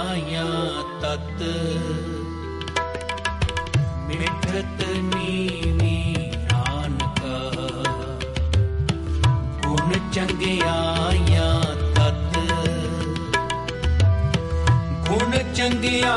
ਆਇਆ 0.00 0.44
ਤਤ। 1.00 1.42
ਮਿਠਤ 4.08 4.84
ਨੀਵੀ 4.98 6.30
ਆਨ 6.54 6.98
ਕਾ 6.98 7.38
ਗੁਣ 9.62 9.92
ਚੰਗਿਆਇਆ 10.12 11.60
ਤਤ। 11.94 12.38
ਗੁਣ 15.08 15.52
ਚੰਗਿਆ 15.54 16.16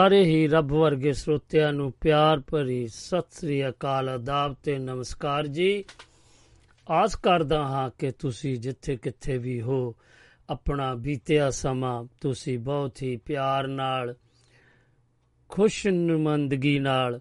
ਸਾਰੇ 0.00 0.24
ਹੀ 0.24 0.46
ਰੱਬ 0.48 0.72
ਵਰਗੇ 0.72 1.12
ਸਰੋਤਿਆਂ 1.12 1.72
ਨੂੰ 1.72 1.92
ਪਿਆਰ 1.92 2.40
ਭਰੀ 2.40 2.86
ਸਤਿ 2.88 3.30
ਸ੍ਰੀ 3.30 3.68
ਅਕਾਲ 3.68 4.08
ਆਦਾਬ 4.08 4.54
ਤੇ 4.62 4.78
ਨਮਸਕਾਰ 4.78 5.46
ਜੀ। 5.46 5.84
ਆਸ 6.90 7.16
ਕਰਦਾ 7.16 7.62
ਹਾਂ 7.62 7.90
ਕਿ 7.98 8.10
ਤੁਸੀਂ 8.10 8.56
ਜਿੱਥੇ 8.58 8.96
ਕਿੱਥੇ 8.96 9.38
ਵੀ 9.38 9.60
ਹੋ, 9.60 9.94
ਆਪਣਾ 10.50 10.94
ਬੀਤਿਆ 10.94 11.50
ਸਮਾਂ 11.50 12.04
ਤੁਸੀਂ 12.20 12.58
ਬਹੁਤ 12.58 13.02
ਹੀ 13.02 13.16
ਪਿਆਰ 13.16 13.66
ਨਾਲ 13.66 14.14
ਖੁਸ਼ਨੁਮੰਦਗੀ 15.48 16.78
ਨਾਲ, 16.78 17.20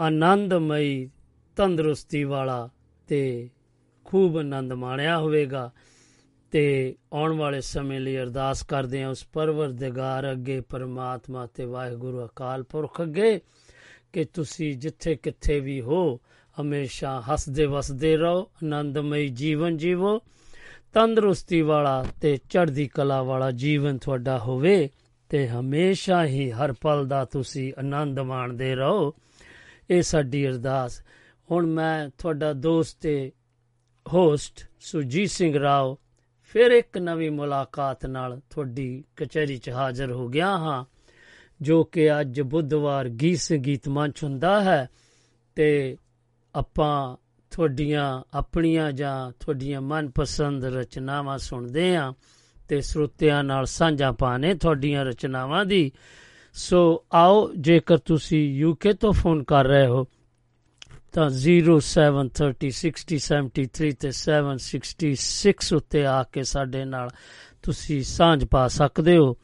ਆਨੰਦਮਈ 0.00 1.10
ਤੰਦਰੁਸਤੀ 1.56 2.24
ਵਾਲਾ 2.24 2.68
ਤੇ 3.06 3.50
ਖੂਬ 4.04 4.38
ਆਨੰਦ 4.38 4.72
ਮਾਣਿਆ 4.72 5.18
ਹੋਵੇਗਾ। 5.18 5.70
ਤੇ 6.54 6.96
ਆਉਣ 7.12 7.32
ਵਾਲੇ 7.32 7.60
ਸਮੇਂ 7.60 8.00
ਲਈ 8.00 8.16
ਅਰਦਾਸ 8.16 8.62
ਕਰਦੇ 8.62 9.02
ਹਾਂ 9.02 9.10
ਉਸ 9.10 9.26
ਪਰਵਰਦਗਾਰ 9.32 10.32
ਅੱਗੇ 10.32 10.60
ਪਰਮਾਤਮਾ 10.60 11.46
ਤੇ 11.46 11.64
ਵਾਹਿਗੁਰੂ 11.64 12.26
ਅਕਾਲ 12.26 12.62
ਪੁਰਖ 12.62 13.02
ਅੱਗੇ 13.02 13.40
ਕਿ 14.12 14.24
ਤੁਸੀਂ 14.24 14.76
ਜਿੱਥੇ 14.76 15.14
ਕਿੱਥੇ 15.14 15.60
ਵੀ 15.60 15.80
ਹੋ, 15.80 16.20
ਹਮੇਸ਼ਾ 16.60 17.20
ਹੱਸਦੇ 17.20 17.66
ਵਸਦੇ 17.66 18.16
ਰਹੋ, 18.16 18.40
ਆਨੰਦਮਈ 18.40 19.28
ਜੀਵਨ 19.28 19.76
ਜੀਵੋ, 19.76 20.20
ਤੰਦਰੁਸਤੀ 20.92 21.62
ਵਾਲਾ 21.62 22.06
ਤੇ 22.20 22.36
ਚੜ੍ਹਦੀ 22.36 22.86
ਕਲਾ 22.86 23.22
ਵਾਲਾ 23.22 23.50
ਜੀਵਨ 23.50 23.98
ਤੁਹਾਡਾ 23.98 24.38
ਹੋਵੇ 24.38 24.90
ਤੇ 25.28 25.48
ਹਮੇਸ਼ਾ 25.48 26.24
ਹੀ 26.24 26.50
ਹਰ 26.50 26.72
ਪਲ 26.72 27.06
ਦਾ 27.06 27.24
ਤੁਸੀਂ 27.24 27.72
ਆਨੰਦ 27.78 28.20
ਮਾਣਦੇ 28.20 28.74
ਰਹੋ। 28.74 29.14
ਇਹ 29.90 30.02
ਸਾਡੀ 30.02 30.48
ਅਰਦਾਸ। 30.48 31.02
ਹੁਣ 31.50 31.66
ਮੈਂ 31.66 32.08
ਤੁਹਾਡਾ 32.18 32.52
ਦੋਸਤ 32.52 33.00
ਤੇ 33.00 33.32
ਹੋਸਟ 34.12 34.66
ਸੁਜੀਤ 34.80 35.30
ਸਿੰਘ 35.30 35.58
ਰਾਓ 35.58 35.98
ਫਿਰ 36.54 36.70
ਇੱਕ 36.70 36.98
ਨਵੀਂ 36.98 37.30
ਮੁਲਾਕਾਤ 37.30 38.06
ਨਾਲ 38.06 38.40
ਤੁਹਾਡੀ 38.50 39.04
ਕਚਹਿਰੀ 39.16 39.56
'ਚ 39.58 39.70
ਹਾਜ਼ਰ 39.70 40.12
ਹੋ 40.12 40.28
ਗਿਆ 40.28 40.48
ਹਾਂ, 40.58 40.84
ਜੋ 41.60 41.84
ਕਿ 41.84 42.20
ਅੱਜ 42.20 42.40
ਬੁੱਧਵਾਰ 42.40 43.08
ਗੀਤ 43.08 43.38
ਸੰਗੀਤ 43.38 43.88
ਮੰਚ 43.88 44.22
ਹੁੰਦਾ 44.24 44.60
ਹੈ 44.60 44.88
ਤੇ 45.56 45.96
ਆਪਾਂ 46.54 47.16
ਤੁਹਾਡੀਆਂ 47.50 48.22
ਆਪਣੀਆਂ 48.34 48.92
ਜਾਂ 48.92 49.32
ਤੁਹਾਡੀਆਂ 49.40 49.80
ਮਨਪਸੰਦ 49.80 50.64
ਰਚਨਾਵਾਂ 50.64 51.38
ਸੁਣਦੇ 51.38 51.96
ਹਾਂ 51.96 52.12
ਤੇ 52.68 52.80
ਸਰੋਤਿਆਂ 52.80 53.44
ਨਾਲ 53.44 53.66
ਸਾਂਝਾ 53.66 54.12
ਪਾਣੇ 54.12 54.54
ਤੁਹਾਡੀਆਂ 54.54 55.04
ਰਚਨਾਵਾਂ 55.04 55.64
ਦੀ। 55.64 55.92
ਸੋ 56.54 57.04
ਆਓ, 57.12 57.52
ਜੇਕਰ 57.54 57.98
ਤੁਸੀਂ 57.98 58.54
ਯੂਕੇ 58.54 58.92
ਤੋਂ 58.92 59.12
ਫੋਨ 59.12 59.42
ਕਰ 59.44 59.64
ਰਹੇ 59.64 59.86
ਹੋ 59.86 60.06
ਤਾਂ 61.14 61.30
073060703 61.30 63.92
ਤੇ 64.00 64.12
766 64.12 65.76
ਉੱਤੇ 65.76 66.06
ਆ 66.06 66.22
ਕੇ 66.22 66.42
ਸਾਡੇ 66.42 66.84
ਨਾਲ 66.84 67.10
ਤੁਸੀਂ 67.62 68.02
ਸਾਂਝ 68.02 68.44
ਪਾ 68.44 68.68
ਸਕਦੇ 68.68 69.16
ਹੋ। 69.16 69.36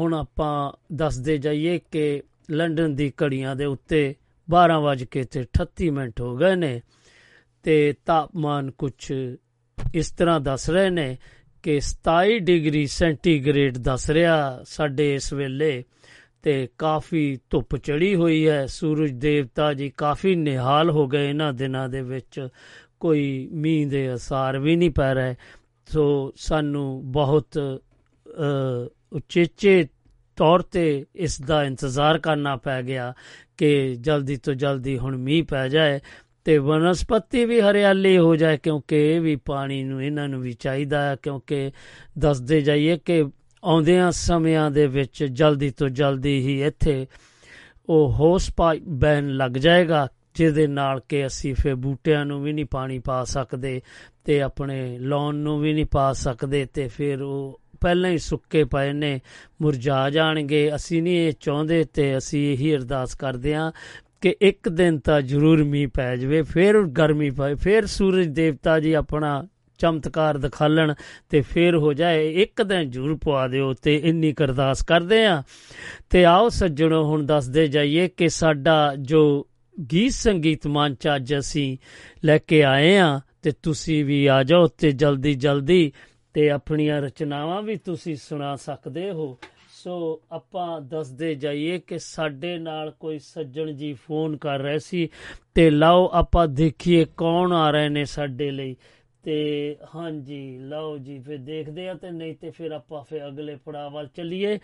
ਹੁਣ 0.00 0.14
ਆਪਾਂ 0.14 0.72
ਦੱਸਦੇ 0.92 1.38
ਜਾਈਏ 1.38 1.80
ਕਿ 1.90 2.22
ਲੰਡਨ 2.50 2.94
ਦੀ 2.94 3.12
ਘੜੀਆਂ 3.22 3.56
ਦੇ 3.56 3.64
ਉੱਤੇ 3.64 4.14
12 4.52 4.80
ਵਜ 4.82 5.04
ਕੇ 5.04 5.24
ਤੇ 5.24 5.40
38 5.40 5.90
ਮਿੰਟ 5.90 6.20
ਹੋ 6.20 6.36
ਗਏ 6.36 6.54
ਨੇ 6.54 6.80
ਤੇ 7.62 7.94
ਤਾਪਮਾਨ 8.06 8.70
ਕੁਝ 8.70 9.12
ਇਸ 9.94 10.10
ਤਰ੍ਹਾਂ 10.10 10.40
ਦੱਸ 10.40 10.70
ਰਹੇ 10.70 10.90
ਨੇ 10.90 11.18
ਕਿ 11.62 11.80
27 11.80 12.38
ਡਿਗਰੀ 12.38 12.86
ਸੈਂਟੀਗ੍ਰੇਡ 12.86 13.78
ਦੱਸ 13.78 14.10
ਰਿਹਾ 14.10 14.60
ਸਾਡੇ 14.64 15.14
ਇਸ 15.14 15.32
ਵੇਲੇ 15.32 15.84
ਤੇ 16.42 16.68
ਕਾਫੀ 16.78 17.38
ਧੁੱਪ 17.50 17.76
ਚੜੀ 17.76 18.14
ਹੋਈ 18.14 18.48
ਹੈ। 18.48 18.66
ਸੂਰਜ 18.66 19.10
ਦੇਵਤਾ 19.10 19.74
ਜੀ 19.74 19.90
ਕਾਫੀ 19.90 20.34
ਨਿਹਾਲ 20.34 20.90
ਹੋ 20.90 21.06
ਗਏ 21.06 21.28
ਇਹਨਾਂ 21.28 21.52
ਦਿਨਾਂ 21.52 21.88
ਦੇ 21.88 22.02
ਵਿੱਚ। 22.02 22.48
ਕੋਈ 23.00 23.48
ਮੀਂਹ 23.52 23.88
ਦੇ 23.88 24.14
ਅਸਾਰ 24.14 24.58
ਵੀ 24.58 24.76
ਨਹੀਂ 24.76 24.90
ਪੈ 24.90 25.14
ਰਹੇ। 25.14 25.34
ਸੋ 25.86 26.32
ਸਾਨੂੰ 26.36 27.12
ਬਹੁਤ 27.12 27.80
ਉਚੇਚੇ 29.12 29.88
ਤੌਰ 30.36 30.62
ਤੇ 30.62 31.04
ਇਸ 31.14 31.40
ਦਾ 31.40 31.62
ਇੰਤਜ਼ਾਰ 31.64 32.18
ਕਰਨਾ 32.18 32.56
ਪੈ 32.56 32.82
ਗਿਆ 32.82 33.12
ਕਿ 33.56 33.96
ਜਲਦੀ 34.00 34.36
ਤੋਂ 34.36 34.54
ਜਲਦੀ 34.54 34.98
ਹੁਣ 34.98 35.16
ਮੀਂਹ 35.16 35.44
ਪੈ 35.44 35.68
ਜਾਏ 35.68 36.00
ਤੇ 36.44 36.58
ਵਨਸਪਤੀ 36.58 37.44
ਵੀ 37.44 37.60
ਹਰਿਆਲੀ 37.60 38.18
ਹੋ 38.18 38.36
ਜਾਏ, 38.36 38.56
ਕਿਉਂਕਿ 38.56 38.96
ਇਹ 39.14 39.20
ਵੀ 39.20 39.36
ਪਾਣੀ 39.36 39.82
ਨੂੰ, 39.84 40.02
ਇਹਨਾਂ 40.02 40.28
ਨੂੰ 40.28 40.40
ਵੀ 40.40 40.52
ਚਾਹੀਦਾ 40.52 41.02
ਹੈ, 41.02 41.16
ਕਿਉਂਕਿ 41.16 41.70
ਦੱਸਦੇ 42.18 42.60
ਜਾਈਏ 42.60 42.98
ਕਿ 43.04 43.24
ਆਉਂਦਿਆਂ 43.62 44.10
ਸਮਿਆਂ 44.12 44.70
ਦੇ 44.70 44.86
ਵਿੱਚ 44.86 45.24
ਜਲਦੀ 45.24 45.70
ਤੋਂ 45.70 45.88
ਜਲਦੀ 45.88 46.38
ਹੀ 46.40 46.62
ਇੱਥੇ 46.62 47.06
ਉਹ 47.88 48.12
ਹੋਸ 48.12 48.50
ਪਾਈਪ 48.56 48.82
ਬੈਨ 48.88 49.36
ਲੱਗ 49.36 49.50
ਜਾਏਗਾ, 49.50 50.08
ਜਿਹਦੇ 50.34 50.66
ਨਾਲ 50.66 51.00
ਕਿ 51.08 51.26
ਅਸੀਂ 51.26 51.54
ਫੇ 51.54 51.74
ਬੂਟਿਆਂ 51.74 52.24
ਨੂੰ 52.24 52.42
ਵੀ 52.42 52.52
ਨਹੀਂ 52.52 52.64
ਪਾਣੀ 52.64 52.98
ਪਾ 52.98 53.24
ਸਕਦੇ 53.24 53.80
ਤੇ 54.24 54.40
ਆਪਣੇ 54.42 54.98
ਲੌਨ 54.98 55.34
ਨੂੰ 55.34 55.60
ਵੀ 55.60 55.72
ਨਹੀਂ 55.72 55.86
ਪਾ 55.86 56.12
ਸਕਦੇ 56.12 56.64
ਤੇ 56.64 56.88
ਫਿਰ 56.88 57.22
ਉਹ 57.22 57.60
ਪਹਿਲਾਂ 57.84 58.10
ਹੀ 58.10 58.18
ਸੁੱਕੇ 58.18 58.64
ਪਏ 58.64 58.92
ਨੇ। 58.92 59.20
ਮੁਰਝਾ 59.62 60.08
ਜਾਣਗੇ। 60.10 60.70
ਅਸੀਂ 60.74 61.02
ਨਹੀਂ 61.02 61.18
ਇਹ 61.18 61.32
ਚਾਹੁੰਦੇ 61.40 61.84
ਤੇ 61.94 62.16
ਅਸੀਂ 62.18 62.52
ਇਹੀ 62.52 62.74
ਅਰਦਾਸ 62.76 63.14
ਕਰਦੇ 63.14 63.54
ਹਾਂ 63.54 63.70
ਕਿ 64.20 64.34
ਇੱਕ 64.40 64.68
ਦਿਨ 64.68 64.98
ਤਾਂ 64.98 65.20
ਜ਼ਰੂਰ 65.22 65.64
ਮੀਂਹ 65.64 65.88
ਪੈ 65.94 66.16
ਜਾਵੇ, 66.16 66.42
ਫਿਰ 66.42 66.82
ਗਰਮੀ 66.98 67.30
ਪਏ 67.30 67.54
ਫਿਰ 67.54 67.86
ਸੂਰਜ 67.86 68.28
ਦੇਵਤਾ 68.28 68.78
ਜੀ 68.80 68.92
ਆਪਣਾ 68.92 69.46
ਚਮਤਕਾਰ 69.78 70.38
ਦਿਖਾਲਣ 70.38 70.92
ਤੇ 71.28 71.40
ਫੇਰ 71.40 71.76
ਹੋ 71.76 71.92
ਜਾਏ। 71.92 72.28
ਇੱਕ 72.42 72.62
ਦਿਨ 72.62 72.90
ਜ਼ਰੂਰ 72.90 73.18
ਪਵਾ 73.24 73.46
ਦਿਓ 73.48 73.72
ਤੇ 73.72 73.96
ਇੰਨੀ 74.04 74.32
ਕਰਦਾਸ 74.32 74.82
ਕਰਦੇ 74.82 75.24
ਆ 75.26 75.42
ਤੇ 76.10 76.24
ਆਓ 76.24 76.48
ਸੱਜਣੋ, 76.48 77.04
ਹੁਣ 77.04 77.26
ਦੱਸਦੇ 77.26 77.66
ਜਾਈਏ 77.68 78.08
ਕਿ 78.08 78.28
ਸਾਡਾ 78.28 78.94
ਜੋ 79.00 79.46
ਗੀਤ 79.92 80.12
ਸੰਗੀਤ 80.12 80.66
ਮੰਚ 80.66 81.08
ਅੱਜ 81.16 81.34
ਅਸੀਂ 81.38 81.76
ਲੈ 82.24 82.38
ਕੇ 82.38 82.62
ਆਏ 82.64 82.96
ਆ 82.96 83.20
ਤੇ 83.42 83.52
ਤੁਸੀਂ 83.62 84.04
ਵੀ 84.04 84.26
ਆ 84.26 84.42
ਜਾਓ 84.42 84.66
ਤੇ 84.78 84.92
ਜਲਦੀ 84.92 85.34
ਜਲਦੀ 85.34 85.92
ਤੇ 86.34 86.50
ਆਪਣੀਆਂ 86.50 87.02
ਰਚਨਾਵਾਂ 87.02 87.62
ਵੀ 87.62 87.76
ਤੁਸੀਂ 87.76 88.16
ਸੁਣਾ 88.16 88.56
ਸਕਦੇ 88.56 89.10
ਹੋ। 89.10 89.38
ਸੋ 89.68 90.22
ਆਪਾਂ 90.32 90.80
ਦੱਸਦੇ 90.80 91.34
ਜਾਈਏ 91.34 91.78
ਕਿ 91.78 91.98
ਸਾਡੇ 91.98 92.58
ਨਾਲ 92.58 92.90
ਕੋਈ 92.90 93.18
ਸੱਜਣ 93.18 93.72
ਜੀ 93.72 93.92
ਫੋਨ 93.92 94.36
ਕਰ 94.36 94.58
ਰਹੇ 94.58 94.78
ਸੀ 94.78 95.08
ਤੇ 95.54 95.70
ਲਓ 95.70 96.10
ਆਪਾਂ 96.12 96.48
ਦੇਖੀਏ 96.48 97.06
ਕੌਣ 97.16 97.52
ਆ 97.52 97.70
ਰਹੇ 97.70 97.88
ਨੇ 97.88 98.04
ਸਾਡੇ 98.04 98.50
ਲਈ। 98.50 98.76
ਤੇ 99.22 99.76
ਹਾਂਜੀ, 99.94 100.58
ਲਓ 100.58 100.98
ਜੀ, 100.98 101.18
ਫਿਰ 101.18 101.38
ਦੇਖਦੇ 101.38 101.88
ਆ 101.88 101.94
ਤੇ 101.94 102.10
ਨਹੀਂ 102.10 102.34
ਤੇ 102.34 102.50
ਫਿਰ 102.50 102.70
ਆਪਾਂ 102.70 103.04
ਫਿਰ 103.04 103.28
ਅਗਲੇ 103.28 103.56
ਪੜਾਅ 103.56 103.90
ਵੱਲ 103.90 104.06
ਚੱਲੀਏ। 104.06 104.58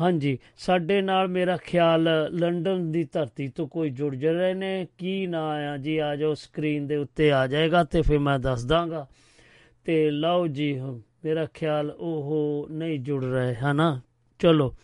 ਹਾਂਜੀ, 0.00 0.38
ਸਾਡੇ 0.56 1.02
ਨਾਲ 1.02 1.28
ਮੇਰਾ 1.28 1.56
ਖਿਆਲ 1.56 2.28
ਲੰਡਨ 2.32 2.92
ਦੀ 2.92 3.04
ਧਰਤੀ 3.04 3.48
ਤੋਂ 3.48 3.68
ਕੋਈ 3.68 3.90
ਜੁੜ 3.90 4.14
ਜ 4.14 4.26
ਰਹੇ 4.26 4.54
ਨੇ। 4.54 4.86
ਕੀ 4.98 5.26
ਨਾਂ 5.26 5.72
ਆ 5.74 5.76
ਜੀ? 5.76 5.98
ਆ 5.98 6.16
ਜਾਓ 6.16 6.34
ਸਕਰੀਨ 6.34 6.86
ਦੇ 6.86 6.96
ਉੱਤੇ 6.96 7.32
ਆ 7.32 7.46
ਜਾਏਗਾ 7.46 7.84
ਤੇ 7.84 8.02
ਫਿਰ 8.02 8.18
ਮੈਂ 8.18 8.38
ਦੱਸ 8.38 8.64
ਦਾਂਗਾ। 8.64 9.06
ਤੇ 9.84 10.10
ਲਓ 10.10 10.46
ਜੀ, 10.46 10.80
ਮੇਰਾ 11.24 11.46
ਖਿਆਲ 11.54 11.90
ਉਹ 11.90 12.66
ਨਹੀਂ 12.70 13.00
ਜੁੜ 13.00 13.24
ਰਹੇ, 13.24 13.54
ਹਨਾ? 13.54 14.00
ਚਲੋ, 14.38 14.74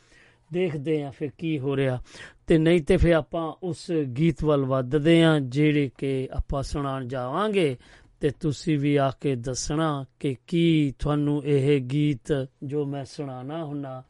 ਦੇਖਦੇ 0.52 1.02
ਆ 1.02 1.10
ਫਿਰ 1.10 1.30
ਕੀ 1.38 1.58
ਹੋ 1.58 1.76
ਰਿਹਾ। 1.76 2.02
ਤੇ 2.46 2.58
ਨਹੀਂ 2.58 2.82
ਤੇ 2.82 2.96
ਫਿਰ 2.96 3.12
ਆਪਾਂ 3.12 3.52
ਉਸ 3.62 3.90
ਗੀਤ 3.90 4.44
ਵੱਲ 4.44 4.64
ਵੱਧਦੇ 4.64 5.24
ਆ 5.24 5.38
ਜਿਹੜੇ 5.38 5.90
ਕਿ 5.98 6.28
ਆਪਾਂ 6.32 6.62
ਸੁਣਾਉਣ 6.62 7.08
ਜਾਵਾਂਗੇ। 7.08 7.76
ਤੇ 8.20 8.30
ਤੁਸੀਂ 8.30 8.78
ਵੀ 8.78 8.96
ਆ 8.96 9.12
ਕੇ 9.20 9.34
ਦੱਸਣਾ 9.34 10.04
ਕਿ 10.20 10.36
ਕੀ 10.46 10.94
ਤੁਹਾਨੂੰ 10.98 11.44
ਇਹ 11.44 11.80
ਗੀਤ 11.80 12.48
ਜੋ 12.62 12.84
ਮੈਂ 12.84 13.04
ਸੁਣਾਣਾ 13.04 13.64
ਹੁੰਨਾ, 13.64 14.02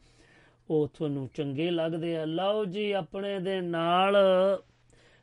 ਉਹ 0.69 0.87
ਤੁਹਾਨੂੰ 0.87 1.29
ਚੰਗੇ 1.33 1.71
ਲੱਗਦੇ 1.71 2.17
ਆ। 2.17 2.25
ਲਓ 2.25 2.65
ਜੀ, 2.65 2.91
ਆਪਣੇ 2.91 3.39
ਦੇ 3.39 3.61
ਨਾਲ 3.61 4.17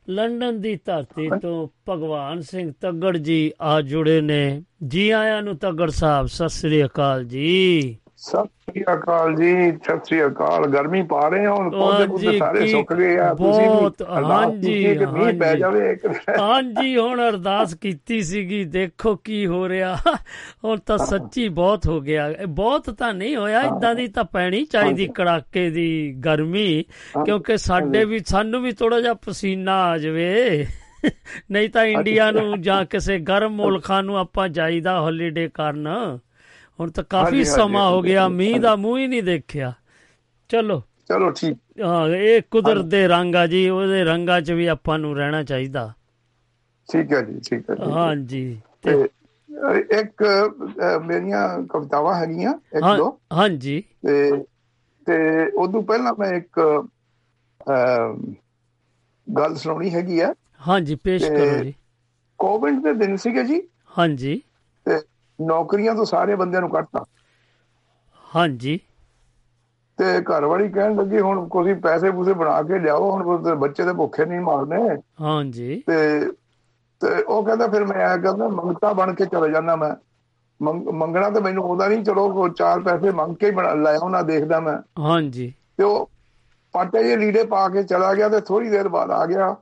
ਲੰਡਨ 0.09 0.61
ਦੀ 0.61 0.79
ਧਰਤੀ 0.85 1.29
ਤੋਂ 1.41 1.67
ਭਗਵਾਨ 1.89 2.41
ਸਿੰਘ 2.41 2.73
ਤੱਗੜ 2.81 3.17
ਜੀ 3.17 3.51
ਆ 3.61 3.81
ਜੁੜੇ 3.81 4.21
ਨੇ। 4.21 4.63
ਜੀ 4.87 5.09
ਆਇਆਂ 5.09 5.41
ਨੂੰ 5.41 5.57
ਤੱਗੜ 5.57 5.89
ਸਾਹਿਬ, 5.89 6.27
ਸਤਿ 6.27 6.49
ਸ੍ਰੀ 6.49 6.85
ਅਕਾਲ 6.85 7.23
ਜੀ। 7.23 7.97
ਸਤਿ 8.19 8.71
ਸ੍ਰੀ 8.71 8.83
ਅਕਾਲ 8.93 9.33
ਜੀ 9.35 9.71
ਸਤਿ 9.71 9.99
ਸ੍ਰੀ 10.05 10.25
ਅਕਾਲ। 10.25 10.65
ਗਰਮੀ 10.71 11.01
ਪਾ 11.03 11.27
ਰਹੇ 11.29 11.45
ਹਾਂ 11.45 11.55
ਹੁਣ 11.55 11.69
ਪੌਦੇ 11.71 12.05
ਪੁੱਤੇ 12.07 12.37
ਸਾਰੇ 12.37 12.67
ਸੁੱਕ 12.67 12.93
ਗਏ 12.93 13.17
ਆ। 13.17 13.33
ਤੁਸੀਂ 13.33 13.67
ਬਹੁਤ 13.67 14.01
ਹਾਂਜੀ 14.01 15.05
ਮੀਂਹ 15.13 15.33
ਪੈ 15.39 15.53
ਜਾਵੇ 15.55 15.95
ਹਾਂਜੀ 16.39 16.95
ਹੁਣ 16.97 17.21
ਅਰਦਾਸ 17.29 17.73
ਕੀਤੀ 17.73 18.21
ਸੀਗੀ 18.21 18.63
ਦੇਖੋ 18.65 19.15
ਕੀ 19.15 19.45
ਹੋ 19.47 19.67
ਰਿਹਾ। 19.69 19.95
ਹੁਣ 20.63 20.79
ਤਾਂ 20.85 20.97
ਸੱਚੀ 20.97 21.47
ਬਹੁਤ 21.49 21.87
ਹੋ 21.87 21.99
ਗਿਆ। 22.01 22.29
ਬਹੁਤ 22.47 22.89
ਤਾਂ 22.89 23.13
ਨਹੀਂ 23.13 23.35
ਹੋਇਆ 23.35 23.61
ਇਦਾਂ 23.61 23.93
ਦੀ 23.95 24.07
ਤਾਂ 24.07 24.23
ਪੈਣੀ 24.23 24.63
ਚਾਹੀਦੀ 24.65 25.07
ਕੜਾਕੇ 25.15 25.69
ਦੀ 25.69 26.13
ਗਰਮੀ 26.25 26.83
ਕਿਉਂਕਿ 27.25 27.57
ਸਾਡੇ 27.57 28.05
ਵੀ 28.05 28.19
ਸਾਨੂੰ 28.25 28.61
ਵੀ 28.61 28.71
ਥੋੜਾ 28.71 29.01
ਜਿਹਾ 29.01 29.13
ਪਸੀਨਾ 29.25 29.81
ਆ 29.83 29.97
ਜਾਵੇ। 29.97 30.65
ਨਹੀਂ 31.51 31.69
ਤਾਂ 31.69 31.85
ਇੰਡੀਆ 31.85 32.31
ਨੂੰ 32.31 32.61
ਜਾਂ 32.61 32.83
ਕਿਸੇ 32.85 33.17
ਗਰਮ 33.19 33.55
ਮੁਲਕਾਂ 33.55 34.03
ਨੂੰ 34.03 34.17
ਆਪਾਂ 34.17 34.49
ਜਾਈਦਾ 34.49 34.99
ਹੌਲੀਡੇ 34.99 35.49
ਕਰਨ। 35.53 35.87
ਹੁਣ 36.79 36.91
ਤਾਂ 36.91 37.03
ਕਾਫੀ 37.09 37.43
ਸਮਾਂ 37.45 37.89
ਹੋ 37.89 38.01
ਗਿਆ 38.01 38.27
ਮੀਂਹ 38.29 38.59
ਦਾ 38.59 38.75
ਮੂੰਹ 38.75 38.97
ਹੀ 38.99 39.07
ਨਹੀਂ 39.07 39.23
ਦੇਖਿਆ। 39.23 39.73
ਚਲੋ। 40.49 40.81
ਚਲੋ 41.07 41.29
ਠੀਕ। 41.31 41.57
ਹਾਂ 41.83 42.07
ਇਹ 42.09 42.41
ਕੁਦਰਤ 42.51 42.85
ਦੇ 42.85 43.07
ਰੰਗ 43.07 43.35
ਆ 43.35 43.45
ਜੀ 43.47 43.67
ਉਹਦੇ 43.69 44.03
ਰੰਗਾਂ 44.03 44.41
'ਚ 44.41 44.51
ਵੀ 44.51 44.65
ਆਪਾਂ 44.67 44.97
ਨੂੰ 44.99 45.15
ਰਹਿਣਾ 45.17 45.43
ਚਾਹੀਦਾ। 45.43 45.93
ਠੀਕ 46.89 47.13
ਹੈ 47.13 47.21
ਜੀ 47.21 47.39
ਠੀਕ 47.39 47.69
ਹੈ 47.69 47.75
ਹਾਂਜੀ 47.91 48.61
ਤੇ 48.83 48.91
ਇੱਕ 49.99 50.23
ਮੇਰੀਆਂ 51.03 51.47
ਕਵਿਤਾਵਾਂ 51.69 52.15
ਹੈਗੀਆਂ 52.15 52.53
ਇੱਕ 52.77 52.85
ਦੋ। 52.97 53.09
ਹਾਂਜੀ। 53.33 53.83
ਤੇ 54.07 54.31
ਤੇ 55.07 55.17
ਉਦੋਂ 55.57 55.81
ਪਹਿਲਾਂ 55.83 56.13
ਮੈਂ 56.19 56.31
ਇੱਕ 56.33 56.59
ਗੱਲ 59.27 59.55
ਸੁਣਾਉਣੀ 59.55 59.93
ਹੈਗੀ 59.93 60.19
ਆ। 60.19 60.33
ਹਾਂਜੀ 60.67 60.95
ਪੇਸ਼ 60.95 61.25
ਕਰੋ 61.25 61.63
ਜੀ। 61.63 61.73
ਕੋਵਿਡ 62.39 62.81
ਦੇ 62.83 62.93
ਦਿਨ 62.93 63.15
ਸੀਗੇ 63.15 63.43
ਜੀ। 63.43 63.61
ਹਾਂਜੀ। 63.97 64.41
ਤੇ 64.85 64.99
ਨੌਕਰੀਆਂ 65.39 65.95
ਤੋਂ 65.95 66.05
ਸਾਰੇ 66.05 66.35
ਬੰਦਿਆਂ 66.35 66.61
ਨੂੰ 66.61 66.69
ਕੱਢਤਾ। 66.69 67.03
ਹਾਂਜੀ। 68.25 68.77
ਤੇ 69.99 70.05
ਘਰ 70.21 70.45
ਵਾਲੀ 70.45 70.67
ਕਹਿਣ 70.69 70.95
ਲੱਗੀ 70.95 71.19
ਹੁਣ 71.19 71.47
ਤੁਸੀਂ 71.49 71.75
ਪੈਸੇ 71.75 72.11
ਪੂਸੇ 72.11 72.33
ਬਣਾ 72.33 72.61
ਕੇ 72.63 72.79
ਲਿਆਓ 72.79 73.11
ਹੁਣ 73.11 73.55
ਬੱਚੇ 73.55 73.83
ਤੇ 73.83 73.93
ਭੁੱਖੇ 73.93 74.25
ਨਹੀਂ 74.25 74.39
ਮਾਰਨੇ। 74.39 74.97
ਹਾਂਜੀ। 75.21 75.83
ਤੇ 75.87 75.95
ਤੇ 77.01 77.21
ਉਹ 77.21 77.43
ਕਹਿੰਦਾ 77.45 77.67
ਫਿਰ 77.67 77.85
ਮੈਂ 77.85 78.05
ਆ 78.05 78.15
ਕਹਿੰਦਾ 78.17 78.47
ਮੰਗਤਾ 78.49 78.93
ਬਣ 78.93 79.13
ਕੇ 79.13 79.25
ਚਲੇ 79.25 79.51
ਜਾਂਦਾ 79.51 79.75
ਮੈਂ। 79.75 79.93
ਮੰਗ- 80.59 80.91
ਮੰਗਣਾ 80.93 81.29
ਤਾਂ 81.29 81.41
ਮੈਨੂੰ 81.41 81.63
ਆਉਂਦਾ 81.63 81.87
ਨਹੀਂ 81.87 82.03
ਚਲੋ 82.03 82.47
ਚਾਰ 82.49 82.79
ਪੈਸੇ 82.79 83.11
ਮੰਗ 83.11 83.35
ਕੇ 83.35 83.45
ਹੀ 83.45 83.51
ਬਣਾ 83.51 83.73
ਲੈ 83.73 83.95
ਆਉਣਾ 83.95 84.21
ਦੇਖਦਾ 84.21 84.59
ਮੈਂ। 84.59 84.77
ਹਾਂਜੀ। 84.99 85.53
ਤੇ 85.77 85.83
ਉਹ 85.83 86.09
ਪਾਟੇ 86.73 87.03
ਜਿਹੇ 87.03 87.15
ਲੀੜੇ 87.15 87.43
ਪਾ 87.43 87.67
ਕੇ 87.69 87.83
ਚਲਾ 87.83 88.13
ਗਿਆ 88.13 88.29
ਤੇ 88.29 88.39
ਥੋੜੀ 88.41 88.69
ਦੇਰ 88.69 88.87
ਬਾਅਦ 88.87 89.11
ਆ 89.11 89.25
ਗਿਆ। 89.25 89.55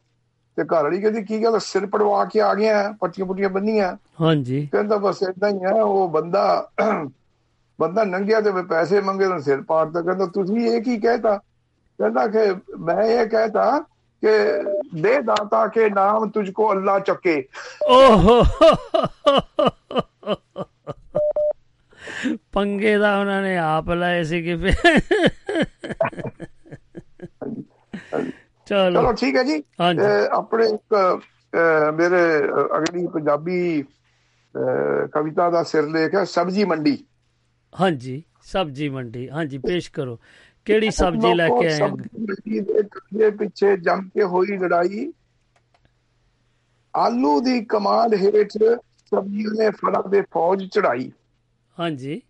ਤੇ 0.58 0.64
ਘਰ 0.64 0.84
ਵਾਲੀ 0.84 1.02
ਕਹਿੰਦੀ 1.02 1.24
ਕੀ 1.24 1.44
ਗੱਲ 1.44 1.60
ਸਿਰ 1.60 1.86
ਪੜਵਾ 1.86 2.26
ਕੇ 2.26 2.42
ਆ 2.42 2.54
ਗਿਆ 2.54 2.94
ਪੱਟੀਆਂ 3.02 3.28
ਪੁੱਟੀਆਂ 3.28 3.50
ਬੰਨੀਆਂ? 3.50 3.98
ਹਾਂਜੀ। 4.22 4.70
ਕਹਿੰਦਾ 4.72 4.98
ਬਸ 4.98 5.24
ਇਦਾਂ 5.24 5.50
ਹੀ 5.50 5.60
ਹੈ 5.64 5.72
ਉਹ 5.72 6.10
ਬੰਦਾ 6.10 6.70
ਬੰਦਾ 7.80 8.04
ਨੰਗਿਆ 8.04 8.42
ਤੇ 8.42 8.52
ਪੈਸੇ 8.52 9.02
ਮੰਗੇ 9.02 9.28
ਤਾਂ 9.28 9.40
ਸਿਰ 9.40 9.62
ਪਾੜਦਾ 9.62 10.02
ਕਹਿੰਦਾ 10.02 10.26
ਤੁਸੀਂ 10.26 10.72
ਇਹ 10.72 10.82
ਕੀ 10.82 10.98
ਕਹਿਤਾ? 10.98 11.38
ਕਹਿੰਦਾ 12.00 12.28
ਕਿ 12.28 12.40
ਮੈਂ 12.80 13.04
ਇਹ 13.04 13.26
ਕਹਿਤਾ 13.28 13.80
ਕਿ 14.24 14.30
ਦੇ 15.02 15.22
ਦਾਤਾ 15.22 15.68
ਕੇ 15.68 15.90
ਨਾਮ 15.90 16.30
ਤੁਝਕੋ 16.30 16.72
ਅੱਲਾ 16.72 17.00
ਚੱਕੇ। 17.00 17.48
ਓਹੋ। 17.88 18.44
ਪੰਗੇ 22.52 22.98
ਦਾ 22.98 23.20
ਉਹਨਾਂ 23.20 23.42
ਨੇ 23.42 23.58
ਆਪ 23.58 23.90
ਲਾਏ 23.90 24.24
ਸੀ 24.24 24.42
ਕਿ 24.42 24.56
ਚਲੋ। 28.68 29.12
ਠੀਕ 29.16 29.36
ਹੈ 29.36 29.44
ਜੀ। 29.44 29.62
ਆਪਣੇ 30.34 30.68
ਇੱਕ 30.68 30.96
ਮੇਰੇ 31.94 32.24
ਅਗਲੀ 32.78 33.06
ਪੰਜਾਬੀ 33.08 33.84
ਕਵਿਤਾ 35.14 35.50
ਦਾ 35.50 35.64
ਸਿਰਲੇਖ 35.64 36.16
ਹੈ 36.16 36.24
ਸਬਜੀ 36.28 36.64
ਮੰਡੀ। 36.66 36.98
ਹਾਂਜੀ 37.74 38.22
ਸਬਜੀ 38.44 38.88
ਮੰਡੀ। 38.90 39.28
ਹਾਂਜੀ 39.30 39.58
ਪੇਸ਼ 39.60 39.92
ਕਰੋ। 39.92 40.18
ਕਿਹੜੀ 40.68 40.92
ਸਬਜੀ 40.92 41.34
ਲੈ 41.34 41.50
ਕੇ 41.52 41.68
ਆਏ? 41.68 41.94
ਸਬਜ਼ੀ 42.02 42.60
ਦੇ 42.60 43.30
ਪਿੱਛੇ 43.32 43.76
ਜੰਮ 43.78 44.08
ਕੇ 44.10 44.24
ਹੋਈ 44.26 44.58
ਲੜਾਈ। 44.58 45.12
ਆਲੂ 46.94 47.40
ਦੀ 47.42 47.60
ਕਮਾਂਡ 47.66 48.14
ਹੇਠ 48.16 48.52
ਸਬਜ਼ੀਆਂ 48.58 49.52
ਨੇ 49.54 49.70
ਫਲਾਂ 49.72 50.04
ਦੇ 50.10 50.22
ਫੌਜ 50.32 50.64
ਚੜਾਈ 50.70 51.12
ਹਾਂਜੀ। 51.78 52.22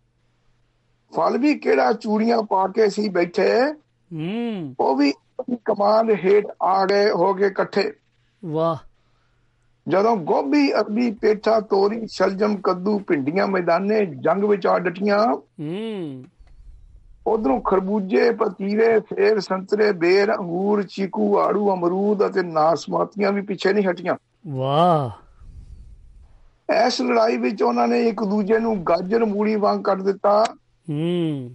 ਫਲ 1.13 1.37
ਵੀ 1.37 1.53
ਕਿਹੜਾ 1.59 1.91
ਚੂੜੀਆਂ 1.93 2.41
ਪਾ 2.43 2.67
ਕੇ 2.67 2.89
ਸੀ 2.89 3.07
ਬੈਠੇ। 3.09 3.49
ਹੂੰ। 4.11 4.75
ਉਹ 4.79 4.95
ਵੀ 4.95 5.11
ਉਹਦੀ 5.49 5.57
ਕਮਾਂਡ 5.65 6.11
ਹੇਠ 6.11 6.45
ਆ 6.63 6.85
ਗਏ 6.85 7.09
ਹੋ 7.09 7.33
ਕੇ 7.33 7.45
ਇਕੱਠੇ। 7.45 7.93
ਵਾਹ। 8.45 8.75
ਜਦੋਂ 9.87 10.17
ਗੋਭੀ 10.17 10.73
ਅਰਬੀ 10.73 11.11
ਪੇਠਾ 11.11 11.59
ਤੋਰੀ 11.59 12.07
ਸ਼ਲਜਮ 12.07 12.55
ਕੱਦੂ 12.55 12.99
ਭਿੰਡੀਆਂ 12.99 13.47
ਮੈਦਾਨੇ 13.47 14.05
ਜੰਗ 14.05 14.43
ਵਿੱਚ 14.43 14.67
ਆ 14.67 14.79
ਡਟੀਆਂ। 14.79 15.35
ਹੂੰ। 15.35 16.23
ਉਧਰੋਂ 17.27 17.61
ਖਰਬੂਜੇ 17.61 18.31
ਪਤੀਰੇ 18.31 18.99
ਸੇਬ 18.99 19.39
ਸੰਤਰੇ 19.39 19.91
ਬੇਰ 19.91 20.33
ਅੰਗੂਰ 20.35 20.83
ਚੀਕੂ 20.83 21.39
ਆੜੂ 21.39 21.73
ਅਮਰੂਦ 21.73 22.25
ਅਤੇ 22.25 22.43
ਨਾਸਮਾਤੀਆਂ 22.43 23.31
ਵੀ 23.31 23.41
ਪਿੱਛੇ 23.41 23.73
ਨਹੀਂ 23.73 23.87
ਹਟੀਆਂ। 23.87 24.15
ਵਾਹ। 24.47 25.09
ਇਸ 26.87 27.01
ਲੜਾਈ 27.01 27.37
ਵਿੱਚ 27.37 27.63
ਉਹਨਾਂ 27.63 27.87
ਨੇ 27.87 28.07
ਇੱਕ 28.07 28.23
ਦੂਜੇ 28.23 28.59
ਨੂੰ 28.59 28.83
ਗਾਜਰ 28.83 29.25
ਮੂਲੀ 29.25 29.55
ਵਾਂਗ 29.55 29.79
ਕੱਟ 29.79 30.01
ਦਿੱਤਾ। 30.01 30.43
ਹੂੰ। 30.89 31.51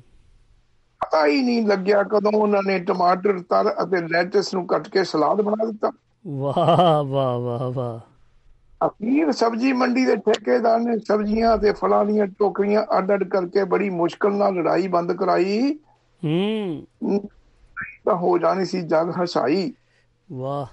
ਪਤਾ 1.09 1.27
ਹੀ 1.27 1.43
ਨਹੀਂ 1.43 1.67
ਲੱਗਿਆ 1.67 2.03
ਕਦੋਂ 2.03 2.33
ਉਹਨਾਂ 2.33 2.63
ਨੇ 2.67 2.79
ਟਮਾਟਰ 2.79 3.39
ਤਰ 3.39 3.75
ਅਤੇ 3.83 4.09
ਲੈਟਸ 4.09 4.55
ਨੂੰ 4.55 4.67
ਕੱਟ 4.67 4.89
ਕੇ 4.89 5.05
ਸਲਾਦ 5.05 5.43
ਬਣਾ 5.43 5.65
ਦਿੱਤਾ। 5.65 5.93
ਵਾਹ 6.27 7.05
ਵਾਹ 7.05 7.39
ਵਾਹ 7.39 7.73
ਵਾਹ। 7.73 8.01
ਅਖੀਰ 8.87 9.33
ਸਬਜ਼ੀ 9.33 9.73
ਮੰਡੀ 9.73 10.05
ਦੇ 10.05 10.17
ਠੇਕੇਦਾਰ 10.17 10.81
ਨੇ 10.81 10.99
ਸਬਜ਼ੀਆਂ 10.99 11.59
ਤੇ 11.59 11.73
ਫਲਾਂ 11.73 12.05
ਦੀਆਂ 12.05 12.27
ਟੋਕਰੀਆਂ 12.27 12.99
ਅੱਡ-ਅੱਡ 12.99 13.25
ਕਰਕੇ 13.25 13.65
ਬੜੀ 13.65 13.91
ਮੁਸ਼ਕਲ 13.91 14.33
ਨਾਲ 14.33 14.55
ਲੜਾਈ 14.55 14.89
ਬੰਦ 14.89 15.13
ਕਰਾਈ। 15.13 15.79
ਹੂੰ। 16.25 16.87
ਤਾਂ 18.05 18.15
ਹੋ 18.15 18.39
ਜਾਣੀ 18.39 18.65
ਸੀ 18.65 18.83
ਜਗ 18.83 19.13
ਹਸਾਈ। 19.25 19.73
ਵਾਹ। 20.33 20.67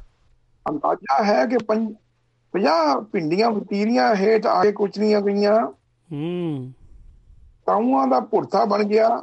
ਅੰਦਾਜ਼ਾ 0.69 1.23
ਹੈ 1.23 1.45
ਕਿ 1.45 1.57
50 1.67 2.99
ਭਿੰਡੀਆਂ 3.11 3.51
ਵਤੀਰੀਆਂ 3.51 4.15
ਹੇਠ 4.15 4.45
ਆ 4.45 4.63
ਕੇ 4.63 4.71
ਕੁਚਲੀਆਂ 4.71 5.21
ਗਈਆਂ। 5.21 5.67
ਹੂੰ। 6.13 6.71
ਤਾਊਆਂ 7.65 8.07
ਦਾ 8.07 8.19
ਭੁਰਤਾ 8.19 8.65
ਬਣ 8.65 8.83
ਗਿਆ। 8.83 9.21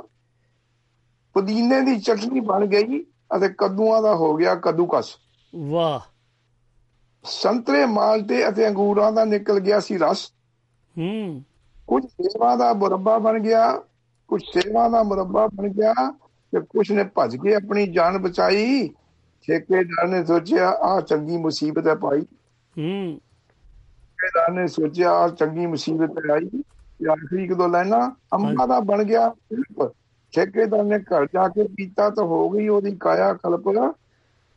ਪੁਦੀਨੇ 1.34 1.80
ਦੀ 1.80 2.00
ਚਟਨੀ 2.00 2.40
ਬਣ 2.40 2.66
ਗਈ 2.66 3.02
ਅਤੇ 3.36 3.48
ਕੱਦੂਆਂ 3.48 4.02
ਦਾ 4.02 4.14
ਹੋ 4.14 4.36
ਗਿਆ 4.36 4.54
ਕੱਦੂਕਸ। 4.54 5.16
ਵਾਹ। 5.56 6.00
ਸੰਤਰੇ 7.24 7.86
ਮਾਲਟੇ 7.86 8.48
ਅਤੇ 8.48 8.68
ਅੰਗੂਰਾਂ 8.68 9.12
ਦਾ 9.12 9.24
ਨਿਕਲ 9.24 9.60
ਗਿਆ 9.60 9.80
ਸੀ 9.80 9.98
ਰਸ। 9.98 10.32
ਹੂੰ। 10.98 11.42
ਕੁਝ 11.86 12.06
ਸੇਵਾ 12.06 12.56
ਦਾ 12.56 12.72
ਮੁਰੱਬਾ 12.72 13.18
ਬਣ 13.18 13.40
ਗਿਆ 13.40 13.82
ਕੁਝ 14.28 14.42
ਸੇਵਾ 14.42 14.88
ਦਾ 14.88 15.02
ਮੁਰੱਬਾ 15.02 15.46
ਬਣ 15.46 15.68
ਗਿਆ 15.68 16.10
ਤੇ 16.52 16.60
ਕੁਝ 16.60 16.92
ਨੇ 16.92 17.04
ਭੱਜ 17.04 17.36
ਕੇ 17.36 17.54
ਆਪਣੀ 17.54 17.86
ਜਾਨ 17.86 18.18
ਬਚਾਈ। 18.18 18.88
ਠੇਕੇਦਾਰ 19.46 20.08
ਨੇ 20.08 20.24
ਸੋਚਿਆ 20.24 20.70
ਆ 20.70 21.00
ਚੰਗੀ 21.00 21.36
ਮੁਸੀਬਤ 21.36 21.86
ਹੈ 21.86 21.94
ਭਾਈ। 21.94 22.20
ਹੂੰ। 22.78 23.20
ਠੇਕੇਦਾਰ 24.00 24.52
ਨੇ 24.52 24.66
ਸੋਚਿਆ 24.66 25.12
ਆ 25.12 25.28
ਚੰਗੀ 25.28 25.66
ਮੁਸੀਬਤ 25.66 26.10
ਹੈ 26.18 26.34
ਆਈ 26.34 26.62
ਤੇ 26.98 27.12
ਆਖਰੀ 27.12 27.48
ਕਦੋਂ 27.48 27.68
ਲੈਣਾ? 27.68 28.16
ਅੰਬਾ 28.34 28.66
ਦਾ 28.66 28.80
ਬਣ 28.80 29.04
ਗਿਆ 29.04 29.28
ਕਲਪ 29.28 29.92
ਠੇਕੇਦਾਰ 30.32 30.82
ਨੇ 30.84 30.98
ਘਰ 31.00 31.26
ਜਾ 31.26 31.46
ਕੇ 31.48 31.66
ਪੀਤਾ 31.76 32.08
ਤਾਂ 32.10 32.24
ਹੋ 32.24 32.48
ਗਈ 32.50 32.68
ਉਹਦੀ 32.68 32.94
ਕਾਇਆ 33.00 33.32
ਕਲਪ। 33.34 33.68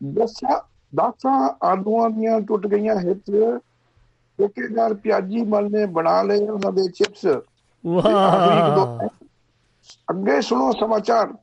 ਦਸਾਂ 0.02 0.60
ਦਸਾਂ 0.94 1.38
ਆਲੂਆਂ 1.64 2.10
ਦੀਆਂ 2.10 2.40
ਟੁੱਟ 2.42 2.68
ਗਈਆਂ 2.68 2.96
ਹਿੱਟ 3.00 3.32
ਠੇਕੇਦਾਰ 4.40 4.94
ਪਿਆਜੀ 4.96 5.42
ਮਲ 5.46 5.70
ਨੇ 5.72 5.86
ਬਣਾ 5.92 6.22
ਲਏ 6.24 6.48
ਉਹਨਾਂ 6.48 6.72
ਦੇ 6.72 6.88
ਚਿਪਸ। 6.90 7.26
ਵਾਹ। 7.84 9.08
ਅੱਗੇ 10.10 10.40
ਸੁਣੋ 10.42 10.72
ਸਮਾਚਾਰ। 10.74 11.34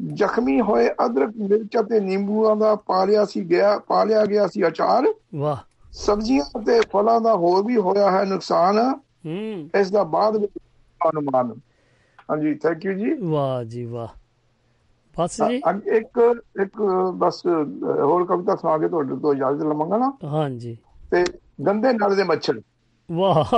ਜ਼ਖਮੀ 0.00 0.60
ਹੋਏ 0.60 0.88
ਅਦਰਕ 1.06 1.30
ਮਿਰਚ 1.40 1.76
ਅਤੇ 1.80 2.00
ਨਿੰਬੂਆਂ 2.00 2.54
ਦਾ 2.56 2.74
ਪਾਲਿਆ 2.86 3.24
ਸੀ 3.24 3.44
ਗਿਆ 3.50 3.76
ਪਾਲਿਆ 3.88 4.24
ਗਿਆ 4.26 4.46
ਸੀ 4.46 4.66
ਅਚਾਰ। 4.66 5.12
ਵਾਹ। 5.34 5.62
ਸਬਜ਼ੀਆਂ 5.92 6.44
ਅਤੇ 6.58 6.80
ਫਲਾਂ 6.92 7.20
ਦਾ 7.20 7.34
ਹੋਰ 7.36 7.64
ਵੀ 7.64 7.76
ਹੋਇਆ 7.78 8.10
ਹੈ 8.10 8.24
ਨੁਕਸਾਨ। 8.24 8.78
ਹੂੰ। 9.24 9.70
ਇਸ 9.74 9.90
ਦਾ 9.90 10.02
ਬਾਅਦ 10.06 10.36
ਵਿੱਚ 10.36 10.52
ਅਨੁਮਾਨ। 11.00 11.54
ਹਾਂਜੀ 12.28 12.54
ਥੈਂਕ 12.54 12.84
ਯੂ 12.84 12.92
ਜੀ। 12.94 13.12
ਵਾਹ 13.22 13.62
ਜੀ 13.64 13.84
ਵਾਹ। 13.84 14.08
ਬਸ 15.14 15.40
ਜੀ। 15.40 15.62
ਇੱਕ 15.96 16.18
ਇੱਕ 16.62 16.80
ਬਸ 17.14 17.40
ਹੋਰ 18.02 18.24
ਕਵਿਤਾ 18.26 18.56
ਸੁਣਾ 18.56 18.76
ਕੇ 18.78 18.88
ਤੁਹਾਡੇ 18.88 19.16
ਤੋਂ 19.16 19.34
ਇਜਾਜ਼ਤ 19.34 19.62
ਲਵਾਂਗਾ 19.62 19.98
ਨਾ। 19.98 20.12
ਹਾਂਜੀ। 20.24 20.76
ਤੇ 21.10 21.24
ਗੰਦੇ 21.66 21.92
ਨਾਲੇ 21.92 22.16
ਦੇ 22.16 22.22
ਮੱਛਰ। 22.24 22.60
ਵਾਹ। 23.08 23.52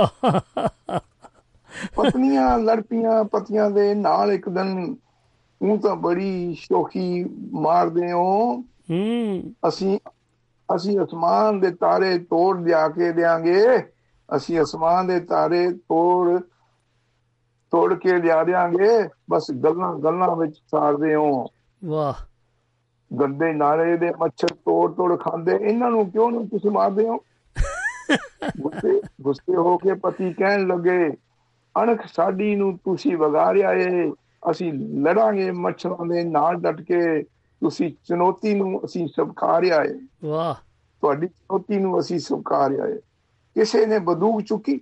ਪਤਨੀਆਂ 1.95 2.57
ਲੜਪੀਆਂ 2.59 3.23
ਪਤੀਆਂ 3.23 3.69
ਦੇ 3.71 3.93
ਨਾਲ 3.93 4.31
ਇੱਕ 4.31 4.49
ਦਿਨ 4.49 4.95
ਉਹ 5.61 5.77
ਤਾਂ 5.77 5.95
ਬੜੀ 5.95 6.53
ਸ਼ੋਖੀ 6.59 7.23
ਮਾਰਦੇ 7.53 8.11
ਹੋ। 8.11 8.63
ਹੂੰ। 8.89 9.53
ਅਸੀਂ 9.67 9.97
ਅਸੀਂ 10.69 10.99
ਅਸਮਾਨ 10.99 11.59
ਦੇ 11.59 11.71
ਤਾਰੇ 11.71 12.17
ਤੋੜ 12.19 12.57
ਲਿਆ 12.59 12.87
ਕੇ 12.89 13.11
ਦੇਾਂਗੇ 13.11 13.77
ਅਸੀਂ 14.29 14.61
ਅਸਮਾਨ 14.61 15.07
ਦੇ 15.07 15.19
ਤਾਰੇ 15.19 15.69
ਤੋੜ 15.71 16.39
ਤੋੜ 17.71 17.93
ਕੇ 17.93 18.17
ਲਿਆ 18.17 18.43
ਦੇਾਂਗੇ 18.43 19.09
ਬਸ 19.29 19.51
ਗੱਲਾਂ 19.51 19.95
ਗੱਲਾਂ 19.95 20.35
ਵਿੱਚ 20.35 20.55
ਸਾਰਦੇ 20.71 21.15
ਹੋ। 21.15 21.45
ਵਾਹ। 21.85 22.13
ਗੰਦੇ 23.21 23.53
ਨਾਲੇ 23.53 23.97
ਦੇ 23.97 24.11
ਮੱਛਰ 24.19 24.47
ਤੋੜ 24.47 24.93
ਤੋੜ 24.93 25.19
ਖਾਂਦੇ। 25.19 25.55
ਇਹਨਾਂ 25.55 25.91
ਨੂੰ 25.91 26.11
ਕਿਉਂ 26.11 26.31
ਨਹੀਂ 26.31 26.47
ਤੁਸੀਂ 26.47 26.71
ਮਾਰਦੇ 26.71 27.09
ਹੋ? 27.09 27.17
ਗੁੱਸੇ 28.61 29.01
ਗੁੱਸੇ 29.21 29.55
ਹੋ 29.55 29.77
ਕੇ 29.77 29.93
ਪਤੀ 29.93 30.33
ਕਹਿਣ 30.33 30.67
ਲੱਗੇ 30.67 31.11
ਅਣਖ 31.83 32.05
ਸਾਡੀ 32.13 32.55
ਨੂੰ 32.55 32.77
ਤੁਸੀਂ 32.77 33.17
ਵਗਾਰਿਆ 33.17 33.73
ਏ। 33.73 34.11
ਅਸੀਂ 34.51 34.73
ਲੜਾਂਗੇ 34.73 35.51
ਮੱਛਰਾਂ 35.51 36.05
ਦੇ 36.05 36.23
ਨਾਲ 36.23 36.55
ਡਟ 36.55 36.81
ਕੇ। 36.81 37.23
ਤੁਸੀਂ 37.61 37.93
ਚੁਣੌਤੀ 38.07 38.53
ਨੂੰ 38.53 38.85
ਅਸੀਂ 38.85 39.07
ਸਵਕਾਰਿਆ 39.07 39.83
ਏ। 39.83 39.99
ਵਾਹ। 40.25 40.55
ਤੁਹਾਡੀ 41.01 41.27
ਚੁਣੌਤੀ 41.27 41.77
ਨੂੰ 41.77 41.99
ਅਸੀਂ 41.99 42.19
ਸਵਕਾਰਿਆ 42.19 42.85
ਏ। 42.85 42.97
ਕਿਸੇ 43.55 43.85
ਨੇ 43.85 43.99
ਬੰਦੂਕ 43.99 44.41
ਚੁੱਕੀ 44.41 44.77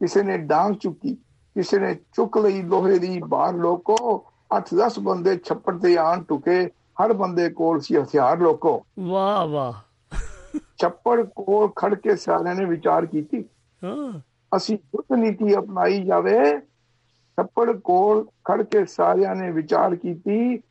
ਕਿਸੇ 0.00 0.22
ਨੇ 0.22 0.38
ਡਾਂਗ 0.38 0.72
ਚੁੱਕੀ 0.72 1.16
ਕਿਸੇ 1.54 1.78
ਨੇ 1.78 1.94
ਚੁੱਕ 1.94 2.38
ਲਈ 2.38 2.62
ਲੋਹੇ 2.62 2.98
ਦੀ 2.98 3.20
ਬਾਹਰ 3.28 3.54
ਲੋਕੋ 3.54 4.24
8-10 4.56 5.00
ਬੰਦੇ 5.02 5.36
ਛੱਪੜ 5.36 5.78
ਤੇ 5.78 5.96
ਆਣ 5.96 6.22
ਟੁਕੇ 6.22 6.70
ਹਰ 7.04 7.12
ਬੰਦੇ 7.12 7.50
ਕੋਲ 7.50 7.80
ਸੀ 7.80 7.96
ਹਥਿਆਰ 7.96 8.38
ਲੋਕੋ। 8.38 8.86
ਵਾਹ 9.00 9.46
ਵਾਹ। 9.46 9.72
ਛੱਪੜ 10.80 11.22
ਕੋਲ 11.22 11.68
ਖੜ 11.76 11.94
ਕੇ 11.94 12.16
ਸਾਰਿਆਂ 12.16 12.54
ਨੇ 12.54 12.64
ਵਿਚਾਰ 12.64 13.06
ਕੀਤੀ। 13.06 13.44
ਹਾਂ। 13.84 14.20
ਅਸੀਂ 14.56 14.78
ਯੁੱਧ 14.78 15.18
ਨੀਤੀ 15.18 15.54
ਅਪਣਾਈ 15.54 16.04
ਜਾਵੇ 16.04 16.60
ਛੱਪੜ 17.36 17.76
ਕੋਲ 17.76 18.24
ਖੜ 18.24 18.62
ਕੇ 18.62 18.84
ਸਾਰਿਆਂ 18.84 19.34
ਨੇ 19.34 19.50
ਵਿਚਾਰ 19.50 19.96
ਕੀਤੀ 19.96 20.62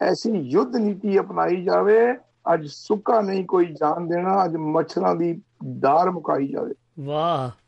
ਐਸੀ 0.00 0.30
ਯੁੱਧ 0.30 0.76
ਨੀਤੀ 0.76 1.18
ਅਪਣਾਈ 1.18 1.64
ਜਾਵੇ 1.64 2.14
ਅੱਜ 2.54 2.66
ਸੁੱਕਾ 2.66 3.20
ਨਹੀਂ 3.20 3.44
ਕੋਈ 3.44 3.66
ਜਾਨ 3.66 4.08
ਦੇਣਾ 4.08 4.44
ਅੱਜ 4.44 4.56
ਮੱਛਰਾਂ 4.56 5.14
ਦੀ 5.14 5.42
ਡਾਰ 5.64 6.10
ਮੁਕਾਈ 6.10 6.48
ਜਾਵੇ। 6.48 6.74
ਵਾਹ। 7.00 7.61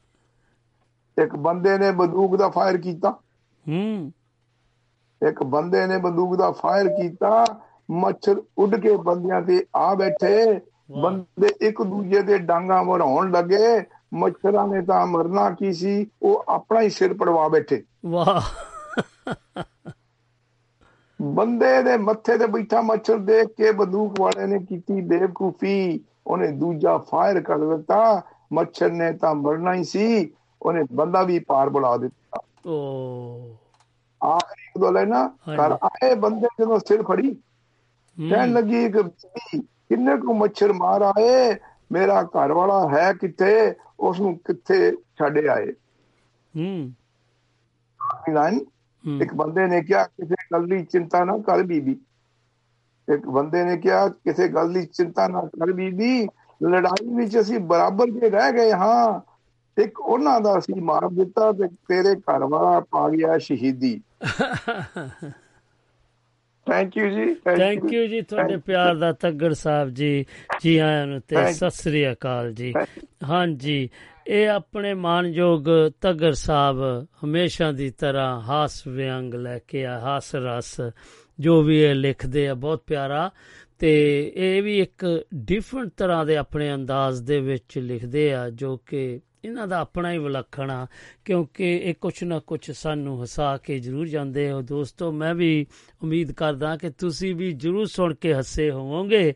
ਇੱਕ 1.23 1.37
ਬੰਦੇ 1.37 1.79
ਨੇ 1.79 1.91
ਬੰਦੂਕ 1.91 2.37
ਦਾ 2.37 2.49
ਫਾਇਰ 2.49 2.77
ਕੀਤਾ। 2.79 3.11
ਹੂੰ। 3.69 4.13
ਇੱਕ 5.23 5.43
ਬੰਦੇ 5.43 5.87
ਨੇ 5.87 5.99
ਬੰਦੂਕ 5.99 6.37
ਦਾ 6.37 6.51
ਫਾਇਰ 6.53 6.89
ਕੀਤਾ। 6.89 7.45
ਮੱਛਰ 7.91 8.43
ਉੱਡ 8.59 8.77
ਕੇ 8.77 8.97
ਬੰਦਿਆਂ 8.97 9.43
ਤੇ 9.43 9.67
ਆ 9.77 9.95
ਬੈਠੇ। 9.95 10.61
ਬੰਦੇ 11.03 11.49
ਇੱਕ 11.61 11.83
ਦੂਜੇ 11.83 12.23
ਦੇ 12.23 12.39
ਡਾਂਗਾ 12.39 12.83
ਵੜਾਉਣ 12.83 13.31
ਲੱਗੇ। 13.31 13.85
ਮੱਛਰਾਂ 14.15 14.69
ਨੇ 14.69 14.83
ਤਾਂ 14.83 15.07
ਮਰਨਾ 15.07 15.51
ਕੀ 15.51 15.73
ਸੀ? 15.73 16.07
ਉਹ 16.23 16.45
ਆਪਣਾ 16.49 16.81
ਹੀ 16.81 16.89
ਸਿਰ 16.91 17.15
ਪੜਵਾ 17.15 17.49
ਬੈਠੇ। 17.49 17.83
ਵਾਹ। 18.07 18.41
ਬੰਦੇ 21.23 21.83
ਦੇ 21.83 21.97
ਮੱਥੇ 21.97 22.39
ਤੇ 22.39 22.47
ਬੈਠਾ 22.47 22.81
ਮੱਛਰ 22.81 23.19
ਦੇਖ 23.19 23.47
ਕੇ 23.47 23.73
ਬੰਦੂਕ 23.73 24.21
ਵਾਲੇ 24.21 24.47
ਨੇ 24.47 24.59
ਕੀਤੀ 24.59 25.01
ਬੇਵਕੂਫੀ। 25.01 26.01
ਉਹਨੇ 26.27 26.49
ਦੂਜਾ 26.49 26.99
ਫਾਇਰ 26.99 27.41
ਕਰ 27.41 27.59
ਦਿੱਤਾ। 27.59 28.23
ਮੱਛਰ 28.53 28.91
ਨੇ 28.91 29.13
ਤਾਂ 29.13 29.35
ਮਰਨਾ 29.35 29.75
ਹੀ 29.75 29.85
ਸੀ। 29.85 30.33
ਉਹਨੇ 30.65 30.83
ਬੰਦਾ 30.93 31.23
ਵੀ 31.25 31.39
ਪਾਰ 31.45 31.71
ਬੁਲਾ 31.71 31.97
ਦਿੱਤਾ। 31.99 32.41
ਓ। 32.65 32.75
ਆਖਰੀ 34.21 34.65
ਇੱਕ 34.65 34.79
ਦੋ 34.79 34.91
ਲੈਣਾ 34.91 35.27
ਹਾਂਜੀ। 35.43 35.59
ਘਰ 35.59 35.73
ਆਏ 35.85 36.15
ਬੰਦੇ 36.17 36.49
ਜਦੋਂ 36.59 36.79
ਸਿਰ 36.81 37.03
ਫੜੀ 37.03 37.35
ਕਹਿਣ 38.19 38.53
ਲੱਗੀ 38.53 38.89
ਕਿ 38.91 39.03
ਕਿੰਨੇ 39.53 40.17
ਕੋ 40.19 40.35
ਮੱਛਰ 40.35 40.73
ਮਾਰ 40.75 41.03
ਆਏ? 41.05 41.55
ਮੇਰਾ 41.91 42.23
ਘਰ 42.29 42.53
ਵਾਲਾ 42.53 42.81
ਹੈ 42.91 43.13
ਕਿੱਥੇ? 43.15 43.75
ਉਸ 44.01 44.21
ਨੂੰ 44.21 44.37
ਕਿੱਥੇ 44.39 44.91
ਛੱਡ 45.15 45.39
ਆਏ? 45.49 45.73
ਹਮ 46.55 46.83
ਲਾਈਨ 48.29 48.59
ਇੱਕ 49.05 49.35
ਬੰਦੇ 49.37 49.67
ਨੇ 49.67 49.81
ਕਿਹਾ 49.83 50.05
ਕਿਸੇ 50.07 50.35
ਗੱਲ 50.53 50.67
ਦੀ 50.69 50.85
ਚਿੰਤਾ 50.85 51.25
ਨਾ 51.25 51.39
ਕਰ 51.47 51.63
ਬੀਬੀ। 51.65 51.99
ਇੱਕ 53.09 53.27
ਬੰਦੇ 53.29 53.63
ਨੇ 53.65 53.77
ਕਿਹਾ 53.77 54.09
ਕਿਸੇ 54.09 54.49
ਗੱਲ 54.49 54.73
ਦੀ 54.73 54.85
ਚਿੰਤਾ 54.87 55.27
ਨਾ 55.29 55.41
ਕਰ 55.53 55.73
ਬੀਬੀ। 55.73 56.27
ਲੜਾਈ 56.61 57.15
ਵਿੱਚ 57.15 57.39
ਅਸੀਂ 57.41 57.59
ਬਰਾਬਰ 57.63 58.11
ਦੇ 58.13 58.31
ਰਹਿ 58.31 58.53
ਗਏ 58.53 58.73
ਹਾਂ 58.75 59.21
ਇੱਕ 59.83 60.01
ਉਹਨਾਂ 60.01 60.41
ਦਾ 60.41 60.59
ਅਸੀਂ 60.59 60.75
ਮਾਰ 60.83 61.09
ਦਿੱਤਾ 61.09 61.53
ਤੇ 61.53 61.69
ਤੇਰੇ 61.69 62.15
ਘਰ 62.15 62.45
ਵਾਲਾ 62.45 62.81
ਪਾ 62.81 63.09
ਗਿਆ 63.09 63.39
ਸ਼ਹੀਦੀ। 63.39 64.01
ਥੈਂਕ 66.67 66.97
ਯੂ 66.97 67.09
ਜੀ 67.09 67.35
ਥੈਂਕ 67.35 67.93
ਯੂ 67.93 68.07
ਜੀ 68.07 68.21
ਤੁਹਾਡੇ 68.21 68.57
ਪਿਆਰ 68.57 68.95
ਦਾ 68.95 69.13
ਤੱਗੜ 69.13 69.53
ਸਾਹਿਬ 69.53 69.91
ਜੀ 69.91 70.27
ਜੀ 70.63 70.79
ਆਇਆਂ 70.79 71.07
ਨੂੰ 71.07 71.21
ਤੇ. 71.21 71.53
ਸਤਿ 71.53 71.71
ਸ੍ਰੀ 71.71 72.13
ਅਕਾਲ 72.13 72.53
ਜੀ। 72.53 72.73
ਹਾਂਜੀ 73.25 73.91
ਇਹ 74.27 74.49
ਆਪਣੇ 74.49 74.95
ਮਾਨਯੋਗ 74.95 75.65
ਤੱਗੜ 76.01 76.33
ਸਾਹਿਬ 76.33 77.07
ਹਮੇਸ਼ਾ 77.25 77.73
ਦੀ 77.73 77.91
ਤਰ੍ਹਾਂ 77.91 78.41
ਹਾਸ 78.41 78.87
ਵਿਅੰਗ 78.87 79.35
ਲੈ 79.35 79.59
ਕੇ 79.59 79.85
ਆ 79.87 79.99
ਹਾਸ 79.99 80.35
ਰਸ 80.35 80.81
ਜੋ 81.41 81.63
ਵੀ 81.63 81.81
ਇਹ 81.83 81.95
ਲਿਖਦੇ 81.95 82.49
ਆ 82.49 82.55
ਬਹੁਤ 82.55 82.85
ਪਿਆਰਾ। 82.87 83.31
ਤੇ 83.79 83.93
ਇਹ 84.37 84.63
ਵੀ 84.63 84.79
ਇੱਕ 84.79 85.25
ਡਿਫਰੈਂਟ 85.35 85.91
ਤਰ੍ਹਾਂ 85.97 86.27
ਦੇ 86.27 86.37
ਆਪਣੇ 86.37 86.75
ਅੰਦਾਜ਼ 86.75 87.23
ਦੇ 87.23 87.41
ਵਿੱਚ 87.41 87.79
ਲਿਖਦੇ 87.79 88.35
ਆ 88.35 88.51
ਜੋ 88.51 88.77
ਕਿ 88.77 89.21
ਇਹਨਾਂ 89.45 89.69
ਦਾ 89.69 89.79
ਆਪਣਾ 89.79 90.13
ਹੀ 90.13 90.19
ਵਿਲੱਖਣ 90.19 90.71
ਆ, 90.71 90.87
ਕਿਉਂਕਿ 91.25 91.77
ਇਹ 91.77 91.95
ਕੁਛ 92.01 92.23
ਨਾ 92.23 92.39
ਕੁਛ 92.39 92.71
ਸਾਨੂੰ 92.71 93.25
ਹਸਾ 93.25 93.57
ਕੇ 93.57 93.79
ਜ਼ਰੂਰ 93.79 94.07
ਜਾਂਦੇ 94.07 94.51
ਹੋ। 94.51 94.63
ਦੋਸਤੋ, 94.63 95.13
ਮੈਂ 95.13 95.35
ਵੀ 95.35 95.67
ਉਮੀਦ 96.03 96.33
ਕਰਦਾ 96.33 96.77
ਕਿ 96.77 96.91
ਤੁਸੀਂ 96.91 97.35
ਵੀ 97.35 97.53
ਜ਼ਰੂਰ 97.53 97.87
ਸੁਣ 97.87 98.15
ਕੇ 98.15 98.35
ਹੱਸੇ 98.35 98.71
ਹੋਵੋਗੇ। 98.71 99.35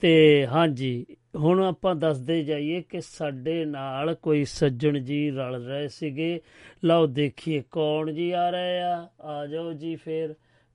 ਤੇ 0.00 0.46
ਹਾਂਜੀ, 0.46 1.06
ਹੁਣ 1.36 1.64
ਆਪਾਂ 1.64 1.94
ਦੱਸਦੇ 1.94 2.44
ਜਾਈਏ 2.44 2.82
ਕਿ 2.82 3.00
ਸਾਡੇ 3.00 3.64
ਨਾਲ 3.64 4.14
ਕੋਈ 4.14 4.44
ਸੱਜਣ 4.44 4.98
ਜੀ 4.98 5.30
ਰਲ 5.30 5.64
ਰਹੇ 5.64 5.88
ਸੀਗੇ। 5.88 6.40
ਲਓ, 6.84 7.06
ਦੇਖੀਏ 7.06 7.62
ਕੌਣ 7.70 8.12
ਜੀ 8.12 8.30
ਆ 8.30 8.50
ਰਹੇ 8.50 8.80
ਆ। 8.80 9.08
ਆ 9.20 9.46
ਜਾਓ 9.46 9.72
ਜੀ 9.72 9.96
ਫੇਰ। 9.96 10.34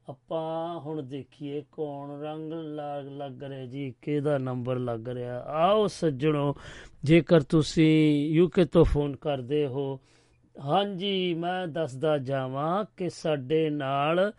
ਆਪਾਂ 0.10 0.80
ਹੁਣ 0.80 1.02
ਦੇਖੀਏ 1.04 1.64
ਕੌਣ 1.72 2.22
ਰੰਗ 2.22 2.54
ਲੱਗ 2.54 3.08
ਲੱਗ 3.08 3.44
ਰਿਹਾ 3.44 3.66
ਜੀ, 3.66 3.94
ਕਿਹਦਾ 4.02 4.38
ਨੰਬਰ 4.38 4.80
ਲੱਗ 4.80 5.10
ਰਿਹਾ। 5.10 5.40
ਆਓ 5.40 5.88
ਸੱਜਣੋ, 5.88 6.56
ਜੇਕਰ 7.04 7.42
ਤੁਸੀਂ 7.42 8.30
ਯੂਕੇ 8.30 8.66
ਤੋਂ 8.66 8.86
ਫੋਨ 8.86 9.16
ਕਰਦੇ 9.16 9.68
ਹੋ। 9.68 10.00
ਹਾਂਜੀ, 10.60 11.34
ਮੈਂ 11.34 11.68
ਦੱਸਦਾ 11.68 12.18
ਜਾਵਾਂ 12.18 12.86
ਕਿ 12.98 13.10
ਸਾਡੇ 13.10 13.70
ਨਾਲ 13.70 14.34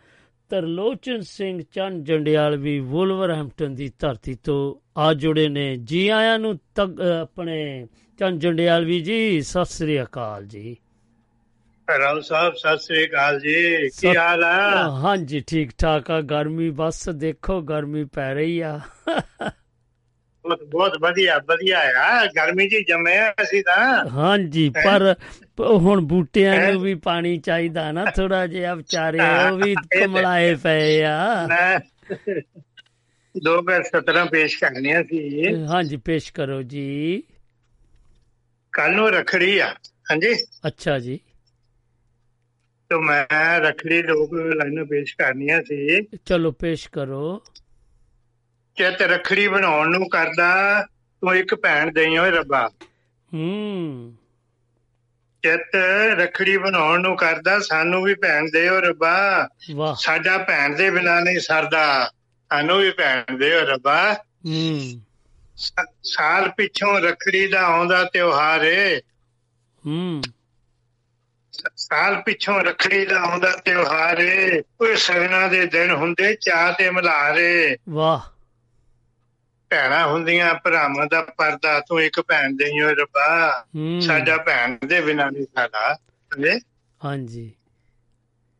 ਤਰਲੋਚਨ 0.49 1.21
ਸਿੰਘ 1.21 1.61
ਚੰਨ 1.71 2.03
ਜੰਡਿਆਲ 2.03 2.57
ਵੀ 2.57 2.79
ਵੁਲਵਰਹੈਂਪਟਨ 2.79 3.75
ਦੀ 3.75 3.91
ਧਰਤੀ 3.99 4.33
ਤੋਂ 4.33 4.75
ਆ 4.97 5.13
ਜੁੜੇ 5.13 5.49
ਨੇ। 5.49 5.75
ਜੀ 5.75 6.07
ਆਇਆਂ 6.07 6.39
ਨੂੰ 6.39 6.59
ਤੱਕ 6.75 7.01
ਆਪਣੇ 7.01 7.87
ਚੰਨ 8.19 8.39
ਜੰਡਿਆਲ 8.39 8.85
ਵੀ 8.85 8.99
ਜੀ, 8.99 9.41
ਸਤਿ 9.41 9.65
ਸ੍ਰੀ 9.65 10.01
ਅਕਾਲ 10.01 10.45
ਜੀ। 10.45 10.77
ਰਾਉ 11.99 12.19
ਸਾਹਿਬ 12.19 12.53
ਸਤਿ 12.53 12.77
ਸ੍ਰੀ 12.77 13.05
ਅਕਾਲ 13.05 13.39
ਜੀ। 13.39 13.89
ਕੀ 14.01 14.15
ਹਾਲ 14.17 14.43
ਆ? 14.43 14.89
ਹਾਂਜੀ 14.89 15.43
ਠੀਕ 15.47 15.71
ਠਾਕ 15.77 16.11
ਆ। 16.11 16.21
ਗਰਮੀ 16.21 16.69
ਬਸ 16.69 17.09
ਦੇਖੋ 17.09 17.61
ਗਰਮੀ 17.61 18.03
ਪੈ 18.03 18.33
ਰਹੀ 18.33 18.59
ਆ। 18.59 18.79
ਬਹੁਤ 20.45 20.63
ਬਹੁਤ 20.63 20.97
ਵਧੀਆ 21.01 21.37
ਵਧੀਆ 21.37 21.79
ਆ। 21.79 22.25
ਗਰਮੀ 22.25 22.65
ਹੀ 22.65 22.83
ਜੰਮੇ 22.83 23.17
ਅਸੀਂ 23.29 23.63
ਤਾਂ। 23.63 24.09
ਹਾਂਜੀ 24.09 24.69
ਪਰ 24.69 25.15
ਹੁਣ 25.59 26.01
ਬੂਟਿਆਂ 26.01 26.71
ਨੂੰ 26.71 26.81
ਵੀ 26.81 26.95
ਪਾਣੀ 26.95 27.37
ਚਾਹੀਦਾ 27.37 27.91
ਨਾ 27.91 28.05
ਥੋੜਾ 28.05 28.47
ਜਿਹਾ 28.47 28.75
ਵਿਚਾਰੇ 28.75 29.19
ਉਹ 29.19 29.57
ਵੀ 29.57 29.75
ਕਮਲਾਏ 29.75 30.55
ਪਏ 30.55 31.03
ਆ। 31.03 31.47
ਮੈਂ 31.47 31.79
ਦੋ 33.43 33.59
ਹਜ਼ਾਰ 33.59 33.83
17 33.83 34.25
ਪੇਸ਼ 34.31 34.59
ਕਰਨੀਆਂ 34.59 35.03
ਸੀ। 35.03 35.45
ਹਾਂਜੀ 35.65 35.97
ਪੇਸ਼ 35.97 36.33
ਕਰੋ 36.33 36.61
ਜੀ। 36.61 37.23
ਕੱਲ 38.73 38.91
ਨੂੰ 38.95 39.11
ਰਖੜੀ 39.11 39.59
ਆ। 39.59 39.67
ਹਾਂਜੀ? 40.11 40.33
ਅੱਛਾ 40.67 40.99
ਜੀ। 40.99 41.19
ਤੇ 42.91 42.97
ਮੈਂ 42.97 43.59
ਰਖੜੀ 43.59 44.03
ਲੋਕ 44.03 44.33
ਲਾਈਨਾਂ 44.33 44.85
ਪੇਸ਼ 44.85 45.15
ਕਰਨੀਆਂ 45.17 45.61
ਸੀ। 45.61 46.07
ਚਲੋ 46.25 46.51
ਪੇਸ਼ 46.51 46.89
ਕਰੋ। 46.89 47.43
ਚਿੱਤ 48.77 49.01
ਰਖੜੀ 49.01 49.47
ਬਣਾਉਣ 49.47 49.89
ਨੂੰ 49.89 50.09
ਕਰਦਾ 50.09 50.83
ਤੂੰ 51.21 51.35
ਇੱਕ 51.35 51.55
ਭੈਣ 51.55 51.91
ਦੇਈ 51.91 52.17
ਓਏ 52.17 52.31
ਰੱਬਾ। 52.31 52.71
ਹੂੰ। 53.33 54.15
ਚਿੱਤ 55.43 55.75
ਰਖੜੀ 56.19 56.57
ਬਣਾਉਣ 56.57 57.01
ਨੂੰ 57.01 57.17
ਕਰਦਾ 57.17 57.59
ਸਾਨੂੰ 57.59 58.03
ਵੀ 58.03 58.15
ਭੈਣ 58.15 58.45
ਦੇ 58.45 58.69
ਓ 58.69 58.79
ਰੱਬਾ। 58.79 59.47
ਵਾਹ। 59.75 59.95
ਸਾਡਾ 59.95 60.37
ਭੈਣ 60.37 60.75
ਦੇ 60.75 60.89
ਬਿਨਾਂ 60.89 61.21
ਨਹੀਂ 61.21 61.39
ਸਰਦਾ 61.39 62.11
ਸਾਨੂੰ 62.49 62.79
ਵੀ 62.79 62.91
ਭੈਣ 62.91 63.37
ਦੇ 63.37 63.55
ਓ 63.55 63.59
ਰੱਬਾ। 63.59 64.13
ਹੂੰ। 64.47 65.01
ਸਾਲ 66.03 66.49
ਪਿੱਛੋਂ 66.49 66.99
ਰਖੜੀ 66.99 67.47
ਦਾ 67.47 67.61
ਆਉਂਦਾ 67.61 68.03
ਤਿਉਹਾਰ 68.03 68.63
ਏ। 68.65 69.01
ਹੂੰ। 69.85 70.21
ਸਾਲ 71.75 72.21
ਪਿੱਛੋਂ 72.21 72.61
ਰਖੜੀ 72.61 73.05
ਦਾ 73.05 73.19
ਆਉਂਦਾ 73.19 73.51
ਤਿਉਹਾਰ 73.51 74.19
ਏ। 74.19 74.63
ਓਏ 74.81 74.95
ਸਗਨਾਂ 74.95 75.49
ਦੇ 75.49 75.65
ਦਿਨ 75.65 75.91
ਹੁੰਦੇ 75.91 76.33
ਚਾਹ 76.33 76.73
ਤੇ 76.73 76.89
ਮਲਹਾਰੇ 76.89 77.77
ਵਾਹ। 77.89 78.19
ਭੈਣਾਂ 79.69 80.07
ਹੁੰਦੀਆਂ 80.07 80.53
ਭਰਾਵਾਂ 80.53 81.05
ਦਾ 81.05 81.21
ਪਰਦਾ 81.21 81.79
ਤੂੰ 81.79 82.01
ਇੱਕ 82.01 82.21
ਭੈਣ 82.21 82.51
ਦੇਈ 82.51 82.81
ਓਏ 82.81 82.95
ਰੱਬਾ। 82.95 83.65
ਸਾਡਾ 84.01 84.37
ਭੈਣ 84.37 84.77
ਦੇ 84.85 85.01
ਬਿਨਾਂ 85.01 85.31
ਨਹੀਂ 85.31 85.45
ਸਾਡਾ? 85.55 85.97
ਹਾਂਜੀ। 87.05 87.51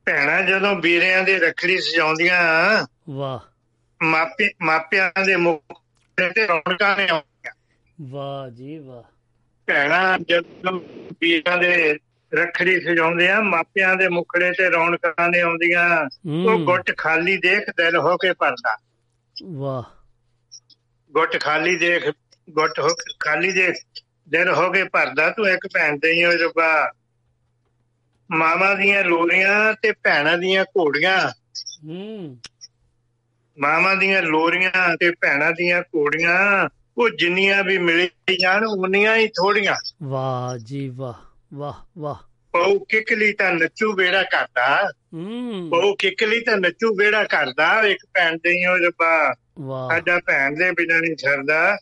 ਭੈਣਾਂ 0.05 0.43
ਜਦੋਂ 0.43 0.75
ਵੀਰਿਆਂ 0.75 1.23
ਦੇ 1.23 1.39
ਰਖੜੀ 1.39 1.77
ਸਜਾਉਂਦੀਆਂ 1.77 2.41
ਵਾਹ। 3.09 3.39
ਮਾਪੇ 4.05 4.49
ਮਾਪਿਆਂ 4.61 5.25
ਦੇ 5.25 5.35
ਮੁਖ 5.35 5.63
ਤੇ 6.17 6.47
ਰੌਣਕਾਂ 6.47 6.97
ਨੇ 6.97 7.07
ਆਉਂਦੀਆਂ। 7.09 7.51
ਵਾਹ 8.01 8.49
ਜੀ 8.49 8.79
ਵਾਹ। 8.79 9.03
ਭੈਣਾਂ 9.67 10.19
ਜਦੋਂ 10.19 10.79
ਵੀਰਾਂ 11.21 11.57
ਦੇ 11.57 11.99
ਰੱਖੜੀ 12.33 12.81
ਸਜਾਉਂਦੇ 12.81 13.29
ਆ 13.29 13.39
ਮਾਪਿਆਂ 13.39 13.95
ਦੇ 13.95 14.07
ਮੁਖੜੇ 14.07 14.51
ਤੇ 14.51 14.69
ਰੌਣਕਾਂ 14.69 15.29
ਨੇ 15.29 15.41
ਆਉਂਦੀਆਂ। 15.41 16.09
ਉਹ 16.29 16.59
ਗੁੱਟ 16.59 16.97
ਖਾਲੀ 16.97 17.37
ਦੇਖ 17.37 17.69
ਦਿਲ 17.69 17.97
ਹੋ 17.97 18.17
ਕੇ 18.17 18.33
ਭਰਦਾ। 18.33 18.77
ਵਾਹ। 19.43 19.83
ਗੁੱਟ 21.11 21.39
ਖਾਲੀ 21.41 21.75
ਦੇਖ 21.75 22.09
ਗੁੱਟ 22.49 22.79
ਹੋ 22.79 22.87
ਕੇ 22.87 23.13
ਖਾਲੀ 23.19 23.51
ਦੇਖ 23.51 24.01
ਦਿਲ 24.29 24.49
ਹੋ 24.49 24.71
ਕੇ 24.71 24.83
ਭਰਦਾ 24.83 25.29
ਤੂੰ 25.29 25.47
ਇੱਕ 25.47 25.67
ਭੈਣ 25.73 25.99
ਤੇ 25.99 26.11
ਹੀ 26.11 26.25
ਹੋ 26.25 26.31
ਰੱਬਾ 26.31 26.91
ਮਾਵਾਂ 28.31 28.75
ਦੀਆਂ 28.75 29.03
ਲੋਰੀਆਂ 29.03 29.73
ਤੇ 29.81 29.91
ਭੈਣਾਂ 29.91 30.37
ਦੀਆਂ 30.37 30.63
ਘੋੜੀਆਂ। 30.63 31.29
ਹੂੰ। 31.85 32.39
ਮਾਵਾਂ 33.59 33.95
ਦੀਆਂ 33.95 34.21
ਲੋਰੀਆਂ 34.21 34.97
ਤੇ 34.99 35.11
ਭੈਣਾਂ 35.11 35.51
ਦੀਆਂ 35.51 35.81
ਘੋੜੀਆਂ 35.81 36.69
ਉਹ 36.97 37.09
ਜਿੰਨੀਆਂ 37.09 37.63
ਵੀ 37.63 37.77
ਮਿਲ 37.77 38.09
ਜਾਣ 38.41 38.65
ਉਨੀਆਂ 38.67 39.15
ਹੀ 39.15 39.27
ਥੋੜੀਆਂ। 39.27 39.75
ਵਾਹ 40.03 40.57
ਜੀ 40.57 40.89
ਵਾਹ। 40.89 41.30
ਵਾਹ 41.53 41.73
ਵਾਹ। 41.97 42.15
ਪਉ 42.51 42.79
ਕਿਕਲੀ 42.79 43.33
ਤਾਂ 43.33 43.51
ਨੱਚੂ 43.51 43.93
ਵੇੜਾ 43.93 44.23
ਕਰਦਾ। 44.23 44.91
ਹੂੰ। 45.13 45.69
ਪਉ 45.69 45.95
ਕਿਕਲੀ 45.95 46.41
ਤਾਂ 46.41 46.57
ਨੱਚੂ 46.57 46.95
ਵੇੜਾ 46.95 47.23
ਕਰਦਾ। 47.23 47.81
ਇੱਕ 47.81 48.05
ਭੈਣ 48.05 48.37
ਦੇ 48.37 48.49
ਹੀ 48.49 48.85
ਰੱਬਾ 48.85 49.35
ਵਾਹ। 49.59 49.89
ਸਾਡਾ 49.89 50.19
ਭੈਣ 50.19 50.55
ਦੇ 50.55 50.71
ਬਿਨਾਂ 50.71 50.99
ਨਹੀਂ 51.01 51.15
ਸਰਦਾ 51.17 51.77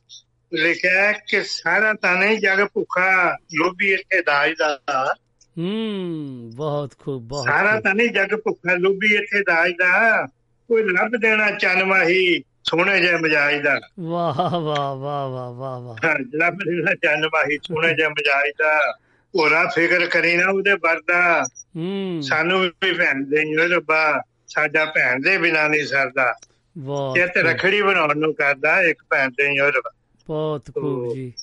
ਲਿਖਿਆ 0.54 1.12
ਕਿ 1.12 1.42
ਸਾਰਾ 1.44 1.94
ਤਾਂ 1.94 2.16
ਨਹੀਂ 2.16 2.38
ਜਗ 2.38 2.66
ਭੁੱਖਾ। 2.74 3.38
ਲੋਭੀ 3.56 3.94
ਇੱਥੇ 3.94 4.22
ਦਾਜ 4.22 4.52
ਦਾ। 4.60 5.16
ਹੂੰ 5.58 6.52
ਬਹੁਤ 6.56 6.94
ਖੂਬ 6.98 7.24
ਬਹੁਤ 7.24 7.46
ਸਾਰਾ। 7.46 7.82
ਤਾਂ 7.82 7.96
ਨਹੀਂ 7.96 8.10
ਜਗ 8.10 8.36
ਭੁੱਖਾ। 8.36 8.74
ਲੋਭੀ 8.74 9.16
ਇੱਥੇ 9.16 9.42
ਦਾਜ 9.42 9.72
ਦਾ। 9.72 10.26
ਕੋਈ 10.68 10.84
ਲੱਭ 10.84 11.12
ਦੇਣਾ 11.22 11.52
ਚੰਨਮਾਹੀ 11.52 12.44
ਸੋਹਣੇ 12.64 13.02
ਜੇ 13.02 13.18
ਮਜਾਜ 13.18 13.62
ਦਾ। 13.62 13.80
ਵਾਹ 14.00 14.60
ਵਾਹ 14.60 14.96
ਵਾਹ 14.96 15.30
ਵਾਹ 15.30 15.54
ਵਾਹ 15.54 15.80
ਵਾਹ। 15.80 15.96
ਲੱਭ 16.36 16.54
ਦੇਣਾ 16.54 16.96
ਚੰਨਮਾਹੀ 16.96 17.58
ਸੋਹਣੇ 17.64 17.94
ਜੇ 17.94 18.08
ਮਜਾਜ 18.08 18.52
ਦਾ। 18.58 18.98
ਹੋਰਾ 19.38 19.68
ਫਿਕਰ 19.68 20.06
ਕਰੀ 20.06 20.38
ਨਾ 20.38 20.50
ਉਹਦੇ 20.52 20.74
ਵਰਦਾ 20.74 21.44
ਹੂੰ। 21.76 22.22
ਸਾਨੂੰ 22.22 22.62
ਵੀ 22.62 22.92
ਭੈਣ 22.92 23.24
ਦੇ 23.24 23.44
ਨਹੀਂ 23.46 23.70
ਰੱਬਾ 23.70 24.22
ਸਾਡਾ 24.48 24.86
ਭੈਣ 24.86 25.20
ਦੇ 25.20 25.38
ਬਿਨਾਂ 25.38 25.70
ਨਹੀਂ 25.70 25.86
ਸਰਦਾ। 25.86 26.34
ਬਹੁਤ 26.78 27.18
ਇਹ 27.18 27.28
ਤੇ 27.28 27.42
ਰਖੜੀ 27.42 27.82
ਬਣਾਉਣ 27.82 28.18
ਨੂੰ 28.18 28.34
ਕਰਦਾ 28.34 28.82
ਇੱਕ 28.82 29.04
ਭੈਣ 29.10 29.30
ਦੇ 29.30 29.48
ਨਹੀਂ 29.48 29.60
ਰੱਬਾ 29.60 29.92
ਬਹੁਤ 30.28 30.66
ਖੂਬ 30.66 31.14
ਜੀ। 31.14 31.34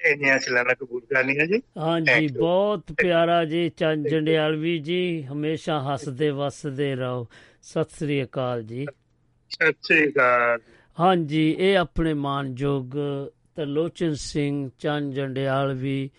ਇੰਨੀਆਂ 0.00 0.38
ਸਲਾਨਾ 0.38 0.74
ਕਬੂਲ 0.74 1.00
ਕਰਨੀਆਂ 1.00 1.46
ਜੀ। 1.46 1.62
ਹਾਂਜੀ. 1.78 2.28
ਬਹੁਤ 2.28 2.92
ਪਿਆਰਾ 3.02 3.44
ਜੀ 3.44 3.68
ਚੰਦ 3.68 4.08
ਜੰਡਿਆਲਵੀ 4.08 4.78
ਜੀ 4.78 5.22
ਹਮੇਸ਼ਾ 5.22 5.92
ਹੱਸਦੇ 5.92 6.30
ਵਸਦੇ 6.30 6.94
ਰਹੋ। 6.94 7.26
ਸਤਿ 7.62 7.96
ਸ੍ਰੀ 7.98 8.24
ਅਕਾਲ 8.24 8.62
ਜੀ। 8.62 8.86
ਸਤਿ 9.50 9.72
ਸ੍ਰੀ 9.82 10.08
ਅਕਾਲ। 10.08 10.58
ਹਾਂਜੀ 11.00 11.56
ਇਹ 11.58 11.78
ਆਪਣੇ 11.78 12.14
ਮਾਨਯੋਗ 12.14 12.90
ਤਰਲੋਚਨ 13.56 14.14
ਸਿੰਘ 14.14 14.70
ਚੰਦ 14.78 15.14
ਜੰਡਿਆਲਵੀ 15.14 16.10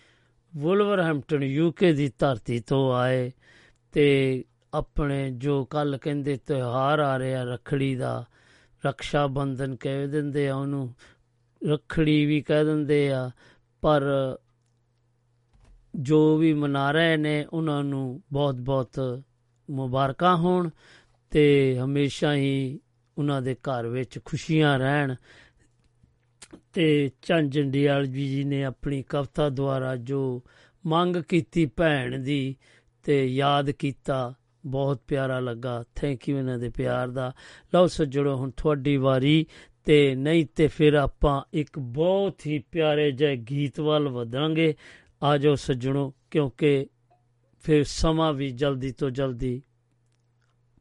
ਵੁਲਵਰਹੈਂਪਟਨ 0.56 1.42
ਯੂਕੇ 1.42 1.92
ਦੀ 1.92 2.12
ਧਰਤੀ 2.18 2.60
ਤੋਂ 2.60 2.94
ਆਏ 2.94 3.32
ਤੇ 3.92 4.44
ਆਪਣੇ 4.74 5.30
ਜੋ 5.30 5.64
ਕੱਲ 5.64 5.98
ਕਹਿੰਦੇ 5.98 6.36
ਤਿਉਹਾਰ 6.36 6.98
ਆ 6.98 7.18
ਰਿਹਾ 7.18 7.44
ਰਖੜੀ 7.44 7.94
ਦਾ 7.94 8.24
ਰਕਸ਼ਾ 8.86 9.26
ਬੰਧਨ 9.26 9.76
ਕਹਿ 9.76 10.06
ਦਿੰਦੇ 10.06 10.48
ਆ 10.48 10.56
ਉਹਨੂੰ, 10.56 10.94
ਰਖੜੀ 11.68 12.26
ਵੀ 12.26 12.40
ਕਹਿ 12.40 12.64
ਦਿੰਦੇ 12.64 13.12
ਆ, 13.12 13.30
ਪਰ 13.82 14.02
ਜੋ 15.94 16.36
ਵੀ 16.36 16.52
ਮਨਾ 16.54 16.90
ਰਹੇ 16.90 17.16
ਨੇ 17.16 17.46
ਉਹਨਾਂ 17.52 17.84
ਨੂੰ 17.84 18.22
ਬਹੁਤ-ਬਹੁਤ 18.32 19.22
ਮੁਬਾਰਕਾਂ 19.70 20.36
ਹੋਣ 20.36 20.70
ਤੇ 21.30 21.78
ਹਮੇਸ਼ਾ 21.78 22.34
ਹੀ 22.34 22.80
ਉਹਨਾਂ 23.18 23.42
ਦੇ 23.42 23.54
ਘਰ 23.54 23.86
ਵਿੱਚ 23.86 24.18
ਖੁਸ਼ੀਆਂ 24.24 24.78
ਰਹਿਣ 24.78 25.14
ਤੇ 26.72 27.10
ਚੰਦ 27.22 27.52
ਜੰਡਿਆਲ 27.52 28.06
ਜੀ 28.06 28.44
ਨੇ 28.44 28.64
ਆਪਣੀ 28.64 29.02
ਕਵਿਤਾ 29.02 29.48
ਦੁਆਰਾ 29.48 29.96
ਜੋ 29.96 30.44
ਮੰਗ 30.86 31.16
ਕੀਤੀ 31.16 31.66
ਭੈਣ 31.66 32.18
ਦੀ 32.18 32.56
ਤੇ 33.02 33.26
ਯਾਦ 33.26 33.70
ਕੀਤਾ, 33.70 34.34
ਬਹੁਤ 34.66 35.00
ਪਿਆਰਾ 35.08 35.40
ਲੱਗਾ। 35.40 35.84
ਥੈਂਕ 35.94 36.28
ਯੂ 36.28 36.38
ਇਹਨਾਂ 36.38 36.58
ਦੇ 36.58 36.68
ਪਿਆਰ 36.68 37.08
ਦਾ। 37.08 37.32
ਲਓ 37.74 37.86
ਸੱਜਣੋ, 37.86 38.36
ਹੁਣ 38.36 38.50
ਤੁਹਾਡੀ 38.50 38.96
ਵਾਰੀ 38.96 39.46
ਤੇ 39.84 40.14
ਨਹੀਂ 40.14 40.46
ਤੇ 40.56 40.66
ਫਿਰ 40.66 40.94
ਆਪਾਂ 40.94 41.42
ਇੱਕ 41.52 41.78
ਬਹੁਤ 41.78 42.46
ਹੀ 42.46 42.58
ਪਿਆਰੇ 42.58 43.10
ਜਿਹੇ 43.10 43.36
ਗੀਤ 43.36 43.80
ਵੱਲ 43.80 44.08
ਵਧਾਂਗੇ। 44.08 44.74
ਆ 45.22 45.36
ਜਾਓ 45.38 45.54
ਸੱਜਣੋ, 45.54 46.14
ਕਿਉਂਕਿ 46.30 46.86
ਫਿਰ 47.62 47.84
ਸਮਾਂ 47.84 48.32
ਵੀ 48.32 48.50
ਜਲਦੀ 48.50 48.92
ਤੋਂ 48.92 49.10
ਜਲਦੀ 49.10 49.62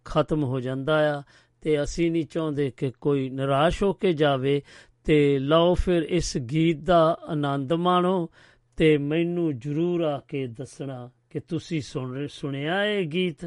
ਖਤਮ 0.06 0.43
ਹੋ 0.43 0.60
ਜਾਂਦਾ 0.60 1.19
ਆ 1.19 1.23
ਤੇ 1.62 1.84
ਅਸੀਂ 1.84 2.12
ਨਹੀਂ 2.12 2.26
ਚਾਹੁੰਦੇ 2.26 2.71
ਕਿ 2.78 2.91
ਕੋਈ 3.02 3.30
ਨਿਰਾਸ਼ 3.30 3.84
ਹੋ 3.84 3.93
ਕੇ 3.93 4.13
ਜਾਵੇ। 4.13 4.62
ਤੇ 5.08 5.39
ਲਓ 5.39 5.74
ਫਿਰ 5.74 6.04
ਇਸ 6.04 6.38
ਗੀਤ 6.38 6.78
ਦਾ 6.78 7.17
ਆਨੰਦ 7.24 7.74
ਮਾਣੋ 7.74 8.30
ਤੇ 8.78 8.98
ਮੈਨੂੰ 8.98 9.60
ਜਰੂਰ 9.60 10.02
ਆ 10.02 10.20
ਕੇ 10.28 10.48
ਦੱਸਣਾ 10.48 11.10
ਕਿ 11.30 11.39
ਤੁਸੀਂ 11.39 11.82
ਸੁਣ 11.82 12.28
ਸੁਣਿਆ 12.28 12.86
ਇਹ 12.86 13.08
ਗੀਤ? 13.08 13.46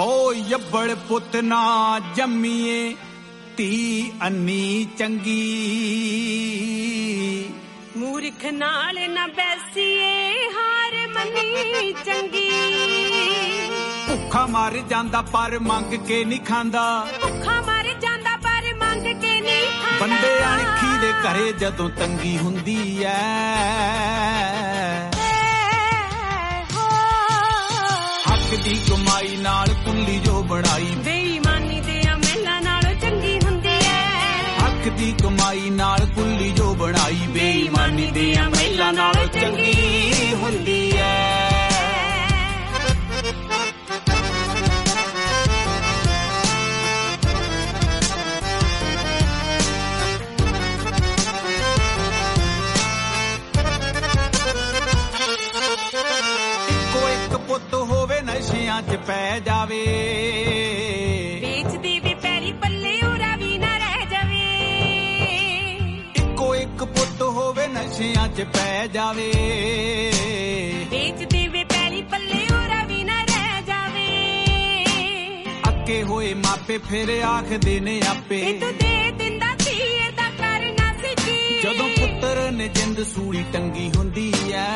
ਓ 0.00 0.32
ਯੱਬੜ 0.32 0.94
ਪੁੱਤ 1.08 1.36
ਨਾ 1.36 2.00
ਜੰਮੀਏ 2.16 2.96
ਧੀ 3.56 4.12
ਅੰਨੀ 4.26 4.86
ਚੰਗੀ। 4.98 5.34
ਮੂਰਖ 7.96 8.44
ਨਾਲ 8.52 9.10
ਨਾ 9.10 9.26
ਬੈਸੀਏ 9.26 10.34
ਹਾਰ 10.48 11.08
ਮੰਨੀ 11.08 11.92
ਚੰਗੀ। 11.92 12.50
ਭੁੱਖਾ 14.08 14.46
ਮਰ 14.46 14.78
ਜਾਂਦਾ 14.90 15.22
ਪਰ 15.22 15.58
ਮੰਗ 15.58 15.94
ਕੇ 16.06 16.24
ਨਹੀਂ 16.24 16.40
ਖਾਂਦਾ। 16.40 17.06
ਭੁੱਖਾ 17.22 17.60
ਮਰ 17.60 17.92
ਜਾਂਦਾ 18.00 18.36
ਪਰ 18.36 18.74
ਮੰਗ 18.74 19.04
ਕੇ 19.22 19.40
ਨਹੀਂ 19.40 19.66
ਖਾਂਦਾ। 19.66 19.98
ਬੰਦੇ 20.00 20.38
ਅਣਖੀ 20.44 20.98
ਦੇ 21.00 21.12
ਘਰੇ 21.12 21.52
ਜਦੋਂ 21.52 21.90
ਤੰਗੀ 21.90 22.38
ਹੁੰਦੀ 22.38 23.04
ਐ। 23.04 24.39
ਕੁੱਲੀ 30.10 30.24
ਜੋ 30.24 30.42
ਬਣਾਈ। 30.42 30.86
ਬੇਈਮਾਨੀ 31.04 31.80
ਦੇ 31.80 32.02
ਅਮਲਾਂ 32.12 32.60
ਨਾਲੋਂ 32.62 32.94
ਚੰਗੀ 32.94 33.38
ਹੁੰਦੀ 33.44 33.68
ਐ। 33.68 34.58
ਹੱਕ 34.62 34.88
ਦੀ 34.88 35.14
ਕਮਾਈ 35.22 35.70
ਨਾਲ 35.70 36.06
ਕੁੱਲੀ 36.14 36.50
ਜੋ 36.50 36.74
ਬਣਾਈ। 36.74 37.26
ਬੇਈਮਾਨੀ 37.28 38.10
ਦੇ 38.10 38.34
ਅਮਲਾਂ 38.46 38.92
ਨਾਲੋਂ 38.92 39.26
ਚੰਗੀ 39.26 39.72
ਨਸ਼ਿਆਂ 58.90 58.98
'ਚ 58.98 59.06
ਪੈ 59.06 59.38
ਜਾਵੇ। 59.40 59.84
ਵੇਚਦੀ 61.40 61.98
ਵੀ 62.00 62.14
ਪੈਰੀ 62.14 62.52
ਪੱਲੇ 62.52 62.94
ਉਰਾ 63.02 63.34
ਵੀ 63.36 63.58
ਨਾ 63.58 63.76
ਰਹਿ 63.78 64.06
ਜਾਵੇ। 64.10 64.40
ਇੱਕੋ 66.16 66.54
ਇੱਕ 66.54 66.84
ਪੁੱਤ 66.84 67.22
ਹੋਵੇ 67.22 67.66
ਨਸ਼ਿਆਂ 67.66 68.28
'ਚ 68.28 68.46
ਪੈ 68.54 68.86
ਜਾਵੇ। 68.86 69.30
ਵੇਚਦੀ 70.90 71.46
ਵੀ 71.48 71.64
ਪੈਰੀ 71.64 72.02
ਪੱਲੇ 72.02 72.44
ਉਰਾ 72.52 72.82
ਵੀ 72.84 73.02
ਨਾ 73.04 73.22
ਰਹਿ 73.22 73.62
ਜਾਵੇ। 73.66 74.08
ਅੱਕੇ 75.68 76.02
ਹੋਏ 76.02 76.34
ਮਾਪੇ 76.34 76.78
ਫਿਰ 76.90 77.20
ਆਖਦੇ 77.24 77.78
ਨੇ 77.80 78.00
ਆਪੇ। 78.08 78.42
ਤੂੰ 78.60 78.72
ਦੇ 78.72 79.10
ਦਿੰਦਾ 79.18 79.54
ਸੀ 79.60 79.76
ਇਹਦਾ 79.78 80.30
ਕਰਨਾ 80.38 80.92
ਸੀ 81.02 81.14
ਕੀ 81.24 81.60
ਜਦੋਂ 81.62 81.88
ਪੁੱਤਰ 81.90 82.50
ਨੇ 82.52 82.68
ਜਿੰਦ 82.68 83.02
ਸੂਲੀ 83.06 83.44
ਟੰਗੀ 83.52 83.90
ਹੁੰਦੀ 83.96 84.32
ਐ 84.54 84.68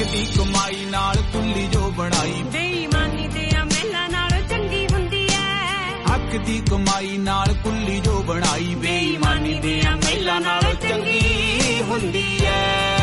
ਹੱਕ 0.00 0.10
ਦੀ 0.10 0.26
ਕਮਾਈ 0.38 0.84
ਨਾਲ 0.84 1.16
ਕੁੱਲੀ 1.16 1.66
ਜੋ 1.66 1.90
ਬਣਾਈ। 1.90 2.42
ਬੇਈਮਾਨੀ 2.42 3.28
ਦੇ 3.28 3.50
ਅਮਲਾਂ 3.62 4.08
ਨਾਲੋਂ 4.08 4.48
ਚੰਗੀ 4.48 4.86
ਹੁੰਦੀ 4.92 5.28
ਐ। 5.32 6.14
ਹੱਕ 6.14 6.36
ਦੀ 6.36 6.62
ਕਮਾਈ 6.70 7.18
ਨਾਲ 7.18 7.54
ਕੁੱਲੀ 7.64 8.00
ਜੋ 8.00 8.22
ਬਣਾਈ। 8.22 8.74
ਬੇਈਮਾਨੀ 8.74 9.60
ਦੇ 9.60 9.82
ਅਮਲਾਂ 9.88 10.40
ਨਾਲੋਂ 10.40 10.74
ਚੰਗੀ 10.74 11.82
ਹੁੰਦੀ 11.82 12.38
ਐ। 12.44 12.99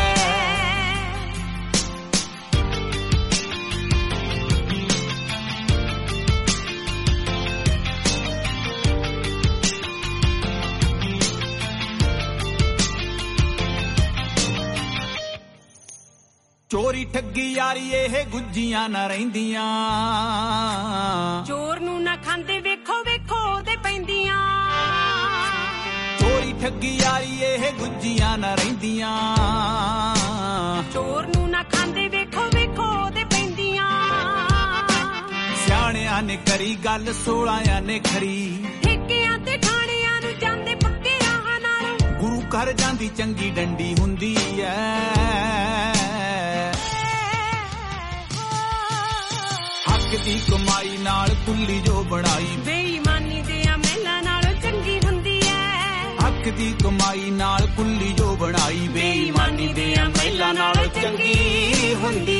ਚੋਰੀ 16.70 17.04
ਠੱਗੀ 17.04 17.52
ਯਾਰੀ 17.52 17.90
ਇਹ 17.90 18.24
ਗੁੱਜੀਆਂ 18.26 18.88
ਨਾ 18.88 19.06
ਰਹਿੰਦੀਆਂ। 19.06 19.62
ਚੋਰ 21.44 21.80
ਨੂੰ 21.80 22.02
ਨਾ 22.02 22.16
ਖਾਂਦੇ 22.16 22.60
ਵੇਖੋ 22.60 22.92
ਵੇਖੋ 23.04 23.36
ਉਹਦੇ 23.54 23.76
ਪੈਂਦੀਆਂ। 23.76 24.36
ਚੋਰੀ 26.20 26.52
ਠੱਗੀ 26.52 26.96
ਯਾਰੀ 26.96 27.38
ਇਹ 27.40 27.72
ਗੁੱਜੀਆਂ 27.72 28.38
ਨਾ 28.38 28.54
ਰਹਿੰਦੀਆਂ। 28.54 29.12
ਚੋਰ 30.92 31.26
ਨੂੰ 31.26 31.50
ਨਾ 31.50 31.62
ਖਾਂਦੇ 31.62 32.08
ਵੇਖੋ 32.08 32.44
ਵੇਖੋ 32.54 32.82
ਉਹਦੇ 32.82 33.24
ਪੈਂਦੀਆਂ। 33.24 33.88
ਸਿਆਣਿਆਂ 35.66 36.22
ਨੇ 36.22 36.36
ਕਰੀ 36.36 36.74
ਗੱਲ 36.84 37.12
ਸੋਲਾਂਿਆਂ 37.24 37.80
ਨੇ 37.82 37.98
ਖਰੀ। 37.98 38.66
ਠੇਕਿਆਂ 38.82 39.38
ਤੇ 39.38 39.56
ਠਾਣਿਆਂ 39.56 40.20
ਨੂੰ 40.20 40.38
ਜਾਂਦੇ 40.38 40.74
ਪੱਕੇ 40.74 41.18
ਰਾਹਾਂ 41.20 41.60
ਨਾਲ। 41.60 42.12
ਗੁਰੂ 42.20 42.40
ਘਰ 42.40 42.72
ਜਾਂਦੀ 42.72 43.08
ਚੰਗੀ 43.08 43.50
ਡੰਡੀ 43.50 43.94
ਹੁੰਦੀ 44.00 44.36
ਐ। 44.60 45.97
ਹੱਕ 50.08 50.16
ਦੀ 50.16 50.40
ਕਮਾਈ 50.50 50.96
ਨਾਲ 50.98 51.28
ਕੁੱਲੀ 51.46 51.80
ਜੋ 51.80 52.02
ਬਣਾਈ। 52.04 52.46
ਬੇਈਮਾਨੀ 52.58 53.40
ਦੇ 53.42 53.62
ਅਮਲਾਂ 53.74 54.22
ਨਾਲੋਂ 54.22 54.54
ਚੰਗੀ 54.62 54.98
ਹੁੰਦੀ 55.04 55.40
ਐ। 55.46 55.82
ਹੱਕ 56.26 56.48
ਦੀ 56.48 56.74
ਕਮਾਈ 56.84 57.30
ਨਾਲ 57.30 57.66
ਕੁੱਲੀ 57.76 58.12
ਜੋ 58.12 58.36
ਬਣਾਈ। 58.36 58.88
ਬੇਈਮਾਨੀ 58.88 59.72
ਦੇ 59.72 59.94
ਅਮਲਾਂ 60.02 60.54
ਨਾਲੋਂ 60.54 61.02
ਚੰਗੀ 61.02 61.94
ਹੁੰਦੀ 62.02 62.37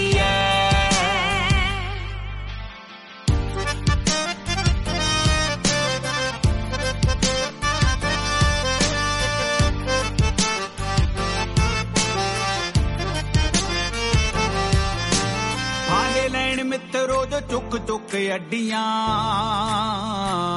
ਜੋ 17.30 17.40
ਚੁੱਕ 17.40 17.76
ਚੁੱਕ 17.86 18.14
ਅੱਡੀਆਂ। 18.34 18.82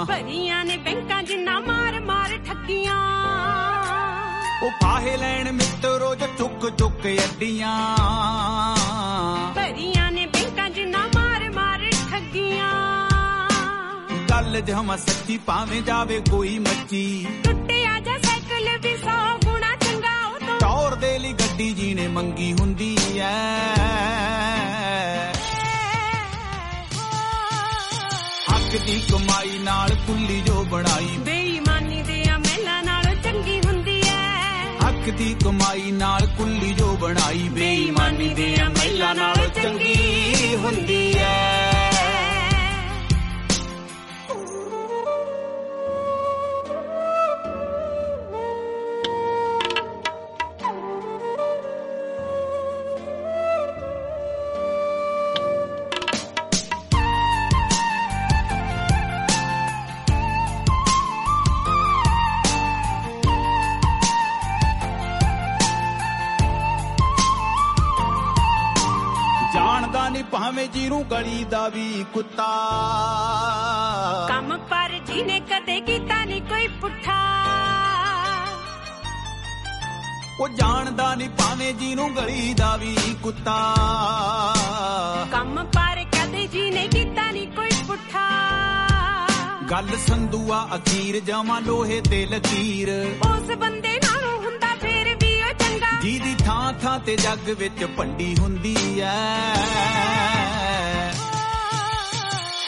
ਭਰੀਆਂ 0.05 0.63
ਨੇ 0.65 0.77
ਬੈਂਕਾਂ 0.77 1.21
ਜਿੰਨਾ 1.23 1.59
ਮਾਰ 1.59 1.99
ਮਾਰ 1.99 2.37
ਠੱਗੀਆਂ। 2.47 2.99
ਉਹ 4.63 4.71
ਫਾਹੇ 4.81 5.15
ਲੈਣ 5.17 5.51
ਮਿੱਤਰੋ 5.51 6.13
ਜੋ 6.15 6.27
ਚੁੱਕ 6.37 6.69
ਚੁੱਕ 6.69 7.07
ਅੱਡੀਆਂ। 7.07 7.75
ਭਰੀਆਂ 9.55 10.11
ਨੇ 10.11 10.25
ਬੈਂਕਾਂ 10.25 10.69
ਜਿੰਨਾ 10.69 11.05
ਮਾਰ 11.15 11.49
ਮਾਰ 11.49 11.89
ਠੱਗੀਆਂ। 12.11 12.71
ਗੱਲ 14.29 14.61
ਜਮਾ 14.61 14.97
ਸੱਚੀ 14.97 15.37
ਭਾਵੇਂ 15.37 15.81
ਜਾਵੇ 15.81 16.21
ਕੋਈ 16.31 16.57
ਮੱਚੀ। 16.59 17.27
ਟੁੱਟਿਆ 17.43 17.99
ਜਾ 17.99 18.17
ਸਾਈਕਲ 18.17 18.77
ਵੀ 18.83 18.95
ਸੌ 18.97 19.37
ਗੁਣਾ 19.45 19.75
ਚੰਗਾ 19.75 20.15
ਉਹ 20.27 20.39
ਤੋਂ 20.39 20.59
ਟੌਰ 20.59 20.95
ਦੇ 20.95 21.17
ਲਈ 21.19 21.33
ਗੱਡੀ 21.33 21.71
ਜੀ 21.73 21.93
ਨੇ 21.93 22.07
ਮੰਗੀ 22.07 22.53
ਹੁੰਦੀ 22.53 22.95
ਐ। 23.19 24.60
ਦੀ 28.85 29.03
ਕਮਾਈ 29.11 29.59
ਨਾਲ 29.59 29.89
ਕੁੱਲੀ 29.89 30.41
ਜੋ 30.41 30.63
ਬਣਾਈ। 30.63 31.17
ਬੇਈਮਾਨੀ 31.17 32.01
ਦੇ 32.01 32.23
ਅਮਲਾਂ 32.35 32.83
ਨਾਲੋਂ 32.83 33.15
ਚੰਗੀ 33.15 33.59
ਹੁੰਦੀ 33.65 34.01
ਐ। 34.07 34.29
ਹੱਕ 34.87 35.09
ਦੀ 35.09 35.35
ਕਮਾਈ 35.43 35.91
ਨਾਲ 35.91 36.27
ਕੁੱਲੀ 36.37 36.73
ਜੋ 36.73 36.97
ਬਣਾਈ। 36.97 37.49
ਬੇਈਮਾਨੀ 37.49 38.33
ਦੇ 38.33 38.57
ਅਮਲਾਂ 38.67 39.15
ਨਾਲ 39.15 39.49
ਚੰਗੀ 39.63 40.55
ਹੁੰਦੀ 40.55 41.13
ਐ। 41.17 41.50
ਭਾਵੇਂ 70.41 70.67
ਜਿਹਨੂੰ 70.67 71.03
ਗਲੀ 71.11 71.43
ਦਾ 71.43 71.69
ਵੀ 71.69 72.05
ਕੁੱਤਾ। 72.13 72.45
ਕੰਮ 74.29 74.57
ਪਰ 74.57 74.91
ਜਿਹਨੇ 75.07 75.39
ਕਦੇ 75.39 75.81
ਕੀਤਾ 75.81 76.25
ਨਹੀਂ 76.25 76.41
ਕੋਈ 76.41 76.67
ਪੁੱਠਾ। 76.67 77.17
ਉਹ 80.39 80.49
ਜਾਣਦਾ 80.49 81.15
ਨਹੀਂ 81.15 81.29
ਭਾਵੇਂ 81.29 81.73
ਜਿਹਨੂੰ 81.73 82.15
ਗਲੀ 82.15 82.53
ਦਾ 82.53 82.75
ਵੀ 82.77 82.95
ਕੁੱਤਾ। 83.23 83.75
ਕੰਮ 85.31 85.63
ਪਰ 85.63 86.05
ਕਦੇ 86.11 86.47
ਜਿਹਨੇ 86.47 86.87
ਕੀਤਾ 86.87 87.31
ਨਹੀਂ 87.31 87.47
ਕੋਈ 87.47 87.71
ਪੁੱਠਾ। 87.87 88.29
ਗੱਲ 89.71 89.87
ਸੰਧੂਆ 90.07 90.67
ਅਖੀਰ 90.75 91.19
ਜਮਾ 91.19 91.59
ਲੋਹੇ 91.59 92.01
ਤੇ 92.01 92.25
ਲਕੀਰ। 92.25 92.89
ਉਸ 93.31 93.57
ਬੰਦੇ 93.57 93.89
ਨਾਲੋਂ 93.89 94.10
ਜਿਹਦੀ 96.01 96.35
ਥਾਂ 96.45 96.73
ਥਾਂ 96.73 96.99
ਤੇ 96.99 97.15
ਜੱਗ 97.15 97.49
ਵਿੱਚ 97.49 97.85
ਭੰਡੀ 97.97 98.35
ਹੁੰਦੀ 98.39 98.75
ਐ। 98.99 99.53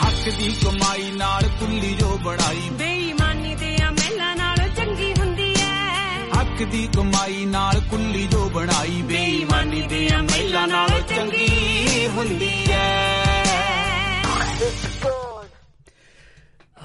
ਹੱਕ 0.05 0.29
ਦੀ 0.29 0.55
ਕਮਾਈ 0.63 1.11
ਨਾਲ 1.11 1.43
ਕੁੱਲੀ 1.59 1.93
ਜੋ 1.93 2.17
ਬਣਾਈ। 2.23 2.69
ਬੇਈਮਾਨੀ 2.71 3.55
ਦੇ 3.55 3.77
ਅਮਲਾਂ 3.89 4.35
ਨਾਲੋਂ 4.35 4.67
ਚੰਗੀ 4.75 5.13
ਹੁੰਦੀ 5.19 5.53
ਐ। 5.59 5.99
ਹੱਕ 6.39 6.63
ਦੀ 6.63 6.89
ਕਮਾਈ 6.95 7.45
ਨਾਲ 7.45 7.81
ਕੁੱਲੀ 7.91 8.27
ਜੋ 8.27 8.49
ਬਣਾਈ। 8.49 9.01
ਬੇਈਮਾਨੀ 9.01 9.81
ਦੇ 9.81 10.09
ਅਮਲਾਂ 10.19 10.67
ਨਾਲ 10.67 11.01
ਚੰਗੀ 11.01 12.07
ਹੁੰਦੀ 12.07 12.65
ਐ। 12.69 13.13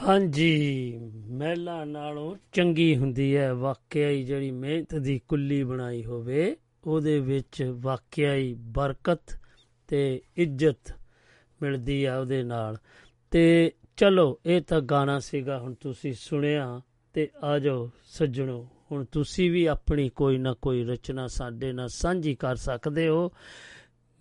ਹਾਂਜੀ। 0.09 0.99
ਮਹਿਲਾ 1.39 1.85
ਨਾਲੋਂ 1.85 2.37
ਚੰਗੀ 2.53 2.97
ਹੁੰਦੀ 2.97 3.37
ਹੈ। 3.37 3.55
ਵਾਕਿਆ 3.55 4.09
ਹੀ 4.09 4.25
ਜਿਹੜੀ 4.25 4.51
ਮਿਹਨਤ 4.51 4.95
ਦੀ 4.95 5.21
ਕੁੱਲੀ 5.29 5.65
ਬਣਾਈ 5.65 6.05
ਹੋਵੇ, 6.05 6.57
ਉਹਦੇ 6.87 7.21
ਵਿੱਚ 7.21 7.73
ਵਾਕਿਆ 7.77 8.35
ਹੀ 8.35 8.55
ਬਰਕਤ 8.59 9.41
ਤੇ 9.89 10.23
ਇੱਜ਼ਤ 10.37 10.97
ਮਿਲਦੀ 11.63 12.05
ਆ 12.05 12.19
ਉਹਦੇ 12.19 12.43
ਨਾਲ। 12.43 12.77
ਤੇ 13.31 13.73
ਚਲੋ, 13.97 14.41
ਇਹ 14.47 14.63
ਤਾਂ 14.63 14.81
ਗਾਣਾ 14.81 15.19
ਸੀਗਾ, 15.19 15.59
ਹੁਣ 15.59 15.75
ਤੁਸੀਂ 15.75 16.13
ਸੁਣਿਆ, 16.13 16.81
ਤੇ 17.13 17.31
ਆ 17.43 17.59
ਜਾਓ 17.59 17.91
ਸੱਜਣੋ, 18.05 18.69
ਹੁਣ 18.93 19.05
ਤੁਸੀਂ 19.05 19.51
ਵੀ 19.51 19.67
ਆਪਣੀ 19.67 20.09
ਕੋਈ 20.09 20.39
ਨਾ 20.39 20.55
ਕੋਈ 20.63 20.85
ਰਚਨਾ 20.85 21.27
ਸਾਡੇ 21.27 21.73
ਨਾਲ 21.73 21.89
ਸਾਂਝੀ 21.89 22.35
ਕਰ 22.35 22.57
ਸਕਦੇ 22.57 23.09
ਹੋ। 23.09 23.33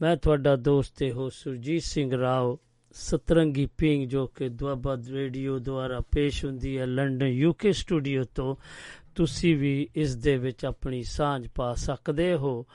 ਮੈਂ 0.01 0.17
ਤੁਹਾਡਾ 0.17 0.55
ਦੋਸਤ 0.55 0.97
ਤੇ 0.97 1.11
ਹੋ 1.11 1.29
ਸੁਰਜੀਤ 1.29 1.81
ਸਿੰਘ 1.81 2.17
ਰਾਓ 2.17 2.59
ਸਤਰੰਗੀ 2.97 3.65
ਪਿੰਗ 3.77 4.07
ਜੋ 4.09 4.25
ਕਿ 4.27 4.49
ਦੁਆਬਾ 4.49 4.95
ਰੇਡੀਓ 5.09 5.57
ਦੁਆਰਾ 5.59 5.99
ਪੇਸ਼ 6.11 6.43
ਹੁੰਦੀ 6.45 6.77
ਹੈ 6.77 6.85
ਲੰਡਨ 6.85 7.27
ਯੂਕੇ 7.27 7.71
ਸਟੂਡੀਓ 7.71 8.23
ਤੋਂ 8.35 8.55
ਤੁਸੀਂ 9.15 9.55
ਵੀ 9.57 9.87
ਇਸ 9.95 10.15
ਦੇ 10.15 10.35
ਵਿੱਚ 10.37 10.65
ਆਪਣੀ 10.65 11.01
ਸਾਂਝ 11.03 11.47
ਪਾ 11.55 11.73
ਸਕਦੇ 11.73 12.33
ਹੋ 12.33 12.65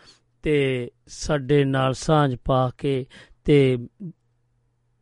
ਤੇ 0.44 0.90
ਸਾਡੇ 1.08 1.62
ਨਾਲ 1.64 1.94
ਸਾਂਝ 1.94 2.34
ਪਾ 2.44 2.68
ਕੇ 2.78 3.04
ਤੇ 3.44 3.76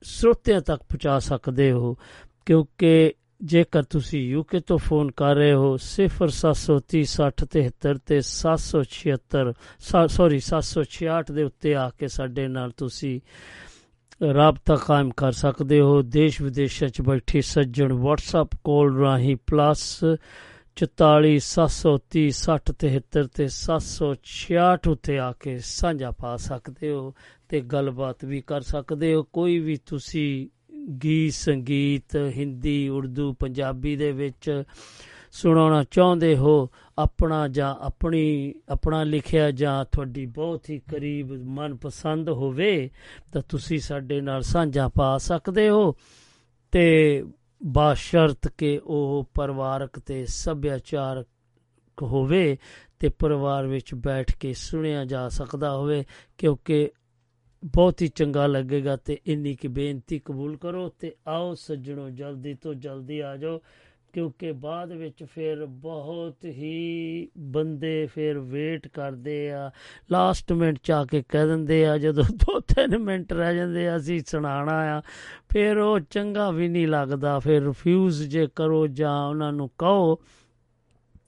ਸਰੋਤਿਆਂ 0.04 0.60
ਤੱਕ 0.60 0.82
ਪਹੁੰਚਾ 0.82 1.18
ਸਕਦੇ 1.18 1.70
ਹੋ 1.72 1.96
ਕਿਉਂਕਿ 2.46 3.12
ਜੇਕਰ 3.42 3.82
ਤੁਸੀਂ 3.82 4.20
ਯੂਕੇ 4.20 4.60
ਤੋਂ 4.60 4.78
ਫੋਨ 4.78 5.10
ਕਰ 5.10 5.34
ਰਹੇ 5.34 5.52
ਹੋ 5.54 5.68
0730 5.84 7.02
6073 7.10 8.00
ਤੇ 8.06 8.18
776 8.24 10.08
ਸੌਰੀ 10.08 10.40
766 10.44 11.32
ਦੇ 11.32 11.44
ਉੱਤੇ 11.44 11.74
ਆ 11.76 11.88
ਕੇ 11.98 12.10
ਸਾਡੇ 12.10 12.46
ਨਾਲ 12.48 12.74
ਤੁਸੀਂ 12.74 13.14
ਰਾਬਤਾ 14.22 14.76
ਕਾਇਮ 14.76 15.10
ਕਰ 15.10 15.32
ਸਕਦੇ 15.32 15.80
ਹੋ। 15.80 16.02
ਦੇਸ਼ 16.02 16.42
ਵਿਦੇਸ਼ਾਂ 16.42 16.88
'ਚ 16.88 17.00
ਬੈਠੇ 17.00 17.40
ਸੱਜਣ 17.40 17.92
WhatsApp 17.92 18.58
ਕਾਲ 18.64 18.96
ਰਾਹੀਂ 18.96 19.36
ਪਲੱਸ 19.46 20.04
44 20.76 21.38
730 21.38 22.30
60 22.30 22.72
73 22.72 23.26
ਤੇ 23.34 23.48
766 23.48 24.90
ਉੱਤੇ 24.90 25.18
ਆ 25.18 25.32
ਕੇ 25.32 25.58
ਸਾਂਝਾ 25.58 26.10
ਪਾ 26.10 26.36
ਸਕਦੇ 26.36 26.90
ਹੋ 26.90 27.14
ਤੇ 27.48 27.60
ਗੱਲਬਾਤ 27.60 28.24
ਵੀ 28.24 28.40
ਕਰ 28.40 28.60
ਸਕਦੇ 28.60 29.14
ਹੋ। 29.14 29.22
ਕੋਈ 29.22 29.58
ਵੀ 29.58 29.76
ਤੁਸੀਂ 29.86 30.48
ਗੀਤ, 31.04 31.32
ਸੰਗੀਤ, 31.32 32.16
ਹਿੰਦੀ, 32.16 32.88
ਉਰਦੂ, 32.88 33.32
ਪੰਜਾਬੀ 33.32 33.96
ਦੇ 33.96 34.12
ਵਿੱਚ 34.12 34.62
ਸੁਣਾਉਣਾ 35.30 35.84
ਚਾਹੁੰਦੇ 35.84 36.36
ਹੋ, 36.36 36.68
ਆਪਣਾ 36.98 37.48
ਜਾਂ 37.48 37.74
ਆਪਣੀ, 37.74 38.54
ਆਪਣਾ 38.68 39.04
ਲਿਖਿਆ 39.04 39.50
ਜਾਂ 39.50 39.84
ਤੁਹਾਡੀ 39.84 40.26
ਬਹੁਤ 40.26 40.70
ਹੀ 40.70 40.78
ਕਰੀਬ 40.78 41.32
ਮਨਪਸੰਦ 41.32 42.28
ਹੋਵੇ, 42.28 42.90
ਤਾਂ 43.32 43.42
ਤੁਸੀਂ 43.48 43.78
ਸਾਡੇ 43.78 44.20
ਨਾਲ 44.20 44.42
ਸਾਂਝਾ 44.42 44.88
ਪਾ 44.88 45.18
ਸਕਦੇ 45.18 45.68
ਹੋ। 45.68 45.94
ਤੇ 46.72 47.24
ਬਾਸ਼ਰਤ 47.64 48.48
ਕਿ 48.48 48.80
ਉਹ 48.84 49.30
ਪਰਿਵਾਰਕ 49.34 49.98
ਤੇ 49.98 50.26
ਸੱਭਿਆਚਾਰਕ 50.26 51.26
ਹੋਵੇ 52.02 52.58
ਤੇ 52.98 53.08
ਪਰਿਵਾਰ 53.08 53.66
ਵਿੱਚ 53.66 53.94
ਬੈਠ 53.94 54.36
ਕੇ 54.36 54.54
ਸੁਣਿਆ 54.54 55.04
ਜਾ 55.04 55.28
ਸਕਦਾ 55.28 55.76
ਹੋਵੇ, 55.76 56.04
ਕਿਉਂਕਿ 56.38 56.90
ਬਹੁਤ 57.64 58.02
ਹੀ 58.02 58.08
ਚੰਗਾ 58.08 58.46
ਲੱਗੇਗਾ 58.46 58.96
ਤੇ 58.96 59.18
ਇੰਨੀ 59.26 59.54
ਕੀ 59.54 59.68
ਬੇਨਤੀ 59.68 60.18
ਕਬੂਲ 60.18 60.56
ਕਰੋ 60.56 60.88
ਤੇ 60.88 61.14
ਆਓ 61.28 61.54
ਸੱਜਣੋ, 61.54 62.10
ਜਲਦੀ 62.10 62.54
ਤੋਂ 62.54 62.74
ਜਲਦੀ 62.74 63.20
ਆ 63.20 63.36
ਜਾਓ। 63.36 63.60
ਕਿਉਂਕਿ 64.12 64.52
ਬਾਅਦ 64.52 64.92
ਵਿੱਚ 64.92 65.24
ਫਿਰ 65.24 65.66
ਬਹੁਤ 65.66 66.44
ਹੀ 66.44 67.28
ਬੰਦੇ 67.38 68.06
ਫਿਰ 68.14 68.38
ਵੇਟ 68.38 68.88
ਕਰਦੇ 68.88 69.50
ਆ 69.50 69.70
ਲਾਸਟ 70.10 70.52
ਮਿੰਟ 70.52 70.78
ਚ 70.82 70.90
ਆ 70.90 71.04
ਕੇ 71.04 71.22
ਕਹਿ 71.28 71.46
ਦਿੰਦੇ 71.46 71.86
ਆ, 71.86 71.98
ਜਦੋਂ 71.98 72.24
ਦੋ 72.34 72.60
ਤਿੰਨ 72.60 72.98
ਮਿੰਟ 72.98 73.32
ਰਹਿ 73.32 73.56
ਜਾਂਦੇ 73.56 73.88
ਆ, 73.88 73.96
ਅਸੀਂ 73.96 74.20
ਸੁਣਾਣਾ 74.26 74.98
ਆ, 74.98 75.00
ਫਿਰ 75.48 75.78
ਉਹ 75.78 76.00
ਚੰਗਾ 76.00 76.50
ਵੀ 76.50 76.68
ਨਹੀਂ 76.68 76.88
ਲੱਗਦਾ, 76.88 77.38
ਫਿਰ 77.38 77.62
ਰਿਫਿਊਜ਼ 77.64 78.22
ਜੇ 78.22 78.48
ਕਰੋ 78.56 78.86
ਜਾਂ 78.86 79.26
ਉਹਨਾਂ 79.28 79.52
ਨੂੰ 79.52 79.68
ਕਹੋ, 79.68 80.18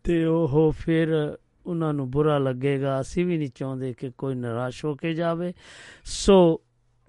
ਤੇ 0.04 0.24
ਉਹ 0.24 0.72
ਫਿਰ 0.78 1.38
ਉਹਨਾਂ 1.66 1.94
ਨੂੰ 1.94 2.10
ਬੁਰਾ 2.10 2.38
ਲੱਗੇਗਾ, 2.38 3.00
ਅਸੀਂ 3.00 3.26
ਵੀ 3.26 3.38
ਨਹੀਂ 3.38 3.50
ਚਾਹੁੰਦੇ 3.54 3.92
ਕਿ 3.92 4.10
ਕੋਈ 4.18 4.34
ਨਿਰਾਸ਼ 4.34 4.84
ਹੋ 4.84 4.94
ਕੇ 4.94 5.14
ਜਾਵੇ। 5.14 5.52
ਸੋ 6.04 6.60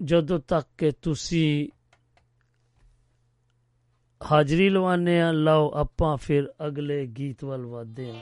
ਜਦੋਂ 0.04 0.40
ਤੱਕ 0.48 0.68
ਕਿ 0.78 0.92
ਤੁਸੀਂ 1.02 1.68
ਹਾਜ਼ਰੀ 4.24 4.68
ਲਵਾਉਂਦੇ 4.68 5.20
ਆ 5.20 5.30
ਲਓ, 5.32 5.70
ਆਪਾਂ 5.76 6.16
ਫਿਰ 6.16 6.48
ਅਗਲੇ 6.66 7.04
ਗੀਤ 7.18 7.44
ਵੱਲ 7.44 7.64
ਵਧਦੇ 7.66 8.10
ਆ 8.10 8.14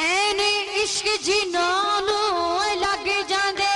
ਐਨੇ 0.00 0.48
ਇਸ਼ਕ 0.82 1.06
ਜਿਨ੍ਹਾਂ 1.24 2.00
ਨੂੰ 2.02 2.80
ਲੱਗ 2.80 3.06
ਜਾਂਦੇ 3.28 3.73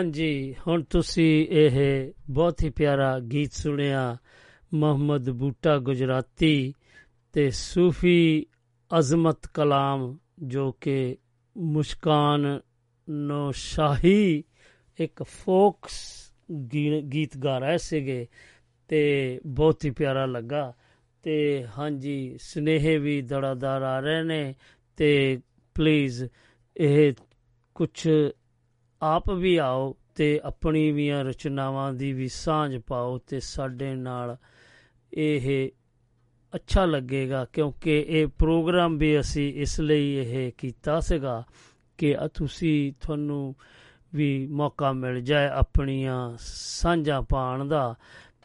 ਹਾਂਜੀ, 0.00 0.54
ਹੁਣ 0.66 0.82
ਤੁਸੀਂ 0.82 1.46
ਇਹ 1.50 2.12
ਬਹੁਤ 2.30 2.62
ਹੀ 2.62 2.70
ਪਿਆਰਾ 2.70 3.18
ਗੀਤ 3.18 3.52
ਸੁਣਿਆ, 3.52 4.16
ਮੁਹੰਮਦ 4.74 5.30
ਬੂਟਾ 5.30 5.78
ਗੁਜਰਾਤੀ 5.78 6.74
ਤੇ 7.32 7.50
ਸੂਫੀ 7.50 8.46
ਅਜ਼ਮਤ 8.98 9.46
ਕਲਾਮ 9.54 10.18
ਜੋ 10.42 10.72
ਕਿ 10.72 11.16
ਮੁਸ਼ਕਾਨ 11.56 12.60
ਨੋਸ਼ਾਹੀ 13.10 14.44
ਇੱਕ 15.00 15.22
ਫੋਕਸ 15.22 16.32
ਗੀ- 16.52 17.02
ਗੀਤ 17.02 17.38
ਗਾ 17.38 17.58
ਰਹੇ 17.58 17.78
ਸੀਗੇ 17.78 18.28
ਤੇ 18.88 19.40
ਬਹੁਤ 19.46 19.84
ਹੀ 19.84 19.90
ਪਿਆਰਾ 19.90 20.26
ਲੱਗਾ। 20.26 20.74
ਤੇ 21.22 21.66
ਹਾਂਜੀ, 21.78 22.36
ਸਨੇਹ 22.40 23.00
ਵੀ 23.00 23.22
ਦੜਾਦਾਰ 23.22 23.82
ਆ 23.82 24.00
ਰਹੇ 24.00 24.22
ਨੇ 24.22 24.54
ਤੇ 24.96 25.40
ਪਲੀਜ਼ 25.74 26.24
ਇਹ 26.76 27.12
ਕੁਝ 27.74 28.08
ਆਪ 29.02 29.30
ਵੀ 29.30 29.56
ਆਓ 29.56 29.96
ਤੇ 30.14 30.40
ਆਪਣੀ 30.44 30.90
ਵੀ 30.92 31.10
ਰਚਨਾਵਾਂ 31.24 31.92
ਦੀ 31.92 32.12
ਵੀ 32.12 32.28
ਸਾਂਝ 32.28 32.76
ਪਾਓ 32.78 33.18
ਤੇ 33.18 33.40
ਸਾਡੇ 33.40 33.94
ਨਾਲ 33.94 34.36
ਇਹ 35.12 35.70
ਅੱਛਾ 36.52 36.84
ਲੱਗੇਗਾ 36.84 37.44
ਕਿਉਂਕਿ 37.44 37.98
ਇਹ 38.08 38.26
ਪ੍ਰੋਗਰਾਮ 38.28 38.98
ਵੀ 38.98 39.20
ਅਸੀਂ 39.20 39.52
ਇਸ 39.54 39.80
ਲਈ 39.80 40.14
ਇਹ 40.16 40.52
ਕੀਤਾ 40.58 41.00
ਸੀਗਾ 41.00 41.42
ਕਿ 41.98 42.14
ਅ- 42.16 42.28
ਤੁਸੀਂ 42.34 42.92
ਤੁਹਾਨੂੰ 43.00 43.54
ਵੀ 44.14 44.46
ਮੌਕਾ 44.46 44.92
ਮਿਲ 44.92 45.20
ਜਾਏ 45.20 45.48
ਆਪਣੀਆਂ 45.48 46.36
ਸਾਂਝਾਂ 46.40 47.22
ਪਾਉਣ 47.22 47.68
ਦਾ 47.68 47.94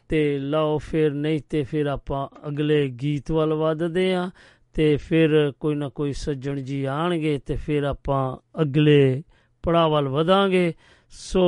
ਤੇ 0.08 0.38
ਲਓ 0.38 0.78
ਫਿਰ 0.78 1.10
ਨਹੀਂ 1.12 1.40
ਤੇ 1.50 1.62
ਫਿਰ 1.62 1.86
ਆਪਾਂ 1.86 2.28
ਅਗਲੇ 2.48 2.88
ਗੀਤ 3.02 3.30
ਵੱਲ 3.30 3.54
ਵੱਧਦੇ 3.54 4.14
ਆ 4.14 4.30
ਤੇ 4.74 4.96
ਫਿਰ 4.96 5.52
ਕੋਈ 5.60 5.74
ਨਾ 5.74 5.88
ਕੋਈ 5.88 6.12
ਸੱਜਣ 6.12 6.60
ਜੀ 6.60 6.84
ਆਣਗੇ 6.84 7.38
ਤੇ 7.38 7.56
ਫਿਰ 7.56 7.84
ਆਪਾਂ 7.84 8.36
ਅਗਲੇ 8.62 9.22
ਪੜਾਅ 9.66 9.88
ਵੱਲ 9.88 10.08
ਵਧਾਂਗੇ, 10.08 10.72
ਸੋ 11.10 11.44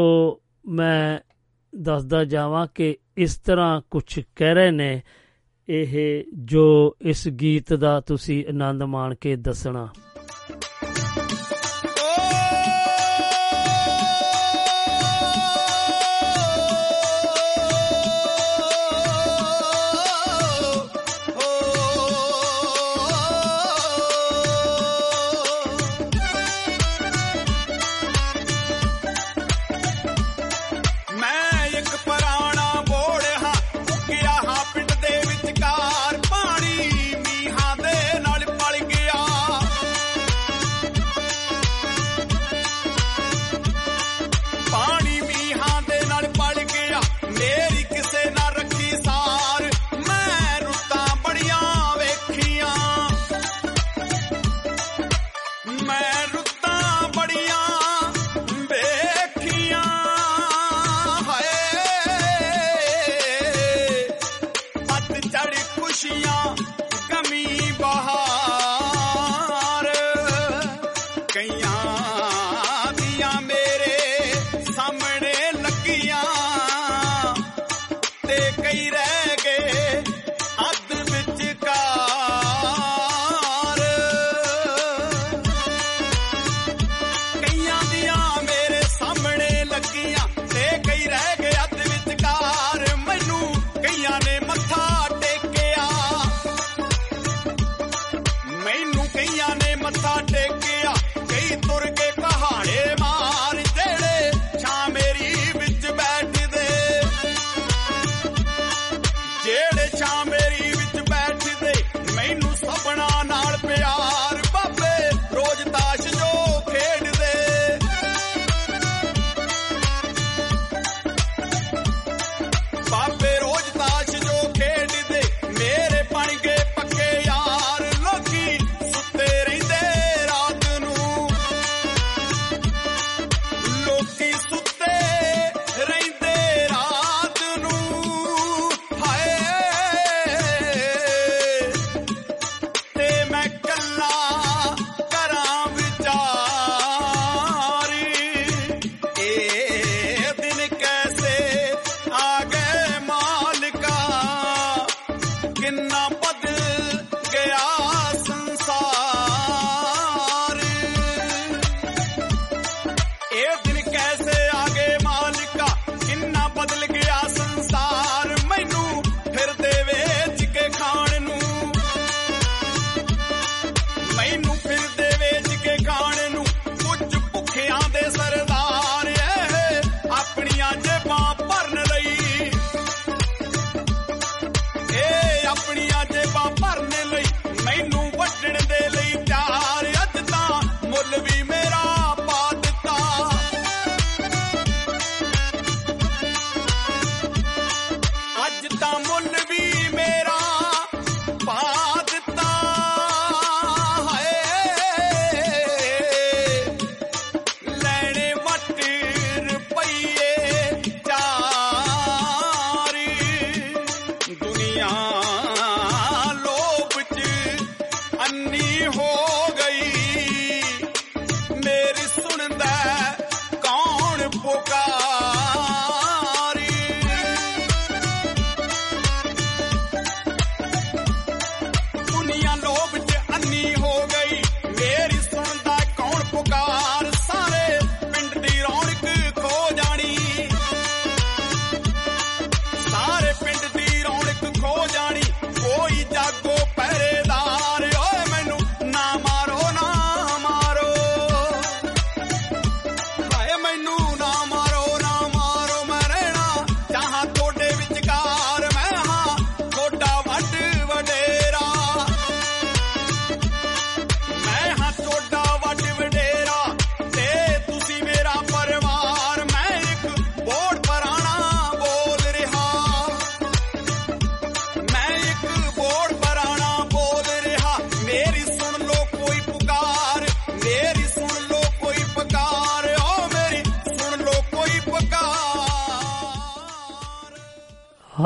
ਮੈਂ 0.68 1.18
ਦੱਸਦਾ 1.72 2.24
ਜਾਵਾਂ 2.24 2.66
ਕਿ 2.74 2.96
ਇਸ 3.16 3.36
ਤਰ੍ਹਾਂ 3.36 3.80
ਕੁਝ 3.90 4.20
ਕਹਿ 4.36 4.54
ਰਹੇ 4.54 4.70
ਨੇ, 4.70 5.02
ਇਹ 5.68 6.24
ਜੋ 6.44 6.96
ਇਸ 7.00 7.28
ਗੀਤ 7.28 7.74
ਦਾ 7.74 8.00
ਤੁਸੀਂ 8.00 8.44
ਆਨੰਦ 8.48 8.82
ਮਾਣ 8.82 9.14
ਕੇ 9.14 9.36
ਦੱਸਣਾ। 9.36 9.88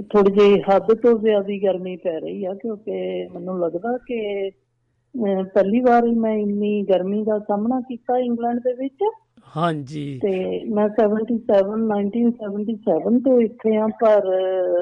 ਥੋੜੀ 0.00 0.32
ਜਿਹੀ 0.32 0.60
ਹੱਦ 0.60 0.94
ਤੋਂ 0.94 1.18
ਜ਼ਿਆਦਾ 1.18 1.58
ਗਰਮੀ 1.64 1.96
ਪੈ 1.96 2.20
ਰਹੀ 2.20 2.44
ਆ 2.44 2.54
ਕਿਉਂਕਿ 2.54 3.28
ਮੈਨੂੰ 3.28 3.60
ਲੱਗਦਾ 3.60 3.96
ਕਿ 3.96 4.50
ਪਹਿਲੀ 5.54 5.80
ਵਾਰ 5.80 6.06
ਹੀ 6.06 6.14
ਮੈਂ 6.14 6.34
ਇੰਨੀ 6.34 6.82
ਗਰਮੀ 6.82 7.24
ਦਾ 7.24 7.38
ਸਾਹਮਣਾ 7.38 7.80
ਕੀਤਾ 7.80 8.18
ਇੰਗਲੈਂਡ 8.18 8.58
ਦੇ 8.58 8.72
ਵਿੱਚ। 8.72 9.04
ਹਾਂਜੀ। 9.56 10.20
ਤੇ 10.22 10.64
ਮੈਂ 10.64 10.88
77 10.88 11.76
1977 11.86 13.18
ਤੋਂ 13.18 13.40
ਇੱਥੇ 13.40 13.76
ਆ 13.76 13.86
ਪਰ 13.86 14.30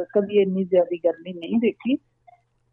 ਕਦੀ 0.04 0.42
ਇੰਨੀ 0.42 0.64
ਜ਼ਿਆਦਾ 0.64 0.96
ਗਰਮੀ 1.04 1.32
ਨਹੀਂ 1.32 1.58
ਦੇਖੀ। 1.58 1.96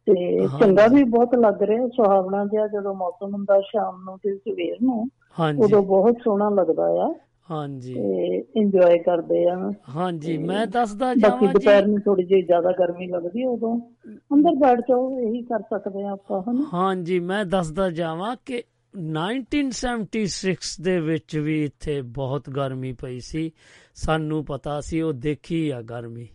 ਤੇ। 0.08 0.48
ਚੰਗਾ 0.48 0.88
ਵੀ 0.88 1.04
ਬਹੁਤ 1.04 1.36
ਲੱਗ 1.36 1.64
ਰਿਹਾ 1.64 1.88
ਸੁਹਾਵਣਾ 1.88 2.46
ਜਿਹਾ 2.46 2.68
ਜਦੋਂ 2.68 2.96
ਮੌਸਮ 2.96 3.34
ਹੁੰਦਾ 3.34 3.62
ਸ਼ਾਮ 3.62 4.04
ਨੂੰ 4.04 4.18
ਤੇ 4.18 4.36
ਸਵੇਰ 4.38 4.78
ਨੂੰ 4.82 5.08
ਹਾਂਜੀ। 5.40 5.62
ਉਦੋਂ 5.64 5.84
ਬਹੁਤ 5.84 6.16
ਸੋਹਣਾ 6.24 6.50
ਲੱਗਦਾ 6.50 6.84
ਆ। 6.84 7.16
ਹਾਂਜੀ। 7.52 7.94
ਤੇ 7.94 8.38
ਇੰਜੋਏ 8.56 8.98
ਕਰਦੇ 8.98 9.50
ਆ 9.50 9.72
ਹਾਂਜੀ 9.96 10.38
ਮੈਂ 10.38 10.68
ਦੱਸਦਾ 10.68 11.06
ਬਾਕੀ 11.06 11.20
ਜਾਵਾਂ 11.20 11.54
ਦੁਪਹਿਰ 11.54 11.86
ਜੀ 11.86 11.92
ਨੂੰ 11.92 12.00
ਥੋੜੀ 12.02 12.24
ਜਿਹੀ 12.24 12.42
ਜ਼ਿਆਦਾ 12.42 12.72
ਗਰਮੀ 12.72 13.08
ਲੱਗਦੀ 13.08 13.44
ਉਦੋਂ। 13.46 13.80
ਅੰਦਰ 14.34 14.56
ਬੈਠ 14.56 14.80
ਜਾਓ 14.80 15.20
ਇਹੀ 15.20 15.42
ਕਰ 15.42 15.62
ਸਕਦੇ 15.62 16.04
ਆ 16.04 16.12
ਆਪਾਂ 16.12 16.42
ਹਨ? 16.42 16.66
ਹਾਂਜੀ 16.74 17.20
ਮੈਂ 17.20 17.46
ਦੱਸਦਾ 17.46 17.90
ਜਾਵਾਂ 17.90 18.36
ਕਿ 18.46 18.64
1976 18.94 20.82
ਦੇ 20.82 21.00
ਵਿੱਚ 21.00 21.38
ਵੀ 21.38 21.64
ਇੱਥੇ 21.66 22.02
ਬਹੁਤ 22.02 22.50
ਗਰਮੀ 22.50 22.94
ਪਈ 22.94 23.20
ਸੀ। 23.20 23.52
ਸਾਨੂੰ 23.96 24.46
ਪਤਾ 24.46 24.82
ਸੀ 24.82 25.02
ਉਹ 25.02 25.14
ਦੇਖੀ 25.14 25.70
ਆ 25.70 25.82
ਗਰਮੀ। 25.82 26.28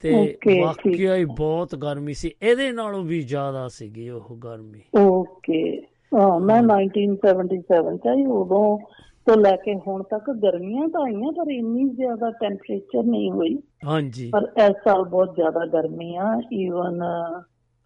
ਤੇ 0.00 0.36
ਵਾਕਿਆ 0.62 1.16
ਹੀ 1.16 1.24
ਬਹੁਤ 1.24 1.74
ਗਰਮੀ 1.74 2.14
ਸੀ। 2.14 2.30
ਇਹਦੇ 2.42 2.72
ਨਾਲੋਂ 2.72 3.02
ਵੀ 3.04 3.20
ਜ਼ਿਆਦਾ 3.22 3.68
ਸੀਗੀ 3.68 4.08
ਉਹ 4.10 4.36
ਗਰਮੀ। 4.36 4.80
ਓਕੇ 5.00 5.82
ਹਾਂ 6.14 6.40
ਮੈਂ 6.40 6.62
1977 6.62 7.96
ਚ 7.96 8.06
ਆਈ 8.06 8.26
ਉਦੋਂ 8.26 8.78
ਤੋਂ 9.26 9.36
ਲੈ 9.36 9.56
ਕੇ 9.56 9.74
ਹੁਣ 9.74 10.02
ਤੱਕ 10.02 10.30
ਗਰਮੀਆਂ 10.30 10.88
ਤਾਂ 10.88 11.00
ਆਈਆਂ 11.00 11.32
ਪਰ 11.32 11.50
ਇੰਨੀ 11.50 11.88
ਜ਼ਿਆਦਾ 11.88 12.30
ਟੈਂਪਰੇਚਰ 12.30 13.04
ਨਹੀਂ 13.04 13.30
ਹੋਈ। 13.30 13.58
ਹਾਂਜੀ। 13.84 14.30
ਪਰ 14.30 14.52
ਇਸ 14.66 14.72
ਸਾਲ 14.84 15.04
ਬਹੁਤ 15.04 15.34
ਜ਼ਿਆਦਾ 15.34 15.66
ਗਰਮੀ 15.66 16.16
ਆ 16.16 16.40
ਈਵਨ 16.52 17.02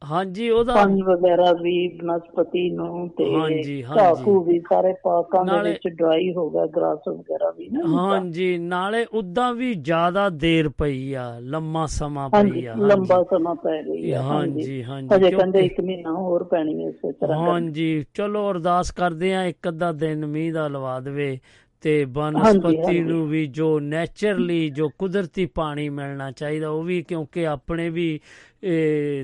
ਹਾਂਜੀ 0.03 0.49
ਉਹਦਾ 0.51 0.75
ਪਾਣੀ 0.75 1.03
ਵਗੈਰਾ 1.03 1.53
ਵੀ 1.53 1.77
ਬਨਸਪਤੀ 1.99 2.69
ਨੂੰ 2.71 3.09
ਤੇ 3.09 3.25
ਹਾਂਜੀ, 3.35 3.83
ਹਾਂਜੀ। 3.83 4.33
ਵੀ 4.47 4.59
ਸਾਰੇ 4.61 4.93
ਪਾਕਾਂ 5.05 5.45
ਦੇ 5.45 5.61
ਵਿੱਚ 5.63 5.87
ਡਰਾਈ 5.89 6.33
ਹੋ 6.35 6.49
ਗਿਆ 6.51 6.65
ਗ੍ਰਾਸ 6.67 7.09
ਵਗੈਰਾ 7.09 7.51
ਵੀ 7.51 7.69
ਨਾ 7.69 7.83
ਹਾਂਜੀ 7.99 8.57
ਨਾਲੇ 8.59 9.05
ਉਦਾਂ 9.13 9.53
ਵੀ 9.55 9.73
ਜ਼ਿਆਦਾ 9.75 10.29
ਦੇਰ 10.37 10.69
ਪਈ 10.69 11.13
ਆ 11.15 11.25
ਲੰਮਾ 11.45 11.87
ਸਮਾਂ 11.87 12.29
ਪਈ 12.31 12.65
ਆ 12.67 12.75
ਲੰਬਾ 12.81 13.23
ਸਮਾਂ 13.31 13.55
ਪੈ 13.55 13.81
ਗਈ 13.83 14.11
ਆ 14.11 14.23
ਹਾਂਜੀ 14.23 14.83
ਹਾਂਜੀ 14.85 15.15
ਅਜੇ 15.17 15.31
ਕਹਿੰਦੇ 15.31 15.61
ਇੱਕ 15.61 15.81
ਮਹੀਨਾ 15.81 16.13
ਹੋਰ 16.13 16.45
ਪੈਣੀ 16.45 16.83
ਹੈ 16.85 16.89
ਇਸੇ 16.89 17.13
ਤਰ੍ਹਾਂ। 17.13 17.39
ਹਾਂਜੀ 17.49 18.05
ਚਲੋ 18.15 18.51
ਅਰਦਾਸ 18.51 18.91
ਕਰਦੇ 18.91 19.35
ਆ 19.35 19.45
ਇੱਕ 19.45 19.69
ਅੱਧਾ 19.69 19.93
ਦਿਨ 19.95 20.27
ਮੀਂਹ 20.27 20.53
ਦਾ 20.53 20.69
ਲਵਾ 20.69 20.99
ਦੇਵੇ 21.01 21.39
ਤੇ 21.85 22.05
ਬਨਸਪਤੀ। 22.05 23.01
ਨੂੰ 23.01 23.27
ਵੀ 23.29 23.47
ਜੋ 23.47 23.79
ਨੇਚਰਲੀ 23.81 24.69
ਜੋ 24.71 24.89
ਕੁਦਰਤੀ 24.89 25.45
ਪਾਣੀ 25.47 25.89
ਮਿਲਣਾ 25.89 26.31
ਚਾਹੀਦਾ 26.31 26.69
ਉਹ 26.69 26.83
ਵੀ 26.83 27.03
ਕਿਉਂਕਿ 27.03 27.47
ਆਪਣੇ 27.47 27.89
ਵੀ 27.91 28.21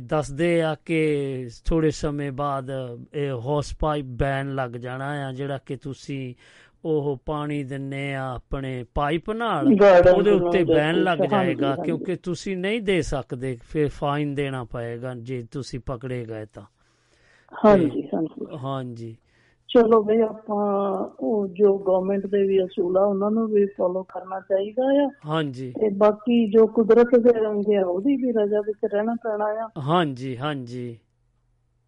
ਦੱਸਦੇ 0.03 0.61
ਆ 0.63 0.75
ਕਿ 0.87 1.49
ਥੋੜੇ 1.65 1.91
ਸਮੇਂ 1.91 2.33
ਬਾਅਦ 2.33 2.71
ਇਹ 3.15 3.31
ਹੌਸ 3.47 3.75
ਪਾਈਪ 3.81 4.07
ਬੈਨ 4.19 4.55
ਲੱਗ 4.55 4.71
ਜਾਣਾ 4.71 5.09
ਆ 5.29 5.33
ਜਿਹੜਾ 5.33 5.59
ਕਿ 5.59 5.77
ਤੁਸੀਂ 5.77 6.35
ਉਹ 6.85 7.17
ਪਾਣੀ 7.27 7.63
ਦਿੰਨੇ 7.65 8.15
ਆ 8.15 8.27
ਆਪਣੇ 8.35 8.85
ਪਾਈਪ 8.95 9.31
ਨਾਲ 9.31 9.67
ਉਹਦੇ 10.15 10.31
ਉੱਤੇ 10.31 10.63
ਬੈਨ 10.65 11.03
ਲੱਗ 11.03 11.19
ਜਾਏਗਾ। 11.31 11.75
ਕਿਉਂਕਿ 11.77 12.17
ਤੁਸੀਂ 12.17 12.57
ਨਹੀਂ 12.57 12.81
ਦੇ 12.83 13.01
ਸਕਦੇ 13.03 13.57
ਫਿਰ 13.71 13.89
ਫਾਈਨ 13.89 14.35
ਦੇਣਾ 14.35 14.65
ਪਏਗਾ 14.65 15.15
ਜੇ 15.15 15.43
ਤੁਸੀਂ 15.53 15.81
ਪਕੜੇ 15.81 16.25
ਗਏ 16.25 16.47
ਤਾਂ 16.47 16.63
ਹਾਂਜੀ 17.53 18.03
ਹਾਂਜੀ 18.15 18.57
ਹਾਂਜੀ 18.65 19.17
ਚਲੋ 19.71 20.03
ਬਈ 20.03 20.21
ਆਪਾਂ 20.21 20.65
ਉਹ 21.21 21.47
ਜੋ 21.49 21.79
ਗਵਰਨਮੈਂਟ 21.79 22.27
ਦੇ 22.27 22.43
ਵੀ 22.47 22.65
ਅਸੂਲ 22.65 22.97
ਆ 22.99 23.05
ਉਹਨਾਂ 23.05 23.31
ਨੂੰ 23.31 23.49
ਵੀ 23.49 23.67
ਫੋਲੋ 23.67 24.03
ਕਰਨਾ 24.03 24.41
ਚਾਹੀਦਾ 24.41 24.85
ਆ। 25.05 25.09
ਹਾਂਜੀ। 25.27 25.73
ਤੇ 25.81 25.89
ਬਾਕੀ 25.89 26.51
ਜੋ 26.51 26.67
ਕੁਦਰਤ 26.67 27.15
ਦੇ 27.17 27.33
ਰੰਗ 27.33 27.65
ਆ 27.75 27.85
ਉਹਦੀ 27.87 28.17
ਵੀ 28.17 28.33
ਰਜਾ 28.33 28.61
ਵਿੱਚ 28.61 28.93
ਰਹਿਣਾ 28.95 29.15
ਪੈਣਾ 29.15 29.45
ਆ। 29.45 29.69
ਹਾਂਜੀ 29.79 30.37
ਹਾਂਜੀ। 30.37 30.99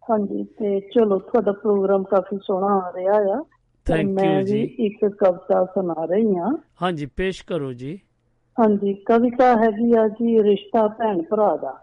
ਹਾਂਜੀ 0.03 0.43
ਤੇ 0.43 0.79
ਚਲੋ 0.79 1.19
ਤੁਹਾਡਾ 1.19 1.51
ਪ੍ਰੋਗਰਾਮ 1.51 2.03
ਕਾਫੀ 2.03 2.37
ਸੋਹਣਾ 2.37 2.67
ਆ 2.67 2.91
ਰਿਹਾ 2.95 3.13
ਆ। 3.13 3.41
you 3.87 4.43
ਵੀ 4.43 4.43
ਜੀ। 4.43 4.61
ਇੱਕ 4.61 5.05
ਕਵਿਤਾ 5.05 5.65
ਸੁਣਾ 5.65 6.05
ਰਹੀ 6.05 6.35
ਹਾਂ। 6.35 6.51
ਹਾਂਜੀ 6.81 7.05
ਪੇਸ਼ 7.05 7.45
ਕਰੋ 7.45 7.73
ਜੀ। 7.73 7.99
ਹਾਂਜੀ 8.59 8.93
ਕਵਿਤਾ 8.93 9.55
ਹੈਗੀ 9.57 9.93
ਆ 9.97 10.07
ਜੀ 10.07 10.43
ਰਿਸ਼ਤਾ 10.43 10.87
ਭੈਣ 10.87 11.21
ਭਰਾ 11.21 11.57
ਦਾ। 11.57 11.82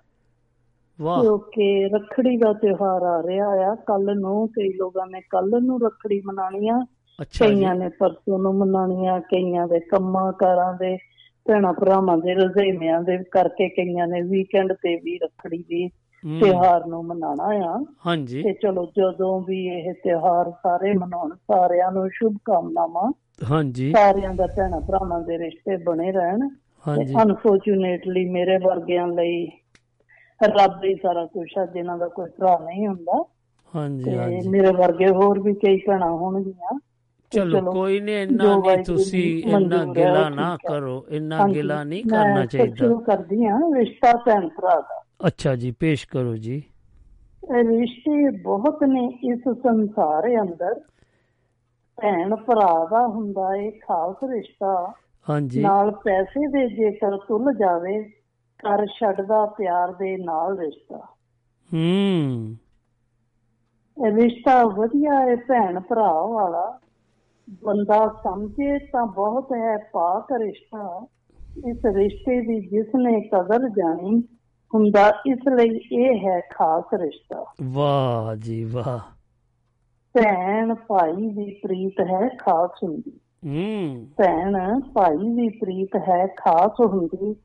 ਵਾਹ। 1.03 1.22
ਕਿਉਂਕਿ 1.22 1.88
ਰੱਖੜੀ 1.88 2.36
ਦਾ 2.36 2.53
ਤਿਉਹਾਰ 2.53 3.03
ਆ 3.03 3.22
ਰਿਹਾ 3.22 3.46
ਆ। 3.46 3.74
ਕੱਲ 3.74 4.18
ਨੂੰ 4.18 4.48
ਕਈ 4.48 4.72
ਲੋਕਾਂ 4.72 5.07
ਨੇ 5.07 5.20
ਕੱਲ 5.20 5.51
ਨੂੰ 5.62 5.80
ਰੱਖੜੀ 5.80 6.22
ਮਨਾਉਣੀ 6.26 6.68
ਆ। 6.68 6.84
ਕਈਆਂ 7.40 7.74
ਨੇ 7.74 7.88
ਪਰਸੋਂ 7.88 8.38
ਨੂੰ 8.38 8.55
ਮਨਾਉਣੀਆਂ 8.55 9.20
ਕਈਆਂ 9.20 9.66
ਦੇ 9.66 9.80
ਕੰਮਾਂ 9.80 10.32
ਕਾਰਾਂ 10.32 10.74
ਦੇ 10.74 10.98
ਭੈਣਾਂ 11.48 11.72
ਭਰਾਵਾਂ 11.72 12.18
ਦੇ 12.18 12.34
ਰੁਝੇਵਿਆਂ 12.34 13.03
ਦੇ 13.03 13.18
ਕਰਕੇ 13.30 13.68
ਕਈਆਂ 13.68 14.07
ਨੇ 14.07 14.20
ਵੀਕਐਂਡ 14.20 14.72
ਤੇ 14.72 14.96
ਵੀ 14.96 15.18
ਰੱਖੜੀ 15.18 15.59
ਦੀ 15.59 15.88
ਤਿਉਹਾਰ 16.24 16.86
ਨੂੰ 16.86 17.05
ਮਨਾਉਣਾ 17.05 17.44
ਆ। 17.44 17.84
ਹਾਂਜੀ। 18.07 18.42
ਤੇ 18.42 18.53
ਚਲੋ 18.53 18.86
ਜਦੋਂ 18.98 19.40
ਵੀ 19.40 19.66
ਇਹ 19.66 19.92
ਤਿਉਹਾਰ 19.92 20.51
ਸਾਰੇ 20.51 20.92
ਮਨਾਉਣ 20.92 21.30
ਸਾਰਿਆਂ 21.30 21.92
ਨੂੰ 21.92 22.09
ਸ਼ੁਭ 22.11 22.36
ਕਾਮਨਾਵਾਂ 22.44 23.12
ਹਾਂਜੀ। 23.51 23.92
ਸਾਰਿਆਂ 23.92 24.34
ਦਾ 24.34 24.46
ਭੈਣਾਂ 24.46 24.80
ਭਰਾਵਾਂ 24.80 25.20
ਦੇ 25.20 25.38
ਰਿਸ਼ਤੇ 25.38 25.76
ਬਣੇ 25.76 26.12
ਰਹਿਣ। 26.12 26.48
ਹਾਂਜੀ। 26.88 27.14
ਅਨਫੋਰਚੂਨੇਟਲੀ 27.22 28.30
ਮੇਰੇ 28.30 28.59
ਵਰਗਿਆਂ 28.59 29.07
ਲਈ 29.07 29.46
ਰੱਬ 30.43 30.84
ਹੀ 30.84 30.95
ਸਾਰਾ 30.95 31.26
ਕੁਝ 31.26 31.49
ਆ 31.59 31.66
ਜਿਨ੍ਹਾਂ 31.66 31.99
ਦਾ 31.99 32.09
ਕੋਈ 32.09 32.30
ਭਰਾ 32.30 32.59
ਨਹੀਂ 32.59 32.88
ਹੁੰਦਾ। 32.88 33.24
ਹਾਂਜੀ 33.74 34.16
ਹਾਂਜੀ। 34.16 34.49
ਮੇਰੇ 34.49 34.72
ਵਰਗੇ 34.72 35.09
ਹੋਰ 35.09 35.41
ਵੀ 35.41 35.55
ਕਈ 35.55 35.76
ਭੈਣਾਂ 35.76 36.11
ਹੋਣਗੀਆਂ। 36.11 36.78
ਚਲੋ 37.30 37.72
ਕੋਈ 37.72 38.01
ਨਹੀਂ 38.01 38.16
ਇੰਨਾ 38.16 38.57
ਨਹੀਂ 38.57 38.84
ਤੁਸੀਂ 38.84 39.43
ਇੰਨਾ 39.43 39.84
ਗਿਲਾ 39.84 40.28
ਨਾ। 40.28 40.59
ਕਰੋ 40.68 41.07
ਇੰਨਾ 41.09 41.49
ਗਿਲਾ 41.49 41.84
ਨਹੀਂ 41.84 42.05
ਕਰਨਾ 42.05 42.47
ਚਾਹੀਦਾ। 42.47 42.74
ਸ਼ੁਰੂ 42.74 42.99
ਕਰਦੀ 42.99 43.47
ਹਾਂ 43.47 43.61
ਰਿਸ਼ਤਾ 43.76 44.12
ਭੈਣ 44.26 44.49
ਭਰਾ 44.49 44.80
ਦਾ। 44.80 45.05
ਅੱਛਾ 45.26 45.57
ਜੀ 45.57 45.70
ਪੇਸ਼ 45.70 46.09
ਕਰੋ 46.09 46.36
ਜੀ। 46.36 46.62
ਇਹ 47.59 47.64
ਰਿਸ਼ਤੇ 47.64 48.30
ਬਹੁਤ 48.43 48.84
ਨੇ 48.84 49.18
ਇਸ 49.24 49.41
ਸੰਸਾਰ 49.62 50.43
ਅੰਦਰ। 50.43 50.80
ਭੈਣ 52.03 52.36
ਭਰਾ 52.36 52.84
ਦਾ 52.91 53.07
ਹੁੰਦਾ 53.07 53.57
ਏ 53.57 53.70
ਖਾਸ 53.70 54.16
ਰਿਸ਼ਤਾ। 54.30 54.93
ਹਾਂਜੀ। 55.30 55.61
ਨਾਲ 55.61 55.91
ਪੈਸੇ 55.91 56.47
ਦੇ 56.47 56.68
ਜੇਕਰ 56.68 57.16
ਤੁਲ 57.16 57.55
ਜਾਵੇ 57.55 58.11
ਕਰ 58.63 58.87
ਛੱਡਦਾ 58.87 59.47
ਪਿਆਰ 59.47 59.93
ਦੇ 59.93 60.17
ਨਾਲ 60.17 60.59
ਰਿਸ਼ਤਾ। 60.59 60.97
ਹੂੰ। 61.75 62.57
ਇਹ 64.07 64.13
ਰਿਸ਼ਤਾ 64.13 64.65
ਵਧੀਆ 64.65 65.21
ਹੈ 65.21 65.37
ਭੈਣ 65.37 65.81
ਭਰਾ 65.81 66.27
ਵਾਲਾ। 66.27 66.79
ਬੰਦਾ 67.65 68.09
ਸਮਝੇ 68.25 68.79
ਤਾਂ 68.79 69.07
ਬਹੁਤ 69.07 69.53
ਹੈ 69.53 69.77
ਪਾਕ 69.77 70.33
ਰਿਸ਼ਤਾ। 70.33 71.07
ਇਸ 71.67 71.79
ਰਿਸ਼ਤੇ 71.87 72.41
ਦੀ 72.41 72.69
ਜਿਸ 72.69 72.87
ਨੇ 72.97 73.21
ਕਦਰ 73.21 73.69
ਜਾਣੀ 73.69 74.23
ਹੁੰਦਾ 74.75 75.13
ਇਸ 75.27 75.39
ਲਈ 75.49 75.81
ਇਹ 75.93 76.29
ਹੈ 76.29 76.41
ਖਾਸ 76.41 76.85
ਰਿਸ਼ਤਾ। 76.95 77.45
ਵਾਹ 77.63 78.37
ਜੀ 78.37 78.65
ਵਾਹ। 78.65 78.99
ਭੈਣ 80.15 80.75
ਭਾਈ 80.75 81.29
ਦੀ 81.29 81.61
ਪ੍ਰੀਤ 81.63 82.01
ਹੈ 82.01 82.29
ਖਾਸ 82.29 82.71
ਹੁੰਦੀ। 82.85 83.21
ਹੂੰ। 83.47 84.07
ਭੈਣ 84.17 84.81
ਭਾਈ 84.81 85.17
ਦੀ 85.17 85.49
ਪ੍ਰੀਤ 85.49 85.97
ਹੈ 86.09 86.27
ਖਾਸ 86.27 86.73
ਹੁੰਦੀ। 86.87 87.37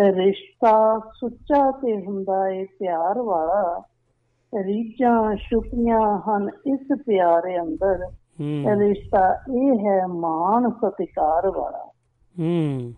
ਰਿਸ਼ਤਾ 0.00 0.98
ਸੁੱਚਾ 0.98 1.70
ਤੇ 1.70 2.06
ਹੁੰਦਾ 2.06 2.48
ਏ 2.48 2.64
ਪਿਆਰ 2.64 3.18
ਵਾਲਾ। 3.18 3.82
ਰੀਝਾਂ 4.62 5.36
ਛੁਪੀਆਂ 5.36 6.18
ਹਨ 6.18 6.48
ਇਸ 6.66 6.98
ਪਿਆਰੇ 7.06 7.60
ਅੰਦਰ। 7.60 7.98
ਰਿਸ਼ਤਾ 8.76 9.34
ਇਹ 9.34 9.78
ਹੈ 9.78 10.06
ਮਾਣ 10.06 10.70
ਸਤਿਕਾਰ 10.70 11.50
ਵਾਲਾ। 11.50 11.92
ਹੂੰ। 12.40 12.92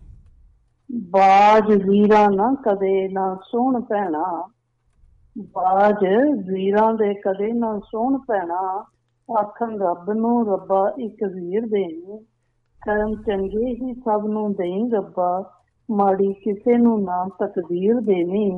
ਬਾਜ 1.09 1.83
ਵੀਰਾਂ 1.89 2.31
ਨਾ 2.31 2.55
ਕਦੇ 2.65 3.07
ਨਾ 3.07 3.35
ਸੋਹਣ 3.35 3.81
ਪੈਣਾ। 3.81 4.49
ਬਾਜ 5.37 6.05
ਵੀਰਾਂ 6.47 6.93
ਦੇ 6.93 7.13
ਕਦੇ 7.13 7.53
ਨਾ 7.53 7.79
ਸੋਹਣ 7.79 8.17
ਪੈਣਾ। 8.17 8.85
ਆਖਣ 9.39 9.79
ਰੱਬ 9.79 10.11
ਨੂੰ 10.11 10.47
ਰੱਬਾ 10.47 10.93
ਇੱਕ 10.99 11.23
ਵੀਰ 11.23 11.61
ਦੇਣੀ 11.61 12.19
ਕਰਮ 12.85 13.15
ਚੰਗੇ 13.15 13.73
ਹੀ 13.73 13.93
ਸਭ 13.93 14.21
ਨੂੰ 14.25 14.53
ਦੇਈ 14.53 14.89
ਰੱਬਾ। 14.91 15.51
ਮਾੜੀ 15.89 16.31
ਕਿਸੇ 16.33 16.77
ਨੂੰ 16.77 17.01
ਨਾ 17.03 17.23
ਤਕਦੀਰ 17.39 17.99
ਦੇਣੀ 18.01 18.49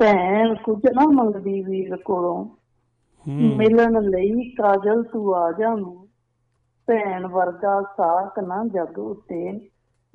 ਭੈਣ 0.00 0.54
ਕੁਝ 0.54 0.80
ਨਾ 0.86 1.06
ਮੰਗਦੀ 1.12 1.60
ਵੀਰ 1.62 1.96
ਕੋਲੋਂ। 1.96 2.44
ਮਿਲਣ 3.58 4.00
ਲਈ 4.02 4.50
ਕਾਜਲ 4.50 5.02
ਤੂੰ 5.02 5.34
ਆ 5.34 5.50
ਜਾਵੇਂ 5.52 5.94
ਭੈਣ 6.88 7.26
ਵਰਗਾ 7.26 7.80
ਸਾਕ 7.96 8.38
ਨਾ 8.38 8.64
ਜਗ 8.64 8.98
ਉਤੇ। 8.98 9.50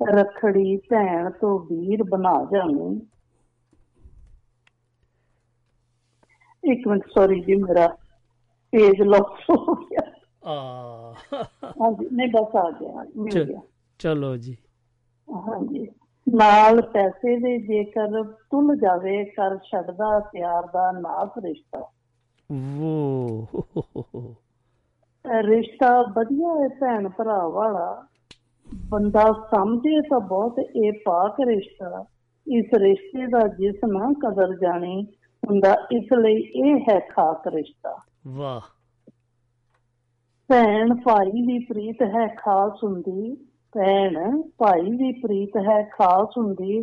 ਰਖੜੀ 0.00 0.76
ਭੈਣ 0.90 1.30
ਤੋਂ 1.30 1.58
ਵੀਰ 1.60 2.02
ਬਣਾ 2.02 2.34
ਜਾਵੇਂ 2.52 2.90
ਇੱਕ 6.64 6.86
ਮਿੰਟ 6.88 7.06
ਸੌਰੀ 7.06 7.40
ਜੀ 7.40 7.54
ਮੇਰਾ 7.54 7.86
ਪੇਜ 8.72 9.00
ਲੌਕ 9.02 9.36
ਹੋ 9.50 9.74
ਗਿਆ। 9.74 10.10
ਆ 10.46 11.12
ਹਾਂਜੀ 11.80 12.08
ਨਹੀਂ 12.12 12.28
ਬਸ 12.28 12.56
ਆ 12.56 12.70
ਗਿਆ 12.70 13.04
ਮਿਲ 13.16 13.44
ਗਿਆ। 13.44 13.60
ਚਲੋ 14.00 14.36
ਜੀ। 14.36 14.56
ਹਾਂਜੀ। 15.34 15.88
ਨਾਲ 16.28 16.82
ਪੈਸੇ 16.82 17.36
ਦੇ 17.36 17.58
ਜੇਕਰ 17.58 18.22
ਤੁਲ 18.22 18.76
ਜਾਵੇ 18.76 19.24
ਕਰ 19.24 19.56
ਛੱਡਦਾ 19.56 20.18
ਪਿਆਰ 20.20 20.62
ਦਾ 20.62 20.92
ਨਾਸ 20.92 21.28
ਰਿਸ਼ਤਾ। 21.38 21.90
ਵੋ। 22.52 23.46
ਰਿਸ਼ਤਾ 25.42 26.02
ਵਧੀਆ 26.02 26.62
ਹੈ 26.62 26.68
ਭੈਣ 26.68 27.08
ਭਰਾ 27.08 27.48
ਵਾਲਾ। 27.48 28.06
ਬੰਦਾ 28.90 29.32
ਸਮਝੇ 29.50 30.00
ਤਾਂ 30.00 30.20
ਬਹੁਤ 30.20 30.58
ਇਹ 30.58 30.92
ਪਾਕ 30.92 31.36
ਰਿਸ਼ਤਾ। 31.46 32.04
ਇਸ 32.46 32.66
ਰਿਸ਼ਤੇ 32.74 33.26
ਦਾ 33.26 33.46
ਜਿਸ 33.48 33.76
ਨਾ 33.88 34.12
ਕਦਰ 34.26 34.56
ਜਾਣੀ 34.56 35.04
ਹੁੰਦਾ 35.48 35.76
ਇਸ 35.92 36.12
ਲਈ 36.18 36.34
ਇਹ 36.34 36.80
ਹੈ 36.90 37.00
ਖਾਸ 37.00 37.46
ਰਿਸ਼ਤਾ। 37.46 37.96
ਵਾਹ। 38.26 38.60
ਭੈਣ 40.48 40.94
ਭਾਈ 40.94 41.30
ਦੀ 41.30 41.58
ਪ੍ਰੀਤ 41.58 42.02
ਹੈ 42.02 42.26
ਖਾਸ 42.26 42.84
ਹੁੰਦੀ। 42.84 43.49
ਭੈਣ 43.72 44.42
ਭਾਈ 44.58 44.90
ਦੀ 44.90 45.12
ਪ੍ਰੀਤ 45.12 45.56
ਹੈ 45.56 45.82
ਖਾਸ 45.82 46.38
ਹੁੰਦੀ। 46.38 46.82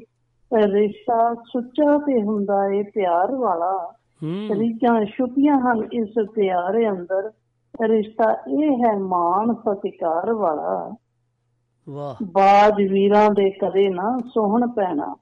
ਰਿਸ਼ਤਾ 0.52 1.34
ਸੁੱਚਾ 1.34 1.98
ਤੇ 1.98 2.22
ਹੁੰਦਾ 2.22 2.66
ਏ 2.74 2.84
ਪਿਆਰ 2.84 3.36
ਵਾਲਾ। 3.36 3.94
ਰੀਝਾਂ 4.52 5.06
ਛੁਪੀਆਂ 5.06 5.60
ਹਨ 5.60 5.88
ਇਸ 5.94 6.14
ਪਿਆਰੇ 6.36 6.90
ਅੰਦਰ। 6.90 7.32
ਰਿਸ਼ਤਾ 7.88 8.32
ਇਹ 8.32 8.72
ਹੈ 8.72 8.98
ਮਾਣ 9.00 9.54
ਸਤਿਕਾਰ 9.54 10.34
ਵਾਲਾ। 10.34 10.96
ਵਾਹ। 11.90 12.16
ਬਾਜ 12.24 12.74
ਵੀਰਾਂ 12.74 13.30
ਦੇ 13.30 13.50
ਕਦੇ 13.50 13.90
ਨਾ 13.90 14.18
ਸੋਹਣ 14.34 14.68
ਪੈਣਾ। 14.68 15.16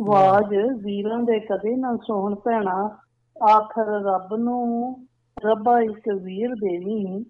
ਬਾਜ 0.00 0.54
ਵੀਰਾਂ 0.82 1.18
ਦੇ 1.18 1.40
ਕਦੇ 1.40 1.76
ਨਾ 1.76 1.96
ਸੋਹਣ 1.96 2.34
ਪੈਣਾ। 2.34 2.98
ਆਖਰ 3.50 3.86
ਰੱਬ 3.86 4.36
ਨੂੰ 4.36 4.94
ਰੱਬਾ 5.46 5.80
ਇੱਕ 5.80 6.08
ਵੀਰ 6.22 6.54
ਦੇਵੀ। 6.54 7.24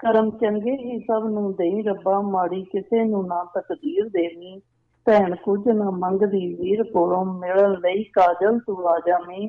ਕਰਮ 0.00 0.30
ਚੰਗੇ 0.30 0.72
ਹੀ 0.72 0.98
ਸਭ 0.98 1.24
ਨੂੰ 1.24 1.52
ਦੇਈ 1.52 1.82
ਰੱਬਾ 1.82 2.20
ਮਾੜੀ 2.20 2.62
ਕਿਸੇ 2.64 3.04
ਨੂੰ 3.04 3.26
ਨਾ 3.26 3.44
ਤਕਦੀਰ 3.54 4.08
ਦੇਵੀ। 4.08 4.60
ਭੈਣ 5.06 5.34
ਕੁਝ 5.34 5.60
ਨਾ 5.68 5.90
ਮੰਗਦੀ 5.90 6.54
ਵੀਰ 6.54 6.82
ਕੋਲੋਂ 6.82 7.24
ਮਿਲਣ 7.24 7.80
ਲਈ 7.80 8.04
ਕਾਜਲ 8.04 8.58
ਤੂੰ 8.58 8.88
ਆ 8.88 8.98
ਜਾਵੀਂ। 9.06 9.48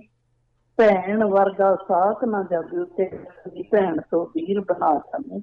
ਭੈਣ 0.78 1.24
ਵਰਗਾ 1.24 1.76
ਸਾਕ 1.76 2.24
ਨਾ 2.24 2.44
ਜਾਵੇ 2.52 2.80
ਉੱਤੇ 2.80 3.10
ਦੀ 3.50 3.64
ਭੈਣ 3.64 4.02
ਤੋਂ 4.12 4.26
ਵੀਰ 4.26 4.60
ਬਣਾ 4.60 4.94
ਜਾਵੇਂ। 4.96 5.40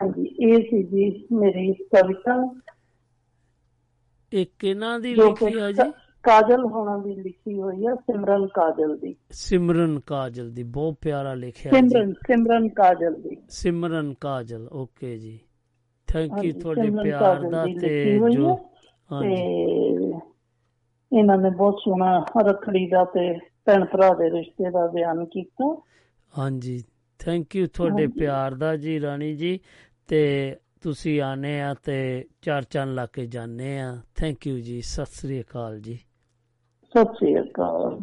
ਹਾਂਜੀ 0.00 0.24
ਇਹ 0.40 0.62
ਸੀ 0.62 0.82
ਜੀ 0.82 1.26
ਮੇਰੀ 1.32 1.72
ਕਵਿਤਾ। 1.72 2.54
ਇੱਕ 4.32 4.64
ਇਹਨਾਂ 4.64 5.00
ਦੀ 5.00 5.14
ਲਿਖੀ 5.14 5.58
ਆ 5.58 5.72
ਜੀ? 5.72 5.92
ਕਾਜਲ 6.22 6.64
ਹੋਣਾ 6.64 6.98
ਦੀ 6.98 7.14
ਲਿਖੀ 7.14 7.60
ਹੋਈ 7.60 7.86
ਹੈ 7.86 7.94
ਸਿਮਰਨ 7.94 8.46
ਕਾਜਲ 8.46 8.96
ਦੀ। 8.96 9.16
ਸਿਮਰਨ 9.30 10.00
ਕਾਜਲ 10.00 10.50
ਦੀ 10.50 10.62
ਬਹੁਤ 10.62 10.96
ਪਿਆਰਾ 11.00 11.34
ਲਿਖਿਆ 11.34 11.72
ਸਿਮਰਨ 11.72 12.12
ਸਿਮਰਨ 12.12 12.68
ਕਾਜਲ 12.68 13.14
ਦੀ। 13.14 13.36
ਸਿਮਰਨ 13.48 14.14
ਕਾਜਲ 14.20 14.68
ਓਕੇ 14.72 15.18
ਜੀ। 15.18 15.40
ਥੈਂਕ 16.06 16.44
ਯੂ 16.44 16.52
ਤੁਹਾਡੇ 16.60 16.90
ਪਿਆਰ 17.02 17.42
ਦਾ 17.50 17.66
ਤੇ 17.80 18.18
ਜੋ। 18.30 18.54
ਹਾਂਜੀ। 19.12 19.34
ਇਹਨਾਂ 21.12 21.38
ਨੇ 21.38 21.50
ਬਹੁਤ 21.50 21.76
ਸੋਹਣਾ 21.84 22.24
ਰੱਖੜੀ 22.40 22.86
ਦਾ 22.86 23.04
ਤੇ 23.04 23.38
ਭੈਣ 23.64 23.84
ਭਰਾ 23.84 24.08
ਦੇ 24.08 24.30
ਰਿਸ਼ਤੇ 24.30 24.70
ਦਾ 24.70 24.86
ਬਿਆਨ 24.86 25.24
ਕੀਤਾ। 25.24 25.82
ਹਾਂਜੀ 26.38 26.84
ਥੈਂਕ 27.18 27.56
ਯੂ 27.56 27.66
ਤੁਹਾਡੇ। 27.66 28.06
ਪਿਆਰ 28.06 28.54
ਦਾ 28.54 28.76
ਜੀ 28.76 29.00
ਰਾਣੀ 29.00 29.34
ਜੀ। 29.34 29.60
ਤੇ 30.08 30.56
ਤੁਸੀਂ 30.82 31.20
ਆਨੇ 31.20 31.62
ਆ 31.62 31.74
ਤੇ 31.74 32.24
ਚਾਰ 32.42 32.62
ਚੰਨ 32.62 32.94
ਲਾ 32.94 33.06
ਕੇ 33.06 33.26
ਜਾਣੇ 33.26 33.80
ਆ। 33.80 34.00
ਥੈਂਕ 34.16 34.46
ਯੂ 34.46 34.58
ਜੀ 34.58 34.80
ਸਤਿ 34.80 35.04
ਸ੍ਰੀ 35.06 35.40
ਅਕਾਲ 35.40 35.80
ਜੀ। 35.80 35.98
ਸਤਿ 36.96 37.04
ਸ੍ਰੀ 37.04 37.40
ਅਕਾਲ। 37.40 38.00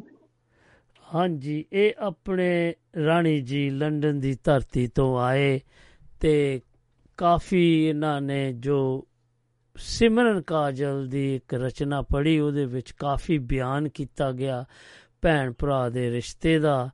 ਹਾਂਜੀ, 1.13 1.65
ਇਹ 1.73 1.93
ਆਪਣੇ 1.99 2.75
ਰਾਣੀ 3.05 3.41
ਜੀ 3.41 3.69
ਲੰਡਨ 3.69 4.19
ਦੀ 4.19 4.37
ਧਰਤੀ 4.43 4.87
ਤੋਂ 4.87 5.19
ਆਏ 5.19 5.59
ਤੇ 6.19 6.61
ਕਾਫੀ 7.17 7.87
ਇਹਨਾਂ 7.87 8.21
ਨੇ 8.21 8.53
ਜੋ 8.53 9.07
ਸਿਮਰਨ 9.75 10.41
ਕਾਜਲ 10.41 11.07
ਦੀ 11.07 11.35
ਇੱਕ 11.35 11.53
ਰਚਨਾ 11.53 12.01
ਪੜ੍ਹੀ, 12.01 12.39
ਉਹਦੇ 12.39 12.65
ਵਿੱਚ 12.65 12.91
ਕਾਫੀ 12.91 13.37
ਬਿਆਨ 13.37 13.89
ਕੀਤਾ 13.89 14.31
ਗਿਆ 14.31 14.65
ਭੈਣ 15.21 15.53
ਭਰਾ 15.59 15.89
ਦੇ 15.89 16.11
ਰਿਸ਼ਤੇ 16.11 16.59
ਦਾ 16.59 16.89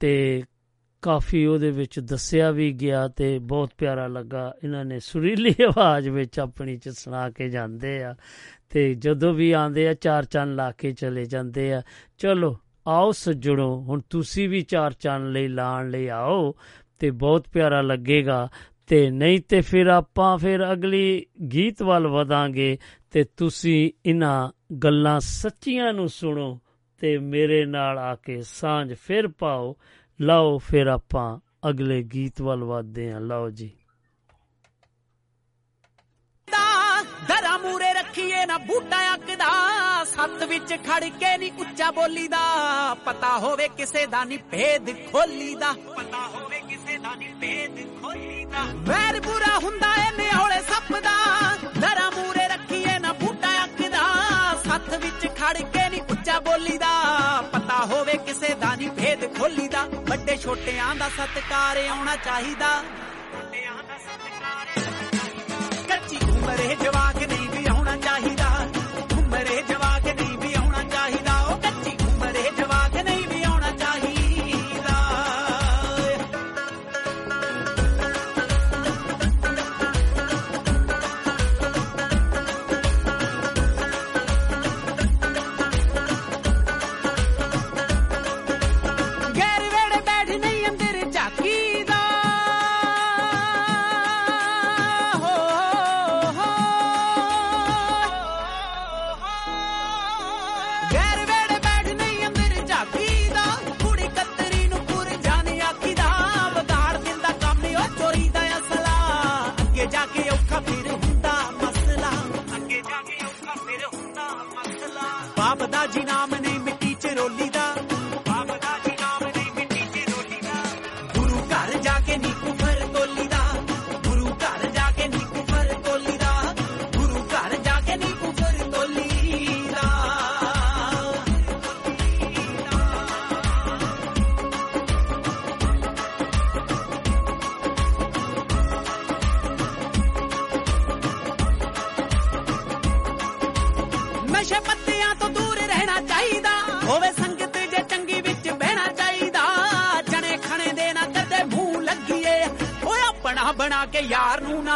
ਤੇ 0.00 0.42
ਕਾਫੀ 1.02 1.46
ਉਹਦੇ 1.46 1.70
ਵਿੱਚ 1.70 2.00
ਦੱਸਿਆ 2.00 2.50
ਵੀ 2.50 2.72
ਗਿਆ 2.72 3.08
ਤੇ 3.08 3.38
ਬਹੁਤ 3.38 3.70
ਪਿਆਰਾ 3.78 4.06
ਲੱਗਾ। 4.06 4.54
ਇਹਨਾਂ 4.64 4.84
ਨੇ 4.84 5.00
ਸੁਰੀਲੀ 5.00 5.54
ਆਵਾਜ਼ 5.68 6.08
ਵਿੱਚ 6.08 6.40
ਆਪਣੀ 6.40 6.76
ਚ 6.76 6.88
ਸੁਣਾ 6.88 7.30
ਕੇ 7.30 7.48
ਜਾਂਦੇ 7.48 8.02
ਆ। 8.02 8.14
ਤੇ 8.74 8.94
ਜਦੋਂ 8.94 9.34
ਵੀ 9.34 9.52
ਆਉਂਦੇ 9.52 9.88
ਆ, 9.88 9.94
ਚਾਰ 9.94 10.24
ਚੰਨ 10.24 10.54
ਲਾ 10.54 10.70
ਕੇ 10.70 10.92
ਚਲੇ 10.92 11.24
ਜਾਂਦੇ 11.24 11.72
ਆ। 11.72 11.82
ਚਲੋ, 12.18 12.56
ਆਓ 12.86 13.12
ਸੱਜਣੋ, 13.12 13.80
ਹੁਣ 13.80 14.00
ਤੁਸੀਂ 14.10 14.48
ਵੀ 14.48 14.62
ਚਾਰ 14.62 14.92
ਚੰਨ 14.92 15.32
ਲਈ 15.32 15.48
ਲਾਣ 15.48 15.90
ਲਈ 15.90 16.08
ਆਓ 16.08 16.54
ਤੇ 16.98 17.10
ਬਹੁਤ 17.10 17.48
ਪਿਆਰਾ 17.48 17.80
ਲੱਗੇਗਾ। 17.82 18.48
ਤੇ 18.86 19.10
ਨਹੀਂ 19.10 19.40
ਤੇ 19.48 19.60
ਫਿਰ 19.60 19.86
ਆਪਾਂ 19.86 20.38
ਫਿਰ 20.38 20.72
ਅਗਲੀ 20.72 21.26
ਗੀਤ 21.52 21.82
ਵੱਲ 21.82 22.06
ਵਧਾਂਗੇ 22.06 22.78
ਤੇ 23.10 23.24
ਤੁਸੀਂ 23.24 23.90
ਇਹਨਾਂ 24.06 24.50
ਗੱਲਾਂ 24.76 25.20
ਸੱਚੀਆਂ 25.20 25.92
ਨੂੰ 25.92 26.08
ਸੁਣੋ 26.08 26.60
ਤੇ 26.98 27.18
ਮੇਰੇ 27.18 27.64
ਨਾਲ 27.64 27.98
ਆ 27.98 28.14
ਕੇ 28.14 28.42
ਸਾਂਝ 28.42 28.94
ਫਿਰ 28.94 29.28
ਪਾਓ। 29.28 29.76
ਲਓ 30.20 30.58
ਫਿਰ 30.58 30.86
ਆਪਾਂ 30.86 31.40
ਅਗਲੇ 31.70 32.02
ਗੀਤ 32.02 32.42
ਵੱਲ 32.42 32.64
ਵਧਦੇ 32.64 33.12
ਹਾਂ। 33.12 33.20
ਲਓ 33.20 33.50
ਜੀ। 33.50 33.70
ਮੂਰੇ 38.16 38.22
ਰੱਖੀਏ 38.22 38.44
ਨਾ 38.46 38.56
ਬੂਟਾ 38.58 38.98
ਅੱਕਦਾ 39.14 40.04
ਸੱਤ 40.06 40.42
ਵਿੱਚ 40.48 40.72
ਖੜ 40.86 41.04
ਕੇ 41.10 41.36
ਨਹੀਂ 41.38 41.50
ਉੱਚਾ 41.60 41.90
ਬੋਲੀ 41.90 42.26
ਦਾ 42.28 42.42
ਪਤਾ 43.04 43.28
ਹੋਵੇ 43.38 43.68
ਕਿਸੇ 43.76 44.04
ਦਾ 44.06 44.22
ਨਹੀਂ 44.24 44.38
ਭੇਦ 44.50 44.90
ਖੋਲੀ 45.10 45.54
ਦਾ 45.54 45.72
ਪਤਾ 45.96 46.20
ਹੋਵੇ 46.34 46.60
ਕਿਸੇ 46.68 46.98
ਦਾ 46.98 47.14
ਨਹੀਂ 47.14 47.34
ਭੇਦ 47.40 47.78
ਖੋਲੀ 48.02 48.44
ਦਾ 48.44 48.64
ਵੈਰ 48.88 49.20
ਬੁਰਾ 49.20 49.58
ਹੁੰਦਾ 49.58 49.92
ਏ 49.98 50.10
ਨਿਹੋਲੇ 50.16 50.60
ਸੱਪ 50.68 50.92
ਦਾ। 50.98 51.16
ਦਰਾ 51.80 52.08
ਮੂਰੇ 52.10 52.46
ਰੱਖੀਏ 52.48 52.98
ਨਾ 52.98 53.12
ਬੂਟਾ 53.20 53.52
ਅੱਕਦਾ 53.64 54.02
ਸੱਤ 54.64 54.94
ਵਿੱਚ 54.94 55.26
ਖੜ 55.38 55.56
ਕੇ 55.56 55.88
ਨਹੀਂ 55.88 56.02
ਉੱਚਾ 56.10 56.38
ਬੋਲੀ 56.40 56.76
ਦਾ 56.78 56.92
ਪਤਾ 57.52 57.84
ਹੋਵੇ 57.86 58.16
ਕਿਸੇ 58.26 58.54
ਦਾ 58.60 58.74
ਨਹੀਂ 58.74 58.90
ਭੇਦ 58.92 59.24
ਖੋਲੀ 59.38 59.68
ਦਾ 59.68 59.84
ਵੱਡੇ 60.08 60.36
ਛੋਟਿਆਂ 60.36 60.94
ਦਾ 60.94 61.08
ਸਤਿਕਾਰ 61.16 61.76
ਆਉਣਾ 61.88 62.16
ਚਾਹੀਦਾ। 62.24 62.70
ਵੱਡਿਆਂ 63.34 63.74
ਦਾ 63.82 63.98
ਸਤਿਕਾਰ 63.98 64.66
ਕੱਚੀ 65.88 66.18
ਉਮਰੇ 66.30 66.74
ਜਵਾਕ 66.82 67.16
ਨਹੀਂ 67.22 67.43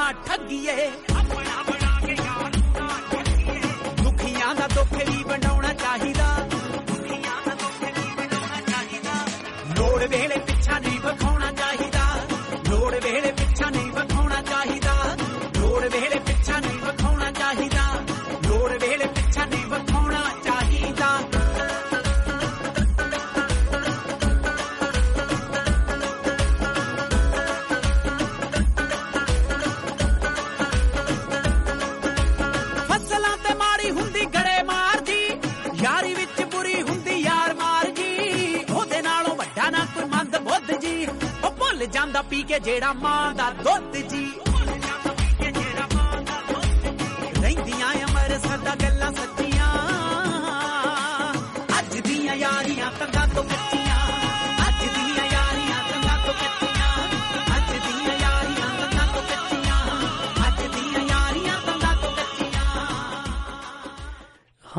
ਯਾਰ 0.09 1.08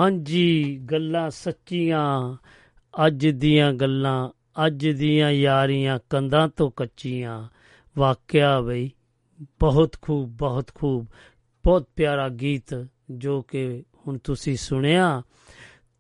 ਹਾਂਜੀ 0.10 0.80
ਗੱਲਾਂ 0.92 1.30
ਸੱਚੀਆਂ। 1.30 2.38
ਅੱਜ 3.06 3.28
ਦੀਆਂ 3.28 3.74
ਗੱਲਾਂ, 3.74 4.30
ਅੱਜ 4.66 4.88
ਦੀਆਂ 4.88 5.32
ਯਾਰੀਆਂ 5.32 6.00
ਕੰਧਾਂ 6.10 6.48
ਤੋਂ 6.48 6.72
ਕੱਚੀਆਂ। 6.72 7.48
ਵਾਕਿਆ 7.98 8.62
ਬਈ, 8.62 8.92
ਬਹੁਤ 9.42 9.96
ਖੂਬ 10.02 10.30
ਬਹੁਤ 10.30 10.72
ਖੂਬ। 10.76 11.08
ਬਹੁਤ 11.64 11.88
ਪਿਆਰਾ 11.96 12.30
ਗੀਤ 12.30 12.88
ਜੋ 13.12 13.42
ਕਿ 13.42 13.84
ਹੁਣ 14.08 14.18
ਤੁਸੀਂ 14.18 14.56
ਸੁਣਿਆ। 14.56 15.22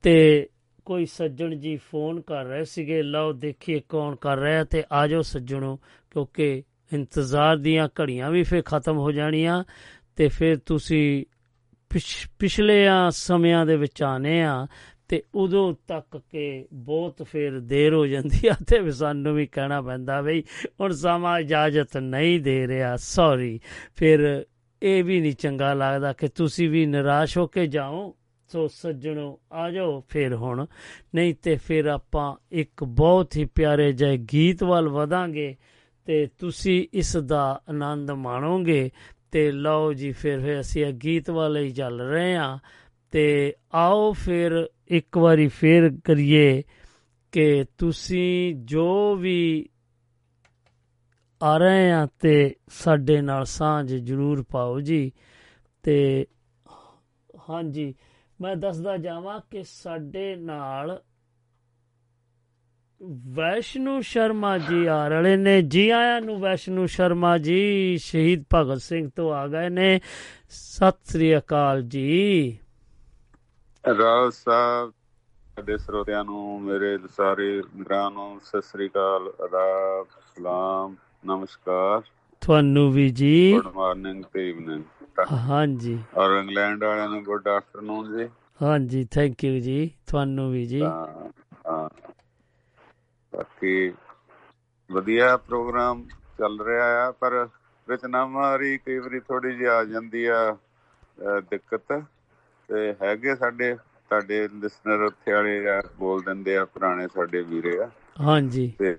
ਤੇ 0.01 0.47
ਕੋਈ 0.85 1.05
ਸੱਜਣ 1.05 1.55
ਜੀ 1.55 1.75
ਫੋਨ 1.75 2.21
ਕਰ 2.21 2.45
ਰਹੇ 2.45 2.63
ਸੀਗੇ, 2.63 3.01
ਲਓ 3.01 3.33
ਦੇਖੀਏ 3.33 3.81
ਕੌਣ 3.89 4.15
ਕਰ 4.15 4.37
ਰਿਹਾ 4.37 4.63
ਤੇ 4.63 4.83
ਆਜੋ 4.91 5.21
ਸੱਜਣੋ, 5.21 5.79
ਕਿਉਂਕਿ 6.11 6.63
ਇੰਤਜ਼ਾਰ 6.93 7.57
ਦੀਆਂ 7.57 7.89
ਘੜੀਆਂ 8.01 8.31
ਵੀ 8.31 8.43
ਫੇਰ 8.43 8.61
ਖਤਮ 8.61 8.97
ਹੋ 8.97 9.11
ਜਾਣੀਆਂ 9.11 9.63
ਤੇ 10.15 10.27
ਫਿਰ 10.27 10.57
ਤੁਸੀਂ 10.57 11.25
ਪਿਛ- 11.89 12.29
ਪਿਛਲੇ 12.39 12.87
ਸਮਿਆਂ 13.09 13.65
ਦੇ 13.65 13.75
ਵਿੱਚ 13.77 14.03
ਆਨੇ 14.03 14.43
ਆ 14.43 14.67
ਤੇ 15.07 15.23
ਉਦੋਂ 15.35 15.73
ਤੱਕ 15.87 16.21
ਕਿ 16.29 16.65
ਬਹੁਤ 16.73 17.23
ਫਿਰ 17.23 17.59
ਦੇਰ 17.59 17.93
ਹੋ 17.93 18.05
ਜਾਂਦੀ 18.05 18.47
ਆ 18.47 18.55
ਤੇ 18.67 18.79
ਵੀ 18.79 18.91
ਸਾਨੂੰ 18.91 19.35
ਵੀ 19.35 19.45
ਕਹਿਣਾ 19.45 19.81
ਪੈਂਦਾ 19.81 20.21
ਬਈ 20.21 20.43
ਹੁਣ 20.81 20.91
ਸਮਾਂ 20.91 21.39
ਇਜਾਜ਼ਤ 21.39 21.97
ਨਹੀਂ 21.97 22.39
ਦੇ 22.39 22.67
ਰਿਹਾ 22.67 22.95
ਸੌਰੀ 22.95 23.59
ਫਿਰ 23.95 24.45
ਇਹ 24.83 25.03
ਵੀ 25.03 25.21
ਨਹੀਂ 25.21 25.33
ਚੰਗਾ 25.33 25.73
ਲੱਗਦਾ 25.73 26.13
ਕਿ 26.13 26.27
ਤੁਸੀਂ 26.27 26.69
ਵੀ 26.69 26.85
ਨਿਰਾਸ਼ 26.85 27.37
ਹੋ 27.37 27.47
ਕੇ 27.47 27.67
ਜਾਓ, 27.67 28.15
ਸੋ 28.47 28.67
ਸੱਜਣੋ, 28.67 29.39
ਆ 29.51 29.71
ਜਾਓ 29.71 30.03
ਫਿਰ 30.09 30.35
ਹੁਣ। 30.35 30.65
ਨਹੀਂ 31.15 31.35
ਤੇ 31.41 31.55
ਫਿਰ 31.55 31.85
ਆਪਾਂ 31.85 32.35
ਇੱਕ 32.51 32.83
ਬਹੁਤ 32.83 33.37
ਹੀ 33.37 33.45
ਪਿਆਰੇ 33.45 33.91
ਜਿਹੇ 33.91 34.17
ਗੀਤ 34.17 34.63
ਵੱਲ 34.63 34.89
ਵਧਾਂਗੇ 34.89 35.55
ਤੇ 36.05 36.27
ਤੁਸੀਂ 36.39 36.87
ਇਸ 36.93 37.17
ਦਾ 37.17 37.61
ਆਨੰਦ 37.69 38.11
ਮਾਣੋਗੇ। 38.11 38.91
ਤੇ 39.31 39.51
ਲਓ 39.51 39.93
ਜੀ, 39.93 40.11
ਫਿਰ 40.11 40.39
ਫਿਰ 40.39 40.59
ਅਸੀਂ 40.59 40.85
ਇਹ 40.85 40.93
ਗੀਤ 40.93 41.29
ਵਾਲੇ 41.29 41.63
ਹੀ 41.63 41.71
ਚੱਲ 41.71 42.01
ਰਹੇ 42.01 42.35
ਹਾਂ। 42.35 42.59
ਤੇ 43.11 43.55
ਆਓ 43.73 44.13
ਫਿਰ 44.13 44.69
ਇੱਕ 44.87 45.17
ਵਾਰੀ 45.17 45.47
ਫੇਰ 45.47 45.91
ਕਰੀਏ 46.03 46.63
ਕਿ 47.31 47.65
ਤੁਸੀਂ 47.77 48.55
ਜੋ 48.55 49.15
ਵੀ 49.15 49.69
ਆ 51.41 51.57
ਰਹੇ 51.57 51.91
ਆ 51.91 52.07
ਤੇ 52.19 52.55
ਸਾਡੇ 52.69 53.21
ਨਾਲ 53.21 53.45
ਸਾਂਝ 53.45 53.95
ਜ਼ਰੂਰ 53.95 54.43
ਪਾਓ 54.43 54.79
ਜੀ। 54.79 55.11
ਤੇ 55.83 56.27
ਹਾਂਜੀ, 57.49 57.95
ਮੈਂ 58.41 58.55
ਦੱਸਦਾ 58.55 58.97
ਜਾਵਾਂ 58.97 59.39
ਕਿ 59.51 59.63
ਸਾਡੇ 59.63 60.35
ਨਾਲ 60.35 61.01
ਵੈਸ਼ਨੂ 63.07 64.01
ਸ਼ਰਮਾ 64.01 64.57
ਜੀ 64.57 64.85
ਆ 64.85 65.07
ਰਹੇ 65.07 65.35
ਨੇ 65.35 65.61
ਜੀ 65.61 65.89
ਆਇਆਂ 65.89 66.21
ਨੂੰ 66.21 66.39
ਵੈਸ਼ਨੂ 66.39 66.85
ਸ਼ਰਮਾ 66.85 67.37
ਜੀ 67.37 67.97
ਸ਼ਹੀਦ 67.97 68.43
ਭਗਤ 68.53 68.81
ਸਿੰਘ 68.81 69.09
ਤੋਂ 69.15 69.33
ਆ 69.33 69.47
ਗਏ 69.47 69.69
ਨੇ। 69.69 70.01
ਸਤਿ 70.49 71.11
ਸ੍ਰੀ 71.11 71.37
ਅਕਾਲ 71.37 71.81
ਜੀ। 71.81 72.57
ਰਾਜ 73.87 74.33
ਸਾਹਿਬ 74.33 74.91
ਸਾਡੇ 75.55 75.77
ਸਰੋਤਿਆਂ 75.77 76.23
ਨੂੰ 76.25 76.61
ਮੇਰੇ 76.61 76.97
ਸਾਰੇ 76.97 77.63
ਮਿੱਤਰਾਂ 77.75 78.11
ਨੂੰ 78.11 78.39
ਸਤਿ 78.43 78.61
ਸ੍ਰੀ 78.61 78.87
ਅਕਾਲ 78.87 79.33
ਆਦਾਬ 79.45 80.07
ਸਲਾਮ 80.35 80.95
ਨਮਸਕਾਰ। 81.25 82.01
ਤੁਹਾਨੂੰ 82.41 82.91
ਵੀ 82.91 83.09
ਜੀ। 83.09 83.53
ਗੁੱਡ 83.53 83.75
ਮਾਰਨਿੰਗ 83.75 84.23
ਤੇ 84.33 84.49
ਇਵਨਿੰਗ 84.49 84.83
ਹਾਂਜੀ। 85.31 85.99
ਔਰ 86.17 86.39
ਇੰਗਲੈਂਡ 86.39 86.83
ਵਾਲਿਆਂ 86.83 87.09
ਨੂੰ 87.09 87.23
ਗੁੱਡ 87.23 87.47
ਆਫਟਰਨੂਨ 87.47 88.17
ਜੀ। 88.17 88.29
ਹਾਂਜੀ 88.61 89.07
ਥੈਂਕ 89.11 89.43
ਯੂ 89.43 89.59
ਜੀ। 89.59 89.91
ਤੁਹਾਨੂੰ 90.07 90.51
ਵੀ 90.51 90.65
ਜੀ। 90.65 90.81
ਹਾਂ 90.81 91.89
ਬਾਕੀ 93.33 93.91
ਵਧੀਆ 94.89 95.35
ਪ੍ਰੋਗਰਾਮ 95.39 96.03
ਚੱਲ 96.39 96.59
ਰਿਹਾ 96.61 96.85
ਆ 96.99 97.11
ਪਰ 97.13 97.47
ਮਾਰੀ 98.27 98.77
ਕਈ 98.77 98.97
ਵਾਰੀ 98.99 99.19
ਥੋੜੀ 99.19 99.51
ਜਿਹੀ 99.51 99.65
ਆ 99.67 99.83
ਜਾਂਦੀ 99.85 100.25
ਆ 100.27 100.39
ਦਿੱਕਤ। 101.49 102.01
ਤੇ 102.69 102.93
ਹੈਗੇ 103.01 103.35
ਸਾਡੇ 103.35 103.73
ਤੁਹਾਡੇ 103.75 104.47
ਲਿਸਨਰ 104.53 105.01
ਉੱਥੇ 105.01 105.33
ਵਾਲੇ 105.33 105.69
ਆ 105.69 105.81
ਬੋਲ 105.97 106.21
ਦਿੰਦੇ 106.23 106.57
ਆ 106.57 106.65
ਪੁਰਾਣੇ 106.65 107.07
ਸਾਡੇ 107.07 107.41
ਵੀਰੇ 107.43 107.77
ਆ। 107.79 107.89
ਹਾਂਜੀ। 108.21 108.71
ਤੇ 108.79 108.95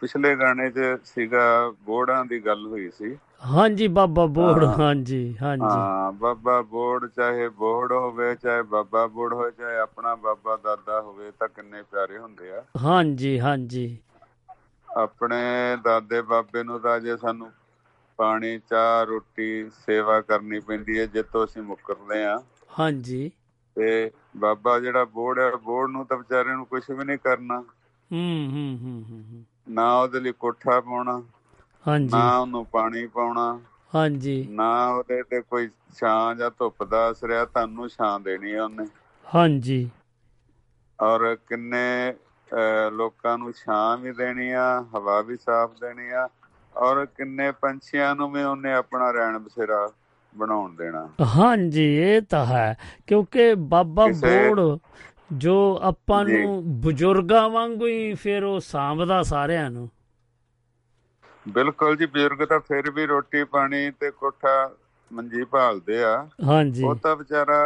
ਪਿਛਲੇ 0.00 0.34
ਗਾਣੇ 0.36 0.70
'ਚ 0.70 0.96
ਸੀਗਾ 1.04 1.44
ਬੋੜਾਂ 1.84 2.24
ਦੀ 2.24 2.38
ਗੱਲ 2.46 2.66
ਹੋਈ 2.66 2.90
ਸੀ। 2.90 3.16
ਹਾਂਜੀ 3.44 3.86
ਬਾਬਾ 3.90 4.26
ਬੋੜ। 4.28 4.64
ਹਾਂਜੀ 4.78 5.36
ਹਾਂਜੀ। 5.42 5.88
ਹਾਂ 5.92 6.12
ਬਾਬਾ 6.14 6.60
ਬੋੜ 6.64 7.06
ਚਾਹੇ 7.08 7.48
ਬੋੜ 7.54 7.92
ਹੋਵੇ 7.92 8.34
ਚਾਹੇ 8.36 8.62
ਬਾਬਾ 8.64 9.06
ਬੋੜ 9.08 9.32
ਹੋਵੇ 9.32 9.50
ਚਾਹੇ 9.52 9.78
ਆਪਣਾ 9.78 10.14
ਬਾਬਾ 10.16 10.56
ਦਾਦਾ 10.56 11.00
ਹੋਵੇ 11.00 11.30
ਤਾਂ 11.30 11.48
ਕਿੰਨੇ 11.48 11.82
ਪਿਆਰੇ 11.84 12.18
ਹੁੰਦੇ 12.18 12.50
ਆ। 12.52 12.64
ਹਾਂਜੀ 12.78 13.38
ਹਾਂਜੀ। 13.40 13.86
ਆਪਣੇ 14.88 15.36
ਦਾਦੇ 15.84 16.20
ਬਾਬੇ 16.24 16.62
ਨੂੰ 16.62 16.80
ਤਾਂ 16.80 16.98
ਜੇ 17.00 17.16
ਸਾਨੂੰ 17.16 17.50
ਪਾਣੀ 18.18 18.58
ਚਾਹ 18.60 19.04
ਰੋਟੀ 19.04 19.68
ਸੇਵਾ 19.76 20.20
ਕਰਨੀ 20.22 20.60
ਪੈਂਦੀ 20.62 20.98
ਹੈ 20.98 21.06
ਜਿੱਤੋਂ 21.08 21.44
ਅਸੀਂ 21.44 21.62
ਮੁੱਕਰਦੇ 21.62 22.24
ਆ 22.24 22.38
ਹਾਂਜੀ। 22.70 23.30
ਤੇ 23.76 24.10
ਬਾਬਾ 24.36 24.78
ਜਿਹੜਾ 24.80 25.04
ਬੋੜ 25.06 25.38
ਹੈ 25.38 25.50
ਬੋੜ 25.58 25.88
ਨੂੰ 25.90 26.06
ਤਾਂ 26.06 26.16
ਵਿਚਾਰੇ 26.18 26.54
ਨੂੰ 26.54 26.66
ਕੁਝ 26.66 26.82
ਵੀ 26.90 27.04
ਨਹੀਂ 27.04 27.18
ਕਰਨਾ। 27.18 27.62
ਹੂੰ 28.10 28.20
ਹੂੰ 28.50 28.76
ਹੂੰ 28.78 29.02
ਹੂੰ 29.04 29.22
ਹੂੰ। 29.24 29.44
ਨਾ 29.68 29.86
ਉਹਦੇ 29.94 30.20
ਲਈ 30.20 30.32
ਕੋਠਾ 30.34 30.78
ਪਾਉਣਾ 30.80 31.20
ਹਾਂਜੀ। 31.86 32.08
ਨਾ 32.08 32.38
ਉਹਨੂੰ 32.38 32.64
ਪਾਣੀ 32.66 33.06
ਪਾਉਣਾ 33.06 33.58
ਹਾਂਜੀ। 33.94 34.42
ਨਾ 34.50 34.68
ਉਹਦੇ 34.88 35.22
ਤੇ 35.22 35.40
ਕੋਈ 35.40 35.68
ਛਾਂ 35.96 36.34
ਜਾਂ 36.34 36.50
ਧੁੱਪ 36.50 36.84
ਦਾ 36.84 37.10
ਅਸਰ 37.10 37.30
ਆ 37.30 37.44
ਤੁਹਾਨੂੰ 37.44 37.88
ਛਾਂ 37.88 38.18
ਦੇਣੀ 38.20 38.52
ਆ 38.52 38.64
ਉਹਨੇ। 38.64 38.86
ਹਾਂਜੀ। 39.26 39.88
ਔਰ 40.98 41.34
ਕਿੰਨੇ 41.48 42.14
ਲੋਕਾਂ 42.92 43.36
ਨੂੰ 43.38 43.52
ਛਾਂ 43.52 43.96
ਵੀ 43.98 44.12
ਦੇਣੀ 44.12 44.50
ਆ 44.52 44.64
ਹਵਾ 44.94 45.20
ਵੀ 45.22 45.36
ਸਾਫ਼ 45.36 45.72
ਦੇਣੀ 45.80 46.10
ਆ 46.10 46.28
ਔਰ 46.74 47.04
ਕਿੰਨੇ 47.06 47.50
ਪੰਛੀਆਂ 47.52 48.14
ਨੂੰ 48.14 48.30
ਵੀ 48.32 48.42
ਉਹਨੇ 48.42 48.72
ਆਪਣਾ 48.72 49.10
ਰਹਿਣ 49.10 49.38
ਬਸੇਰਾ 49.38 49.88
ਬਣਾਉਣ 50.34 50.74
ਦੇਣਾ। 50.76 51.08
ਹਾਂਜੀ 51.36 51.84
ਇਹ 51.96 52.20
ਤਾਂ 52.22 52.44
ਹੈ 52.46 52.74
ਕਿਉਂਕਿ 53.06 53.54
ਬਾਬਾ 53.54 54.06
ਬੋੜ 54.20 54.78
ਜੋ 55.34 55.54
ਆਪਾਂ। 55.82 56.24
ਨੂੰ 56.24 56.80
ਬਜ਼ੁਰਗਾਂ 56.80 57.48
ਵਾਂਗੂ 57.50 57.86
ਹੀ 57.86 58.12
ਫਿਰ 58.14 58.44
ਉਹ 58.44 58.58
ਸਾਂਭਦਾ 58.60 59.22
ਸਾਰਿਆਂ 59.22 59.70
ਨੂੰ। 59.70 59.88
ਬਿਲਕੁਲ 61.46 61.96
ਜੀ 61.96 62.06
ਬਜ਼ੁਰਗ 62.06 62.44
ਤਾਂ 62.46 62.58
ਫਿਰ 62.60 62.90
ਵੀ 62.90 63.06
ਰੋਟੀ 63.06 63.44
ਪਾਣੀ 63.46 63.90
ਤੇ 63.92 64.10
ਕੋਠਾ 64.12 64.54
ਮੰਜੀ 65.10 65.44
ਭਾਲਦੇ 65.46 66.02
ਆ। 66.04 66.16
ਹਾਂਜੀ। 66.42 66.82
ਉਹ 66.82 66.94
ਤਾਂ 66.96 67.14
ਵਿਚਾਰਾ 67.18 67.58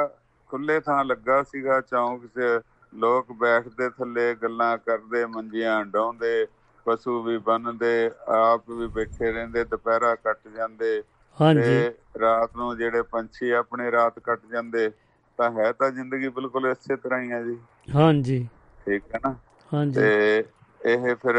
ਖੁੱਲੇ 0.50 0.78
ਥਾਂ 0.80 1.04
ਲੱਗਾ 1.04 1.42
ਸੀਗਾ 1.44 1.80
ਚੌਂਕ 1.82 2.26
'ਚ 2.28 2.60
ਲੋਕ 2.92 3.32
ਬੈਠਦੇ 3.34 3.88
ਥੱਲੇ 3.90 4.34
ਗੱਲਾਂ 4.34 4.76
ਕਰਦੇ 4.78 5.24
ਮੰਜੀਆਂ 5.26 5.84
ਡਾਉਂਦੇ 5.86 6.46
ਪਸ਼ੂ 6.86 7.22
ਵੀ 7.22 7.36
ਬੰਨਦੇ 7.40 8.10
ਆਪ 8.34 8.70
ਵੀ 8.70 8.86
ਬੈਠੇ 8.88 9.30
ਰਹਿੰਦੇ 9.32 9.64
ਦੁਪਹਿਰਾ 9.66 10.14
ਕੱਟ 10.16 10.48
ਜਾਂਦੇ। 10.48 11.02
ਹਾਂਜੀ। 11.36 11.84
ਰਾਤ 12.20 12.56
ਨੂੰ 12.56 12.76
ਜਿਹੜੇ 12.76 13.02
ਪੰਛੀ 13.04 13.50
ਆਪਣੇ 13.52 13.90
ਰਾਤ 13.90 14.18
ਕੱਟ 14.20 14.46
ਜਾਂਦੇ 14.46 14.90
ਤਾਂ 15.38 15.50
ਹੈ 15.52 15.72
ਤਾਂ 15.74 15.90
ਜ਼ਿੰਦਗੀ 15.90 16.28
ਬਿਲਕੁਲ 16.30 16.66
ਇਸੇ 16.68 16.96
ਤਰ੍ਹਾਂ 16.96 17.20
ਹੀ 17.20 17.30
ਹੈ 17.32 17.42
ਜੀ। 17.44 17.58
ਹਾਂਜੀ। 17.90 18.46
ਠੀਕ 18.86 19.14
ਹੈ 19.14 19.18
ਨਾ? 19.20 19.34
ਹਾਂਜੀ। 19.72 20.10
ਤੇ 20.16 20.42
ਇਹ 20.88 21.14
ਫਿਰ 21.16 21.36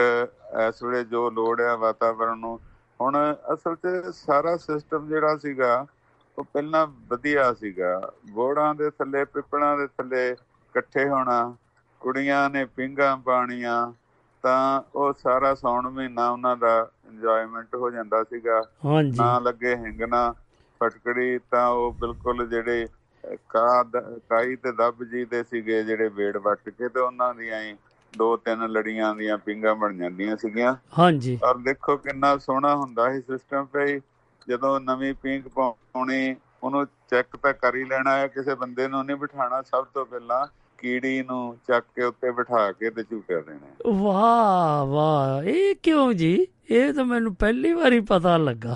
ਇਸ 0.68 0.82
ਵੇਲੇ 0.84 1.04
ਜੋ 1.06 1.30
ਲੋੜ 1.30 1.60
ਹੈ 1.62 1.76
ਵਾਤਾਵਰਣ 1.78 2.38
ਨੂੰ 2.38 2.60
ਹੁਣ 3.00 3.16
ਅਸਲ 3.54 3.76
'ਚ 3.76 4.12
ਸਾਰਾ 4.16 4.56
ਸਿਸਟਮ 4.58 5.08
ਜਿਹੜਾ 5.08 5.38
ਸੀਗਾ 5.38 5.86
ਉਹ 6.38 6.44
ਪਹਿਲਾਂ 6.44 6.86
ਵਧੀਆ 7.10 7.52
ਸੀਗਾ। 7.54 8.00
ਬੋੜਾਂ 8.32 8.74
ਦੇ 8.76 8.90
ਥੱਲੇ 8.90 9.24
ਪਿੱਪਲਾਂ 9.28 9.78
ਦੇ 9.78 9.88
ਥੱਲੇ 9.88 10.30
ਇਕੱਠੇ 10.30 11.08
ਹੋਣਾ 11.10 11.42
ਕੁੜੀਆਂ 12.02 12.50
ਨੇ 12.50 12.66
ਪਿੰਗਾਂ 12.68 13.16
ਪਾਣੀਆਂ 13.20 13.92
ਤਾਂ 14.44 14.82
ਉਹ 14.96 15.14
ਸਾਰਾ 15.14 15.54
ਸੌਣ 15.56 15.90
ਮਹੀਨਾ 15.90 16.30
ਉਹਨਾਂ 16.30 16.56
ਦਾ 16.58 16.78
ਇੰਜੋਇਮੈਂਟ 17.06 17.76
ਹੋ 17.76 17.90
ਜਾਂਦਾ 17.92 18.24
ਸੀਗਾ। 18.24 18.62
ਨਾ 19.16 19.38
ਲੱਗੇ 19.40 19.76
ਹਿੰਗਣਾ 19.76 20.32
ਫਟਕੜੀ 20.82 21.38
ਤਾਂ 21.52 21.68
ਉਹ 21.70 21.92
ਬਿਲਕੁਲ 21.94 22.48
ਜਿਹੜੇ 22.50 22.88
ਕਾਦ 23.50 23.98
ਕਾਈ 24.30 24.56
ਤੇ 24.56 24.72
ਦੱਬ 24.74 25.04
ਜੀ 25.04 25.24
ਦੇ 25.26 25.44
ਸੀਗੇ 25.44 25.84
ਜਿਹੜੇ 25.84 26.10
ਵੇੜ 26.12 26.36
ਵੱਟ 26.38 26.70
ਕੇ 26.70 26.90
ਤੇ 26.90 27.00
ਉਹਨਾਂ 27.00 27.34
ਦੀਆਂ 27.36 27.62
ਹੀ 27.62 27.76
ਦੋ 28.18 28.38
ਤਿੰਨ 28.38 28.70
ਲੜੀਆਂ 28.70 29.16
ਦੀਆਂ 29.16 29.38
ਪਿੰਗਾਂ 29.38 29.76
ਬਣ 29.76 29.98
ਜਾਂਦੀਆਂ 29.98 30.38
ਸੀਗੀਆਂ। 30.38 30.76
ਹਾਂਜੀ। 31.00 31.40
ਔਰ 31.44 31.58
ਦੇਖੋ 31.58 31.98
ਕਿੰਨਾ 31.98 32.38
ਸੋਹਣਾ 32.38 32.76
ਹੁੰਦਾ 32.76 33.12
ਸੀ 33.14 33.22
ਸਿਸਟਮ 33.22 33.66
ਪਈ 33.66 34.00
ਜਦੋਂ 34.50 34.80
ਨਵੀਂ 34.80 35.14
ਪਿੰਗ 35.14 35.44
ਪਾਉਣੀ 35.44 36.36
ਉਹਨੂੰ 36.64 36.86
ਚੈੱਕ 36.86 37.36
ਤਾਂ 37.36 37.54
ਕਰ 37.54 37.76
ਹੀ 37.76 37.84
ਲੈਣਾ 37.84 38.16
ਹੈ। 38.18 38.28
ਕਿਸੇ 38.28 38.56
ਬੰਦੇ 38.56 38.88
ਨੂੰ 38.88 39.06
ਨਹੀਂ 39.06 39.18
ਬਿਠਾਣਾ 39.18 39.62
ਸਭ 39.62 39.86
ਤੋਂ 39.94 40.06
ਪਹਿਲਾਂ 40.06 40.48
ਕੀੜੀ 40.78 41.22
ਨੂੰ 41.22 41.58
ਚੱਕ 41.68 41.86
ਕੇ 41.96 42.04
ਉੱਤੇ 42.04 42.32
ਬਿਠਾ 42.32 42.72
ਕੇ 42.72 42.90
ਤੇ 42.90 43.04
ਝੂਟੇ 43.04 43.42
ਦੇਣੇ। 43.42 43.72
ਵਾਹ 43.88 44.86
ਵਾਹ। 44.86 45.44
ਇਹ 45.44 45.76
ਕਿਉਂ 45.84 46.14
ਜੀ? 46.14 46.48
ਇਹ 46.70 46.94
ਤਾਂ 46.94 47.06
ਮੈਨੂੰ 47.06 47.36
ਪਹਿਲੀ 47.36 47.74
ਵਾਰੀ 47.74 48.00
ਪਤਾ 48.00 48.38
ਲੱਗਾ। 48.38 48.76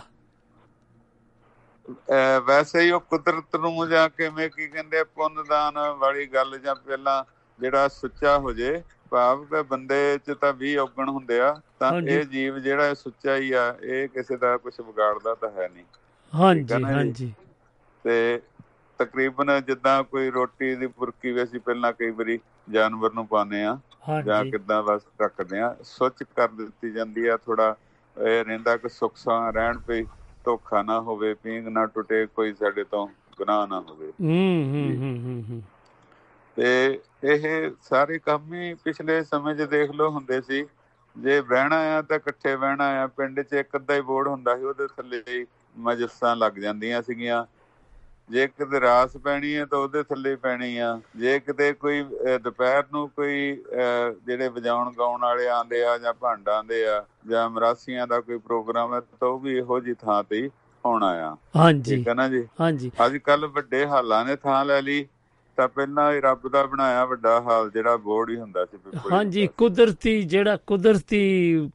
ਵੈਸੇ 2.46 2.80
ਹੀ 2.80 2.92
ਉਹ 2.92 3.00
ਕੁਦਰਤ 3.00 3.56
ਨੂੰ 3.56 3.90
ਜਾਂ 3.90 4.10
ਕਿਵੇਂ 4.10 4.50
ਕੀ 4.50 4.68
ਕਹਿੰਦੇ 4.68 5.00
ਆ, 5.00 5.04
ਪੁੰਨਦਾਨ 5.04 5.78
ਵਾਲੀ 5.98 6.26
ਗੱਲ 6.26 6.60
ਜਾਂ 6.60 6.76
ਪਹਿਲਾਂ 6.76 7.24
ਜਿਹੜਾ 7.64 7.88
ਸੁੱਚਾ 7.90 8.38
ਹੋ 8.40 8.54
ਜੇ 8.54 8.82
ਭਾਵ 9.12 9.44
ਕਿ 9.46 9.62
ਬੰਦੇ 9.66 10.18
ਚ 10.20 10.34
ਤਾਂ 10.42 10.54
20 10.56 10.76
ਔਗਣ 10.80 11.10
ਹੁੰਦੇ 11.10 11.40
ਆ 11.42 11.54
ਤਾਂ। 11.80 11.94
ਇਹ 12.06 12.24
ਜੀਵ 12.28 12.58
ਜਿਹੜਾ 12.60 12.94
ਸੁੱਚਾ 12.96 13.36
ਹੀ 13.38 13.52
ਆ 13.54 13.66
ਇਹ 13.84 14.08
ਕਿਸੇ 14.10 14.38
ਦਾ 14.38 14.56
ਕੁਝ 14.58 14.74
ਵਿਗਾੜਦਾ 14.80 15.36
ਤਾਂ 15.36 15.50
ਹੈ 15.52 15.68
ਨਹੀਂ। 15.68 15.86
ਹਾਂਜੀ? 16.34 16.86
ਹਾਂਜੀ। 16.86 17.34
ਤੇ 18.06 18.42
ਤਕਰੀਬਨ 19.00 19.60
ਜਿੱਦਾਂ 19.68 20.04
ਕੋਈ 20.04 20.30
ਰੋਟੀ 20.32 20.76
ਦੀ 20.76 20.88
ਬੁਰਕੀ 20.90 21.32
ਵੀ 21.32 21.44
ਅਸੀਂ 21.44 21.60
ਪਹਿਲਾਂ 21.60 21.92
ਕਈ 21.94 22.10
ਵਾਰੀ 22.12 22.40
ਜਾਨਵਰ 22.70 23.14
ਨੂੰ 23.14 23.26
ਪਾਉਂਦੇ 23.28 23.64
ਆ 23.64 23.78
ਜਾਂ 24.26 24.44
ਕਿੱਦਾਂ 24.48 24.82
ਬਸ 24.84 25.02
ਰੱਖਦੇ 25.22 25.60
ਆ 25.60 25.76
ਸੁੱਚ 25.86 26.24
ਕਰ 26.26 26.48
ਦਿੱਤੀ 26.50 26.92
ਜਾਂਦੀ 26.92 27.28
ਆ 27.28 27.38
ਥੋੜਾ 27.38 27.76
ਇਹ 28.18 28.44
ਰਹਿੰਦਾ 28.46 28.76
ਕਿ 28.78 28.90
ਸੁੱਖ 28.90 29.16
ਸਾਂ 29.16 29.52
ਰਹਿਣ 29.54 29.80
ਪਈ 29.80 30.04
ਧੋਖਾ 30.46 30.82
ਨਾ 30.84 31.00
ਹੋਵੇ 31.02 31.34
ਪੀਂਗ 31.36 31.68
ਨਾ 31.68 31.86
ਟੁੱਟੇ 31.88 32.26
ਕੋਈ 32.28 32.54
ਸਾਡੇ 32.54 32.84
ਤੋਂ 32.84 33.08
ਗੁਨਾਹ 33.38 33.68
ਨਾ 33.68 33.80
ਹੋਵੇ। 33.82 34.12
ਹੂੰ 34.22 34.96
ਹੂੰ 34.96 35.18
ਹੂੰ 35.20 35.44
ਹੂੰ। 35.44 35.62
ਤੇ 36.58 37.00
ਇਹ 37.24 37.70
ਸਾਰੇ 37.82 38.18
ਕੰਮ 38.20 38.54
ਹੀ 38.54 38.74
ਪਿਛਲੇ 38.84 39.22
ਸਮੇਂ 39.24 39.56
'ਚ 39.56 39.70
ਦੇਖ 39.70 39.92
ਲਓ 39.92 40.10
ਹੁੰਦੇ 40.10 40.42
ਸੀ। 40.42 40.66
ਜੇ 41.16 41.40
ਬਹਿਣਾ 41.42 41.78
ਆ 41.96 42.02
ਤਾਂ 42.02 42.18
ਇਕੱਠੇ 42.18 42.56
ਬਹਿਣਾ 42.56 42.86
ਆ 43.02 43.08
ਪਿੰਡ 43.08 43.42
'ਚ 43.42 43.54
ਇੱਕ 43.54 43.76
ਅੱਧਾ 43.76 43.96
ਹੀ 43.96 44.02
ਬੋਰਡ 44.02 44.28
ਹੁੰਦਾ 44.28 44.56
ਸੀ 44.58 44.64
ਉਹਦੇ 44.64 44.88
ਥੱਲੇ 44.88 45.22
ਹੀ 45.28 45.46
ਮਜਲਿਸਾਂ 45.76 46.36
ਲੱਗ 46.36 46.54
ਜਾਂਦੀਆਂ 46.60 47.02
ਸੀਗੀਆਂ। 47.02 47.46
ਜੇ 48.30 48.48
ਕਿਤੇ 48.48 48.80
ਰਾਸ 48.80 49.16
ਪੈਣੀ 49.18 49.56
ਹੈ 49.56 49.66
ਤਾਂ 49.66 49.80
ਉਹਦੇ 49.80 50.04
ਥੱਲੇ 50.04 50.36
ਪੈਣੀ 50.36 50.78
ਆ। 50.78 51.00
ਜੇ 51.18 51.40
ਕਿਤੇ 51.40 51.72
ਕੋਈ 51.74 52.04
ਦੁਪਹਿਰ 52.44 52.84
ਨੂੰ 52.92 53.08
ਕੋਈ 53.10 53.64
ਜਿਹੜੇ 54.26 54.48
ਵਜਾਉਣ 54.48 54.92
ਗਾਉਣ 54.98 55.22
ਵਾਲੇ 55.22 55.48
ਆਂਦੇ 55.48 55.84
ਆ 55.86 55.98
ਜਾਂ 55.98 56.14
ਭਾਂਡਾਂ 56.14 56.56
ਆਂਦੇ 56.58 56.86
ਆ 56.88 57.04
ਜਾਂ 57.28 57.50
ਮਰਾਸੀਆਂ 57.50 58.08
ਦਾ 58.08 58.20
ਕੋਈ 58.22 58.38
ਪ੍ਰੋਗਰਾਮ 58.38 58.94
ਹੈ 58.94 59.00
ਤਾਂ 59.20 59.28
ਉਹ 59.28 59.40
ਵੀ 59.40 59.58
ਇਹੋ 59.58 59.80
ਜੀ 59.80 59.94
ਥਾਂ 59.94 60.24
ਤੇ 60.24 60.48
ਹੋਣਾ 60.86 61.10
ਆ। 61.28 61.36
ਹਾਂਜੀ। 61.56 61.96
ਠੀਕ 61.96 62.08
ਹੈ 62.08 62.14
ਨਾ 62.14 62.28
ਜੀ? 62.30 62.48
ਹਾਂਜੀ। 62.62 62.92
ਅੱਜ 63.06 63.18
ਕੱਲ 63.18 63.46
ਵੱਡੇ 63.48 63.86
ਹਾਲਾਂ 63.86 64.24
ਨੇ 64.26 64.36
ਥਾਂ 64.36 64.64
ਲੈ 64.66 64.82
ਲਈ। 64.82 65.06
ਤਾਂ 65.58 65.68
ਪਹਿਲਾਂ 65.70 66.12
ਹੀ 66.12 66.20
ਰੱਬ 66.22 66.48
ਦਾ 66.50 66.66
ਬਣਾਇਆ 66.66 67.06
ਵੱਡਾ 67.06 67.40
ਹਾਲ 67.42 67.70
ਜਿਹੜਾ 67.72 67.96
ਬੋਰਡ 68.00 68.30
ਹੀ 68.30 68.38
ਹੁੰਦਾ 68.38 68.66
ਸੀ 68.66 68.78
ਪਿੱਪਲ 68.80 69.12
ਹਾਂਜੀ 69.12 69.48
ਕੁਦਰਤੀ 69.58 70.22
ਜਿਹੜਾ 70.26 70.56
ਕੁਦਰਤੀ 70.68 71.20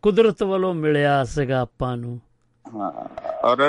ਕੁਦਰਤ 0.03 0.43
ਵੱਲੋਂ 0.45 0.72
ਮਿਲਿਆ 0.74 1.22
ਸੀਗਾ 1.26 1.61
ਆਪਾਂ 1.61 1.97
ਨੂੰ। 1.97 2.18
ਹਾਂ 2.66 2.91
ਔਰ 3.45 3.61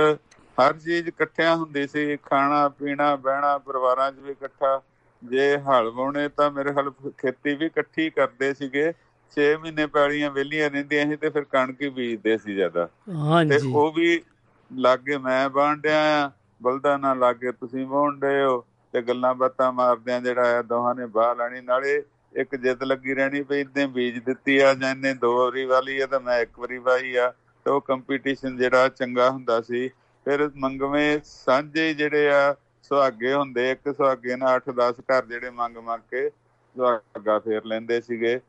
ਹਰ 0.57 0.73
ਚੀਜ਼ 0.75 1.07
ਇਕੱਠਿਆਂ 1.07 1.55
ਹੁੰਦੀ 1.55 1.85
ਸੀ 1.87 2.17
ਖਾਣਾ 2.23 2.67
ਪੀਣਾ 2.71 3.15
ਬਹਿਣਾ 3.17 3.57
ਪਰਿਵਾਰਾਂ 3.59 4.11
'ਚ 4.11 4.19
ਵੀ 4.19 4.31
ਇਕੱਠਾ। 4.31 4.79
ਜੇ 5.21 5.57
ਹਲ 5.59 5.89
ਵਾਉਣੇ 5.91 6.27
ਤਾਂ 6.29 6.49
ਮੇਰੇ 6.51 6.71
ਖਿਆਲ 6.73 6.89
ਖੇਤੀ 7.17 7.53
ਵੀ 7.55 7.65
ਇਕੱਠੀ 7.65 8.09
ਕਰਦੇ 8.11 8.53
ਸੀਗੇ। 8.53 8.85
6 9.33 9.47
ਮਹੀਨੇ 9.57 9.85
ਪੈਲੀਆਂ 9.89 10.29
ਵਿਹਲੀਆਂ 10.31 10.69
ਰਹਿੰਦੀਆਂ 10.69 11.05
ਸੀ 11.07 11.15
ਤੇ 11.17 11.29
ਫਿਰ 11.29 11.43
ਕਣਕ 11.49 11.81
ਹੀ 11.81 11.89
ਬੀਜਦੇ 11.91 12.37
ਸੀ 12.37 12.55
ਜ਼ਿਆਦਾ। 12.55 12.87
ਤੇ 13.47 13.59
ਹਾਂਜੀ। 13.59 13.73
ਉਹ 13.73 13.91
ਵੀ 13.93 14.21
ਲਾਗੇ 14.71 15.17
ਮੈਂ 15.19 15.49
ਬਾਣ 15.49 15.79
ਡਿਆ 15.79 15.99
ਆ 16.15 16.29
ਬਲਦਾ 16.61 16.95
ਨਾਲ 16.97 17.19
ਲਾਗੇ 17.19 17.51
ਤੁਸੀਂ 17.53 17.85
ਬਾਣ 17.87 18.19
ਡਏ 18.19 18.43
ਹੋ। 18.43 18.63
ਤੇ 18.93 19.01
ਗੱਲਾਂ 19.01 19.35
ਬਾਤਾਂ 19.35 19.71
ਮਾਰਦਿਆਂ 19.71 20.21
ਜਿਹੜਾ 20.21 20.59
ਆ 20.59 20.61
ਦੋਹਾਂ 20.61 20.95
ਨੇ 20.95 21.05
ਬਾਹ 21.05 21.35
ਲੈਣੀ 21.35 21.61
ਨਾਲੇ 21.61 22.03
ਇੱਕ 22.35 22.55
ਜਿੱਦ 22.55 22.83
ਲੱਗੀ 22.83 23.13
ਰਹਿਣੀ 23.13 23.43
ਪਈ 23.43 23.61
ਇਦਾਂ 23.61 23.87
ਬੀਜ 23.87 24.19
ਦਿੱਤੀ 24.19 24.57
ਆ 24.57 24.73
ਜਾਂ 24.73 24.89
ਇਹਨੇ 24.91 25.13
ਦੋ 25.13 25.37
ਵਾਰੀ 25.37 25.65
ਵਾਲੀ 25.65 25.99
ਆ 26.01 26.05
ਤਾਂ 26.05 26.19
ਮੈਂ 26.19 26.39
ਇੱਕ 26.41 26.59
ਵਾਰੀ 26.59 26.77
ਵਾਹੀ 26.77 27.15
ਆ 27.15 27.33
ਤੇ 27.65 27.71
ਉਹ 27.71 27.81
ਕੰਪੀਟੀਸ਼ਨ 27.81 28.57
ਜਿਹੜਾ 28.57 28.89
ਚੰਗਾ 28.89 29.29
ਹੁੰਦਾ 29.29 29.61
ਸੀ। 29.61 29.89
ਫਿਰ 30.25 30.49
ਮੰਗਵੇਂ 30.55 31.19
ਸਾਂਝੇ 31.23 31.93
ਜਿਹੜੇ 31.93 32.29
ਆ 32.29 32.55
ਸੁਹਾਗੇ 32.83 33.33
ਹੁੰਦੇ 33.33 33.71
ਇੱਕ 33.71 33.95
ਸੁਹਾਗੇ 33.97 34.35
ਨਾਲ 34.35 34.55
8-10 34.55 35.01
ਘਰ 35.01 35.25
ਜਿਹੜੇ 35.25 35.49
ਮੰਗ 35.49 35.77
ਮੰਗ 35.77 36.01
ਕੇ 36.11 36.29
ਸੁਹਾਗਾ 36.29 37.39
ਫੇਰ 37.39 37.65
ਲੈਂਦੇ 37.65 38.01
ਸੀਗੇ। 38.01 38.39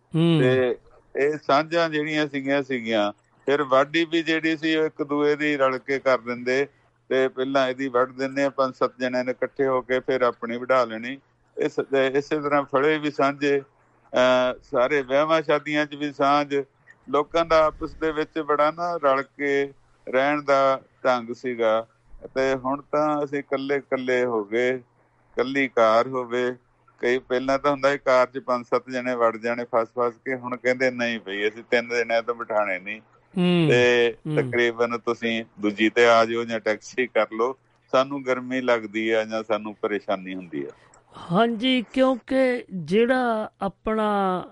ਤੇ 0.40 0.76
ਇਹ 1.16 1.38
ਸਾਂਝਾਂ 1.42 1.88
ਜਿਹੜੀਆਂ 1.90 2.26
ਸੀਗੀਆਂ 2.28 2.62
ਸੀਗੀਆਂ। 2.62 3.12
ਫਿਰ 3.46 3.62
ਵਾਢੀ 3.62 4.04
ਵੀ 4.04 4.22
ਜਿਹੜੀ 4.22 4.56
ਸੀ 4.56 4.76
ਉਹ 4.76 4.86
ਇੱਕ 4.86 5.02
ਦੂਏ 5.02 5.36
ਦੀ 5.36 5.56
ਰਲ 5.56 5.78
ਕੇ 5.78 5.98
ਕਰ 5.98 6.18
ਦਿੰਦੇ। 6.18 6.66
ਤੇ 7.10 7.28
ਪਹਿਲਾਂ 7.28 7.68
ਇਹਦੀ 7.68 7.88
ਵੱਢ 7.88 8.12
ਦਿੰਦੇ 8.12 8.44
ਆ 8.44 8.50
ਪੰਜ 8.50 8.74
ਸੱਤ 8.74 8.92
ਜਣਿਆਂ 8.98 9.24
ਨੇ 9.24 9.30
ਇਕੱਠੇ 9.32 9.66
ਹੋ 9.66 9.82
ਕੇ 9.82 10.00
ਫਿਰ 10.00 10.22
ਆਪਣੀ 10.22 10.56
ਵਢਾ 10.56 10.84
ਲੈਣੀ। 10.84 11.20
ਇਸ 11.56 11.80
ਇਸੇ 12.14 12.40
ਤਰ੍ਹਾਂ 12.40 12.62
ਫੜੇ 12.62 12.98
ਵੀ 12.98 13.10
ਸਾਂਝੇ, 13.10 13.60
ਅਹ 13.60 14.60
ਸਾਰੇ 14.62 15.02
ਵਿਆਹਾਂ 15.02 15.42
ਸ਼ਾਦੀਆਂ 15.42 15.86
'ਚ 15.86 15.94
ਵੀ 15.94 16.12
ਸਾਂਝ। 16.12 16.54
ਲੋਕਾਂ 17.08 17.44
ਦਾ 17.44 17.64
ਆਪਸ 17.64 17.94
ਦੇ 17.94 18.12
ਵਿੱਚ 18.12 18.38
ਬੜਾ 18.38 18.70
ਨਾ 18.70 18.96
ਰਲ 18.96 19.22
ਕੇ 19.22 19.72
ਰਹਿਣ 20.08 20.42
ਦਾ 20.42 20.82
ਢੰਗ 21.04 21.34
ਸੀਗਾ। 21.34 21.86
ਤੇ 22.34 22.54
ਹੁਣ 22.54 22.82
ਤਾਂ 22.92 23.24
ਅਸੀਂ 23.24 23.38
ਇਕੱਲੇ 23.38 23.76
ਇਕੱਲੇ 23.76 24.24
ਹੋ 24.24 24.44
ਗਏ, 24.44 24.70
ਇਕੱਲੀ 24.76 25.68
ਕਾਰ 25.68 26.08
ਹੋਵੇ। 26.08 26.56
ਕਈ 26.98 27.18
ਪਹਿਲਾਂ 27.18 27.58
ਤਾਂ 27.58 27.70
ਹੁੰਦਾ 27.70 27.92
ਸੀ 27.92 27.98
ਕਾਰ 27.98 28.26
'ਚ 28.26 28.38
ਪੰਜ 28.38 28.66
ਸੱਤ 28.66 28.90
ਜਣੇ 28.90 29.14
ਵੜ 29.14 29.36
ਜਾਣੇ 29.36 29.64
ਫਸ 29.64 29.88
ਫਸ 29.98 30.14
ਕੇ, 30.24 30.34
ਹੁਣ 30.34 30.56
ਕਹਿੰਦੇ 30.56 30.90
ਨਹੀਂ 30.90 31.20
ਭਈ 31.20 31.48
ਅਸੀਂ 31.48 31.64
ਤਿੰਨ 31.70 31.88
ਜਣਿਆਂ 31.88 32.22
ਤੋਂ 32.22 32.34
ਬਿਠਾਣੇ 32.34 32.78
ਨਹੀਂ। 32.78 33.00
ਹੂੰ 33.00 33.19
ਤੇ। 33.36 34.14
ਤਕਰੀਬਨ 34.36 34.98
ਤੁਸੀਂ 34.98 35.44
ਦੂਜੀ 35.60 35.88
ਤੇ 35.88 36.06
ਆ 36.06 36.24
ਜਾਓ 36.24 36.44
ਜਾਂ 36.44 36.60
ਟੈਕਸੀ 36.60 37.06
ਕਰ 37.06 37.26
ਲਓ 37.32 37.56
ਸਾਨੂੰ 37.92 38.24
ਗਰਮੀ 38.24 38.60
ਲੱਗਦੀ 38.60 39.10
ਆ 39.10 39.24
ਜਾਂ 39.24 39.42
ਸਾਨੂੰ 39.42 39.74
ਪਰੇਸ਼ਾਨੀ 39.74 40.34
ਹੁੰਦੀ 40.34 40.64
ਆ 40.64 40.70
ਹਾਂਜੀ 41.32 41.84
ਕਿਉਂਕਿ 41.92 42.64
ਜਿਹੜਾ 42.74 43.50
ਆਪਣਾ 43.60 44.44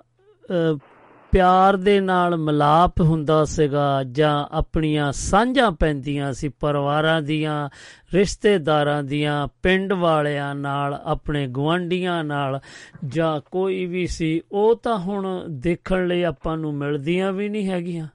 ਪਿਆਰ 1.33 1.77
ਦੇ 1.77 2.01
ਨਾਲ 2.01 2.37
ਮਿਲਾਪ 2.37 3.01
ਹੁੰਦਾ 3.01 3.45
ਸੀਗਾ 3.45 4.03
ਜਾਂ 4.05 4.47
ਆਪਣੀਆਂ 4.51 5.13
ਸਾਂਝਾਂ 5.13 5.73
ਪੈਂਦੀਆਂ 5.73 6.33
ਸੀ 6.33 6.49
ਪਰਿਵਾਰਾਂ 6.49 7.23
ਦੀਆਂ 7.23 7.69
ਰਿਸ਼ਤੇਦਾਰਾਂ 8.15 9.03
ਦੀਆਂ 9.03 9.49
ਪਿੰਡ 9.63 9.93
ਵਾਲਿਆਂ 9.93 10.55
ਨਾਲ 10.55 11.01
ਆਪਣੇ 11.05 11.47
ਗੁਆਂਢੀਆਂ 11.47 12.25
ਨਾਲ 12.25 12.61
ਜਾਂ 13.05 13.41
ਕੋਈ 13.41 13.87
ਵੀ 13.87 14.07
ਸੀ 14.07 14.43
ਉਹ 14.53 14.75
ਤਾਂ 14.77 14.99
ਹੁਣ 14.99 15.45
ਦੇਖਣ 15.49 16.07
ਲਈ 16.07 16.23
ਆਪਾਂ 16.23 16.57
ਨੂੰ 16.57 16.75
ਮਿਲਦੀਆਂ 16.75 17.33
ਵੀ 17.33 17.49
ਨਹੀਂ 17.49 17.71
ਹੈਗੀਆਂ 17.71 18.09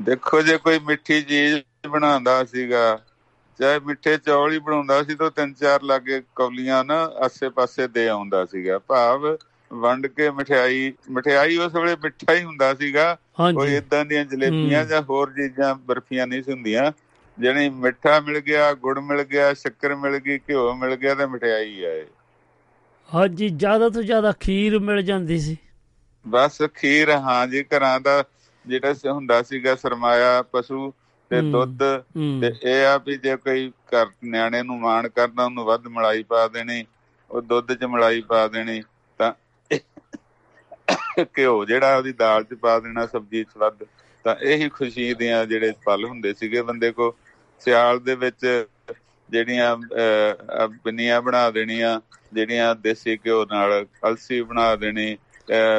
ਦੇਖੋ 0.00 0.40
ਜੇ 0.42 0.56
ਕੋਈ 0.58 0.78
ਮਿੱਠੀ 0.80 1.20
ਚੀਜ਼ 1.22 1.88
ਬਣਾਉਂਦਾ 1.88 2.42
ਸੀਗਾ 2.46 2.82
ਚਾਹੇ 3.60 3.78
ਮਿੱਠੇ 3.80 4.16
ਚੌਲ 4.18 4.52
ਹੀ 4.52 4.58
ਬਣਾਉਂਦਾ 4.58 5.02
ਸੀ 5.02 5.14
ਤਾਂ 5.14 5.30
ਤਿੰਨ 5.30 5.52
ਚਾਰ 5.54 5.82
ਲਾਗੇ 5.82 6.20
ਕੌਲੀਆਂ 6.36 6.84
ਨਾ 6.84 7.00
ਆਸੇ-ਪਾਸੇ 7.24 7.86
ਦੇ 7.88 8.08
ਆਉਂਦਾ 8.08 8.44
ਸੀਗਾ। 8.46 8.78
ਭਾਵ 8.80 9.26
ਵੰਡ 9.70 10.06
ਕੇ 10.08 10.30
ਮਠਿਆਈ 10.32 10.92
ਮਠਿਆਈ 11.10 11.56
ਉਸ 11.58 11.74
ਵੇਲੇ 11.74 11.96
ਮਿੱਠਾ 12.02 12.34
ਹੀ 12.34 12.44
ਹੁੰਦਾ 12.44 12.74
ਸੀਗਾ। 12.74 13.16
ਕੋਈ 13.54 13.74
ਇਦਾਂ 13.76 14.04
ਦੀਆਂ 14.04 14.24
ਜਲੇਬੀਆਂ। 14.26 14.84
ਜਾਂ 14.86 15.02
ਹੋਰ 15.04 15.30
ਚੀਜ਼ਾਂ 15.32 15.74
ਬਰਫੀਆਂ 15.82 16.26
ਨਹੀਂ 16.26 16.42
ਹੁੰਦੀਆਂ। 16.44 16.90
ਜਿਹੜੀ 17.38 17.68
ਮਿੱਠਾ 17.76 18.18
ਮਿਲ 18.20 18.38
ਗਿਆ 18.40 18.72
ਗੁੜ 18.76 18.98
ਮਿਲ 19.00 19.22
ਗਿਆ 19.24 19.52
ਸ਼ੱਕਰ 19.54 19.94
ਮਿਲ 19.96 20.18
ਗਈ 20.18 20.38
ਘਿਓ 20.40 20.72
ਮਿਲ 20.74 20.94
ਗਿਆ 20.96 21.14
ਤੇ 21.14 21.26
ਮਠਿਆਈ 21.26 21.82
ਆ 21.84 21.92
ਇਹ। 21.92 22.06
ਹਾਂਜੀ 23.08 23.48
ਜ਼ਿਆਦਾ 23.50 23.88
ਤੋਂ 23.88 24.02
ਜ਼ਿਆਦਾ 24.02 24.32
ਖੀਰ 24.40 24.78
ਮਿਲ 24.80 25.02
ਜਾਂਦੀ 25.02 25.38
ਸੀ। 25.40 25.56
ਬਸ 26.24 26.60
ਖੀਰ 26.74 27.10
ਹਾਂ 27.18 27.46
ਜੀ 27.46 27.62
ਘਰਾਂ 27.66 27.98
ਦਾ 28.00 28.22
ਜਿਹੜਾ 28.66 28.92
ਸ- 28.94 29.06
ਹੁੰਦਾ 29.06 29.42
ਸੀਗਾ 29.42 29.74
ਸਰਮਾਇਆ 29.74 30.42
ਪਸ਼ੂ 30.42 30.92
ਤੇ। 31.30 31.40
ਦੁੱਧ 31.42 31.82
ਤੇ 32.40 32.52
ਇਹ 32.62 32.86
ਆ 32.86 32.96
ਵੀ 32.98 33.16
ਜੇ 33.16 33.36
ਕੋਈ 33.36 33.72
ਘਰ 33.94 34.06
ਨਿਆਣੇ 34.24 34.62
ਨੂੰ 34.62 34.78
ਮਾਣ 34.80 35.08
ਕਰਨਾ 35.08 35.44
ਉਹਨੂੰ 35.44 35.64
ਵੱਧ 35.64 35.86
ਮਲਾਈ 35.86 36.22
ਪਾ 36.22 36.46
ਦੇਣੀ 36.48 36.84
ਉਹ 37.30 37.42
ਦੁੱਧ 37.42 37.72
'ਚ 37.72 37.84
ਮਲਾਈ 37.84 38.20
ਪਾ 38.20 38.46
ਦੇਣੀ 38.48 38.82
ਤਾਂ 39.20 39.32
ਘਿਓ 41.38 41.64
ਜਿਹੜਾ 41.64 41.96
ਉਹਦੀ 41.96 42.12
ਦਾਲ 42.12 42.44
'ਚ 42.44 42.54
ਪਾ 42.54 42.78
ਦੇਣਾ 42.80 43.06
ਸਬਜ਼ੀ 43.06 43.44
'ਚ 43.44 43.56
ਵੱਧ 43.56 43.84
ਤਾਂ 44.24 44.36
ਇਹੀ 44.42 44.68
ਖੁਸ਼ੀ 44.68 45.14
ਦੀਆਂ 45.14 45.46
ਜਿਹੜੇ 45.46 45.72
ਪਲ 45.84 46.04
ਹੁੰਦੇ 46.04 46.34
ਸੀਗੇ 46.34 46.62
ਬੰਦੇ 46.62 46.90
ਕੋ 46.92 47.14
ਸਿਆਲ 47.58 47.98
ਦੇ 48.00 48.14
ਵਿੱਚ 48.14 48.66
ਜਿਹੜੀਆਂ 49.30 49.76
ਪਿੰਨੀਆਂ 50.84 51.22
ਬਣਾ 51.22 51.50
ਦੇਣੀਆਂ 51.50 52.00
ਜਿਹੜੀਆਂ 52.32 52.74
ਦੇਸੀ 52.74 53.16
ਘਿਓ 53.16 53.44
ਨਾਲ 53.44 53.86
ਅਲਸੀ 54.08 54.40
ਬਣਾ 54.42 54.76
ਦੇਣੀ 54.76 55.16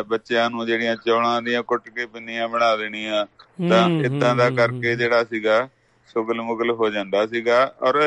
ਬੱਚਿਆਂ 0.07 0.49
ਨੂੰ 0.49 0.65
ਜਿਹੜੀਆਂ 0.67 0.95
ਚੌਲਾਂ 0.95 1.41
ਦੀਆਂ 1.41 1.63
ਕੁੱਟ 1.63 1.89
ਕੇ 1.89 2.05
ਪਿੰਨੀਆਂ 2.05 2.47
ਬਣਾ 2.47 2.75
ਦੇਣੀਆਂ 2.75 3.25
ਤਾਂ 3.69 3.87
ਇਦਾਂ 4.01 4.35
ਦਾ 4.35 4.49
ਕਰਕੇ। 4.49 4.95
ਜਿਹੜਾ 4.95 5.23
ਸੀਗਾ 5.23 5.67
ਸੁਗਲ 6.15 6.41
ਮੁਗਲ 6.41 6.71
ਹੋ 6.71 6.89
ਜਾਂਦਾ 6.89 7.25
ਸੀਗਾ 7.27 7.63
ਔਰ 7.81 7.99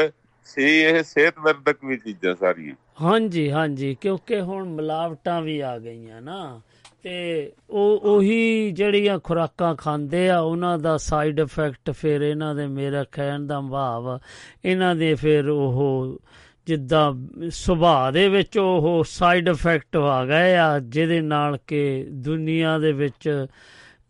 ਸੀ 0.47 0.65
ਇਹ 0.81 1.03
ਸਿਹਤਵਰਧਕ 1.03 1.85
ਵੀ 1.85 1.97
ਚੀਜ਼ਾਂ 1.97 2.35
ਸਾਰੀਆਂ 2.35 2.75
ਹਾਂਜੀ 3.01 3.51
ਹਾਂਜੀ 3.51 3.95
ਕਿਉਂਕਿ 4.01 4.41
ਹੁਣ 4.41 4.69
ਮਿਲਾਵਟਾਂ 4.69 5.41
ਵੀ 5.43 5.59
ਆ 5.61 5.79
ਗਈਆਂ 5.79 6.21
ਨਾ 6.23 6.61
ਤੇ 7.03 7.53
ਉਹ 7.71 8.01
ਉਹੀ 8.07 8.71
ਜਿਹੜੀਆਂ 8.73 9.19
ਖੁਰਾਕਾਂ 9.19 9.75
ਖਾਂਦੇ 9.75 10.29
ਆ 10.31 10.39
ਉਹਨਾਂ 10.41 10.79
ਦਾ 10.79 10.97
ਸਾਈਡ 10.97 11.39
ਇਫੈਕਟ 11.41 11.91
ਫਿਰ 11.91 12.23
ਇਹਨਾਂ 12.23 12.55
ਦੇ 12.55 12.67
ਮੇਰਾ 12.67 13.05
ਕਹਿਣ 13.12 13.47
ਦਾ 13.47 13.61
ਭਾਵ 13.61 14.19
ਇਹਨਾਂ 14.65 14.95
ਦੇ 14.95 15.15
ਫਿਰ 15.15 15.49
ਉਹ 15.49 16.19
ਜਿੱਦਾਂ 16.67 17.12
ਸੁਭਾਅ 17.51 18.12
ਦੇ 18.12 18.29
ਵਿੱਚ 18.29 18.59
ਉਹ 18.59 19.05
ਸਾਈਡ 19.09 19.49
ਇਫੈਕਟ 19.49 19.97
ਆ 19.97 20.25
ਗਏ 20.25 20.55
ਆ, 20.57 20.79
ਜਿਹਦੇ 20.79 21.21
ਨਾਲ 21.21 21.59
ਕਿ 21.67 22.07
ਦੁਨੀਆ 22.11 22.79
ਦੇ 22.79 22.93
ਵਿੱਚ 22.93 23.47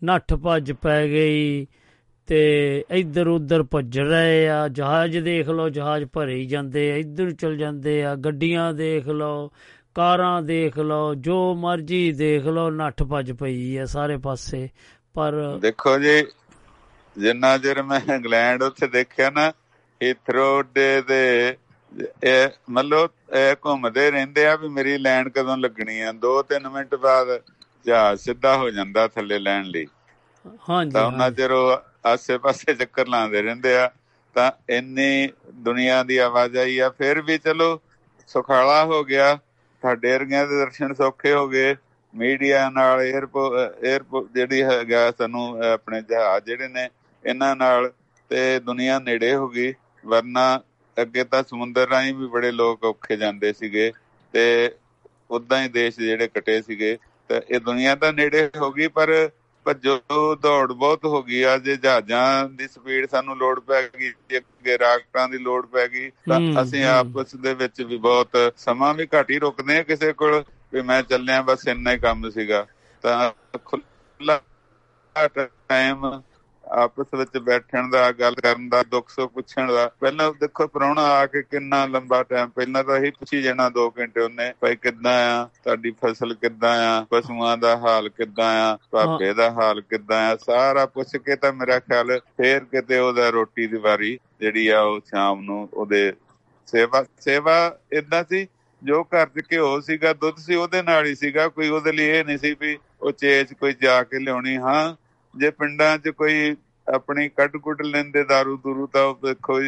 ਨੱਠ 0.05 0.35
ਭੱਜ 0.35 0.73
ਪੈ 0.73 1.07
ਗਈ 1.09 1.67
ਤੇ 2.27 2.85
ਇੱਧਰ 2.91 3.27
ਉੱਧਰ 3.27 3.63
ਭੱਜ 3.63 3.99
ਰਹੇ 3.99 4.49
ਆ। 4.49 4.69
ਜਹਾਜ਼ 4.69 5.19
ਦੇਖ 5.19 5.49
ਲਓ, 5.49 5.69
ਜਹਾਜ਼ 5.69 6.05
ਭਰੇ 6.13 6.35
ਹੀ 6.35 6.47
ਜਾਂਦੇ 6.47 6.93
ਆ, 6.93 6.97
ਇੱਧਰ 6.97 7.31
ਚਲ 7.31 7.57
ਜਾਂਦੇ 7.57 8.05
ਆ, 8.05 8.15
ਗੱਡੀਆਂ 8.15 8.73
ਦੇਖ 8.75 9.09
ਲਓ, 9.09 9.51
ਕਾਰਾਂ 9.95 10.43
ਦੇਖ 10.43 10.79
ਲਓ, 10.79 11.15
ਜੋ 11.15 11.55
ਮਰਜ਼ੀ 11.55 12.13
ਦੇਖ 12.13 12.47
ਲਓ, 12.47 12.71
ਨੱਠ 12.71 13.03
ਭੱਜ 13.03 13.33
ਪਈ 13.33 13.77
ਆ 13.77 13.85
ਸਾਰੇ 13.85 14.17
ਪਾਸੇ। 14.17 14.69
ਪਰ 15.15 15.59
ਦੇਖੋ 15.63 15.99
ਜੀ, 15.99 16.23
ਜਿੰਨਾ 17.19 17.59
ਚਿਰ 17.59 17.83
ਮੈਂ 17.83 18.01
ਇੰਗਲੈਂਡ 18.15 18.63
ਉੱਥੇ 18.63 18.87
ਦੇਖਿਆ 18.87 19.31
ਨਾ 19.31 19.53
ਹੀਥਰੋ 20.03 20.63
ਦੇ 20.63 21.03
ਦੇ 21.03 21.57
ਇਹ 22.25 22.49
ਮਤਲਬ 22.71 23.11
ਇਹ 23.37 23.55
ਘੁੰਮਦੇ 23.67 24.11
ਰਹਿੰਦੇ 24.11 24.47
ਆ 24.47 24.55
ਵੀ 24.57 24.69
ਮੇਰੀ 24.69 24.97
ਲੈਂਡ 24.99 25.29
ਕਦੋਂ 25.29 25.57
ਲੱਗਣੀ 25.59 26.01
ਆ। 26.01 26.13
2-3 26.15 26.69
ਮਿੰਟ 26.69 26.95
ਬਾਅਦ 26.97 27.39
ਜਹਾਜ਼ 27.87 28.21
ਸਿੱਧਾ 28.21 28.57
ਹੋ 28.57 28.71
ਜਾਂਦਾ 28.71 29.07
ਥੱਲੇ 29.09 29.39
ਲੈਣ 29.39 29.65
ਲਈ। 29.67 29.87
ਹਾਂਜੀ 30.69 30.93
ਤਾਂ 30.93 31.05
ਉਹਨਾਂ 31.07 31.31
ਚਿਰ 31.31 31.51
ਉਹ 31.53 31.77
ਆਸੇ-ਪਾਸੇ 32.07 32.75
ਚੱਕਰ 32.75 33.07
ਲਾਉਂਦੇ 33.09 33.43
ਰਹਿੰਦੇ 33.43 33.77
ਆ। 33.77 33.91
ਤਾਂ 34.37 34.51
ਇੰਨੀ 34.71 35.29
ਦੁਨੀਆ 35.65 36.03
ਦੀ 36.03 36.17
ਆਵਾਜ਼ਾਈ 36.19 36.79
ਆ। 36.79 36.89
ਫਿਰ 36.91 37.21
ਵੀ 37.23 37.39
ਚਲੋ 37.39 37.79
ਸੁਖਾਲਾ 38.29 38.85
ਹੋ 38.85 39.03
ਗਿਆ। 39.05 39.39
ਸਾਡੇ 39.83 40.13
ਵਰਗਿਆਂ 40.13 40.47
ਦੇ 40.47 40.59
ਦਰਸ਼ਨ 40.61 40.95
ਸੌਖੇ 40.95 41.33
ਹੋ 41.35 41.49
ਗਏ। 41.49 41.75
ਮੀਡੀਆ 42.15 42.69
ਨਾਲ 42.71 43.01
에ਅਰਪੋਰਟ 43.03 43.85
에ਅਰਪੋਰਟ 43.85 44.27
ਜਿਹੜੀ 44.35 44.63
ਹੈਗਾ 44.63 45.11
ਸਾਨੂੰ 45.11 45.47
ਆਪਣੇ 45.65 46.01
ਜਹਾਜ਼ 46.03 46.45
ਜਿਹੜੇ 46.45 46.69
ਨੇ 46.69 46.89
ਇਹਨਾਂ 47.25 47.55
ਨਾਲ 47.57 47.91
ਤੇ 48.31 48.59
ਦੁਨੀਆ 48.61 48.99
ਨੇੜੇ 48.99 49.35
ਹੋ 49.35 49.49
ਗਈ। 49.49 49.73
ਵਰਨਾ 50.05 50.61
ਅੱਗੇ 50.97 51.25
ਤਾਂ 51.25 51.43
ਸਮੁੰਦਰ 51.45 51.89
ਰਾਹੀਂ 51.89 52.15
ਵੀ 52.15 52.27
ਬੜੇ 52.29 52.51
ਲੋਕ 52.53 52.85
ਔਖੇ 52.85 53.17
ਜਾਂਦੇ 53.17 53.53
ਸੀਗੇ 53.53 53.91
ਤੇ 54.35 54.45
ਉਦਾਂ 55.31 55.63
ਹੀ 55.63 55.69
ਦੇਸ਼ 55.71 55.99
ਜਿਹੜੇ 55.99 56.29
ਕਟੇ 56.31 56.61
ਸੀਗੇ 56.63 56.97
ਤੇ 57.31 57.41
ਇਹ 57.49 57.61
ਦੁਨੀਆ 57.61 57.95
ਤਾਂ 57.97 58.13
ਨੇੜੇ 58.13 58.49
ਹੋ 58.57 58.71
ਗਈ 58.73 58.89
ਪਰ 58.91 59.13
ਭੱਜੋ 59.67 59.99
ਦੌੜ 60.37 60.73
ਬਹੁਤ 60.73 61.05
ਹੋ 61.05 61.23
ਗਈ 61.23 61.43
ਆ 61.43 61.57
ਜੇ 61.59 61.77
ਜਹਾਜ਼ਾਂ 61.77 62.49
ਦੀ 62.51 62.67
ਸਪੀਡ 62.69 63.09
ਸਾਨੂੰ 63.11 63.37
ਲੋਡ 63.39 63.61
ਪੈ 63.63 63.83
ਗਈ 63.91 64.11
ਅੱਗੇ 64.33 64.77
ਰਾਕਟਾਂ 64.79 65.29
ਦੀ 65.29 65.39
ਲੋਡ 65.39 65.67
ਪੈ 65.69 65.87
ਗਈ 65.89 66.11
ਤਾਂ 66.29 66.41
ਅਸੀਂ। 66.63 66.85
ਆਪਸ 66.87 67.35
ਦੇ 67.37 67.55
ਵਿੱਚ 67.55 67.81
ਵੀ 67.83 67.97
ਬਹੁਤ 67.99 68.37
ਸਮਾਂ 68.57 68.93
ਵੀ 68.95 69.07
ਘੱਟ 69.11 69.31
ਹੀ 69.31 69.39
ਰੁਕਦੇ 69.39 69.79
ਆ 69.79 69.83
ਕਿਸੇ 69.85 70.13
ਕੋਲ 70.15 70.43
ਵੀ 70.73 70.83
ਮੈਂ 70.83 71.03
ਚੱਲਿਆ 71.05 71.43
ਬਸ 71.45 71.67
ਇੰਨਾ 71.69 71.93
ਹੀ 71.93 71.99
ਕੰਮ 71.99 72.29
ਸੀਗਾ 72.31 72.67
ਤਾਂ 73.05 73.31
ਖੁੱਲਾ 73.65 74.41
ਟਾਈਮ 75.29 76.05
ਆਪਸ 76.73 77.07
ਵਿੱਚ 77.15 77.39
ਬੈਠਣ 77.39 77.91
ਦਾ, 77.91 78.13
ਗੱਲ 78.13 78.35
ਕਰਨ 78.35 78.69
ਦਾ, 78.69 78.83
ਦੁੱਖ 78.83 79.09
ਸੁੱਖ 79.11 79.33
ਪੁੱਛਣ 79.33 79.73
ਦਾ। 79.73 79.91
ਪਹਿਲਾਂ 80.01 80.33
ਦੇਖੋ, 80.33 80.67
ਪ੍ਰਾਹੁਣਾ 80.67 81.03
ਆ 81.03 81.27
ਕੇ 81.27 81.43
ਕਿੰਨਾ 81.43 81.87
ਲੰਬਾ 81.87 82.23
ਟਾਈਮ 82.23 82.49
ਪਹਿਲਾਂ 82.49 82.85
ਤਾਂ 82.85 82.99
ਹੀ 82.99 83.11
ਪੁੱਛੀ 83.11 83.43
ਜਾਣਾ 83.43 83.71
2 83.71 83.91
ਘੰਟੇ 83.99 84.21
ਉਹਨੇ, 84.21 84.53
ਭਾਈ 84.61 84.77
ਕਿੱਦਾਂ 84.77 85.41
ਆ? 85.41 85.49
ਤੁਹਾਡੀ 85.65 85.91
ਫਸਲ 85.91 86.35
ਕਿੱਦਾਂ 86.35 86.99
ਆ? 86.99 87.07
ਪਸ਼ੂਆਂ 87.11 87.57
ਦਾ 87.57 87.77
ਹਾਲ 87.77 88.09
ਕਿੱਦਾਂ 88.09 88.73
ਆ? 88.73 88.79
ਭਾਪੇ 88.91 89.35
ਦਾ 89.35 89.51
ਹਾਲ 89.51 89.81
ਕਿੱਦਾਂ 89.81 90.33
ਆ? 90.33 90.37
ਸਾਰਾ 90.37 90.87
ਪੁੱਛ 90.87 91.17
ਕੇ 91.17 91.37
ਤਾਂ 91.37 91.53
ਮੇਰਾ 91.53 91.79
ਖਿਆਲ 91.79 92.19
ਫੇਰ 92.19 92.65
ਕਿਤੇ 92.65 92.99
ਉਹਦਾ 92.99 93.29
ਰੋਟੀ 93.31 93.67
ਦੀ 93.67 93.77
ਵਾਰੀ 93.77 94.19
ਜਿਹੜੀ 94.41 94.69
ਆ 94.69 94.81
ਉਹ 94.81 95.01
ਸ਼ਾਮ 95.01 95.41
ਨੂੰ 95.41 95.69
ਉਹਦੇ 95.75 96.13
ਸੇਵਾ 96.67 97.05
ਸੇਵਾ 97.21 97.79
ਇਦਾਂ 97.93 98.25
ਸੀ, 98.25 98.47
ਜੋ 98.83 99.05
ਘਰ 99.05 99.27
'ਚ 99.27 99.43
ਘਿਓ 99.53 99.81
ਸੀਗਾ, 99.81 100.13
ਦੁੱਧ 100.13 100.37
ਸੀ, 100.37 100.55
ਉਹਦੇ 100.55 100.83
ਨਾਲ 100.83 101.07
ਹੀ 101.07 101.15
ਸੀਗਾ, 101.15 101.49
ਕੋਈ 101.49 101.69
ਉਹਦੇ 101.69 101.93
ਲਈ 101.93 102.05
ਇਹ 102.05 102.25
ਨਹੀਂ 102.25 102.39
ਸੀ 102.39 102.57
ਵੀ 102.61 102.79
ਉਹ 103.03 103.13
ਚੇਚ 103.13 103.53
ਕੋਈ 103.53 103.75
ਜਾ 103.83 104.03
ਕੇ 104.03 104.19
ਲਿਆਉਣੀ। 104.19 104.57
ਹਾਂ 104.57 105.04
ਜੇ 105.35 105.51
ਪਿੰਡਾਂ 105.51 105.97
'ਚ 105.99 106.09
ਕੋਈ 106.09 106.57
ਆਪਣੀ 106.87 107.29
ਕੱਢ 107.29 107.57
ਕੁੱਟ 107.57 107.83
ਲੈਂਦੇ 107.83 108.21
दारू 108.25 108.57
ਦੂਰੂ 108.63 108.87
ਤਾਂ 108.87 109.15
ਦੇਖੋ 109.25 109.59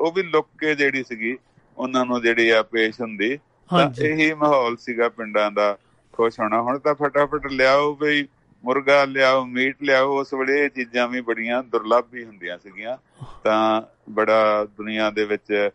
ਉਹ 0.00 0.12
ਵੀ 0.12 0.22
ਲੁੱਕ 0.22 0.48
ਕੇ 0.60 0.74
ਜਿਹੜੀ 0.74 1.02
ਸੀਗੀ 1.08 1.36
ਉਹਨਾਂ 1.76 2.04
ਨੂੰ 2.06 2.20
ਜਿਹੜੀ 2.22 2.48
ਆ 2.50 2.62
ਪੇਸ਼ 2.62 3.00
ਹੁੰਦੀ 3.00 3.36
ਤਾਂ 3.70 3.90
ਇਹੀ 4.04 4.32
ਮਾਹੌਲ 4.34 4.76
ਸੀਗਾ 4.76 5.08
ਪਿੰਡਾਂ 5.08 5.50
ਦਾ 5.50 5.76
ਖੁਸ਼ 6.14 6.38
ਹੋਣਾ। 6.40 6.60
ਹੁਣ 6.62 6.78
ਤਾਂ 6.78 6.94
ਫਟਾਫਟ 6.94 7.46
ਲਿਆਓ 7.46 7.94
ਬਈ 7.94 8.26
ਮੁਰਗਾ 8.64 9.04
ਲਿਆਓ 9.04 9.44
ਮੀਟ 9.46 9.82
ਲਿਆਓ 9.82 10.18
ਉਸ 10.20 10.32
ਵੇਲੇ 10.34 10.58
ਇਹ 10.64 10.70
ਚੀਜ਼ਾਂ 10.70 11.06
ਵੀ 11.08 11.20
ਬੜੀਆਂ 11.20 11.62
ਦੁਰਲੱਭ 11.62 12.14
ਹੀ 12.14 12.24
ਹੁੰਦੀਆਂ 12.24 12.58
ਸੀਗੀਆਂ। 12.58 12.96
ਤਾਂ 13.44 13.82
ਬੜਾ 14.10 14.64
ਦੁਨੀਆ 14.76 15.10
ਦੇ 15.10 15.24
ਵਿੱਚ 15.24 15.70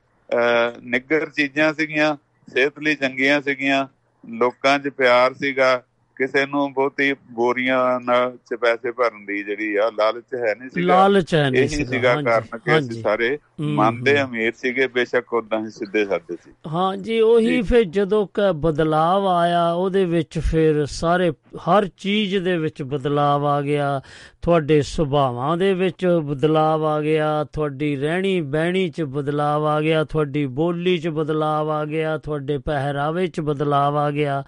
ਨਿੱਗਰ 0.84 1.30
ਚੀਜ਼ਾਂ 1.30 1.74
ਸੀਗੀਆਂ 1.74 2.16
ਸਿਹਤ 2.48 2.80
ਲਈ 2.80 2.96
ਚੰਗੀਆਂ 2.96 3.42
ਸੀਗੀਆਂ 3.42 3.86
ਲੋਕਾਂ 4.24 4.78
'ਚ 4.80 4.90
ਪਿਆਰ 4.90 5.34
ਸੀਗਾ 5.34 5.82
ਕਿਸੇ 6.18 6.46
ਨੂੰ 6.46 6.72
ਬਹੁਤੀ 6.74 7.14
ਬੋਰੀਆਂ 7.32 8.00
ਨਾਲ 8.02 8.36
ਚ 8.46 8.56
ਪੈਸੇ 8.56 8.92
ਭਰਨ 8.92 9.26
ਦੀ 9.26 9.42
ਜਿਹੜੀ 9.44 9.76
ਆ 9.76 9.90
ਲਾਲਚ 9.98 10.34
ਹੈ 10.36 10.54
ਨਹੀਂ 10.56 10.70
ਸੀਗਾ 10.70 10.88
ਲਾਲਚ 10.88 11.34
ਹੈ 11.36 11.50
ਨਹੀਂ 11.50 11.68
ਸੀਗਾ 11.68 12.10
ਹਾਂਜੀ, 12.10 12.24
ਕਾਰਨ 12.26 12.58
ਕਿ 12.60 12.78
ਅਸੀਂ। 12.80 13.02
ਸਾਰੇ 13.02 13.38
ਮੰਨਦੇ। 13.62 14.22
ਅਮੀਰ 14.22 14.52
ਸੀਗੇ 14.56 14.88
ਬੇਸ਼ੱਕ 14.88 15.34
ਉਦਾਂ 15.34 15.60
ਹੀ 15.60 15.70
ਸਿੱਧੇ 15.70 16.06
ਸਾਦੇ 16.06 16.36
ਸੀ 16.36 17.20
ਉਹੀ 17.22 17.46
ਜੀ। 17.48 17.62
ਫਿਰ 17.62 17.84
ਜਦੋਂ 17.90 18.26
ਕ 18.34 18.52
ਬਦਲਾਵ 18.58 19.28
ਆਇਆ 19.28 19.70
ਉਹਦੇ 19.72 20.06
ਵਿੱਚ 20.06 20.40
ਫਿਰ 20.42 20.86
ਸਾਰੇ 20.86 21.32
ਹਰ 21.68 21.88
ਚੀਜ਼ 21.98 22.38
ਦੇ 22.38 22.58
ਵਿੱਚ 22.58 22.82
ਬਦਲਾਵ 22.84 23.46
ਆ 23.46 23.62
ਗਿਆ 23.62 24.02
ਤੁਹਾਡੇ 24.42 24.82
ਸੁਭਾਵਾਂ 24.82 25.56
ਦੇ 25.58 25.74
ਵਿੱਚ 25.74 26.06
ਬਦਲਾਵ 26.24 26.86
ਆ 26.86 27.00
ਗਿਆ 27.02 27.44
ਤੁਹਾਡੀ 27.54 27.96
ਰਹਿਣੀ 27.96 28.40
ਬਹਿਣੀ 28.42 28.88
'ਚ 28.90 29.02
ਬਦਲਾਵ 29.02 29.66
ਆ 29.66 29.80
ਗਿਆ 29.82 30.04
ਤੁਹਾਡੀ 30.04 30.46
ਬੋਲੀ 30.56 30.98
'ਚ 30.98 31.08
ਬਦਲਾਵ 31.10 31.70
ਆ 31.72 31.84
ਗਿਆ 31.86 32.18
ਤੁਹਾਡੇ 32.18 32.58
ਪਹਿਰਾਵੇ 32.58 33.28
'ਚ 33.28 33.40
ਬਦਲਾਵ 33.42 33.98
ਆ 33.98 34.10
ਗਿਆ 34.12 34.44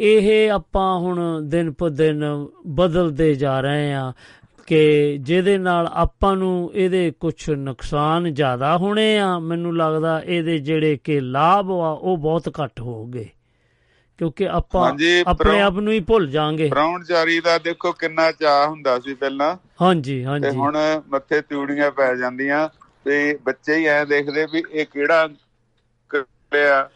ਇਹ 0.00 0.50
ਆਪਾਂ 0.50 0.98
ਹੁਣ 1.12 1.48
ਦਿਨ 1.48 1.72
ਪ 1.72 1.88
ਦਿਨ 1.88 2.46
ਬਦਲਦੇ 2.66 3.34
ਜਾ 3.34 3.60
ਰਹੇ 3.60 3.94
ਆ 3.94 4.12
ਕਿ 4.66 5.18
ਜਿਹਦੇ 5.20 5.58
ਨਾਲ 5.58 5.88
ਆਪਾਂ 5.92 6.36
ਨੂੰ 6.36 6.70
ਇਹਦੇ 6.74 7.12
ਕੁਝ 7.20 7.50
ਨੁਕਸਾਨ 7.50 8.34
ਜ਼ਿਆਦਾ 8.34 8.76
ਹੋਣੇ 8.76 9.18
ਆ 9.18 9.38
ਮੈਨੂੰ 9.38 9.76
ਲੱਗਦਾ 9.76 10.22
ਇਹਦੇ 10.24 10.58
ਜਿਹੜੇ 10.58 10.98
ਕਿ 11.04 11.20
ਲਾਭ 11.20 11.70
ਆ 11.70 11.90
ਉਹ 11.90 12.16
ਬਹੁਤ 12.16 12.48
ਘੱਟ 12.48 12.80
ਹੋਣਗੇ 12.80 13.28
ਕਿਉਂਕਿ 14.18 14.48
ਆਪਾਂ 14.48 14.92
ਆਪਣੇ 15.26 15.60
ਆਪ 15.60 15.74
ਨੂੰ 15.74 15.92
ਹੀ 15.92 16.00
ਭੁੱਲ 16.00 16.26
ਜਾਾਂਗੇ। 16.26 16.70
ਚਾਰੀ 17.08 17.40
ਦਾ 17.40 17.58
ਦੇਖੋ 17.58 17.92
ਕਿੰਨਾ 17.92 18.32
ਚਾਹ 18.32 18.68
ਹੁੰਦਾ 18.68 18.98
ਸੀ 19.00 19.14
ਪਹਿਲਾਂ। 19.14 19.56
ਹਾਂਜੀ 19.82 20.18
ਤੇ 20.18 20.24
ਹਾਂਜੀ। 20.24 20.48
ਹੁਣ 20.48 20.76
ਮੱਥੇ 21.08 21.40
ਤੂੜੀਆਂ 21.40 21.90
ਪੈ 21.90 22.14
ਜਾਂਦੀਆਂ 22.14 22.68
ਤੇ 23.04 23.38
ਬੱਚੇ 23.44 23.76
ਹੀ 23.76 23.86
ਐ 23.86 24.04
ਦੇਖਦੇ 24.04 24.46
ਵੀ 24.52 24.62
ਇਹ 24.72 24.86
ਕਿਹੜਾ 24.86 25.24
ਅੰਕਲ 25.24 26.24
ਆ 26.56 26.88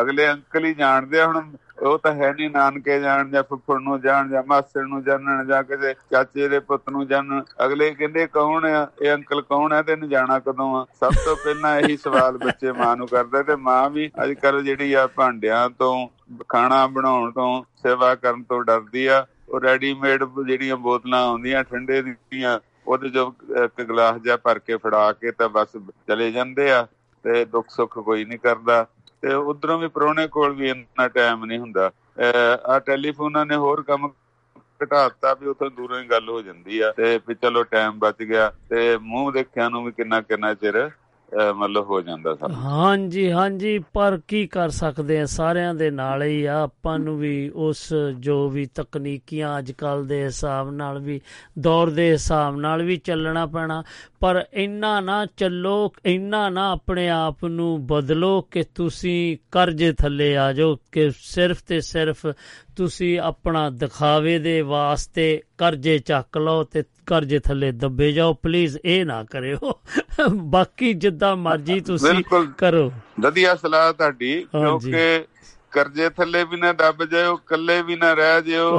ਅਗਲੇ 0.00 0.30
ਅੰਕਲ 0.30 0.64
ਹੀ 0.64 0.74
ਜਾਣਦੇ 0.74 1.20
ਆ 1.20 1.26
ਹੁਣ 1.26 1.52
ਉਹ 1.84 1.98
ਤਾਂ 1.98 2.12
ਹੈ 2.14 2.32
ਨਹੀਂ 2.32 2.50
ਨਾਨਕੇ 2.50 3.00
ਜਾਣ 3.00 3.30
ਜਾਂ 3.30 3.42
ਫੁੱਫੜ 3.42 3.80
ਨੂੰ 3.80 4.00
ਜਾਣ 4.00 4.28
ਜਾਂ 4.28 4.42
ਮਾਸੜ 4.48 4.82
ਨੂੰ 4.82 5.02
ਜਾਣਨ 5.04 5.46
ਜਾਂ 5.46 5.62
ਕਿਸੇ 5.62 5.94
ਚਾਚੇ 6.10 6.48
ਦੇ 6.48 6.58
ਪੁੱਤ 6.58 6.90
ਨੂੰ 6.90 7.06
ਜਾਣਨ। 7.06 7.42
ਅਗਲੇ 7.64 7.90
ਕਹਿੰਦੇ, 7.90 8.26
ਕੌਣ 8.26 8.64
ਆ? 8.64 8.86
ਇਹ 9.02 9.14
ਅੰਕਲ 9.14 9.42
ਕੌਣ 9.42 9.72
ਆ? 9.72 9.82
ਤੈਨੂੰ 9.82 10.08
ਜਾਣਾ 10.08 10.38
ਕਦੋਂ 10.38 10.76
ਆ? 10.76 10.86
ਸਭ 11.00 11.12
ਤੋਂ 11.24 11.36
ਪਹਿਲਾਂ 11.36 11.80
ਇਹੀ 11.80 11.96
ਸਵਾਲ 11.96 12.38
ਬੱਚੇ 12.38 12.72
ਮਾਂ 12.72 12.96
ਨੂੰ 12.96 13.08
ਕਰਦੇ 13.08 13.42
ਤੇ 13.42 13.56
ਮਾਂ 13.56 13.90
ਵੀ 13.90 14.10
ਅੱਜ 14.22 14.32
ਕੱਲ 14.32 14.62
ਜਿਹੜੀ 14.62 14.92
ਆ 14.92 15.06
ਭਾਂਡਿਆਂ 15.06 15.70
ਤੋਂ, 15.70 16.08
ਖਾਣਾ 16.48 16.86
ਬਣਾਉਣ 16.86 17.30
ਤੋਂ, 17.30 17.64
ਸੇਵਾ 17.82 18.14
ਕਰਨ 18.14 18.42
ਤੋਂ 18.42 18.64
ਡਰਦੀ 18.64 19.06
ਆ। 19.06 19.26
ਉਹ 19.48 19.60
ਰੈਡੀਮੇਡ 19.60 20.24
ਜਿਹੜੀਆਂ 20.46 20.76
ਬੋਤਲਾਂ 20.76 21.22
ਆਉਂਦੀਆਂ, 21.26 21.64
ਠੰਡੇ 21.64 22.02
ਦੀਆਂ, 22.02 22.60
ਉਹਦੇ 22.86 23.08
ਜੋ 23.08 23.34
ਇੱਕ 23.64 23.82
ਗਲਾਸ 23.82 24.16
ਜਿਹਾ 24.16 24.36
ਭਰ 24.36 24.58
ਕੇ 24.58 24.76
ਫੜਾ 24.76 25.12
ਕੇ 25.12 25.30
ਤਾਂ 25.30 25.48
ਬਸ 25.48 25.68
ਚਲੇ 26.08 26.32
ਜਾਂਦੇ 26.32 26.70
ਆ 26.72 26.86
ਤੇ 27.24 27.44
ਦੁੱਖ 27.44 27.70
ਸੁੱਖ 27.70 27.98
ਕੋਈ 27.98 28.24
ਨਹੀਂ 28.24 28.38
ਕਰਦਾ। 28.38 28.86
ਤੇ 29.24 29.34
ਉਧਰੋਂ 29.34 29.78
ਵੀ 29.78 29.88
ਪ੍ਰਾਹੁਣੇ 29.88 30.28
ਕੋਲ 30.28 30.52
ਵੀ 30.52 30.70
ਇੰਨਾ 30.70 31.08
ਟਾਈਮ 31.08 31.44
ਨਹੀਂ 31.44 31.58
ਹੁੰਦਾ। 31.58 31.90
ਆ 32.66 32.78
ਟੈਲੀਫੋਨਾਂ 32.78 33.46
ਨੇ 33.46 33.56
ਹੋਰ 33.56 33.82
ਕੰਮ 33.82 34.12
ਘਟਾਤਾ 34.82 35.34
ਵੀ 35.34 35.46
ਉਥੋਂ 35.46 35.70
ਦੂਰੋਂ 35.70 36.00
ਹੀ 36.00 36.06
ਗੱਲ 36.06 36.28
ਹੋ 36.28 36.42
ਜਾਂਦੀ 36.42 36.80
ਆ। 36.80 36.92
ਤੇ 36.96 37.20
ਵੀ 37.28 37.34
ਚਲੋ 37.34 37.62
ਟਾਈਮ 37.62 37.92
ਬਚ 37.98 38.22
ਗਿਆ। 38.22 38.52
ਤੇ 38.70 38.98
ਮੂੰਹ 38.98 39.32
ਦੇਖਿਆ 39.32 39.68
ਨੂੰ 39.68 39.84
ਵੀ 39.84 39.92
ਕਿੰਨਾ 39.92 40.20
ਕਿੰਨਾ 40.20 40.54
ਚਿਰ 40.54 40.86
ਅਹ, 40.86 40.90
ਮਤਲਬ 41.54 41.84
ਹੋ 41.84 42.00
ਜਾਂਦਾ 42.00 42.34
ਸਾਰਾ 42.34 42.54
ਹਾਂਜੀ 42.54 43.30
ਹਾਂਜੀ, 43.32 43.78
ਪਰ 43.92 44.20
ਕੀ 44.28 44.46
ਕਰ 44.46 44.68
ਸਕਦੇ 44.68 45.20
ਆ? 45.20 45.26
ਸਾਰਿਆਂ 45.26 45.74
ਦੇ 45.74 45.90
ਨਾਲ 45.90 46.22
ਹੀ 46.22 46.44
ਆ। 46.44 46.62
ਆਪਾਂ 46.62 46.98
ਨੂੰ 46.98 47.18
ਵੀ 47.18 47.50
ਉਸ 47.54 47.94
ਜੋ 48.18 48.48
ਵੀ 48.48 48.66
ਤਕਨੀਕੀਆਂ 48.66 49.58
ਅੱਜ 49.58 49.72
ਕੱਲ 49.72 50.06
ਦੇ 50.06 50.24
ਹਿਸਾਬ 50.24 50.70
ਨਾਲ 50.70 50.98
ਵੀ, 50.98 51.20
ਦੌਰ 51.58 51.90
ਦੇ 51.90 52.12
ਹਿਸਾਬ 52.12 52.56
ਨਾਲ 52.56 52.82
ਵੀ 52.82 52.96
ਚੱਲਣਾ 52.96 53.46
ਪੈਣਾ। 53.46 53.82
ਪਰ 54.20 54.44
ਇੰਨਾ 54.52 55.00
ਨਾ 55.00 55.26
ਚੱਲੋ, 55.26 55.92
ਇੰਨਾ 56.06 56.48
ਨਾ 56.48 56.72
ਆਪਣੇ 56.72 57.08
ਆਪ 57.08 57.44
ਨੂੰ 57.44 57.86
ਬਦਲੋ 57.86 58.40
ਕਿ 58.40 58.64
ਤੁਸੀਂ 58.74 59.36
ਕਰਜ਼ੇ 59.50 59.92
ਥੱਲੇ 59.92 60.36
ਆ 60.36 60.52
ਜਾਓ, 60.52 60.76
ਕਿ 60.92 61.10
ਸਿਰਫ 61.18 61.62
ਤੇ 61.66 61.80
ਸਿਰਫ 61.80 62.26
ਤੁਸੀਂ 62.76 63.18
ਆਪਣਾ 63.20 63.68
ਦਿਖਾਵੇ 63.70 64.38
ਦੇ 64.38 64.60
ਵਾਸਤੇ 64.62 65.26
ਕਰਜ਼ੇ 65.58 65.98
ਚੱਕ 65.98 66.38
ਲਓ 66.38 66.64
ਤੇ 66.64 66.82
ਕਰਜ਼ੇ 67.06 67.38
ਥੱਲੇ 67.38 67.70
ਦੱਬੇ 67.72 68.10
ਜਾਓ 68.12 68.32
ਪਲੀਜ਼ 68.34 68.76
ਇਹ 68.84 69.04
ਨਾ 69.06 69.22
ਕਰਿਓ 69.24 69.72
ਬਾਕੀ 70.50 70.92
ਜਿੱਦਾਂ 70.94 71.34
ਮਰਜ਼ੀ 71.36 71.80
ਤੁਸੀਂ 71.80 72.22
ਕਰੋ 72.58 72.90
ਵਧੀਆ 73.20 73.54
ਸਲਾਹ 73.54 73.92
ਤੁਹਾਡੀ। 73.92 74.34
ਕਿਉਂਕਿ 74.52 75.24
ਕਰਜ਼ੇ 75.72 76.08
ਥੱਲੇ 76.10 76.42
ਵੀ 76.44 76.56
ਨਾ 76.56 76.72
ਦੱਬ 76.72 77.04
ਜਾਇਓ 77.04 77.34
ਇਕੱਲੇ 77.34 77.80
ਵੀ 77.82 77.96
ਨਾ 77.96 78.12
ਰਹਿ 78.14 78.42
ਜਿਓ 78.42 78.70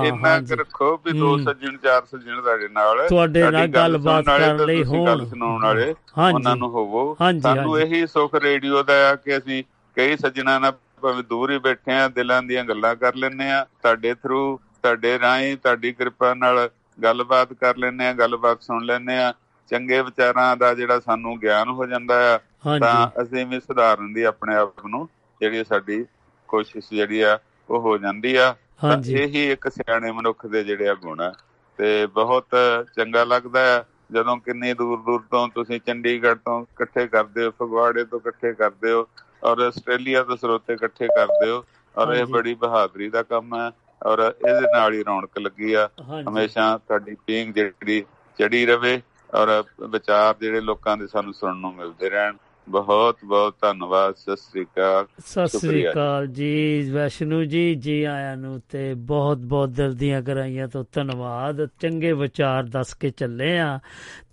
ਤੇ 0.00 0.08
ਇੰਨਾ 0.08 0.28
ਹਾਂਜੀ। 0.28 0.46
ਕੁ 0.46 0.56
ਰੱਖੋ 0.56 0.96
ਵੀ 1.04 1.12
ਦੋ। 1.12 1.36
ਸੱਜਣ 1.38 1.76
ਚਾਰ 1.76 2.04
ਸੱਜਣ 2.04 2.40
ਤੁਹਾਡੇ 2.42 2.68
ਨਾਲ 2.68 3.06
ਤੁਹਾਡੇ 3.08 3.42
ਨਾਲ 3.42 3.66
ਗੱਲਬਾਤ 3.66 4.24
ਕਰਨ 4.26 4.64
ਲਈ 4.64 4.82
ਤੁਸੀਂ 4.84 5.04
ਗੱਲ 5.06 5.20
ਹੋਣ। 5.20 5.28
ਸੁਣਾਉਣ 5.28 5.62
ਵਾਲੇ। 5.62 5.94
ਉਹਨਾਂ 6.32 6.56
ਨੂੰ 6.56 6.70
ਹੋਵੋ 6.70 7.14
ਸਾਨੂੰ। 7.42 7.78
ਇਹੀ 7.80 8.06
ਸੁੱਖ 8.06 8.34
ਰੇਡੀਓ 8.34 8.82
ਦਾ 8.82 8.94
ਆ 9.10 9.14
ਕਿ 9.14 9.36
ਅਸੀਂ 9.38 9.62
ਕਈ 9.96 10.16
ਸੱਜਣਾ 10.16 10.58
ਨਾਲ 10.58 10.72
ਭਾਵੇਂ 11.02 11.22
ਦੂਰ 11.22 11.50
ਹੀ 11.50 11.58
ਬੈਠੇ 11.58 11.92
ਆ 11.92 12.08
ਦਿਲਾਂ 12.08 12.42
ਦੀਆਂ 12.42 12.64
ਗੱਲਾਂ 12.64 12.94
ਕਰ 12.96 13.14
ਲੈਂਦੇ 13.14 13.50
ਆ 13.50 13.64
ਤੁਹਾਡੇ 13.82 14.14
ਥਰੂ 14.14 14.60
ਤੁਹਾਡੇ 14.82 15.18
ਰਾਹੀਂ 15.18 15.56
ਤੁਹਾਡੀ 15.56 15.92
ਕਿਰਪਾ 15.92 16.34
ਨਾਲ 16.34 16.68
ਗੱਲਬਾਤ 17.02 17.52
ਕਰ 17.52 17.76
ਲੈਂਦੇ 17.76 18.06
ਆ 18.06 18.12
ਗੱਲਬਾਤ 18.12 18.62
ਸੁਣ 18.62 18.84
ਲੈਂਦੇ 18.84 19.16
ਆ। 19.16 19.32
ਚੰਗੇ 19.70 20.00
ਵਿਚਾਰਾਂ 20.02 20.56
ਦਾ 20.56 20.74
ਜਿਹੜਾ 20.74 21.00
ਸਾਨੂੰ 21.00 21.38
ਗਿਆਨ 21.40 21.68
ਹੋ 21.68 21.86
ਜਾਂਦਾ 21.86 22.14
ਆ 22.34 22.38
ਤਾਂ 22.78 23.22
ਅਸੀਂ 23.22 23.46
ਵੀ 23.46 23.60
ਸੁਧਾਰਨ 23.60 24.12
ਦੀ 24.12 24.22
ਆਪਣੇ 24.22 24.54
ਆਪ 24.54 24.86
ਨੂੰ 24.86 25.08
ਜਿਹੜੀ 25.40 25.64
ਸਾਡੀ 25.64 26.04
ਕੋਸ਼ਿਸ਼ 26.48 26.86
ਜਿਹੜੀ 26.90 27.20
ਆ 27.20 27.38
ਉਹ 27.70 27.80
ਹੋ 27.80 27.96
ਜਾਂਦੀ 27.98 28.34
ਆ। 28.36 28.54
ਤਾਂ 28.80 28.90
ਇਹੀ 29.16 29.50
ਇੱਕ 29.52 29.68
ਸਿਆਣੇ 29.68 30.12
ਮਨੁੱਖ 30.12 30.46
ਦੇ 30.46 30.64
ਜਿਹੜੇ 30.64 30.88
ਆ 30.88 30.94
ਗੁਣ 30.94 31.20
ਆ। 31.20 31.32
ਤੇ 31.78 32.06
ਬਹੁਤ 32.06 32.56
ਚੰਗਾ 32.96 33.24
ਲੱਗਦਾ 33.24 33.60
ਹੈ 33.60 33.84
ਜਦੋਂ 34.12 34.36
ਕਿੰਨੀ 34.36 34.72
ਦੂਰ 34.74 34.98
ਦੂਰ 34.98 35.22
ਤੋਂ 35.30 35.48
ਤੁਸੀਂ 35.48 35.80
ਚੰਡੀਗੜ੍ਹ 35.86 36.38
ਤੋਂ 36.44 36.62
ਇਕੱਠੇ 36.62 37.06
ਕਰਦੇ 37.06 37.44
ਹੋ 37.44 37.50
ਫਗਵਾੜੇ 37.50 38.04
ਤੋਂ 38.04 38.20
ਇਕੱਠੇ 38.20 38.52
ਕਰਦੇ 38.52 38.92
ਹੋ 38.92 39.06
ਔਰ 39.42 39.60
ਆਸਟ੍ਰੇਲੀਆ 39.60 40.22
ਤੋਂ 40.22 40.36
ਸਰੋਤੇ 40.36 40.72
ਇਕੱਠੇ 40.72 41.06
ਕਰਦੇ 41.08 41.50
ਹੋ 41.50 41.64
ਔਰ 41.94 42.14
ਇਹ। 42.14 42.24
ਬੜੀ 42.26 42.54
ਬਹਾਦਰੀ 42.54 43.08
ਦਾ 43.10 43.22
ਕੰਮ 43.22 43.54
ਹੈ 43.54 43.70
ਔਰ 44.02 44.20
ਇਹਦੇ 44.20 44.72
ਨਾਲ 44.72 44.94
ਹੀ 44.94 45.02
ਰੌਣਕ 45.04 45.38
ਲੱਗੀ 45.38 45.72
ਆ। 45.72 45.88
ਹਮੇਸ਼ਾ 46.28 46.76
ਤੁਹਾਡੀ 46.78 47.16
ਪੀਂਗ 47.26 47.52
ਜਿਹੜੀ 47.54 48.04
ਚੜੀ 48.38 48.64
ਰਵੇ 48.66 49.00
ਔਰ 49.30 49.62
ਵਿਚਾਰ 49.90 50.34
ਜਿਹੜੇ 50.40 50.60
ਲੋਕਾਂ 50.60 50.96
ਦੇ 50.96 51.06
ਸਾਨੂੰ 51.06 51.34
ਸੁਣਨ 51.34 51.56
ਨੂੰ 51.56 51.74
ਮਿਲਦੇ 51.74 52.10
ਰਹਿਣ। 52.10 52.36
ਬਹੁਤ 52.66 53.16
ਬਹੁਤ 53.24 53.54
ਧੰਨਵਾਦ 53.60 54.14
ਸਤਿ 54.14 54.36
ਸ੍ਰੀ 54.36 54.62
ਅਕਾਲ 54.64 55.06
ਸਤਿ 55.26 55.58
ਸ੍ਰੀ। 55.58 55.86
ਅਕਾਲ 55.88 56.26
ਜੀ 56.26 56.90
ਵੈਸ਼ਨੂ 56.92 57.42
ਜੀ 57.44 57.74
ਜੀ 57.74 58.02
ਆਇਆਂ 58.04 58.36
ਨੂੰ 58.36 58.60
ਤੇ 58.70 58.92
ਬਹੁਤ 58.94 59.38
ਬਹੁਤ 59.44 59.70
ਦਿਲ 59.70 59.94
ਦੀਆਂ 59.94 60.20
ਗਰਾਈਆਂ 60.22 60.68
ਤੋਂ 60.68 60.84
ਧੰਨਵਾਦ। 60.92 61.66
ਚੰਗੇ 61.80 62.12
ਵਿਚਾਰ 62.12 62.64
ਦੱਸ 62.64 62.94
ਕੇ 62.94 63.10
ਚੱਲੇ 63.10 63.58
ਆ 63.58 63.78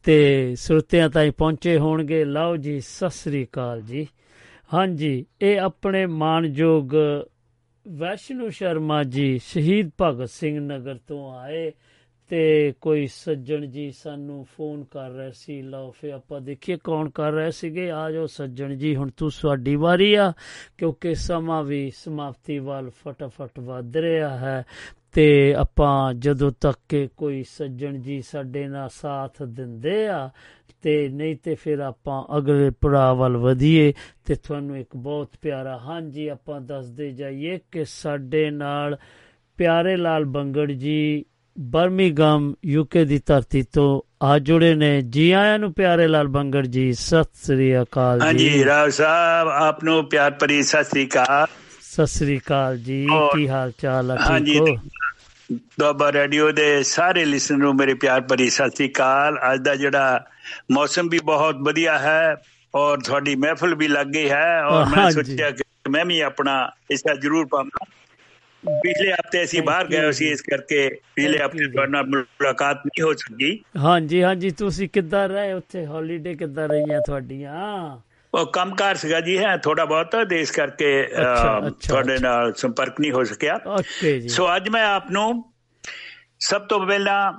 ਤੇ 0.04 0.56
ਸਰੋਤਿਆਂ 0.58 1.10
ਤਾਈਂ 1.10 1.32
ਪਹੁੰਚੇ 1.32 1.78
ਹੋਣਗੇ। 1.78 2.24
ਲਓ 2.26 2.56
ਜੀ 2.58 2.80
ਸਤਿ 2.82 3.10
ਸ੍ਰੀ 3.10 3.44
ਅਕਾਲ 3.46 3.82
ਜੀ। 3.82 4.08
ਹਾਂਜੀ, 4.74 5.26
ਇਹ 5.42 5.60
ਆਪਣੇ 5.60 6.06
ਮਾਨਯੋਗ 6.06 6.96
ਵੈਸ਼ਨੂ 7.88 8.50
ਸ਼ਰਮਾ 8.50 9.04
ਜੀ 9.04 9.38
ਸ਼ਹੀਦ 9.38 9.92
ਭਗਤ 10.02 10.30
ਸਿੰਘ 10.30 10.60
ਨਗਰ 10.60 10.98
ਤੋਂ 11.08 11.40
ਆਏ 11.40 11.72
ਤੇ 12.30 12.74
ਕੋਈ 12.82 13.08
ਸੱਜਣ 13.08 13.66
ਜੀ 13.66 13.92
ਸਾਨੂੰ 13.92 14.46
ਫੋਨ 14.46 14.84
ਕਰ 14.84 15.10
ਰਹੇ 15.10 15.32
ਸੀ, 15.32 15.62
ਲਓ 15.62 15.92
ਫੇ 15.92 16.12
ਆਪਾਂ 16.12 16.42
ਦੇਖੀਏ 16.42 16.78
ਕੌਣ 16.78 17.10
ਕਰ 17.10 17.32
ਰਹੇ 17.32 17.52
ਸੀਗੇ। 17.52 17.92
ਆ 17.92 18.12
ਜਾਓ 18.12 18.26
ਸੱਜਣ 18.26 18.76
ਜੀ, 18.76 18.96
ਹੁਣ 18.96 19.10
ਤੂੰ 19.18 19.30
ਤੁਹਾਡੀ 19.42 19.76
ਵਾਰੀ 19.76 20.14
ਆ, 20.14 20.34
ਕਿਉਂਕਿ 20.78 21.16
ਸਮਾਂ 21.16 21.64
ਵੀ 21.64 21.92
ਸਮਾਪਤੀ 21.96 22.60
ਵੱਲ 22.60 22.90
ਫਟਾਫਟ 22.90 23.60
ਵੱਧ 23.60 23.98
ਰਿਹਾ 23.98 24.38
ਹੈ। 24.38 24.64
ਤੇ 25.18 25.54
ਆਪਾਂ 25.54 26.14
ਜਦੋਂ 26.14 26.52
ਤੱਕ 26.62 26.80
ਕਿ 26.90 27.10
ਕੋਈ 27.18 27.44
ਸੱਜਣ 27.44 27.98
ਜੀ 27.98 28.22
ਸਾਡੇ 28.22 28.68
ਨਾਲ 28.68 28.90
ਸਾਥ 28.90 29.44
ਦਿੰਦੇ 29.44 30.08
ਆ, 30.08 30.30
ਤੇ 30.82 31.10
ਨਹੀਂ 31.10 31.36
ਤੇ 31.44 31.56
ਫਿਰ 31.56 31.80
ਆਪਾਂ 31.80 32.38
ਅਗਲੇ 32.38 32.70
ਪੜਾਅ 32.70 33.14
ਵੱਲ 33.14 33.38
ਵਧੀਏ। 33.38 33.94
ਤੇ 34.26 34.36
ਤੁਹਾਨੂੰ 34.36 34.78
ਇੱਕ 34.78 34.96
ਬਹੁਤ 34.96 35.30
ਪਿਆਰਾ, 35.42 35.78
ਹਾਂਜੀ, 35.78 36.28
ਆਪਾਂ 36.28 36.62
ਦੱਸਦੇ 36.62 37.12
ਜਾਈਏ 37.12 37.60
ਕਿ 37.72 37.86
ਸਾਡੇ 37.86 38.52
ਨਾਲ 38.52 38.98
ਪਿਆਰੇ 39.58 39.96
ਲਾਲ 39.96 40.26
ਬੰਗੜ 40.26 40.72
ਜੀ, 40.72 41.26
ਬਰਮਿੰਗਮ 41.60 42.54
ਯੂਕੇ 42.66 43.06
ਦੀ 43.06 43.22
ਧਰਤੀ 43.26 43.64
ਤੋਂ 43.64 44.02
ਆ 44.26 44.40
ਜੁੜੇ 44.40 44.76
ਨੇ। 44.76 45.02
ਜੀ 45.02 45.32
ਆਇਆਂ 45.32 45.60
ਨੂੰ 45.60 45.74
ਪਿਆਰੇ 45.74 46.08
ਲਾਲ 46.08 46.28
ਬੰਗੜ 46.28 46.68
ਜੀ, 46.68 46.94
ਸਤਿ 46.94 47.30
ਸ੍ਰੀ 47.34 47.82
ਅਕਾਲ 47.82 48.22
ਹਾਂਜੀ 48.22 48.50
ਜੀ 48.50 48.66
ਰਾਵ 48.66 48.90
ਸਾਹਿਬ, 48.90 49.48
ਆਪ 49.48 49.84
ਨੂੰ 49.84 50.06
ਪਿਆਰ 50.06 50.32
ਭਰੀ 50.32 50.64
ਸਤਿ 50.64 50.84
ਸ੍ਰੀ 50.84 51.08
ਅਕਾਲ। 51.08 51.48
ਸਤਿ 51.98 52.06
ਸ੍ਰੀ 52.08 52.38
ਅਕਾਲ 52.40 52.78
ਜੀ 52.78 53.06
ਕੀ 53.34 53.48
ਹਾਲ 53.50 53.72
ਚਾਲ 53.80 54.12
ਆ 54.12 54.16
ਠੀਕ 54.38 54.60
ਹੋ? 54.60 54.76
ਦੁਆਬਾ 55.80 56.12
ਰੇਡੀਓ 56.12 56.52
ਦੇ 56.52 56.84
ਸਾਰੇ 56.84 57.24
ਲਿਸਨਰ 57.26 57.58
ਨੂੰ 57.58 57.76
ਮੇਰੇ 57.76 57.94
ਪਿਆਰ 57.94 58.22
ਭਰੀ 58.22 58.50
ਸਤਿ 58.50 58.76
ਸ੍ਰੀ 58.76 58.90
ਅਕਾਲ। 58.90 59.38
ਅੱਜ 59.54 59.62
ਦਾ 59.62 59.76
ਜਿਹੜਾ 59.76 60.26
ਮੌਸਮ 60.72 61.10
ਵੀ 61.10 61.20
ਬਹੁਤ 61.26 61.56
ਵਧੀਆ 61.62 61.98
ਹੈ 62.00 62.36
ਔਰ 62.74 63.00
ਤੁਹਾਡੀ 63.02 63.36
ਮਹਿਫਲ 63.36 63.76
ਵੀ 63.76 63.88
ਲੱਗ 63.88 64.08
ਗਈ 64.08 64.30
ਹੈ 64.30 64.64
ਔਰ 64.64 64.86
ਮੈਂ। 64.86 65.10
ਸੋਚਿਆ 65.12 65.52
ਕਿ 65.52 65.64
ਮੈਂ 65.90 66.06
ਵੀ 66.06 66.20
ਆਪਣਾ 66.20 66.72
ਹਿੱਸਾ 66.92 67.16
ਜ਼ਰੂਰ 67.16 67.46
ਪਾਵਾਂ। 67.52 67.86
ਪਿਛਲੇ 68.64 69.12
ਹਫ਼ਤੇ 69.14 69.44
ਅਸੀਂ 69.44 69.62
ਬਾਹਰ 69.64 69.88
ਗਏ 69.88 70.12
ਸੀ। 70.12 70.28
ਇਸ 70.28 70.42
ਕਰਕੇ 70.42 70.88
ਪਿਛਲੇ 71.16 71.38
ਹਫ਼ਤੇ। 71.38 71.68
ਤੁਹਾਡੇ 71.72 71.92
ਨਾਲ 71.92 72.06
ਮੁਲਾਕਾਤ 72.06 72.78
ਨਹੀਂ 72.78 73.04
ਹੋ 73.04 73.14
ਸਕੀ। 73.14 73.60
ਹਾਂਜੀ 73.78 74.24
ਹਾਂਜੀ 74.24 74.50
ਤੁਸੀਂ 74.52 74.90
ਕਿੱਦਾਂ 74.90 75.28
ਰਹੇ? 75.30 75.54
ਉੱਥੇ 75.54 75.86
ਹੌਲੀਡੇ 75.86 76.36
ਕਿੱਦਾਂ 76.36 76.68
ਰਹੀਆਂ 76.68 77.02
ਤੁਹਾਡੀਆਂ? 77.02 77.98
ਕੰਮਕਾਰ 78.46 78.96
ਸੀਗਾ 78.96 79.22
ਜੀ 79.22 79.38
ਹੈ 79.38 79.58
ਥੋੜਾ 79.58 79.86
ਬਹੁਤ 79.86 80.16
ਇਸ 80.34 80.52
ਕਰਕੇ 80.52 81.10
ਤੁਹਾਡੇ। 81.90 82.18
ਨਾਲ 82.20 82.54
ਸੰਪਰਕ 82.54 83.00
ਨਹੀਂ 83.00 83.12
ਹੋ 83.12 83.24
ਸਕਿਆ। 83.24 83.60
ਓਕੇ 83.68 84.20
ਜੀ। 84.20 84.30
ਸੋ 84.30 84.56
ਅੱਜ 84.56 84.70
ਮੈਂ 84.70 84.86
ਆਪ 84.86 85.12
ਨੂੰ 85.12 85.54
ਸਭ 86.40 86.62
ਤੋਂ 86.62 86.88
ਪਹਿਲਾਂ 86.88 87.34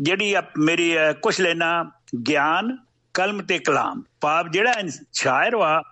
ਜਿਹੜੀ 0.00 0.34
ਮੇਰੀ 0.58 0.96
ਕੁਛ 1.22 1.40
ਲੈਣਾ 1.40 1.90
ਗਿਆਨ 2.28 2.78
ਕਲਮ 3.14 3.42
ਤੇ 3.42 3.58
ਕਲਾਮ। 3.58 4.02
ਭਾਵ 4.20 4.48
ਜਿਹੜਾ 4.48 4.74
ਸ਼ਾਇਰ 5.12 5.56
ਵਾ 5.56 5.82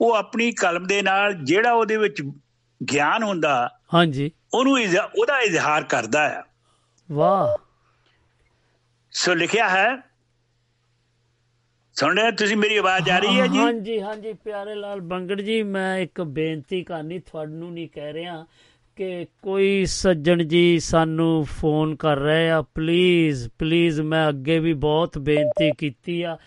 ਉਹ 0.00 0.14
ਆਪਣੀ 0.14 0.52
ਕਲਮ 0.52 0.86
ਦੇ 0.86 1.02
ਨਾਲ 1.02 1.34
ਜਿਹੜਾ 1.34 1.72
ਉਹਦੇ 1.72 1.96
ਵਿੱਚ 1.96 2.22
ਗਿਆਨ 2.92 3.22
ਹੁੰਦਾ 3.22 3.70
ਹਾਂਜੀ। 3.94 4.30
ਉਹਨੂੰ 4.54 4.78
ਉਹਦਾ 5.18 5.40
ਇਜ਼ਹਾਰ 5.40 5.84
ਕਰਦਾ 5.84 6.28
ਹੈ 6.28 6.42
ਵਾਹ। 7.12 7.64
ਸੋ 9.12 9.34
ਲਿਖਿਆ 9.34 9.68
ਹੈ 9.68 10.09
ਸੁਣ 11.94 12.16
ਰਹੇ 12.16 12.26
ਹੋ? 12.26 12.30
ਤੁਸੀਂ 12.30 12.56
ਮੇਰੀ 12.56 12.76
ਆਵਾਜ਼ 12.76 13.10
ਆ 13.10 13.18
ਰਹੀ 13.18 13.40
ਹੈ 13.40 13.46
ਜੀ? 13.46 13.58
ਹਾਂਜੀ 13.58 14.00
ਹਾਂਜੀ, 14.00 14.32
ਪਿਆਰੇ 14.32 14.74
ਲਾਲ 14.74 15.00
ਬੰਗੜ 15.00 15.40
ਜੀ, 15.40 15.62
ਮੈਂ 15.62 15.98
ਇੱਕ 15.98 16.22
ਬੇਨਤੀ 16.22 16.82
ਕਰਨੀ, 16.82 17.18
ਤੁਹਾਨੂੰ 17.18 17.72
ਨਹੀਂ 17.72 17.88
ਕਹਿ 17.88 18.12
ਰਿਹਾ 18.12 18.46
ਕਿ 18.96 19.26
ਕੋਈ 19.42 19.84
ਸੱਜਣ 19.86 20.42
ਜੀ 20.42 20.78
ਸਾਨੂੰ 20.78 21.44
ਫੋਨ 21.44 21.96
ਕਰ 21.96 22.16
ਰਹੇ 22.16 22.50
ਆ। 22.50 22.62
ਪਲੀਜ਼ 22.62 23.48
ਪਲੀਜ਼ 23.58 24.00
ਮੈਂ 24.00 24.28
ਅੱਗੇ 24.28 24.58
ਵੀ 24.58 24.72
ਬਹੁਤ 24.72 25.18
ਬੇਨਤੀ 25.18 25.70
ਕੀਤੀ 25.78 26.22
ਆ। 26.22 26.38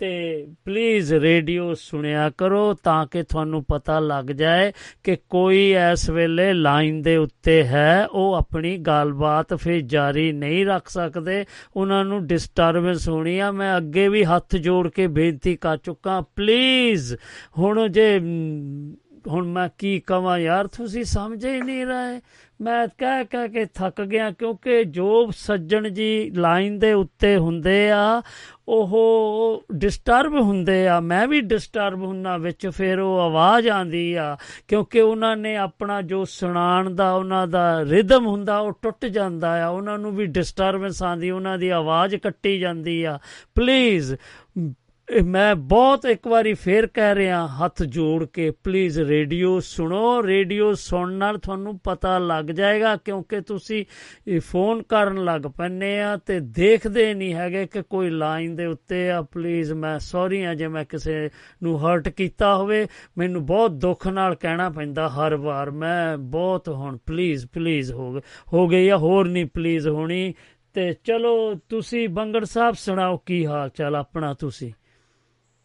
ਤੇ 0.00 0.46
ਪਲੀਜ਼ 0.64 1.14
ਰੇਡੀਓ 1.14 1.74
ਸੁਣਿਆ 1.74 2.30
ਕਰੋ 2.38 2.74
ਤਾਂ 2.74 3.06
ਕਿ 3.06 3.22
ਤੁਹਾਨੂੰ 3.22 3.64
ਪਤਾ 3.64 4.00
ਲੱਗ 4.00 4.24
ਜਾਏ 4.24 4.72
ਕਿ 5.04 5.16
ਕੋਈ 5.28 5.74
ਇਸ 5.92 6.10
ਵੇਲੇ 6.10 6.52
ਲਾਈਨ 6.52 7.02
ਦੇ 7.02 7.16
ਉੱਤੇ 7.16 7.64
ਹੈ। 7.64 8.06
ਉਹ 8.06 8.34
ਆਪਣੀ 8.34 8.78
ਗੱਲਬਾਤ 8.78 9.54
ਫਿਰ 9.54 9.80
ਜਾਰੀ 9.80 10.32
ਨਹੀਂ 10.32 10.66
ਰੱਖ 10.66 10.88
ਸਕਦੇ। 10.88 11.44
ਉਹਨਾਂ 11.76 12.04
ਨੂੰ 12.04 12.26
ਡਿਸਟਰਬੈਂਸ 12.26 13.08
ਹੋਣੀ 13.08 13.38
ਆ। 13.38 13.50
ਮੈਂ 13.50 13.76
ਅੱਗੇ 13.76 14.08
ਵੀ 14.08 14.24
ਹੱਥ 14.24 14.56
ਜੋੜ 14.56 14.88
ਕੇ 14.88 15.06
ਬੇਨਤੀ 15.06 15.56
ਕਰ 15.56 15.76
ਚੁੱਕਾ। 15.76 16.20
ਪਲੀਜ਼ 16.20 17.14
ਹੁਣ 17.58 17.88
ਜੇ 17.88 18.18
ਮ, 18.18 18.94
ਹੁਣ 19.28 19.48
ਮੈਂ 19.48 19.68
ਕੀ 19.78 20.00
ਕਵਾਂ 20.00 20.38
ਯਾਰ 20.38 20.66
ਤੁਸੀਂ 20.66 21.04
ਸਮਝ 21.04 21.46
ਹੀ 21.46 21.60
ਨਹੀਂ 21.60 21.86
ਰਹੇ। 21.86 22.20
ਮੈਂ 22.60 22.88
ਕਹਿ 22.98 23.24
ਕਹਿ 23.30 23.48
ਕੇ 23.48 23.66
ਥੱਕ 23.74 24.02
ਗਿਆ 24.02 24.30
ਕਿਉਂਕਿ 24.30 24.84
ਜੋ 24.84 25.30
ਸੱਜਣ 25.36 25.88
ਜੀ 25.88 26.30
ਲਾਈਨ 26.30 26.78
ਦੇ 26.78 26.92
ਉੱਤੇ 26.92 27.36
ਹੁੰਦੇ 27.36 27.90
ਆ। 27.90 28.22
ਉਹ 28.70 29.64
ਡਿਸਟਰਬ 29.72 30.34
ਹੁੰਦੇ 30.34 30.88
ਆ, 30.88 31.00
ਮੈਂ 31.00 31.28
ਵੀ 31.28 31.40
ਡਿਸਟਰਬ 31.40 32.02
ਹੁੰਨਾ 32.02 32.36
ਵਿੱਚ, 32.36 32.68
ਫਿਰ 32.68 33.00
ਉਹ 33.00 33.18
ਆਵਾਜ਼ 33.18 33.68
ਆਂਦੀ 33.68 34.14
ਆ, 34.14 34.36
ਕਿਉਂਕਿ 34.68 35.00
ਉਹਨਾਂ 35.00 35.36
ਨੇ 35.36 35.56
ਆਪਣਾ 35.56 36.02
ਜੋ 36.02 36.24
ਸੁਣਾਉਣ 36.24 36.94
ਦਾ, 36.94 37.12
ਉਹਨਾਂ 37.12 37.46
ਦਾ 37.46 37.82
ਰਿਦਮ 37.82 38.26
ਹੁੰਦਾ, 38.26 38.58
ਉਹ 38.58 38.72
ਟੁੱਟ 38.82 39.06
ਜਾਂਦਾ 39.06 39.64
ਆ, 39.64 39.68
ਉਹਨਾਂ 39.68 39.98
ਨੂੰ 39.98 40.16
ਵੀ 40.16 40.26
ਡਿਸਟਰਬੈਂਸ 40.26 41.02
ਆਂਦੀ 41.02 41.30
ਉਹਨਾਂ 41.30 41.58
ਦੀ 41.58 41.68
ਆਵਾਜ਼ 41.68 42.16
ਕੱਟੀ 42.16 42.58
ਜਾਂਦੀ 42.58 43.04
ਆ। 43.04 43.18
ਪਲੀਜ਼ 43.54 44.14
ਇਹ 44.58 44.70
ਮੈਂ 45.10 45.54
ਬਹੁਤ 45.56 46.04
ਇੱਕ 46.04 46.26
ਵਾਰੀ 46.28 46.52
ਫੇਰ 46.54 46.86
ਕਹਿ 46.86 47.14
ਰਿਹਾ, 47.14 47.46
ਹੱਥ 47.46 47.82
ਜੋੜ 47.82 48.24
ਕੇ 48.24 48.50
ਪਲੀਜ਼ 48.64 48.98
ਰੇਡੀਓ 49.00 49.58
ਸੁਣੋ 49.60 50.22
ਰੇਡੀਓ 50.22 50.72
ਸੁਣਨ 50.74 51.12
ਨਾਲ 51.12 51.38
ਤੁਹਾਨੂੰ 51.38 51.78
ਪਤਾ 51.78 52.18
ਲੱਗ 52.18 52.44
ਜਾਏਗਾ, 52.44 52.94
ਕਿਉਂਕਿ 52.96 53.40
ਤੁਸੀਂ 53.40 53.84
ਇਹ 54.26 54.40
ਫੋਨ 54.40 54.82
ਕਰਨ 54.82 55.24
ਲੱਗ 55.24 55.46
ਪੈਂਦੇ 55.56 56.00
ਆ 56.00 56.16
ਤੇ 56.16 56.38
ਦੇਖਦੇ 56.40 57.12
ਨਹੀਂ 57.14 57.34
ਹੈਗੇ 57.34 57.66
ਕਿ 57.66 57.82
ਕੋਈ 57.82 58.10
ਲਾਈਨ 58.10 58.54
ਦੇ 58.56 58.66
ਉੱਤੇ 58.66 59.10
ਆ 59.10 59.20
ਪਲੀਜ਼ 59.22 59.72
ਮੈਂ 59.72 59.98
ਸੌਰੀ 59.98 60.42
ਆ 60.42 60.54
ਜੇ 60.54 60.68
ਮੈਂ 60.68 60.84
ਕਿਸੇ 60.84 61.28
ਨੂੰ 61.62 61.78
ਹਰਟ 61.80 62.08
ਕੀਤਾ 62.08 62.54
ਹੋਵੇ, 62.56 62.86
ਮੈਨੂੰ 63.18 63.46
ਬਹੁਤ 63.46 63.70
ਦੁੱਖ 63.70 64.06
ਨਾਲ 64.06 64.34
ਕਹਿਣਾ 64.34 64.70
ਪੈਂਦਾ 64.70 65.08
ਹਰ 65.08 65.34
ਵਾਰ, 65.34 65.70
ਮੈਂ 65.70 66.16
ਬਹੁਤ 66.18 66.68
ਹੁਣ 66.68 66.98
ਪਲੀਜ਼ 67.06 67.46
ਪਲੀਜ਼ 67.46 67.92
ਹੋ 67.92 68.12
ਗਏ 68.12 68.20
ਹੋ 68.52 68.68
ਗਈ 68.68 68.88
ਆ, 68.88 68.96
ਹੋਰ 68.96 69.28
ਨਹੀਂ 69.28 69.46
ਪਲੀਜ਼ 69.46 69.88
ਹੋਣੀ, 69.88 70.34
ਤੇ 70.74 70.92
ਚਲੋ 71.04 71.54
ਤੁਸੀਂ 71.68 72.08
ਬੰਗੜ 72.08 72.44
ਸਾਹਿਬ 72.44 72.74
ਸੁਣਾਓ, 72.74 73.16
ਕੀ 73.16 73.46
ਹਾਲ 73.46 73.68
ਚਾਲ 73.68 73.96
ਆਪਣਾ 73.96 74.34
ਤੁਸੀਂ? 74.34 74.72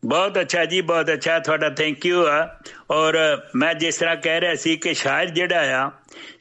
ਬਹੁਤ 0.06 0.40
ਅੱਛਾ 0.40 0.66
ਜੀ 0.66 0.82
ਬਹੁਤ 0.82 1.14
ਅੱਛਾ 1.14 1.40
ਤੁਹਾਡਾ 1.40 1.70
ਥੈਂਕ 1.70 2.06
ਯੂ 2.06 2.28
ਆ। 2.28 2.60
ਔਰ 2.92 3.42
ਮੈਂ 3.56 3.74
ਜਿਸ 3.74 3.98
ਤਰ੍ਹਾਂ 3.98 4.16
ਕਹਿ 4.16 4.42
ਰਿਹਾ 4.42 4.56
ਸੀ 4.56 4.76
ਕਿ 4.76 4.94
ਸ਼ਾਇਰ 4.94 5.30
ਜਿਹੜਾ 5.30 5.86
ਆ 5.86 5.92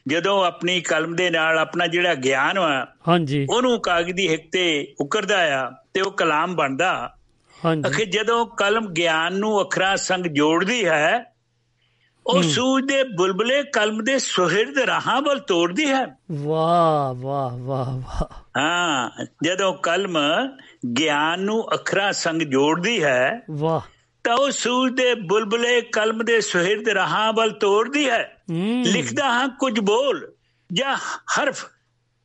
ਜਦੋਂ 0.08 0.44
ਆਪਣੀ 0.44 0.80
ਕਲਮ 0.80 1.16
ਦੇ 1.16 1.30
ਨਾਲ 1.30 1.58
ਆਪਣਾ 1.58 1.86
ਜਿਹੜਾ 1.86 2.14
ਗਿਆਨ 2.14 2.58
ਆ 2.58 2.86
ਹਾਂਜੀ। 3.08 3.46
ਉਹਨੂੰ 3.50 3.80
ਕਾਗਜ਼ 3.80 4.12
ਦੀ 4.12 4.28
ਹਿੱਕ 4.28 4.42
ਤੇ 4.52 4.94
ਉਕਰਦਾ 5.00 5.66
ਆ 5.66 5.70
ਤੇ 5.94 6.00
ਉਹ 6.00 6.10
ਕਲਾਮ 6.10 6.54
ਬਣਦਾ। 6.54 7.14
ਹਾਂਜੀ। 7.64 7.82
ਅਖੇ 7.90 8.04
ਜਦੋਂ 8.06 8.46
ਕਲਮ 8.46 8.88
ਗਿਆਨ 8.92 9.34
ਨੂੰ 9.34 9.62
ਅੱਖਰਾਂ 9.62 9.96
ਸੰਗ 9.96 10.26
ਜੋੜਦੀ 10.26 10.86
ਹੈ 10.86 11.34
ਉਹ 12.26 12.42
ਸੂਝ 12.42 12.84
ਦੇ 12.84 13.02
ਬੁਲਬਲੇ 13.02 13.62
ਕਲਮ 13.62 14.04
ਦੇ 14.04 14.18
ਸੁਹਿਰਦ 14.18 14.78
ਰਾਹਾਂ 14.78 15.22
ਵੱਲ 15.22 15.38
ਤੋੜਦੀ 15.38 15.86
ਹੈ। 15.86 16.06
ਵਾਹ 16.32 17.14
ਵਾਹ 17.14 17.58
ਵਾਹ 17.58 17.90
ਵਾਹ। 17.90 18.24
ਹਾਂ 18.58 19.10
ਜਦੋਂ 19.44 19.74
ਕਲਮ 19.74 20.18
ਗਿਆਨ 20.98 21.40
ਨੂੰ 21.40 21.74
ਅੱਖਰਾਂ 21.74 22.12
ਸੰਗ 22.12 22.42
ਜੋੜਦੀ 22.42 23.04
ਹੈ 23.04 23.40
ਵਾਹ। 23.50 23.80
ਤਾਂ 24.24 24.36
ਉਹ 24.36 24.50
ਸੂਝ 24.50 24.92
ਦੇ 24.92 25.14
ਬੁਲਬਲੇ 25.14 25.80
ਕਲਮ 25.80 26.24
ਦੇ 26.24 26.40
ਸੁਹਿਰਦ 26.40 26.88
ਰਹਾਂ 26.88 27.32
ਵੱਲ 27.32 27.50
ਤੋੜਦੀ 27.50 28.10
ਹੈ। 28.10 28.42
ਲਿਖਦਾ 28.84 29.24
ਹਾਂ 29.24 29.48
ਕੁਝ 29.48 29.80
ਬੋਲ 29.80 30.32
ਜਾਂ 30.72 30.96
ਹਰਫ 31.38 31.64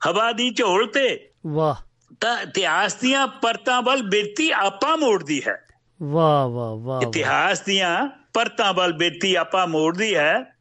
ਹਵਾ 0.08 0.32
ਦੀ 0.32 0.50
ਝੋਲ 0.50 0.88
ਤੇ। 0.88 1.30
ਵਾਹ। 1.48 1.76
ਤਾਂ 2.20 2.42
ਇਤਿਹਾਸ 2.42 2.96
ਦੀਆਂ 2.96 3.28
ਪਰਤਾਂ 3.28 3.82
ਵੱਲ 3.82 4.02
ਬਿਰਤੀ 4.02 4.52
ਆਪਾ 4.52 4.96
ਮੋੜਦੀ 4.96 5.42
ਹੈ। 5.48 5.66
ਵਾਹ 6.04 6.48
ਵਾਹ 6.48 6.76
ਵਾਹ। 6.76 7.02
ਇਤਿਹਾਸ 7.02 7.62
ਦੀਆਂ 7.62 8.08
ਪਰਤਾਂ 8.34 8.74
ਵੱਲ 8.74 8.94
ਬਿਰਤੀ 8.94 9.36
ਆਪਾ 9.36 9.66
ਮੋੜਦੀ 9.66 10.16
ਹੈ। 10.16 10.54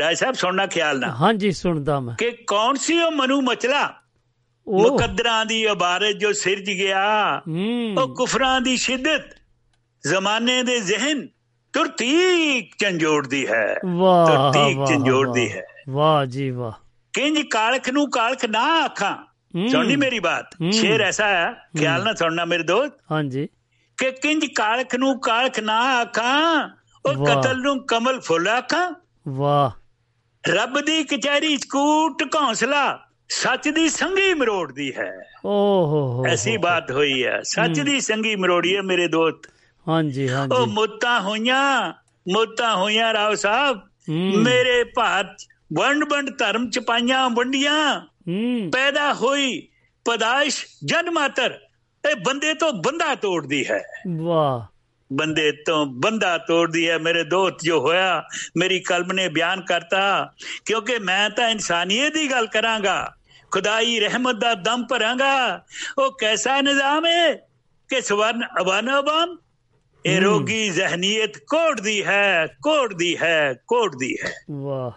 ਰਾਏ 0.00 0.14
ਸਾਹਿਬ 0.14 0.34
ਸੁਣਨਾ 0.34 0.66
ਖਿਆਲ 0.66 0.98
ਨਾਲ। 0.98 1.10
ਹਾਂਜੀ 1.10 1.52
ਸੁਣਦਾ 1.52 2.00
ਮੈਂ। 2.00 2.16
ਕਿ 2.16 2.30
ਕੌਣ 2.30 2.74
ਸੀ 2.74 3.00
ਉਹ 3.00 3.12
ਮਨੂ 3.12 3.40
ਮਚਲਾ 3.40 3.94
ਮੁਕੱਦਰਾਂ 4.68 5.46
ਦੀ 5.46 5.64
ਇਬਾਰਤ 5.64 6.12
ਜੋ 6.12 6.32
ਸਿਰਜ 6.32 6.70
ਗਿਆ 6.70 7.42
ਉਹ 7.98 8.14
ਕੁਫਰਾਂ 8.14 8.60
ਦੀ 8.60 8.76
ਸ਼ਿੱਦਤ 8.76 9.36
ਜ਼ਮਾਨੇ 10.06 10.62
ਦੇ 10.62 10.80
ਜ਼ਿਹਨ 10.80 11.28
ਤੁਰਤੀਕ 11.72 12.74
ਝੰਜੋੜਦੀ 12.78 13.46
ਹੈ। 13.46 13.74
ਤੁਰਤੀਕ 14.26 14.78
ਵਾਹ। 14.78 14.86
ਹੈ। 15.48 15.66
ਵਾਹ 15.88 16.26
ਜੀ 16.26 16.50
ਵਾਹ। 16.50 16.72
ਕਿੰਜ 17.12 17.40
ਕਾਲਖ 17.40 17.90
ਨੂੰ 17.90 18.10
ਕਾਲਖ 18.10 18.44
ਨਾ 18.44 18.62
ਆਖਾਂ। 18.84 19.16
ਸੁਣਨੀ 19.68 19.96
ਮੇਰੀ 19.96 20.18
ਬਾਤ। 20.18 20.46
ਸ਼ੇਰ 20.72 21.00
ਐਸਾ 21.00 21.28
ਹੈ 21.28 21.52
ਖਿਆਲ 21.78 22.04
ਨਾਲ 22.04 22.16
ਸੁਣਨਾ 22.16 22.44
ਮੇਰੇ 22.44 22.62
ਦੋਸਤ। 22.62 22.92
ਹਾਂਜੀ। 23.12 23.48
ਕਿ 23.96 24.10
ਕਿੰਜ 24.10 24.46
ਕਾਲਖ 24.46 24.94
ਨੂੰ 24.94 25.20
ਕਾਲਖ 25.20 25.60
ਨਾ 25.60 25.80
ਆਖਾਂ 25.80 26.68
ਉਹ। 27.06 27.26
ਕਤਲ 27.26 27.58
ਨੂੰ 27.58 27.86
ਕਮਲ 27.86 28.20
ਫੁੱਲ 28.20 28.48
ਆਖਾਂ। 28.48 28.92
ਵਾਹ। 29.28 29.70
ਰੱਬ 30.48 30.80
ਦੀ 30.80 31.04
ਕਚਹਿਰੀ 31.04 31.56
ਚ 31.56 31.64
ਕੂਟ 31.64 32.22
ਘੌਂਸਲਾ 32.36 33.05
ਸੱਚ 33.28 33.68
ਦੀ 33.68 33.88
ਸੰਗੀ 33.88 34.34
ਮਰੋੜਦੀ 34.34 34.92
ਹੈ। 34.96 35.12
ਓ 35.44 35.50
ਹੋ 35.86 36.12
ਹੋ 36.12 36.26
ਐਸੀ। 36.26 36.56
ਬਾਤ 36.56 36.90
ਹੋਈ 36.90 37.26
ਹੈ। 37.26 37.40
ਸੱਚ 37.42 37.80
ਦੀ 37.80 38.00
ਸੰਗੀ 38.00 38.36
ਮਰੋੜੀ 38.36 38.76
ਹੈ 38.76 38.82
ਮੇਰੇ 38.82 39.08
ਦੋਸਤ 39.08 39.50
ਹਾਂਜੀ 39.88 40.28
ਉਹ 40.28 40.34
ਹਾਂਜੀ 40.34 40.72
ਮੁੱਤਾਂ 40.72 41.20
ਹੋਈਆਂ 41.20 41.92
ਮੁੱਤਾਂ 42.32 42.76
ਹੋਈਆਂ 42.76 43.12
ਰਾਓ 43.12 43.34
ਸਾਹਿਬ। 43.34 43.80
ਮੇਰੇ 44.10 44.84
ਭਾਰਤ 44.84 45.36
ਵੰਡ 45.78 46.04
ਵੰਡ 46.04 46.30
ਧਰਮ 46.38 46.70
ਚ 46.70 46.78
ਪਾਈਆਂ 46.78 47.30
ਵੰਡੀਆਂ। 47.30 48.00
ਪੈਦਾ 48.72 49.14
ਹੋਈ 49.14 49.68
ਪਦਾਇਸ਼ 50.04 50.66
ਜਨ 50.84 51.10
ਮਾਤਰ 51.10 51.58
ਇਹ 52.10 52.16
ਬੰਦੇ 52.16 52.54
ਤੋਂ 52.54 52.72
ਬੰਦਾ 52.72 53.14
ਤੋੜਦੀ 53.14 53.64
ਹੈ। 53.70 53.82
ਵਾਹ। 54.16 54.76
ਬੰਦੇ 55.12 55.52
ਤੋਂ 55.52 55.86
ਬੰਦਾ 55.86 56.38
ਤੋੜਦੀ 56.38 56.90
ਹੈ। 56.90 56.98
ਮੇਰੇ 56.98 57.24
ਦੋਸਤ 57.24 57.54
ਜੋ 57.62 57.80
ਹੋਇਆ 57.80 58.24
ਮੇਰੀ 58.56 58.80
ਕਲਮ 58.80 59.12
ਨੇ 59.12 59.28
ਬਿਆਨ 59.28 59.60
ਕਰਤਾ 59.60 60.32
ਕਿਉਂਕਿ 60.64 60.98
ਮੈਂ 60.98 61.30
ਤਾਂ 61.30 61.48
ਇਨਸਾਨੀਅਤ 61.48 62.14
ਦੀ 62.14 62.30
ਗੱਲ 62.30 62.46
ਕਰਾਂਗਾ। 62.46 63.15
ਖੁਦਾਈ 63.50 64.00
ਰਹਿਮਤ 64.00 64.34
ਦਾ 64.34 64.54
ਦਮ 64.54 64.86
ਭਰਾਂਗਾ। 64.90 65.64
ਉਹ 65.98 66.18
ਕੈਸਾ 66.20 66.60
ਨਿਜ਼ਾਮ 66.60 67.06
ਹੈ 67.06 67.34
ਕਿ 67.88 68.00
ਸਵਰਨ 68.00 68.44
ਅਬਨ 68.60 69.36
ਇਹ। 70.06 70.20
ਰੋਗੀ 70.20 70.68
ਜ਼ਹਨੀਅਤ 70.70 71.38
ਕੋੜਦੀ 71.38 72.04
ਹੈ 72.04 72.46
ਕੋੜਦੀ 72.46 73.18
ਹੈ 73.18 73.54
ਕੋੜਦੀ 73.66 74.16
ਹੈ। 74.24 74.32
ਵਾਹ। 74.50 74.90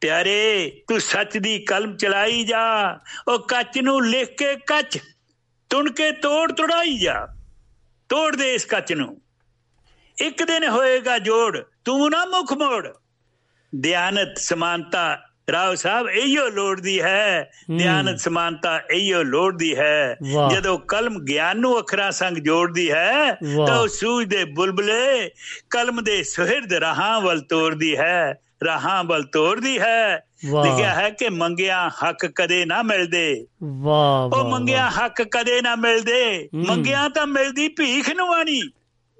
ਪਿਆਰੇ 0.00 0.72
ਤੂੰ 0.88 1.00
ਸੱਚ 1.00 1.38
ਦੀ 1.38 1.58
ਕਲਮ 1.58 1.96
ਚਲਾਈ 1.96 2.44
ਜਾ। 2.44 2.98
ਉਹ 3.28 3.38
ਕੱਚ 3.38 3.78
ਨੂੰ 3.78 4.06
ਲਿਖ 4.06 4.38
ਕੇ 4.38 4.56
ਕੱਚ 4.56 4.98
ਤੁਣ 5.70 5.90
ਕੇ 5.90 6.12
ਤੋੜ 6.12 6.52
ਤੁੜਾਈ 6.52 6.98
ਜਾ। 6.98 7.26
ਤੋੜ 8.08 8.36
ਦੇ 8.36 8.54
ਇਸ 8.54 8.64
ਕੱਚ 8.64 8.92
ਨੂੰ। 8.92 9.22
ਇੱਕ 10.18 10.42
ਦਿਨ 10.42 10.68
ਹੋਏਗਾ 10.68 11.18
ਜੋੜ 11.18 11.58
ਤੂੰ 11.84 12.10
ਨਾ 12.10 12.24
ਮੁਖ 12.24 12.52
ਮੋੜ। 12.52 12.88
ਦਿਆਨਤ 13.76 14.38
ਸਮਾਨਤਾ 14.38 15.31
ਰਾਓ 15.52 15.74
ਸਾਹਿਬ 15.74 16.08
ਇਹੋ 16.08 16.48
ਲੋੜਦੀ 16.48 17.02
ਹੈ। 17.02 17.50
ਦਿਆਨਤ 17.76 18.20
ਸਮਾਨਤਾ 18.20 18.80
ਇਹੋ 18.94 19.22
ਲੋੜਦੀ 19.22 19.76
ਹੈ। 19.76 20.16
ਜਦੋਂ 20.50 20.78
ਕਲਮ 20.78 21.18
ਗਿਆਨ 21.24 21.58
ਨੂੰ 21.58 21.78
ਅੱਖਰਾਂ 21.78 22.12
ਸੰਗ 22.12 22.36
ਜੋੜਦੀ 22.36 22.92
ਹੈ। 22.92 23.34
ਤਾਂ 23.66 23.78
ਉਹ 23.78 23.88
ਸੂਝ 23.88 24.26
ਦੇ 24.26 24.44
ਬੁਲਬਲੇ 24.44 25.30
ਕਲਮ 25.70 26.04
ਦੇ 26.04 26.22
ਸੁਹਿਰਦ 26.22 26.72
ਰਾਹਾਂ 26.72 27.20
ਵੱਲ 27.20 27.40
ਤੋੜਦੀ 27.40 27.96
ਹੈ 27.96 28.40
ਰਾਹਾਂ 28.64 29.04
ਵੱਲ 29.04 29.22
ਤੋੜਦੀ 29.22 29.80
ਹੈ। 29.80 30.26
ਲਿਖਿਆ 30.44 30.94
ਹੈ 30.94 31.10
ਕਿ 31.10 31.28
ਮੰਗਿਆ 31.28 31.88
ਹੱਕ 31.88 32.26
ਕਦੇ 32.26 32.64
ਨਾ 32.64 32.82
ਮਿਲਦੇ 32.82 33.46
ਵਾਹ 33.64 34.38
ਉਹ 34.38 34.50
ਮੰਗਿਆ 34.50 34.90
ਹੱਕ 34.90 35.22
ਕਦੇ 35.22 35.62
ਨਾ 35.62 35.76
ਮਿਲਦੇ। 35.76 36.48
ਮੰਗਿਆ 36.54 37.08
ਤਾਂ 37.08 37.26
ਮਿਲਦੀ 37.26 37.68
ਭੀਖ 37.68 38.10
ਨਵਾਣੀ 38.10 38.62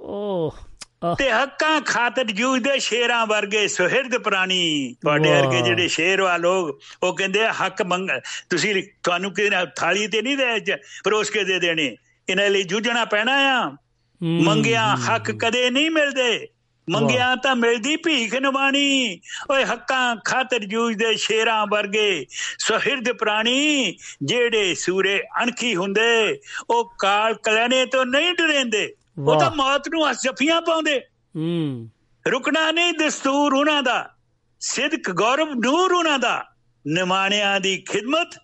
ਓ 0.01 0.51
ਆਹ, 0.51 0.72
ਤੇ 1.19 1.31
ਹੱਕਾਂ 1.31 1.81
ਖਾਤਰ 1.81 2.24
ਜੂਝਦੇ 2.24 2.79
ਸ਼ੇਰਾਂ 2.79 3.27
ਵਰਗੇ 3.27 3.69
ਸੁਹਿਰਦ 3.69 4.19
ਪ੍ਰਾਣੀ 4.19 4.95
ਤੁਹਾਡੇ। 5.03 5.31
ਵਰਗੇ 5.31 5.62
ਜਿਹੜੇ 5.62 5.89
ਸ਼ੇਰ 5.89 6.23
ਵਾ 6.23 6.37
ਲੋਕ 6.37 6.81
ਉਹ 7.03 7.16
ਕਹਿੰਦੇ 7.16 7.49
ਹੱਕ 7.49 7.83
ਮੰਗ 7.83 8.11
ਤੁਸੀਂ 8.51 8.83
ਤੁਹਾਨੂੰ 9.03 9.35
ਕਿ 9.35 9.51
ਥਾਲੀ 9.77 10.07
ਤੇ 10.07 10.23
ਨਹੀਂ 10.23 10.37
ਦੇ 10.37 10.77
ਪਰੋਸ 11.05 11.31
ਕੇ 11.31 11.45
ਦੇ 11.45 11.59
ਦੇਣੇ। 11.59 11.97
ਇਹਨਾਂ 12.29 12.51
ਲਈ 12.51 12.62
ਜੂਝਣਾ 12.62 13.05
ਪੈਣਾ 13.05 13.33
ਆ। 13.33 13.77
ਮੰਗਿਆ 14.23 14.97
ਹੱਕ 14.97 15.31
ਕਦੇ 15.31 15.70
ਨਹੀਂ 15.70 15.91
ਮਿਲਦੇ। 15.91 16.49
ਮੰਗਿਆ 16.91 17.37
ਤਾਂ 17.37 17.57
ਮਿਲਦੀ 17.57 17.97
ਭੀਖ 17.97 18.35
ਨਵਾਣੀ। 18.35 19.20
ਓਏ 19.51 19.65
ਹੱਕਾਂ 19.65 20.16
ਖਾਤਰ 20.24 20.59
ਜੂਝਦੇ 20.59 21.16
ਸ਼ੇਰਾਂ 21.16 21.66
ਵਰਗੇ 21.66 22.27
ਸੁਹਿਰਦ 22.59 23.12
ਪ੍ਰਾਣੀ 23.12 23.97
ਜਿਹੜੇ 24.23 24.74
ਸੂਰੇ 24.74 25.23
ਅਣਖੀ 25.43 25.77
ਹੁੰਦੇ 25.77 26.41
ਉਹ 26.70 26.95
ਕਾਲ 26.99 27.35
ਕਲਣੇ 27.35 27.87
ਤੋਂ 27.87 28.07
ਨਹੀਂ 28.07 28.33
ਡਰੇਂਦੇ। 28.33 28.95
ਉਹ। 29.19 29.41
ਤਾਂ 29.41 29.51
ਮੌਤ 29.51 29.89
ਨੂੰ 29.89 30.13
ਜਫੀਆਂ 30.13 30.61
ਪਾਉਂਦੇ। 30.61 31.01
ਹੂੰ। 31.37 31.91
ਰੁਕਣਾ 32.31 32.73
ਨਹੀਂ 32.73 32.93
ਦਸਤੂਰ 32.93 33.55
ਉਹਨਾਂ 33.55 33.83
ਦਾ। 33.83 34.15
ਸਿਦਕ 34.61 35.11
ਗੌਰਵ 35.11 35.49
ਨੂਰ 35.55 35.93
ਉਹਨਾਂ 35.93 36.19
ਦਾ। 36.19 36.53
ਨਿਮਾਣਿਆਂ 36.87 37.61
ਦੀ 37.61 37.85
ਖਿਦਮਤ 37.89 38.41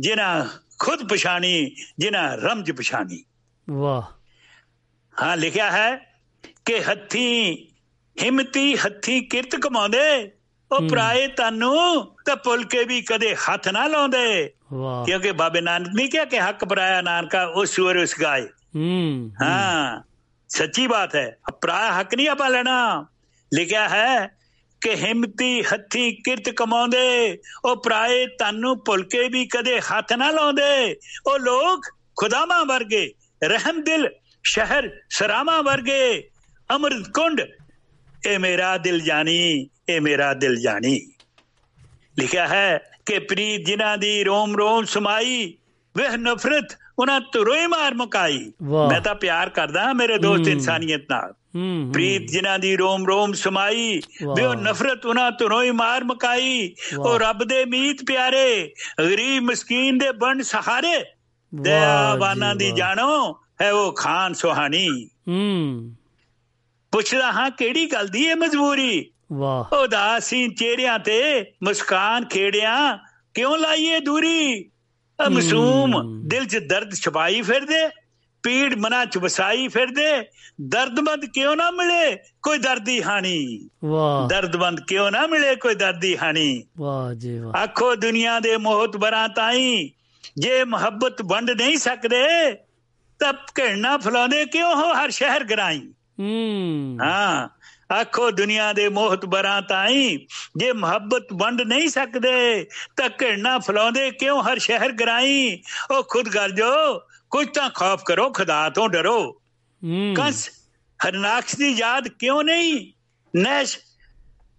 ਜਿਨ੍ਹਾਂ 0.00 0.46
ਖੁਦ 0.78 1.08
ਪਛਾਣੀ 1.08 1.74
ਜਿਨ੍ਹਾਂ 1.98 2.36
ਰਮਜ 2.36 2.72
ਪਛਾਣੀ। 2.72 3.24
ਵਾਹ। 3.70 4.02
ਹਾਂ 5.22 5.36
ਲਿਖਿਆ 5.36 5.70
ਹੈ 5.70 6.14
ਕਿ 6.64 6.82
ਹੱਥੀ 6.84 7.54
ਹਿੰਮਤੀ 8.22 8.76
ਹੱਥੀ 8.76 9.20
ਕਿਰਤ 9.20 9.56
ਕਮਾਉਂਦੇ 9.56 10.32
ਉਹ। 10.72 10.88
ਪਰਾਏ 10.88 11.26
ਤਾਨੂੰ 11.28 12.16
ਤਾਂ 12.24 12.36
ਭੁੱਲ 12.36 12.64
ਕੇ 12.64 12.84
ਵੀ 12.84 13.02
ਕਦੇ 13.02 13.34
ਹੱਥ 13.34 13.68
ਨਾ 13.68 13.86
ਲਾਉਂਦੇ। 13.86 14.52
ਵਾਹ। 14.72 15.04
ਕਿਉਂਕਿ 15.04 15.32
ਬਾਬੇ 15.32 15.60
ਨਾਨਕ 15.60 15.88
ਨੇ 15.94 16.08
ਕਿਹਾ 16.08 16.24
ਕਿ 16.24 16.40
ਹੱਕ 16.40 16.64
ਪਰਾਇਆ 16.64 17.02
ਨਾਨਕਾ 17.02 17.44
ਉਸ 17.44 17.70
ਸੂਰ 17.70 17.96
ਉਸ 17.96 18.14
ਗਾਏ। 18.22 18.48
ਹੂੰ, 18.74 19.30
ਹਾਂ। 19.42 20.02
ਸੱਚੀ 20.48 20.86
ਬਾਤ 20.86 21.16
ਹੈ। 21.16 21.36
ਪਰਾਇਆ 21.62 22.00
ਹੱਕ 22.00 22.14
ਨਹੀਂ 22.14 22.28
ਆਪਾਂ 22.28 22.50
ਲੈਣਾ। 22.50 23.06
ਲਿਖਿਆ 23.54 23.88
ਹੈ 23.88 24.26
ਕਿ 24.80 24.94
ਹਿੰਮਤੀ 24.94 25.62
ਹੱਥੀ 25.62 26.12
ਕਿਰਤ 26.12 26.50
ਕਮਾਉਂਦੇ, 26.50 27.38
ਉਹ 27.64 27.82
ਪਰਾਏ 27.82 28.26
ਤਾਨੂੰ 28.26 28.84
ਭੁੱਲ 28.84 29.02
ਕੇ 29.02 29.28
ਵੀ 29.28 29.46
ਕਦੇ 29.46 29.80
ਹੱਥ 29.80 30.12
ਨਾ 30.12 30.30
ਲਾਉਂਦੇ। 30.30 30.96
ਉਹ 31.26 31.38
ਲੋਕ 31.38 31.86
ਖੁਦਾਵਾਂ 32.16 32.64
ਵਰਗੇ, 32.64 33.12
ਰਹਿਮ 33.44 33.82
ਦਿਲ, 33.82 34.08
ਸ਼ਹਿਰ 34.44 35.00
ਸਰਾਮਾ 35.10 35.60
ਵਰਗੇ। 35.60 36.30
ਅਮਰਤ 36.76 37.08
ਕੁੰਡ, 37.08 37.42
ਇਹ 38.26 38.38
ਮੇਰਾ 38.38 38.76
ਦਿਲ 38.76 39.00
ਜਾਣੀ, 39.00 39.68
ਇਹ 39.88 40.00
ਮੇਰਾ 40.00 40.34
ਦਿਲ 40.34 40.60
ਜਾਣੀ। 40.60 41.12
ਲਿਖਿਆ 42.18 42.48
ਹੈ 42.48 42.90
ਕਿ 43.06 43.18
ਪ੍ਰੀਤ 43.18 43.66
ਜਿਨ੍ਹਾਂ 43.66 43.98
ਦੀ 43.98 44.24
ਰੋਮ 44.24 44.56
ਰੋਮ 44.56 44.84
ਸਮਾਈ, 44.84 45.54
ਵਹ 45.96 46.16
ਨਫ਼ਰਤ 46.16 46.78
ਉਹਨਾਂ 47.02 47.20
ਤੁਰੋਂ 47.20 47.56
ਹੀ 47.56 47.66
ਮਾਰ 47.66 47.94
ਮੁਕਾਈ। 47.94 48.52
ਮੈਂ 48.62 49.00
ਤਾਂ 49.00 49.14
ਪਿਆਰ 49.14 49.50
ਕਰਦਾ 49.50 49.92
ਮੇਰੇ 49.92 50.18
ਦੋਸਤ। 50.18 50.48
ਇਨਸਾਨੀਅਤ 50.48 51.00
ਨਾਲ 51.10 51.32
ਪ੍ਰੀਤ 51.92 52.22
ਜਿਨ੍ਹਾਂ 52.22 52.58
ਦੀ 52.58 52.76
ਰੋਮ 52.76 53.06
ਰੋਮ 53.06 53.32
ਸਮਾਈ। 53.32 54.00
ਵੇ 54.36 54.44
ਉਹ 54.44 54.54
ਨਫ਼ਰਤ 54.54 55.06
ਉਹਨਾਂ 55.06 55.32
ਤੁਰੋਂ 55.32 55.62
ਹੀ 55.62 55.70
ਮਾਰ 55.70 56.04
ਮੁਕਾਈ। 56.04 56.74
ਉਹ 56.98 57.18
ਰੱਬ 57.18 57.44
ਦੇ 57.44 57.64
ਮੀਤ 57.64 58.04
ਪਿਆਰੇ 58.06 58.72
ਗਰੀਬ 58.98 59.42
ਮਸਕੀਨ 59.42 59.98
ਦੇ 59.98 60.12
ਬਣ 60.12 60.42
ਸਹਾਰੇ 60.42 61.04
ਦਇਆਵਾਨਾਂ 61.54 62.54
ਦੀ। 62.54 62.72
ਜਾਣੋ 62.72 63.40
ਹੈ 63.60 63.72
ਉਹ 63.72 63.92
ਖਾਨ 63.92 64.34
ਸੁਹਾਣੀ 64.34 65.08
ਹੂੰ 65.28 65.94
ਪੁੱਛਦਾ 66.92 67.32
ਹਾਂ 67.32 67.50
ਕਿਹੜੀ 67.50 67.92
ਗੱਲ 67.92 68.08
ਦੀ 68.08 68.24
ਇਹ 68.24 68.36
ਮਜਬੂਰੀ 68.36 69.10
ਵਾਹ 69.32 69.76
ਉਦਾਸੀ 69.76 70.48
ਚਿਹਰਿਆਂ 70.48 70.98
ਤੇ 70.98 71.44
ਮੁਸਕਾਨ 71.64 72.24
ਖੇੜਿਆਂ 72.24 72.98
ਕਿਉਂ 73.34 73.58
ਲਾਈਏ 73.58 74.00
ਦੂਰੀ 74.00 74.70
ਮਾਸੂਮ। 75.30 76.22
ਦਿਲ 76.28 76.44
'ਚ 76.46 76.56
ਦਰਦ 76.56 76.94
ਛਪਾਈ 76.94 77.42
ਫਿਰਦੇ 77.42 77.90
ਪੀੜ 78.42 78.74
ਮਨਾਂ 78.74 79.06
'ਚ 79.06 79.18
ਵਸਾਈ 79.18 79.68
ਫਿਰਦੇ 79.68 80.26
ਦਰਦਮੰਦ 80.60 81.24
ਕਿਉਂ 81.24 81.56
ਨਾ 81.56 81.70
ਮਿਲੇ 81.70 82.16
ਕੋਈ 82.42 82.58
ਦਰਦੀ 82.58 83.02
ਹਾਣੀ? 83.02 83.68
ਵਾਹ। 83.84 84.28
ਦਰਦਮੰਦ 84.28 84.80
ਕਿਉਂ 84.80 85.10
ਨਾ 85.10 85.26
ਮਿਲੇ 85.26 85.56
ਕੋਈ 85.56 85.74
ਦਰਦੀ 85.74 86.18
ਹਾਣੀ? 86.18 86.64
ਵਾਹ 86.78 87.14
ਜੀ 87.14 87.38
ਵਾਹ। 87.38 87.58
ਆਖੋ 87.58 87.94
ਦੁਨੀਆ 87.94 88.40
ਦੇ 88.40 88.56
ਮੋਹਤ 88.56 88.96
ਬਰਾਂ 88.96 89.28
ਤਾਈ 89.28 89.90
ਜੇ 90.38 90.64
ਮੁਹੱਬਤ 90.64 91.22
ਵੰਡ 91.22 91.50
ਨਹੀਂ 91.50 91.76
ਸਕਦੇ 91.76 92.52
ਤਾਂ 93.18 93.32
ਘਿਰਨਾ 93.32 93.96
ਫਲਾਉਂਦੇ 93.96 94.44
ਕਿਉਂ 94.46 94.74
ਹੋ 94.74 94.92
ਹਰ 94.92 95.10
ਸ਼ਹਿਰ 95.10 95.44
ਗਰਾਈ? 95.44 95.88
ਹੂੰ। 96.20 96.98
ਹਾਂ 97.02 97.48
ਆਖੋ 97.92 98.30
ਦੁਨੀਆ 98.30 98.72
ਦੇ 98.72 98.88
ਮੋਹਤ 98.88 99.24
ਬਰਾਂ 99.24 99.62
ਤਾਈ 99.62 100.26
ਜੇ 100.56 100.72
ਮੁਹੱਬਤ 100.72 101.26
ਵੰਡ 101.32 101.62
ਨਹੀਂ 101.62 101.88
ਸਕਦੇ 101.88 102.66
ਤਾਂ 102.96 103.10
ਘਿਰਨਾ 103.22 103.58
ਫਲਾਉਂਦੇ 103.58 104.10
ਕਿਉਂ 104.10 104.42
ਹਰ 104.42 104.58
ਸ਼ਹਿਰ 104.58 104.92
ਗਰਾਈ? 104.92 105.62
ਉਹ 105.90 106.04
ਖੁਦ 106.04 106.28
ਗਰਜੋ 106.28 106.98
ਕੁਝ 107.30 107.48
ਤਾਂ 107.54 107.70
ਖੌਫ 107.70 108.02
ਕਰੋ 108.06 108.30
ਖੁਦਾ 108.30 108.70
ਤੋਂ 108.70 108.88
ਡਰੋ। 108.88 109.42
ਕੰਸ 110.16 110.50
ਹਰਨਾਕਸ਼ 111.08 111.56
ਦੀ 111.56 111.68
ਯਾਦ 111.68 112.08
ਕਿਉਂ 112.08 112.44
ਨਹੀਂ? 112.44 112.92
ਨੈਸ਼ 113.36 113.78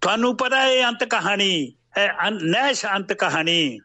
ਤੁਹਾਨੂੰ 0.00 0.36
ਪਤਾ 0.36 0.60
ਹੈ 0.60 0.88
ਅੰਤ 0.88 1.04
ਕਹਾਣੀ 1.04 1.72
ਹੈ 1.98 2.14
ਨੈਸ਼ 2.42 2.86
ਅੰਤ 2.86 3.12
ਕਹਾਣੀ। 3.12 3.78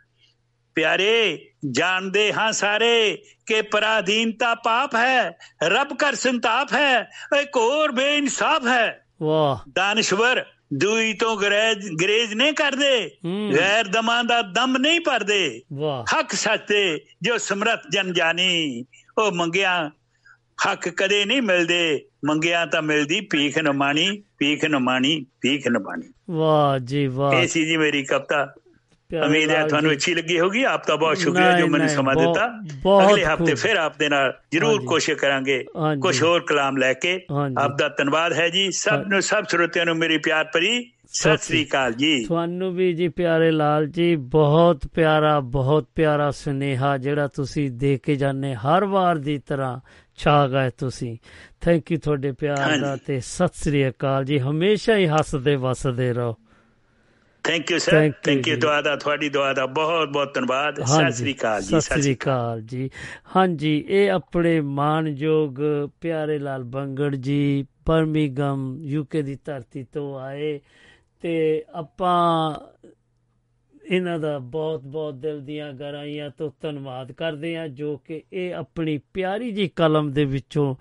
ਪਿਆਰੇ 0.75 1.51
ਜਾਣਦੇ 1.71 2.33
ਹਾਂ 2.33 2.51
ਸਾਰੇ 2.51 3.23
ਕਿ 3.45 3.61
ਪਰਾਧੀਨਤਾ 3.61 4.55
ਪਾਪ 4.55 4.95
ਹੈ 4.95 5.37
ਰੱਬ 5.63 5.97
ਕਰ 5.97 6.15
ਸੰਤਾਪ 6.15 6.73
ਹੈ 6.73 7.09
ਇੱਕ 7.39 7.57
ਹੋਰ 7.57 7.91
ਬੇਇਨਸਾਫ 7.91 8.67
ਹੈ। 8.67 9.05
ਵਾਹ। 9.23 9.69
ਦਾਨਸ਼ਵਰ 9.75 10.45
ਦੂਈ 10.73 11.13
ਤੋਂ 11.13 11.37
ਗਰੇਜ 11.37 11.89
ਗਰੇਜ 12.01 12.33
ਨਹੀਂ 12.33 12.53
ਕਰਦੇ। 12.53 13.11
ਗੈਰ 13.57 13.87
ਦਮਾਂ 13.87 14.23
ਦਾ 14.23 14.41
ਦਮ 14.41 14.77
ਨਹੀਂ 14.77 14.99
ਭਰਦੇ। 14.99 15.61
ਵਾਹ। 15.73 16.19
ਹੱਕ 16.19 16.31
ਸੱਚ 16.31 16.73
ਜੋ 17.21 17.37
ਸਮਰਤ 17.37 17.79
ਜਨ 17.91 18.13
ਜਾਣੀ 18.13 18.85
ਉਹ 19.17 19.31
ਮੰਗਿਆ 19.31 19.91
ਹੱਕ 20.65 20.89
ਕਦੇ 20.89 21.25
ਨਹੀਂ 21.25 21.41
ਮਿਲਦੇ। 21.41 22.05
ਮੰਗਿਆ 22.25 22.65
ਤਾਂ 22.65 22.81
ਮਿਲਦੀ 22.81 23.21
ਭੀਖ 23.21 23.57
ਨ 23.57 23.71
ਮਾਣੀ 23.71 24.23
ਭੀਖ 24.37 24.65
ਨ 24.65 24.79
ਮਾਣੀ 24.79 25.25
ਭੀਖ 25.41 25.67
ਨ 25.67 25.79
ਬਾਣੀ 25.79 26.13
ਵਾਹ 26.29 26.79
ਜੀ 26.79 27.07
ਵਾਹ। 27.07 27.33
ਇਹ 27.33 27.47
ਸੀ 27.47 27.65
ਜੀ 27.65 27.77
ਮੇਰੀ 27.77 28.03
ਕਵਿਤਾ। 28.03 28.53
ਉਮੀਦ 29.17 29.49
ਹੈ 29.49 29.67
ਤੁਹਾਨੂੰ। 29.67 29.91
ਅੱਛੀ 29.91 30.15
ਲੱਗੀ 30.15 30.39
ਹੋਗੀ 30.39 30.63
ਆਪ 30.63 30.87
ਦਾ 30.87 30.95
ਬਹੁਤ 30.95 31.17
ਸ਼ੁਕਰੀਆ 31.17 31.59
ਜੋ 31.59 31.67
ਮੈਨੂੰ 31.67 31.89
ਸਮਾਂ 31.89 32.15
ਦਿੱਤਾ 32.15 32.45
ਅਗਲੇ 33.05 33.25
ਹਫ਼ਤੇ। 33.25 33.55
ਫਿਰ 33.55 33.75
ਆਪ 33.75 33.99
ਦੇ 33.99 34.09
ਨਾਲ 34.09 34.33
ਜਰੂਰ। 34.51 34.81
ਕੋਸ਼ਿਸ਼ 34.85 35.17
ਕਰਾਂਗੇ। 35.17 35.65
ਕੁਝ 36.01 36.23
ਹੋਰ 36.23 36.41
ਕਲਾਮ 36.41 36.77
ਲੈ 36.77 36.93
ਕੇ। 36.93 37.25
ਆਪ 37.57 37.77
ਦਾ 37.77 37.89
ਧੰਨਵਾਦ 37.89 38.33
ਹੈ 38.33 38.49
ਜੀ 38.49 38.71
ਸਭ 38.71 39.03
ਨੂੰ 39.07 39.21
ਸਭ 39.21 39.43
ਸਰੋਤਿਆਂ 39.43 39.85
ਨੂੰ 39.85 39.95
ਮੇਰੀ 39.95 40.17
ਪਿਆਰ 40.17 40.45
ਭਰੀ 40.53 40.91
ਸਤਿ 41.13 41.37
ਸ੍ਰੀ 41.37 41.65
ਅਕਾਲ 41.65 41.93
ਜੀ 41.93 42.25
ਤੁਹਾਨੂੰ 42.25 42.75
ਵੀ 42.75 42.93
ਜੀ 42.93 43.07
ਪਿਆਰੇ 43.07 43.51
ਲਾਲ 43.51 43.87
ਜੀ 43.87 44.15
ਬਹੁਤ 44.15 44.87
ਪਿਆਰਾ 44.87 45.39
ਬਹੁਤ 45.39 45.87
ਪਿਆਰਾ 45.95 46.31
ਸੁਨੇਹਾ 46.31 46.97
ਜਿਹੜਾ 46.97 47.27
ਤੁਸੀਂ 47.27 47.71
ਦੇ 47.71 47.99
ਕੇ 48.03 48.15
ਜਾਂਦੇ 48.15 48.55
ਹਰ 48.55 48.85
ਵਾਰ 48.85 49.17
ਦੀ 49.17 49.37
ਤਰ੍ਹਾਂ 49.37 49.79
ਛਾ 50.17 50.47
ਗਏ 50.47 50.69
ਤੁਸੀਂ 50.77 51.17
ਥੈਂਕ 51.61 51.91
ਯੂ 51.91 51.97
ਤੁਹਾਡੇ 51.97 52.31
ਪਿਆਰ। 52.31 52.79
ਦਾ 52.79 52.97
ਤੇ 53.05 53.19
ਸਤਿ 53.19 53.47
ਸ੍ਰੀ 53.53 53.89
ਅਕਾਲ 53.89 54.25
ਜੀ 54.25 54.39
ਹਮੇਸ਼ਾ 54.39 54.97
ਹੀ 54.97 55.07
ਹੱਸਦੇ 55.07 55.55
ਵਸਦੇ 55.55 56.13
ਰਹੋ 56.13 56.35
thank 57.49 57.71
you 57.71 57.77
sir 57.77 57.91
Thank 57.93 58.09
you 58.09 58.21
thank 58.23 58.47
you. 58.47 58.55
ਦੁਆ 58.57 58.81
ਦਾ 58.81 58.95
ਤੁਹਾਡੀ 58.95 59.29
ਦੁਆ 59.29 59.53
ਦਾ 59.53 59.65
ਬਹੁਤ 59.65 60.09
ਬਹੁਤ 60.09 60.33
ਧੰਨਵਾਦ 60.33 60.83
ਸਤਿ 60.83 61.11
ਸ੍ਰੀ 61.11 61.33
ਅਕਾਲ 61.33 61.61
ਜੀ 61.61 61.79
ਸਤਿ 61.79 62.01
ਸ੍ਰੀ 62.01 62.15
ਅਕਾਲ 62.15 62.61
ਜੀ 62.61 62.89
ਹਾਂਜੀ 63.35 63.85
ਇਹ 63.89 64.11
ਆਪਣੇ 64.11 64.59
ਮਾਨਯੋਗ 64.61 65.59
ਪਿਆਰੇ 66.01 66.39
ਲਾਲ 66.39 66.63
ਬੰਗੜ 66.63 67.15
ਜੀ 67.15 67.65
ਬਰਮਿੰਗਮ 67.87 68.77
ਯੂਕੇ 68.83 69.21
ਦੀ 69.21 69.37
ਧਰਤੀ 69.45 69.83
ਤੋਂ 69.83 70.19
ਆਏ 70.19 70.59
ਤੇ 71.21 71.63
ਆਪਾਂ 71.73 72.53
ਇਹਨਾਂ 73.91 74.19
ਦਾ 74.19 74.39
ਬਹੁਤ 74.39 74.81
ਬਹੁਤ 74.83 75.15
ਦਿਲ 75.15 75.39
ਦੀਆਂ 75.41 75.73
ਗਹਿਰਾਈਆਂ 75.73 76.29
ਤੋਂ 76.29 76.51
ਧੰਨਵਾਦ 76.61 77.11
ਕਰਦੇ 77.11 77.55
ਹਾਂ 77.57 77.67
ਜੋ 77.67 77.97
ਕਿ 77.97 78.21
ਇਹ 78.33 78.53
ਆਪਣੀ 78.55 78.97
ਪਿਆਰੀ 79.13 79.51
ਜੀ 79.51 79.67
ਕਲਮ 79.75 80.11
ਦੇ 80.11 80.25
ਵਿੱਚੋਂ 80.25 80.75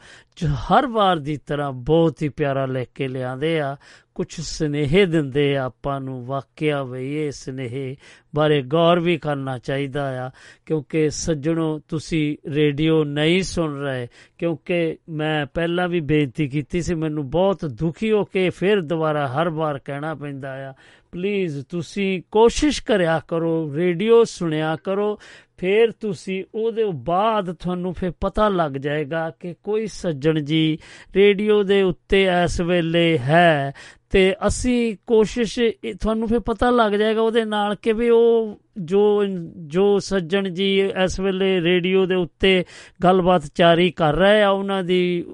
ਹਰ 0.73 0.87
ਵਾਰ 0.87 1.17
ਦੀ 1.19 1.37
ਤਰ੍ਹਾਂ 1.37 1.73
ਬਹੁਤ 1.73 2.23
ਹੀ 2.23 2.29
ਪਿਆਰਾ 2.29 2.67
ਲਿਖ 2.67 2.89
ਕੇ 2.95 3.09
ਲਿਆਂਦੇ 3.09 3.61
ਆ 3.61 3.77
ਕੁਝ 4.19 4.41
ਸਨੇਹੇ 4.41 5.07
ਦਿੰਦੇ 5.07 5.57
ਆ 5.57 5.65
ਆਪਾਂ 5.65 6.01
ਨੂੰ, 6.01 6.27
ਵਾਕਿਆ 6.27 6.83
ਵੀ 6.83 7.17
ਇਹ 7.17 7.31
ਸਨੇਹੇ 7.31 7.97
ਬਾਰੇ 8.35 8.63
ਗੌਰ 8.63 9.01
ਵੀ 9.01 9.17
ਕਰਨਾ 9.17 9.59
ਚਾਹੀਦਾ 9.59 10.27
ਆ। 10.27 10.31
ਕਿਉਂਕਿ 10.67 11.11
ਸੱਜਣੋ, 11.11 11.81
ਤੁਸੀਂ 11.89 12.37
ਰੇਡੀਓ 12.47 13.05
ਨਹੀਂ 13.05 13.43
ਸੁਣ 13.43 13.79
ਰਹੇ, 13.79 14.09
ਕਿਉਂਕਿ 14.39 14.99
ਮੈਂ 15.09 15.47
ਪਹਿਲਾਂ 15.47 15.89
ਵੀ 15.89 16.01
ਬੇਨਤੀ 16.01 16.49
ਕੀਤੀ 16.49 16.83
ਸੀ, 16.83 16.95
ਮੈਨੂੰ 16.95 17.31
ਬਹੁਤ 17.31 17.65
ਦੁਖੀ 17.65 18.13
ਹੋ 18.13 18.25
ਕੇ 18.25 18.51
ਫਿਰ 18.51 18.81
ਦੁਬਾਰਾ 18.81 19.29
ਹਰ 19.29 19.49
ਵਾਰ 19.49 19.79
ਕਹਿਣਾ 19.79 20.15
ਪੈਂਦਾ 20.15 20.71
ਆ 20.71 20.75
ਪਲੀਜ਼ 21.13 21.65
ਤੁਸੀਂ 21.69 22.23
ਕੋਸ਼ਿਸ਼ 22.31 22.83
ਕਰਿਆ 22.83 23.21
ਕਰੋ, 23.29 23.73
ਰੇਡੀਓ 23.75 24.25
ਸੁਣਿਆ 24.25 24.77
ਕਰੋ 24.77 25.19
ਫਿਰ 25.59 25.91
ਤੁਸੀਂ 25.91 26.45
ਉਹਦੇ 26.55 26.85
ਬਾਅਦ 27.05 27.53
ਤੁਹਾਨੂੰ 27.53 27.95
ਫਿਰ 27.95 28.13
ਪਤਾ 28.21 28.49
ਲੱਗ 28.49 28.73
ਜਾਏਗਾ 28.73 29.31
ਕਿ 29.31 29.55
ਕੋਈ 29.65 29.87
ਸੱਜਣ 29.87 30.41
ਜੀ 30.41 30.79
ਰੇਡੀਓ 31.17 31.63
ਦੇ 31.63 31.83
ਉੱਤੇ 31.83 32.23
ਇਸ 32.45 32.61
ਵੇਲੇ 32.61 33.19
ਹੈ 33.19 33.73
ਤੇ 34.11 34.35
ਅਸੀਂ 34.47 34.97
ਕੋਸ਼ਿਸ਼ 35.07 35.59
ਇਹ 35.59 35.95
ਤੁਹਾਨੂੰ 35.95 36.29
ਫਿਰ 36.29 36.41
ਪਤਾ 36.41 36.71
ਲੱਗ 36.71 36.93
ਜਾਏਗਾ 36.93 37.21
ਉਹਦੇ 37.21 37.45
ਨਾਲ 37.45 37.75
ਕਿ 37.75 37.93
ਵੀ 37.93 38.09
ਉਹ 38.11 38.59
ਜੋ 38.79 39.25
ਜੋ 39.67 39.99
ਸੱਜਣ 39.99 40.49
ਜੀ 40.49 40.69
ਇਸ 41.05 41.21
ਵੇਲੇ 41.21 41.61
ਰੇਡੀਓ 41.61 42.07
ਦੇ 42.07 42.15
ਉੱਤੇ 42.15 42.65
ਗੱਲਬਾਤ 43.05 43.43
ਜਾਰੀ 43.55 43.91
ਕਰ 43.91 44.15
ਰਹੇ 44.15 44.43
ਆ, 44.43 44.51
ਉਹਨਾਂ 44.51 44.83
ਦੀ 44.85 45.25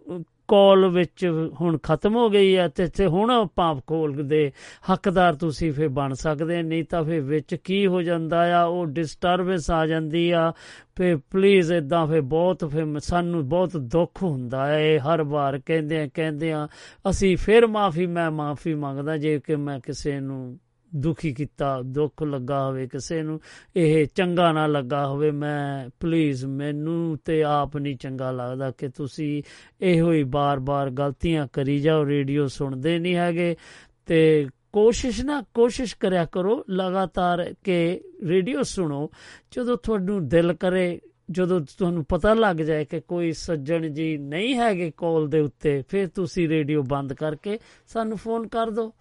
ਕਾਲ 0.49 0.89
ਵਿੱਚ 0.89 1.27
ਹੁਣ 1.61 1.79
ਖਤਮ 1.83 2.17
ਹੋ 2.17 2.31
ਗਈ 2.31 2.57
ਹੈ 2.57 2.69
ਤੇ 2.69 2.87
ਤੇ 2.87 3.07
ਹੁਣ 3.07 3.31
ਆਪਾਂ 3.31 3.75
ਕੋਲ 3.87 4.13
ਦੇ 4.29 4.53
ਹੱਕਦਾਰ 4.93 5.35
ਤੁਸੀਂ 5.35 5.73
ਫਿਰ 5.73 5.89
ਬਣ 5.89 6.15
ਸਕਦੇ 6.15 6.63
ਨਹੀਂ 6.63 6.85
ਤਾਂ 6.85 7.05
ਫਿਰ 7.05 7.21
ਵਿੱਚ 7.21 7.55
ਕੀ 7.55 7.87
ਹੋ 7.87 8.03
ਜਾਂਦਾ 8.03 8.61
ਆ, 8.61 8.65
ਉਹ 8.65 8.87
ਡਿਸਟਰਬੈਂਸ 8.87 9.71
ਆ 9.71 9.87
ਜਾਂਦੀ 9.87 10.31
ਆ 10.31 10.53
ਫੇ 10.97 11.17
ਪਲੀਜ਼ 11.17 11.73
ਇਦਾਂ 11.73 12.07
ਫੇ 12.07 12.21
ਬਹੁਤ 12.21 12.65
ਫੇ 12.65 12.85
ਸਾਨੂੰ 12.99 13.49
ਬਹੁਤ 13.49 13.77
ਦੁੱਖ 13.77 14.23
ਹੁੰਦਾ 14.23 14.67
ਹੈ 14.67 14.99
ਹਰ 14.99 15.23
ਵਾਰ 15.23 15.59
ਕਹਿੰਦੇ 15.67 16.01
ਆ 16.03 16.07
ਕਹਿੰਦੇ 16.15 16.53
ਆ, 16.53 16.69
ਅਸੀਂ 17.11 17.37
ਫਿਰ 17.37 17.67
ਮਾਫੀ, 17.67 18.07
ਮੈਂ 18.07 18.31
ਮਾਫੀ 18.31 18.75
ਮੰਗਦਾ 18.75 19.17
ਜੇ 19.17 19.41
ਕਿ 19.45 19.57
ਮੈਂ 19.57 19.81
ਕਿਸੇ 19.81 20.21
ਨੂੰ 20.21 20.59
ਦੁਖੀ 20.97 21.35
ਕੀਤਾ, 21.35 21.83
ਦੁੱਖ 21.83 22.23
ਲੱਗਾ 22.23 22.67
ਹੋਵੇ 22.67 22.87
ਕਿਸੇ 22.87 23.23
ਨੂੰ, 23.23 23.41
ਇਹ 23.77 24.07
ਚੰਗਾ 24.15 24.53
ਨਾ 24.53 24.67
ਲੱਗਾ 24.67 25.07
ਹੋਵੇ, 25.07 25.31
ਮੈਂ 25.31 25.91
ਪਲੀਜ਼ 26.01 26.45
ਮੈਨੂੰ 26.45 27.19
ਤੇ 27.25 27.43
ਆਪ 27.43 27.77
ਨਹੀਂ 27.77 27.97
ਚੰਗਾ 27.97 28.31
ਲੱਗਦਾ 28.31 28.71
ਕਿ 28.71 28.89
ਤੁਸੀਂ 28.89 29.43
ਇਹੋ 29.81 30.13
ਹੀ 30.13 30.23
ਬਾਰ-ਬਾਰ 30.23 30.91
ਗਲਤੀਆਂ 30.91 31.49
ਕਰੀ 31.53 31.81
ਜਾਓ, 31.81 32.07
ਰੇਡੀਓ 32.07 32.47
ਸੁਣਦੇ 32.47 32.99
ਨਹੀਂ 32.99 33.17
ਹੈਗੇ, 33.17 33.57
ਤੇ 34.07 34.49
ਕੋਸ਼ਿਸ਼ 34.73 35.25
ਨਾ, 35.25 35.45
ਕੋਸ਼ਿਸ਼ 35.55 35.97
ਕਰਿਆ 35.97 36.25
ਕਰੋ 36.25 36.65
ਲਗਾਤਾਰ 36.71 37.55
ਕਿ 37.65 38.01
ਰੇਡੀਓ 38.25 38.63
ਸੁਣੋ, 38.63 39.11
ਜਦੋਂ 39.51 39.77
ਤੁਹਾਨੂੰ 39.77 40.29
ਦਿਲ 40.29 40.53
ਕਰੇ, 40.53 41.01
ਜਦੋਂ 41.31 41.61
ਤੁਹਾਨੂੰ 41.61 42.05
ਪਤਾ 42.05 42.35
ਲੱਗ 42.35 42.57
ਜਾਏ 42.57 42.85
ਕਿ 42.85 43.01
ਕੋਈ 43.01 43.33
ਸੱਜਣ 43.33 43.89
ਜੀ 43.89 44.19
ਨਹੀਂ 44.19 44.55
ਹੈਗੇ 44.55 44.93
ਕਾਲ 44.97 45.29
ਦੇ 45.29 45.41
ਉੱਤੇ, 45.41 45.83
ਫਿਰ 45.89 46.09
ਤੁਸੀਂ 46.09 46.49
ਰੇਡੀਓ 46.49 46.83
ਬੰਦ 46.83 47.13
ਕਰਕੇ 47.13 47.59
ਸਾਨੂੰ 47.87 48.19
ਫੋਨ 48.19 48.49
ਕਰ 48.49 48.71
ਦਿਓ। 48.71 48.93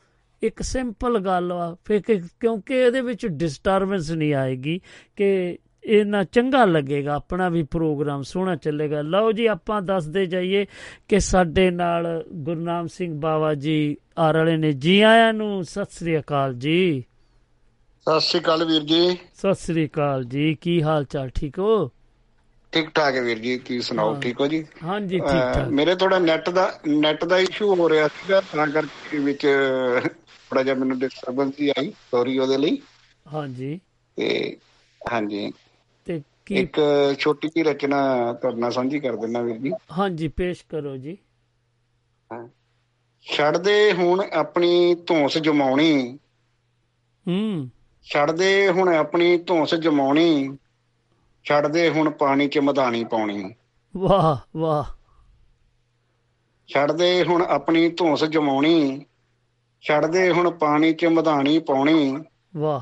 ਇੱਕ 0.44 0.62
ਸਿੰਪਲ 0.62 1.20
ਗੱਲ 1.20 1.52
ਆ 1.52 1.76
ਫਿਰ 1.86 2.02
ਕਿ- 2.02 2.22
ਕਿਉਂਕਿ 2.40 2.76
ਇਹਦੇ 2.76 3.02
ਵਿੱਚ 3.02 3.26
ਡਿਸਟਰਬੈਂਸ 3.26 4.12
ਨਹੀਂ 4.12 4.34
ਆਏਗੀ 4.34 4.82
ਕਿ 5.16 5.58
ਇਹਨਾਂ 5.84 6.24
ਚੰਗਾ 6.24 6.66
ਲੱਗੇਗਾ 6.66 7.16
ਆਪਣਾ 7.16 7.50
ਵੀ 7.50 7.64
ਪ੍ਰੋਗਰਾਮ 7.64 8.22
ਸੋਹਣਾ 8.22 8.56
ਚੱਲੇਗਾ। 8.56 9.02
ਲਓ 9.02 9.32
ਜੀ 9.32 9.46
ਆਪਾਂ 9.46 9.82
ਦੱਸਦੇ 9.82 10.26
ਜਾਈਏ 10.26 10.66
ਕਿ 11.10 11.20
ਸਾਡੇ 11.20 11.72
ਨਾਲ 11.72 12.24
ਗੁਰਨਾਮ 12.34 12.88
ਸਿੰਘ 12.88 13.14
ਬਾਵਾ 13.20 13.54
ਜੀ 13.54 13.98
ਆਰ 14.18 14.38
ਵਾਲੇ 14.38 14.58
ਨੇ 14.58 14.72
ਜੀ 14.74 15.02
ਆਇਆਂ 15.02 15.34
ਨੂੰ। 15.34 15.64
ਸਤਿ 15.64 15.86
ਸ੍ਰੀ 15.92 16.20
ਅਕਾਲ 16.20 16.54
ਜੀ। 16.54 17.04
ਸਤਿ 18.08 18.20
ਸ਼੍ਰੀ 18.20 18.40
ਅਕਾਲ 18.42 18.66
ਵੀਰ 18.66 18.82
ਜੀ। 18.82 19.18
ਸਤਿ 19.34 19.54
ਸ੍ਰੀ 19.54 19.88
ਅਕਾਲ 19.88 20.24
ਜੀ। 20.24 20.56
ਕੀ 20.62 20.82
ਹਾਲ 20.84 21.06
ਚਾਲ 21.06 21.30
ਠੀਕ 21.36 21.60
ਹੋ? 21.60 21.90
ਠੀਕ 22.72 22.90
ਠਾਕ 22.90 23.16
ਹੈ 23.16 23.22
ਵੀਰ 23.22 23.40
ਜੀ। 23.40 23.58
ਤੁਸੀਂ 23.58 23.82
ਸੁਣਾਓ 23.82 24.14
ਹਾਂ। 24.14 24.22
ਠੀਕ 24.22 24.42
ਹੋ 24.42 24.48
ਜੀ? 24.48 24.66
ਹਾਂਜੀ 24.84 25.20
ਠੀਕ 25.20 25.54
ਠਾਕ। 25.54 25.68
ਮੇਰੇ 25.68 25.96
ਥੋੜਾ 25.96 26.20
ਨੈਟ 26.20 26.50
ਦਾ 26.50 26.80
ਨੈਟ 26.88 27.26
ਦਾ 27.26 27.38
ਇਸ਼ੂ 27.38 27.76
ਹੋ 27.76 27.90
ਰਿਹਾ 27.90 28.08
ਸੀਗਾ 28.08 28.42
ਤਾਂ 28.56 28.68
ਕਰਕੇ 28.68 29.18
ਵਿੱਚ 29.18 29.48
ਥੋੜਾ 30.54 30.64
ਜਿਹਾ 30.64 30.76
ਮੈਨੂੰ 30.76 31.00
ਡਿਸਟਰਬੈਂਸ 31.00 31.54
ਹੀ 31.62 31.70
ਆਈ 31.70 31.94
ਸੌਰੀ 32.12 32.38
ਉਹਦੇ 32.40 32.58
ਲਈ। 32.58 32.82
ਹਾਂਜੀ। 33.34 33.80
ਤੇ 34.18 34.58
ਹਾਂਜੀ। 35.14 35.54
ਤੇ 36.06 36.22
ਕੀ 36.46 36.56
ਇੱਕ 36.56 36.80
ਛੋਟੀ 37.20 37.48
ਜਿਹੀ 37.48 37.64
ਰਚਨਾ 37.64 38.34
ਤੁਹਾਡੇ 38.34 38.62
ਨਾਲ 38.62 38.72
ਸਾਂਝੀ 38.72 39.00
ਕਰ 39.00 39.16
ਦਿੰਦਾ 39.16 39.42
ਵੀਰ 39.42 39.58
ਜੀ। 39.58 39.72
ਹਾਂਜੀ 39.98 40.28
ਪੇਸ਼ 40.28 40.66
ਕਰੋ 40.70 40.98
ਜੀ। 40.98 41.18
ਛੱਡਦੇ 43.22 43.94
ਹੁਣ 43.94 44.24
ਆਪਣੀ 44.34 44.96
ਧੌਂਸ 44.96 45.38
ਜਮਾਉਣੀ। 45.38 46.20
ਹੂੰ। 47.28 47.70
ਛੱਡਦੇ 48.04 48.70
ਹੁਣ 48.70 48.90
ਆਪਣੀ 48.90 49.38
ਧੌਂਸ 49.38 49.76
ਜਮਾਉਣੀ। 49.76 50.58
ਛੱਡਦੇ 51.44 51.90
ਹੁਣ 51.90 52.10
ਪਾਣੀ 52.10 52.48
'ਚ 52.48 52.60
ਮਧਾਣੀ 52.60 53.04
ਪਾਉਣੀ। 53.04 53.54
ਵਾਹ 53.98 54.60
ਵਾਹ। 54.60 54.84
ਛੱਡਦੇ 56.68 57.24
ਹੁਣ 57.24 57.42
ਆਪਣੀ 57.42 57.90
ਧੌਂਸ 57.90 58.24
ਜਮਾਉਣੀ। 58.24 59.06
ਛੱਡਦੇ 59.88 60.32
ਹੁਣ 60.32 60.52
ਪਾਣੀ 60.52 60.94
'ਚ 60.94 61.06
ਮਧਾਣੀ 61.06 61.60
ਪਾਉਣੀ। 61.60 62.18
ਵਾਹ। 62.58 62.82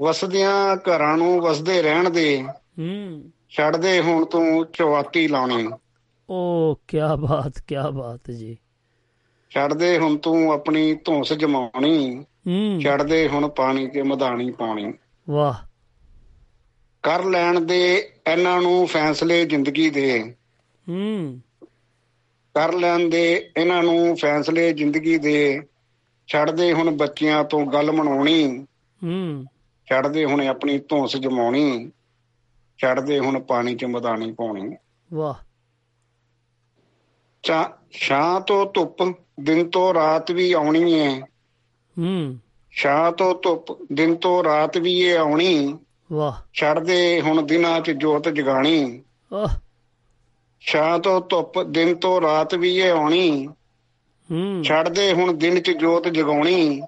ਵਸਦਿਆਂ 0.00 0.76
ਘਰਾਂ 0.76 1.16
ਨੂੰ 1.16 1.40
ਵਸਦੇ 1.40 1.82
ਰਹਿਣ 1.82 2.10
ਦੇ। 2.10 2.42
ਹੂੰ। 2.78 3.30
ਛੱਡਦੇ 3.48 4.00
ਹੁਣ 4.00 4.24
ਤੂੰ 4.24 4.66
ਚਵਾਤੀ 4.72 5.28
ਲਾਉਣੀ। 5.28 5.70
ਓ 6.30 6.74
ਕੀ 6.88 6.98
ਬਾਤ 7.18 7.60
ਕੀ 7.60 7.74
ਬਾਤ 7.94 8.30
ਜੀ। 8.30 8.58
ਛੱਡਦੇ 9.50 9.98
ਹੁਣ 9.98 10.16
ਤੂੰ 10.16 10.52
ਆਪਣੀ 10.52 10.94
ਧੌਂਸ 10.94 11.32
ਜਮਾਉਣੀ। 11.32 12.24
ਹੂੰ। 12.46 12.80
ਛੱਡਦੇ 12.80 13.28
ਹੁਣ 13.28 13.48
ਪਾਣੀ 13.48 13.88
'ਚ 13.88 13.98
ਮਧਾਣੀ 13.98 14.50
ਪਾਉਣੀ। 14.50 14.92
ਵਾਹ। 15.30 15.54
ਕਰ 17.02 17.24
ਲੈਣ 17.24 17.60
ਦੇ 17.60 18.10
ਇਹਨਾਂ 18.32 18.62
ਨੂੰ 18.62 18.86
ਫੈਸਲੇ 18.86 19.44
ਜ਼ਿੰਦਗੀ 19.44 19.90
ਦੇ। 19.90 20.34
ਹੂੰ। 20.88 21.40
ਕਰ 22.54 22.72
ਲੈਣ 22.72 23.08
ਦੇ 23.08 23.50
ਇਹਨਾਂ 23.56 23.82
ਨੂੰ 23.82 24.16
ਫੈਸਲੇ 24.16 24.72
ਜ਼ਿੰਦਗੀ 24.72 25.18
ਦੇ। 25.18 25.60
ਛੱਡਦੇ 26.26 26.72
ਹੁਣ 26.72 26.96
ਬੱਚਿਆਂ 26.96 27.44
ਤੋਂ 27.44 27.66
ਗੱਲ 27.66 27.92
ਮਨਾਉਣੀ। 27.92 28.66
ਹੂੰ। 29.04 29.44
ਛੱਡਦੇ 29.88 30.24
ਹੁਣ 30.24 30.46
ਆਪਣੀ 30.46 30.78
ਧੌਂਸ 30.78 31.16
ਜਮਾਉਣੀ। 31.16 31.90
ਛੱਡਦੇ 32.78 33.18
ਹੁਣ 33.18 33.40
ਪਾਣੀ 33.40 33.74
'ਚ 33.74 33.84
ਮਧਾਣੀ 33.84 34.32
ਪਾਉਣੀ। 34.32 34.76
ਵਾਹ। 35.12 35.34
ਚਾ 37.42 37.78
ਛਾਂ 37.90 38.40
ਤੋਂ 38.40 38.66
ਧੁੱਪ 38.74 39.16
ਦਿਨ 39.40 39.70
ਤੋਂ 39.70 39.94
ਰਾਤ 39.94 40.30
ਵੀ 40.30 40.52
ਆਉਣੀ 40.52 40.98
ਹੈ 40.98 41.20
ਹੂੰ। 41.98 42.38
ਛਾਂ 42.70 43.12
ਤੋਂ 43.12 43.34
ਧੁੱਪ 43.42 43.86
ਦਿਨ 43.92 44.16
ਤੋਂ 44.16 44.44
ਰਾਤ 44.44 44.78
ਵੀ 44.78 45.00
ਇਹ 45.00 45.18
ਆਉਣੀ। 45.18 45.78
ਵਾਹ। 46.12 46.32
ਛੱਡਦੇ 46.52 47.20
ਹੁਣ 47.20 47.42
ਦਿਨਾਂ 47.42 47.80
'ਚ 47.80 47.90
ਜੋਤ 47.90 48.28
ਜਗਾਣੀ। 48.28 49.02
ਆਹ 49.34 49.48
ਛਾਂ 50.60 50.98
ਤੋਂ 50.98 51.20
ਧੁੱਪ 51.20 51.62
ਦਿਨ 51.62 51.94
ਤੋਂ 51.94 52.20
ਰਾਤ 52.20 52.54
ਵੀ 52.54 52.76
ਇਹ 52.76 52.92
ਆਉਣੀ। 52.92 53.48
ਹੂੰ। 54.32 54.64
ਛੱਡਦੇ 54.64 55.12
ਹੁਣ 55.12 55.32
ਦਿਨ 55.32 55.60
'ਚ 55.60 55.70
ਜੋਤ 55.70 56.08
ਜਗਾਉਣੀ 56.08 56.82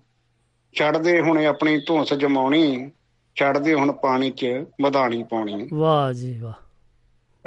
ਛੱਡਦੇ 0.73 1.21
ਹੁਣ 1.21 1.47
ਆਪਣੀ 1.47 1.79
ਧੌਂਸ 1.79 2.15
ਜਮਾਉਣੀ 2.15 2.91
ਛੱਡਦੇ 3.35 3.75
ਹੁਣ 3.75 3.93
ਪਾਣੀ 3.93 4.31
'ਚ 4.31 4.47
ਮਧਾਣੀ 4.81 5.23
ਪਾਉਣੀ। 5.23 5.69
ਵਾਹ 5.75 6.12
ਜੀ 6.12 6.39
ਵਾਹ। 6.39 6.53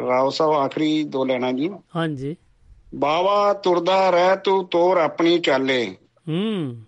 ਰਾਓ 0.01 0.29
ਸਾਹਿਬ 0.29 0.53
ਆਖਰੀ 0.53 1.03
ਦੋ 1.03 1.25
ਲੈਣਾ 1.25 1.51
ਜੀ। 1.51 1.69
ਹਾਂਜੀ। 1.95 2.35
ਬਾਵਾ 2.95 3.53
ਤੁਰਦਾ 3.53 4.09
ਰਹਿ 4.09 4.37
ਤੂੰ 4.37 4.65
ਤੋਰ 4.65 4.97
ਆਪਣੀ 4.97 5.39
ਚਾਲੇ। 5.39 5.97
ਹੂੰ। 6.29 6.81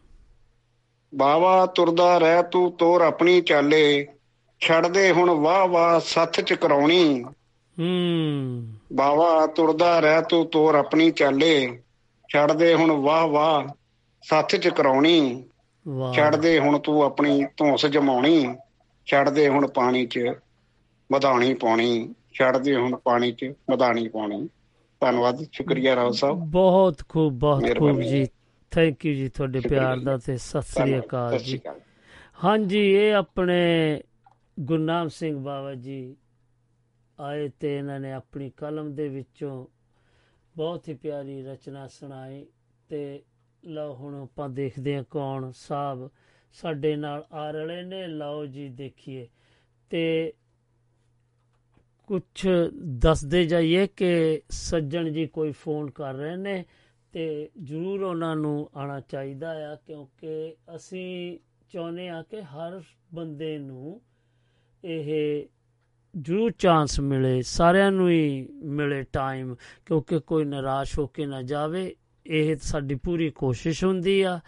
ਬਾਵਾ 1.16 1.66
ਤੁਰਦਾ 1.66 2.18
ਰਹਿ 2.18 2.44
ਤੂੰ 2.44 2.72
ਤੋਰ 2.72 3.02
ਆਪਣੀ 3.02 3.42
ਚਾਲੇ। 3.42 4.08
ਛੱਡਦੇ 4.60 5.12
ਹੁਣ 5.12 5.30
ਵਾਹ 5.30 5.68
ਵਾਹ 5.68 6.00
ਸੱਥ 6.00 6.42
ਚ 6.42 6.54
ਕਰਾਉਣੀ। 6.54 7.24
ਹੂੰ। 7.80 8.68
ਬਾਵਾ 8.94 9.48
ਤੁਰਦਾ 9.48 10.00
ਰਹਿ 10.00 10.22
ਤੂੰ 10.22 10.46
ਤੋਰ 10.46 10.76
ਆਪਣੀ 10.76 11.12
ਚਾਲੇ। 11.12 11.82
ਛੱਡਦੇ 12.30 12.74
ਹੁਣ 12.74 12.92
ਵਾਹ 12.92 13.28
ਵਾਹ 13.28 13.74
ਸੱਥ 14.22 14.56
ਚ 14.56 14.68
ਕਰਾਉਣੀ। 14.68 15.44
ਵਾਹ। 15.88 16.14
ਛੱਡਦੇ 16.14 16.60
ਹੁਣ 16.60 16.80
ਤੂੰ 16.80 17.04
ਆਪਣੀ 17.04 17.46
ਧੌਂਸ 17.58 17.86
ਜਮਾਉਣੀ। 17.86 18.56
ਛੱਡਦੇ 19.06 19.48
ਹੁਣ 19.48 19.68
ਪਾਣੀ 19.68 20.06
'ਚ 20.06 20.20
ਮਧਾਣੀ 21.12 21.54
ਪਾਉਣੀ। 21.54 22.16
ਛੱਡਦੇ 22.34 22.76
ਹੁਣ 22.76 22.96
ਪਾਣੀ 22.96 23.32
'ਚ 23.32 23.54
ਮਧਾਣੀ 23.72 24.08
ਪਾਉਣੀ। 24.08 24.50
ਧੰਨਵਾਦ 25.00 25.46
ਸ਼ੁਕਰੀਆ 25.52 25.96
ਰਾਓ 25.96 26.12
ਸਾਹਿਬ। 26.12 26.38
ਬਹੁਤ 26.38 27.02
ਖੂਬ 27.10 27.34
ਬਹੁਤ 27.34 27.64
ਖੂਬ। 27.80 28.02
ਜੀ। 28.02 28.28
ਥੈਂਕ 28.72 29.06
ਯੂ 29.06 29.14
ਜੀ 29.14 29.30
ਤੁਹਾਡੇ 29.30 29.60
ਪਿਆਰ। 29.60 30.00
ਦਾ 30.00 30.18
ਤੇ 30.18 30.38
ਸਤਿ 30.38 30.62
ਸ੍ਰੀ। 30.62 31.00
ਅਕਾਲ 31.00 31.40
ਜੀ। 31.40 31.62
ਹਾਂਜੀ 32.44 32.92
ਇਹ 32.92 33.14
ਆਪਣੇ 33.14 34.02
ਗੁਰਨਾਮ 34.60 35.08
ਸਿੰਘ 35.08 35.40
ਬਾਵਾ 35.40 35.74
ਜੀ 35.74 36.16
ਆਏ 37.20 37.50
ਤੇ 37.60 37.78
ਇਹਨਾਂ 37.78 38.00
ਨੇ 38.00 38.12
ਆਪਣੀ 38.12 38.52
ਕਲਮ 38.58 38.96
ਦੇ 38.96 39.10
ਵਿੱਚੋਂ 39.10 39.66
ਬਹੁਤ 40.56 40.88
ਹੀ 40.90 40.94
ਪਿਆਰੀ 40.94 41.42
ਰਚਨਾ 41.44 41.88
ਸੁਣਾਈ 41.88 42.46
ਤੇ 42.90 43.22
ਲਓ 43.66 43.94
ਹੁਣ 43.94 44.16
ਆਪਾਂ 44.16 44.50
ਦੇਖਦੇ 44.50 44.96
ਹਾਂ 44.96 45.04
ਕੌਣ 45.04 45.52
ਸਾਹਿਬ 45.52 46.10
ਸਾਡੇ 46.54 46.96
ਨਾਲ 46.96 47.26
ਆ 47.32 47.52
ਰਲੇ 47.52 47.82
ਨੇ। 47.84 48.08
ਲਓ 48.08 48.46
ਜੀ 48.46 48.70
ਦੇਖੀਏ 48.70 49.28
ਤੇ 49.90 50.34
ਕੁਝ 52.10 52.48
ਦੱਸਦੇ 53.00 53.46
ਜਾਈਏ 53.46 53.88
ਕਿ 53.88 54.42
ਸੱਜਣ 54.50 55.10
ਜੀ 55.10 55.26
ਕੋਈ 55.28 55.52
ਫੋਨ 55.52 55.90
ਕਰ 55.90 56.14
ਰਹੇ 56.14 56.36
ਨੇ 56.36 56.66
ਤੇ 57.14 57.50
ਜ਼ਰੂਰ 57.64 58.04
ਉਹਨਾਂ 58.04 58.36
ਨੂੰ 58.36 58.70
ਆਣਾ 58.76 59.00
ਚਾਹੀਦਾ 59.00 59.52
ਆ 59.72 59.76
ਕਿਉਂਕਿ 59.76 60.56
ਅਸੀਂ 60.76 61.38
ਚਾਹੁੰਦੇ 61.70 62.10
ਆ 62.10 62.22
ਕਿ 62.22 62.42
ਹਰ 62.42 62.82
ਬੰਦੇ 63.14 63.58
ਨੂੰ 63.58 64.02
ਇਹ 64.84 65.48
ਜ਼ਰੂਰ 66.22 66.52
ਚਾਂਸ 66.52 67.00
ਮਿਲੇ, 67.00 67.42
ਸਾਰਿਆਂ 67.42 67.92
ਨੂੰ 67.92 68.10
ਹੀ 68.10 68.48
ਮਿਲੇ 68.52 69.04
ਟਾਈਮ 69.04 69.56
ਕਿਉਂਕਿ 69.86 70.20
ਕੋਈ 70.20 70.46
ਨਿਰਾਸ਼ 70.46 71.00
ਹੋ 71.00 71.08
ਕੇ 71.08 71.26
ਨਾ 71.26 71.42
ਜਾਵੇ, 71.42 71.96
ਇਹ 72.28 72.56
ਸਾਡੀ 72.62 72.96
ਪੂਰੀ 72.96 73.30
ਕੋਸ਼ਿਸ਼ 73.30 73.84
ਹੁੰਦੀ 73.84 74.22
ਆ। 74.22 74.40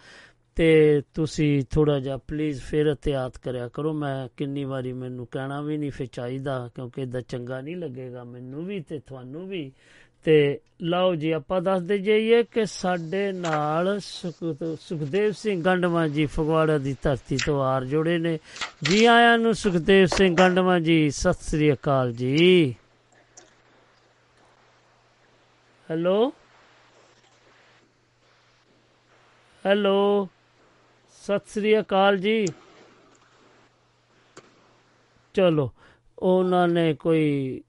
ਤੇ 0.54 1.02
ਤੁਸੀਂ 1.14 1.62
ਥੋੜਾ 1.70 2.00
ਜਿਹਾ 2.00 2.16
ਪਲੀਜ਼ 2.16 2.60
ਫਿਰ 2.60 2.86
ਇhtiyat 2.86 3.40
ਕਰਿਆ 3.42 3.68
ਕਰੋ, 3.68 3.92
ਮੈਂ 3.92 4.28
ਕਿੰਨੀ 4.36 4.64
ਵਾਰੀ 4.64 4.92
ਮੈਨੂੰ 4.92 5.26
ਕਹਿਣਾ 5.26 5.62
ਵੀ 5.62 5.76
ਨਹੀਂ 5.76 5.90
ਫਿਰ 5.90 6.06
ਚਾਹੀਦਾ, 6.06 6.70
ਕਿਉਂਕਿ 6.74 7.02
ਇਦਾਂ 7.02 7.20
ਚੰਗਾ 7.20 7.60
ਨਹੀਂ 7.60 7.76
ਲੱਗੇਗਾ, 7.76 8.24
ਮੈਨੂੰ 8.24 8.66
ਵੀ 8.66 8.80
ਤੇ 8.80 8.98
ਤੁਹਾਨੂੰ 8.98 9.48
ਵੀ। 9.48 9.72
ਤੇ 10.24 10.60
ਲਓ 10.82 11.14
ਜੀ, 11.14 11.30
ਆਪਾਂ 11.30 11.60
ਦੱਸਦੇ 11.60 11.98
ਜਾਈਏ 11.98 12.42
ਕਿ 12.42 12.66
ਸਾਡੇ 12.66 13.32
ਨਾਲ 13.32 14.00
ਸੁਖ- 14.00 14.76
ਸੁਖਦੇਵ 14.80 15.32
ਸਿੰਘ 15.32 15.62
ਗੰਡਵਾ 15.62 16.08
ਜੀ 16.08 16.26
ਫਗਵਾੜਾ 16.26 16.78
ਦੀ 16.78 16.96
ਧਰਤੀ 17.02 17.38
ਤੋਂ 17.46 17.64
ਆਰ 17.64 17.84
ਜੁੜੇ 17.84 18.18
ਨੇ। 18.18 18.38
ਜੀ 18.82 19.04
ਆਇਆਂ 19.04 19.38
ਨੂੰ 19.38 19.54
ਸੁਖਦੇਵ 19.54 20.06
ਸਿੰਘ 20.06 20.36
ਗੰਡਵਾ 20.36 20.78
ਜੀ, 20.78 21.10
ਸਤਿ 21.10 21.32
ਸ੍ਰੀ 21.32 21.72
ਅਕਾਲ 21.72 22.12
ਜੀ। 22.12 22.74
ਹੈਲੋ? 25.90 26.32
ਹੈਲੋ? 29.66 30.28
ਸਤਿ 31.22 31.48
ਸ੍ਰੀ 31.48 31.80
ਅਕਾਲ 31.80 32.16
ਜੀ। 32.16 32.46
ਚਲੋ, 35.34 35.70
ਉਹਨਾਂ 36.18 36.68
ਨੇ 36.68 36.94
ਕੋਈ 36.94 37.60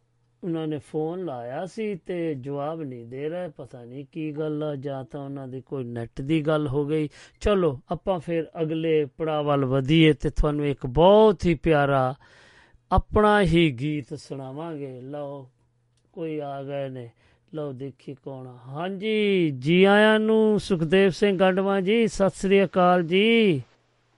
ਉਹਨਾਂ 0.43 0.67
ਨੇ 0.67 0.77
ਫੋਨ 0.77 1.25
ਲਾਇਆ 1.25 1.65
ਸੀ 1.65 1.95
ਤੇ 1.95 2.35
ਜਵਾਬ 2.35 2.81
ਨਹੀਂ 2.81 3.05
ਦੇ 3.05 3.29
ਰਹੇ। 3.29 3.49
ਪਤਾ 3.57 3.83
ਨਹੀਂ 3.83 4.05
ਕੀ 4.11 4.31
ਗੱਲ 4.31 4.63
ਆ, 4.63 4.75
ਜਾਂ 4.75 5.03
ਤਾਂ 5.03 5.21
ਉਹਨਾਂ 5.21 5.47
ਦੀ 5.47 5.61
ਕੋਈ 5.61 5.83
ਨੈਟ 5.83 6.21
ਦੀ 6.21 6.41
ਗੱਲ 6.41 6.67
ਹੋ 6.67 6.85
ਗਈ। 6.85 7.09
ਚਲੋ, 7.41 7.79
ਆਪਾਂ 7.91 8.19
ਫਿਰ 8.19 8.45
ਅਗਲੇ 8.61 9.05
ਪੜਾਅ 9.05 9.41
ਵੱਲ 9.41 9.65
ਵਧੀਏ 9.65 10.13
ਤੇ 10.13 10.29
ਤੁਹਾਨੂੰ 10.29 10.67
ਇੱਕ 10.67 10.85
ਬਹੁਤ 10.85 11.45
ਹੀ 11.45 11.55
ਪਿਆਰਾ 11.55 12.15
ਆਪਣਾ 12.91 13.41
ਹੀ 13.41 13.71
ਗੀਤ 13.71 14.13
ਸੁਣਾਵਾਂਗੇ। 14.13 15.01
ਲਓ, 15.01 15.49
ਕੋਈ 16.13 16.39
ਆ 16.39 16.63
ਗਏ 16.63 16.89
ਨੇ। 16.89 17.09
ਲਓ, 17.53 17.71
ਦੇਖੀ 17.71 18.13
ਕੌਣ 18.13 18.47
ਆ। 18.47 18.57
ਹਾਂਜੀ, 18.67 19.51
ਜੀ 19.59 19.83
ਆਇਆਂ 19.83 20.19
ਨੂੰ 20.19 20.59
ਸੁਖਦੇਵ 20.59 21.09
ਸਿੰਘ 21.09 21.37
ਗੰਡਵਾ 21.37 21.81
ਜੀ, 21.81 22.07
ਸਤਿ 22.07 22.29
ਸ੍ਰੀ 22.29 22.63
ਅਕਾਲ 22.63 23.03
ਜੀ। 23.03 23.63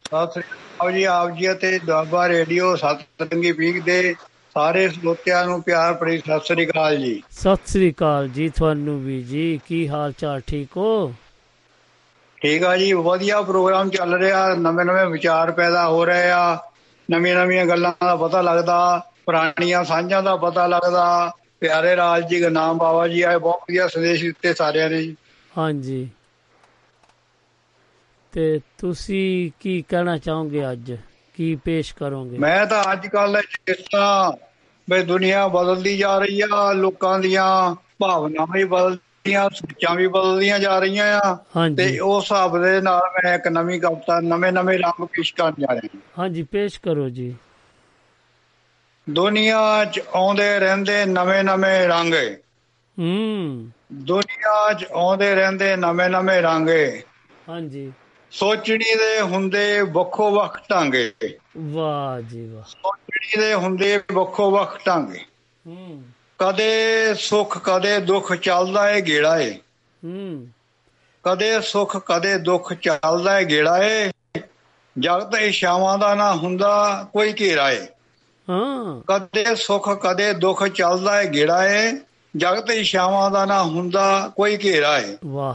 ਸਤਿ 0.04 0.32
ਸ੍ਰੀ 0.32 0.42
ਅਕਾਲ 0.42 0.94
ਜੀ, 0.94 1.04
ਆਪ 1.04 1.30
ਜੀ 1.30 1.52
ਅਤੇ 1.52 1.80
ਦੁਆਬਾ 1.80 2.30
ਰੇਡੀਓ 2.30 2.76
ਸਤਰੰਗੀ 2.76 3.52
ਪੀਕ 3.52 3.84
ਦੇ 3.84 4.16
ਸਾਰੇ 4.56 4.88
ਸਰੋਤਿਆਂ 4.90 5.46
ਨੂੰ 5.46 5.62
ਪਿਆਰ 5.64 5.94
ਭਰੀ 5.94 6.18
ਸਤਿ 6.18 6.40
ਸ੍ਰੀ 6.46 6.66
ਅਕਾਲ 6.68 6.98
ਜੀ। 6.98 7.22
ਸਤਿ 7.32 7.72
ਸ੍ਰੀ 7.72 7.92
ਅਕਾਲ 7.92 8.28
ਜੀ 8.30 8.50
ਤੁਹਾਨੂੰ 8.50 9.00
ਵੀ 9.04 9.22
ਜੀ। 9.24 9.60
ਕੀ 9.68 9.88
ਹਾਲ 9.90 10.12
ਚਾਲ 10.12 10.42
ਠੀਕ 10.48 10.78
ਹੋ? 10.78 11.14
ਠੀਕ 12.38 12.64
ਆ 12.64 12.76
ਜੀ 12.78 12.92
ਵਧੀਆ 12.94 13.42
ਪ੍ਰੋਗਰਾਮ 13.42 13.90
ਚੱਲ 13.90 14.14
ਰਿਹਾ। 14.14 14.48
ਨਵੇਂ 14.56 14.86
ਨਵੇਂ 14.86 15.06
ਵਿਚਾਰ 15.06 15.52
ਪੈਦਾ 15.52 15.88
ਹੋ 15.88 16.06
ਰਹੇ 16.06 16.32
ਆ। 16.32 16.72
ਨਵੀਆਂ 17.12 17.36
ਨਵੀਆਂ 17.36 17.66
ਗੱਲਾਂ 17.66 17.94
ਦਾ 18.06 18.16
ਪਤਾ 18.16 18.42
ਲੱਗਦਾ। 18.42 18.78
ਪੁਰਾਣੀਆਂ 19.26 19.84
ਸਾਂਝਾਂ 19.84 20.24
ਦਾ 20.24 20.36
ਪਤਾ 20.36 20.68
ਲੱਗਦਾ। 20.68 21.32
ਪਿਆਰੇ 21.60 21.96
ਰਾਜ 21.96 22.28
ਜੀ 22.28 22.42
ਗੁਰਨਾਮ 22.42 22.78
ਬਾਬਾ 22.78 23.08
ਜੀ 23.08 23.22
ਆਏ। 23.22 23.38
ਬਹੁਤ 23.38 23.62
ਵਧੀਆ 23.62 23.88
ਸੰਦੇਸ਼ 23.88 24.24
ਦਿੱਤੇ 24.24 24.54
ਸਾਰਿਆਂ 24.54 24.90
ਨੇ 24.90 25.02
ਜੀ। 25.04 25.16
ਹਾਂਜੀ। 25.58 26.10
ਤੇ 28.34 28.60
ਤੁਸੀਂ 28.78 29.52
ਕੀ 29.60 29.82
ਕਹਿਣਾ 29.90 30.18
ਚਾਹੋਗੇ 30.18 30.72
ਅੱਜ? 30.72 30.92
ਕੀ 31.34 31.56
ਪੇਸ਼ 31.56 31.96
ਕਰੋਗੇ? 31.96 32.38
ਮੈਂ 32.38 32.66
ਤਾਂ 32.66 32.84
ਅੱਜ 32.92 33.08
ਕੱਲ 33.08 33.42
ਜਿਸ 33.68 33.78
ਤਰ੍ਹਾਂ 33.78 34.32
ਵੀ 34.92 35.02
ਦੁਨੀਆ 35.04 35.48
ਬਦਲਦੀ 35.48 35.98
ਜਾ 35.98 36.18
ਰਹੀ 36.18 36.42
ਆ 36.42 36.72
ਲੋਕਾਂ 36.74 37.20
ਦੀਆਂ 37.20 37.76
ਭਾਵਨਾਵਾਂ 38.00 38.48
ਵੀ 38.54 38.64
ਬਦਲਦੀਆਂ 38.64 39.50
ਸੋਚਾਂ 39.50 39.96
ਵੀ 39.96 40.08
ਬਦਲਦੀਆਂ 40.08 40.60
ਜਾ 40.60 40.80
ਰਹੀਆਂ 40.80 41.20
ਆ। 41.20 41.38
ਤੇ 41.78 42.00
ਉਸ 42.00 42.24
ਹਿਸਾਬ 42.24 42.64
ਦੇ 42.64 42.82
ਨਾਲ 42.82 43.02
ਮੈਂ 43.16 43.36
ਇੱਕ 43.36 43.48
ਨਵੀਂ 43.48 43.82
ਕਵਿਤਾ 43.82 44.20
ਨਵੇਂ 44.20 44.52
ਨਵੇਂ 44.52 44.80
ਰੰਗ 44.80 45.06
ਪੇਸ਼ 45.06 45.34
ਕਰਨ 45.36 45.54
ਜਾ 45.60 45.74
ਰਿਹਾ। 45.74 46.00
ਹਾਂਜੀ 46.20 46.44
ਪੇਸ਼ 46.44 46.80
ਕਰੋ 46.80 47.10
ਜੀ। 47.10 47.36
ਦੁਨੀਆ 49.10 49.86
'ਚ 49.86 50.02
ਆਉਂਦੇ 50.16 50.60
ਰਹਿੰਦੇ 50.60 51.06
ਨਵੇਂ 51.06 51.44
ਨਵੇਂ 51.44 51.88
ਰੰਗ 51.88 52.14
ਹੂੰ। 53.00 53.70
ਦੁਨੀਆ 53.94 54.74
'ਚ 54.74 54.86
ਆਉਂਦੇ 54.94 55.36
ਰਹਿੰਦੇ 55.36 55.76
ਨਵੇਂ 55.76 56.10
ਨਵੇਂ 56.10 56.42
ਰੰਗ 56.42 56.70
ਹਾਂਜੀ। 57.50 57.94
ਸੋਚਣੀ 58.40 58.96
ਦੇ 58.96 59.22
ਹੁੰਦੇ 59.22 59.82
ਵੱਖੋ 59.82 60.32
ਵੱਖ 60.32 60.62
ਢੰਗੇ। 60.72 61.12
ਵਾਹ 61.58 62.22
ਜੀ 62.22 62.48
ਵਾਹ। 62.48 62.64
ਸੋਚਣੀ 62.64 63.42
ਦੇ 63.42 63.54
ਹੁੰਦੇ 63.54 64.00
ਵੱਖੋ 64.14 64.52
ਵੱਖ 64.52 64.88
ਢੰਗੇ। 64.88 65.20
ਹੂੰ। 65.68 66.04
ਕਦੇ 66.38 67.14
ਸੁੱਖ 67.20 67.58
ਕਦੇ 67.58 68.00
ਦੁੱਖ 68.00 68.34
ਚੱਲਦਾ 68.34 68.92
ਏ 68.92 69.02
ਗੇੜਾ 69.02 69.40
ਏ। 69.40 69.52
ਹੂੰ। 70.06 70.48
ਕਦੇ 71.24 71.62
ਸੁੱਖ 71.62 71.98
ਕਦੇ 71.98 72.38
ਦੁੱਖ 72.38 72.74
ਚੱਲਦਾ 72.74 73.40
ਏ 73.40 73.46
ਗੇੜਾ 73.46 73.78
ਏ। 73.84 74.12
ਜਗਤ 75.00 75.36
ਇਸ਼ਾਵਾਂ 75.36 75.98
ਦਾ 75.98 76.16
ਨਾ 76.16 76.36
ਹੁੰਦਾ 76.36 77.06
ਕੋਈ 77.14 77.34
ਘੇਰਾ 77.40 77.72
ਏ। 77.72 77.88
ਹਾਂ। 78.50 79.02
ਕਦੇ 79.08 79.56
ਸੁੱਖ 79.56 79.90
ਕਦੇ 79.90 80.34
ਦੁੱਖ 80.34 80.68
ਚੱਲਦਾ 80.68 81.22
ਏ 81.22 81.28
ਗੇੜਾ 81.28 81.66
ਏ। 81.66 81.94
ਜਗਤ 82.38 82.72
ਇਸ਼ਾਵਾਂ 82.72 83.32
ਦਾ 83.32 83.46
ਨਾ 83.46 83.64
ਹੁੰਦਾ 83.64 84.32
ਕੋਈ 84.36 84.58
ਘੇਰਾ 84.64 85.00
ਏ। 85.00 85.18
ਵਾਹ। 85.26 85.54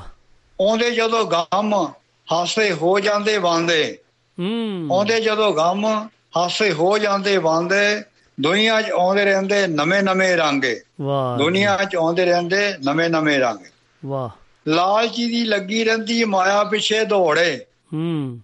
ਆਉਂਦੇ 0.68 0.90
ਜਦੋਂ 0.90 1.24
ਗਮ 1.26 1.92
ਹਾਸੇ 2.32 2.72
ਹੋ 2.72 3.00
ਜਾਂਦੇ 3.00 3.38
ਵਾਂਦੇ। 3.38 3.98
ਹੂੰ। 4.40 4.88
ਆਉਂਦੇ 4.92 5.20
ਜਦੋਂ 5.20 5.52
ਗਮ 5.52 6.08
ਹਾਸੇ 6.36 6.72
ਹੋ 6.72 6.98
ਜਾਂਦੇ 6.98 7.36
ਵਾਂਦੇ। 7.36 8.02
ਦੁਨੀਆ 8.40 8.82
'ਚ 8.82 8.90
ਆਉਂਦੇ 8.90 9.24
ਰਹਿੰਦੇ 9.24 9.66
ਨਵੇਂ 9.66 10.02
ਨਵੇਂ 10.02 10.36
ਰੰਗੇ। 10.36 10.80
ਵਾਹ। 11.00 11.38
ਦੁਨੀਆ 11.38 11.76
'ਚ 11.76 11.96
ਆਉਂਦੇ 11.96 12.24
ਰਹਿੰਦੇ 12.24 12.74
ਨਵੇਂ 12.84 13.10
ਨਵੇਂ 13.10 13.38
ਰੰਗ। 13.38 13.58
ਵਾਹ। 14.06 14.28
ਲਾਲਚੀ 14.68 15.26
ਦੀ 15.26 15.44
ਲੱਗੀ 15.44 15.84
ਰਹਿੰਦੀ 15.84 16.24
ਮਾਇਆ 16.24 16.64
ਪਿੱਛੇ 16.64 17.04
ਦੌੜੇ। 17.04 17.64
ਹੂੰ। 17.94 18.40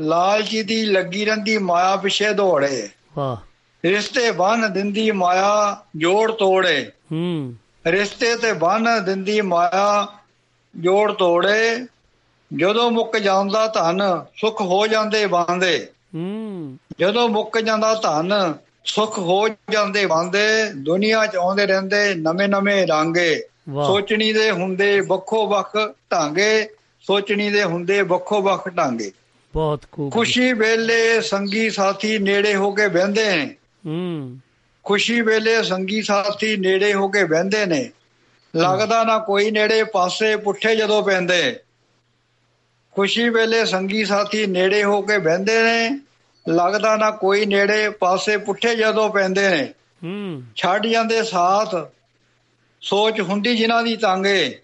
ਲਾਲਚੀ 0.00 0.62
ਦੀ 0.62 0.86
ਲੱਗੀ 0.86 1.24
ਰਹਿੰਦੀ 1.24 1.58
ਮਾਇਆ 1.58 1.96
ਪਿੱਛੇ 1.96 2.32
ਦੌੜੇ। 2.32 2.88
ਵਾਹ। 3.16 3.36
ਰਿਸ਼ਤੇ 3.84 4.30
ਬੰਨ 4.30 4.72
ਦਿੰਦੀ 4.72 5.10
ਮਾਇਆ 5.10 5.82
ਜੋੜ 5.96 6.32
ਤੋੜੇ। 6.32 6.92
ਹੂੰ। 7.12 7.54
ਰਿਸ਼ਤੇ 7.86 8.36
ਤੇ 8.36 8.52
ਬੰਨ 8.52 9.04
ਦਿੰਦੀ 9.04 9.40
ਮਾਇਆ 9.40 10.08
ਜੋੜ 10.76 11.12
ਤੋੜੇ। 11.12 11.86
ਜਦੋਂ 12.56 12.90
ਮੁੱਕ 12.90 13.16
ਜਾਂਦਾ 13.16 13.66
ਧਨ 13.66 14.24
ਸੁੱਖ 14.36 14.60
ਹੋ 14.60 14.86
ਜਾਂਦੇ 14.86 15.24
ਵਾਂਦੇ। 15.24 15.88
ਹੂੰ। 16.14 16.78
ਜਦੋਂ 17.00 17.28
ਮੁੱਕ 17.28 17.58
ਜਾਂਦਾ 17.58 17.94
ਧਨ 17.94 18.54
ਸੁੱਖ 18.84 19.18
ਹੋ 19.18 19.48
ਜਾਂਦੇ 19.48 20.04
ਵਾਂਦੇ 20.04 20.72
ਦੁਨੀਆ 20.76 21.26
'ਚ 21.26 21.36
ਆਉਂਦੇ 21.36 21.66
ਰਹਿੰਦੇ 21.66 22.14
ਨਵੇਂ 22.14 22.48
ਨਵੇਂ 22.48 22.86
ਰਾਂਗੇ। 22.86 23.40
ਸੋਚਣੀ 23.86 24.32
ਦੇ 24.32 24.50
ਹੁੰਦੇ 24.50 25.00
ਵੱਖੋ 25.00 25.46
ਵੱਖ 25.46 25.76
ਢਾਂਗੇ 26.12 26.68
ਸੋਚਣੀ 27.00 27.50
ਦੇ 27.50 27.64
ਹੁੰਦੇ 27.64 28.02
ਵੱਖੋ 28.02 28.42
ਵੱਖ 28.42 28.68
ਢਾਂਗੇ। 28.76 29.12
ਬਹੁਤ 29.54 29.82
ਖੂਬ। 29.92 30.12
ਖੁਸ਼ੀ 30.12 30.52
ਵੇਲੇ 30.52 31.20
ਸੰਗੀ 31.20 31.70
ਸਾਥੀ 31.70 32.18
ਨੇੜੇ 32.18 32.54
ਹੋ 32.54 32.70
ਕੇ 32.70 32.88
ਬਹਿੰਦੇ 32.88 33.36
ਨੇ। 33.36 33.54
ਹੂੰ। 33.86 34.38
ਖੁਸ਼ੀ 34.84 35.20
ਵੇਲੇ 35.20 35.62
ਸੰਗੀ 35.62 36.02
ਸਾਥੀ 36.02 36.56
ਨੇੜੇ 36.56 36.94
ਹੋ 36.94 37.08
ਕੇ 37.08 37.24
ਬਹਿੰਦੇ 37.24 37.66
ਨੇ। 37.66 37.90
ਲੱਗਦਾ 38.56 39.04
ਨਾ 39.04 39.18
ਕੋਈ 39.18 39.50
ਨੇੜੇ 39.50 39.84
ਪਾਸੇ 39.84 40.36
ਪੁੱਠੇ 40.36 40.76
ਜਦੋਂ 40.76 41.02
ਪੈਂਦੇ। 41.02 41.56
ਖੁਸ਼ੀ 42.94 43.28
ਵੇਲੇ 43.28 43.64
ਸੰਗੀ 43.64 44.04
ਸਾਥੀ 44.04 44.46
ਨੇੜੇ 44.46 44.84
ਹੋ 44.84 45.02
ਕੇ 45.02 45.18
ਬਹਿੰਦੇ 45.18 45.62
ਨੇ। 45.62 46.00
ਲੱਗਦਾ 46.48 46.96
ਨਾ 46.96 47.10
ਕੋਈ 47.10 47.46
ਨੇੜੇ 47.46 47.90
ਪਾਸੇ 47.90 48.36
ਪੁੱਠੇ 48.36 48.74
ਜਦੋਂ 48.74 49.10
ਪੈਂਦੇ 49.10 49.48
ਨੇ। 49.48 49.64
ਹੂੰ। 50.04 50.42
ਛੱਡ 50.56 50.86
ਜਾਂਦੇ 50.86 51.22
ਸਾਥ 51.22 51.90
ਸੋਚ 52.80 53.20
ਹੁੰਦੀ 53.20 53.56
ਜਿਨ੍ਹਾਂ 53.56 53.82
ਦੀ 53.82 53.96
ਤਾਂਗੇ। 53.96 54.62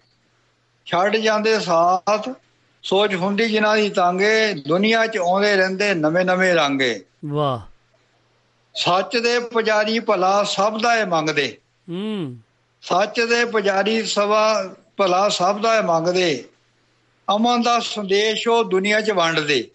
ਛੱਡ 0.85 1.17
ਜਾਂਦੇ 1.17 1.59
ਸਾਥ 1.59 2.29
ਸੋਚ 2.83 3.15
ਹੁੰਦੀ 3.15 3.49
ਜਿਨ੍ਹਾਂ 3.49 3.77
ਦੀ 3.77 3.89
ਤਾਂਗੇ। 3.89 4.53
ਦੁਨੀਆ 4.67 5.07
'ਚ 5.07 5.17
ਆਉਂਦੇ 5.17 5.55
ਰਹਿੰਦੇ 5.55 5.93
ਨਵੇਂ 5.93 6.25
ਨਵੇਂ 6.25 6.55
ਰਾਂਗੇ। 6.55 7.05
ਵਾਹ। 7.25 7.59
ਸੱਚ 8.75 9.17
ਦੇ 9.17 9.39
ਪੁਜਾਰੀ 9.39 9.99
ਭਲਾ 9.99 10.43
ਸਭ 10.43 10.81
ਦਾ 10.81 10.95
ਇਹ 10.95 11.05
ਮੰਗਦੇ। 11.05 11.57
ਹੂੰ। 11.89 12.37
ਸੱਚ 12.81 13.21
ਦੇ 13.21 13.45
ਪੁਜਾਰੀ 13.45 14.03
ਸਵਾ 14.03 14.75
ਭਲਾ 14.97 15.29
ਸਭ 15.29 15.61
ਦਾ 15.61 15.77
ਇਹ 15.77 15.83
ਮੰਗਦੇ। 15.83 16.45
ਅਮਨ 17.35 17.61
ਦਾ 17.61 17.79
ਸੰਦੇਸ਼ 17.79 18.47
ਉਹ 18.47 18.63
ਦੁਨੀਆ 18.63 19.01
'ਚ 19.01 19.11
ਵੰਡਦੇ। 19.11 19.67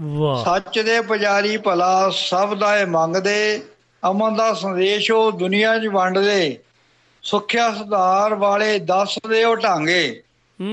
ਵਾਹ। 0.00 0.44
ਸੱਚ 0.44 0.80
ਦੇ 0.80 1.00
ਪੁਜਾਰੀ 1.00 1.56
ਭਲਾ 1.56 2.10
ਸਭ 2.14 2.54
ਦਾ 2.54 2.78
ਇਹ 2.78 2.86
ਮੰਗਦੇ। 2.86 3.62
ਅਮਨ 4.10 4.36
ਦਾ 4.36 4.54
ਸੰਦੇਸ਼ 4.54 5.10
ਉਹ 5.10 5.32
ਦੁਨੀਆ 5.32 5.78
'ਚ 5.78 5.86
ਵੰਡਦੇ। 5.86 6.58
ਸੁੱਖਿਆ 7.22 7.74
ਸੁਧਾਰ 7.74 8.34
ਵਾਲੇ 8.34 8.78
ਦੱਸਦੇ 8.78 9.44
ਉਹ 9.44 9.56
ਢਾਂਗੇ। 9.56 10.22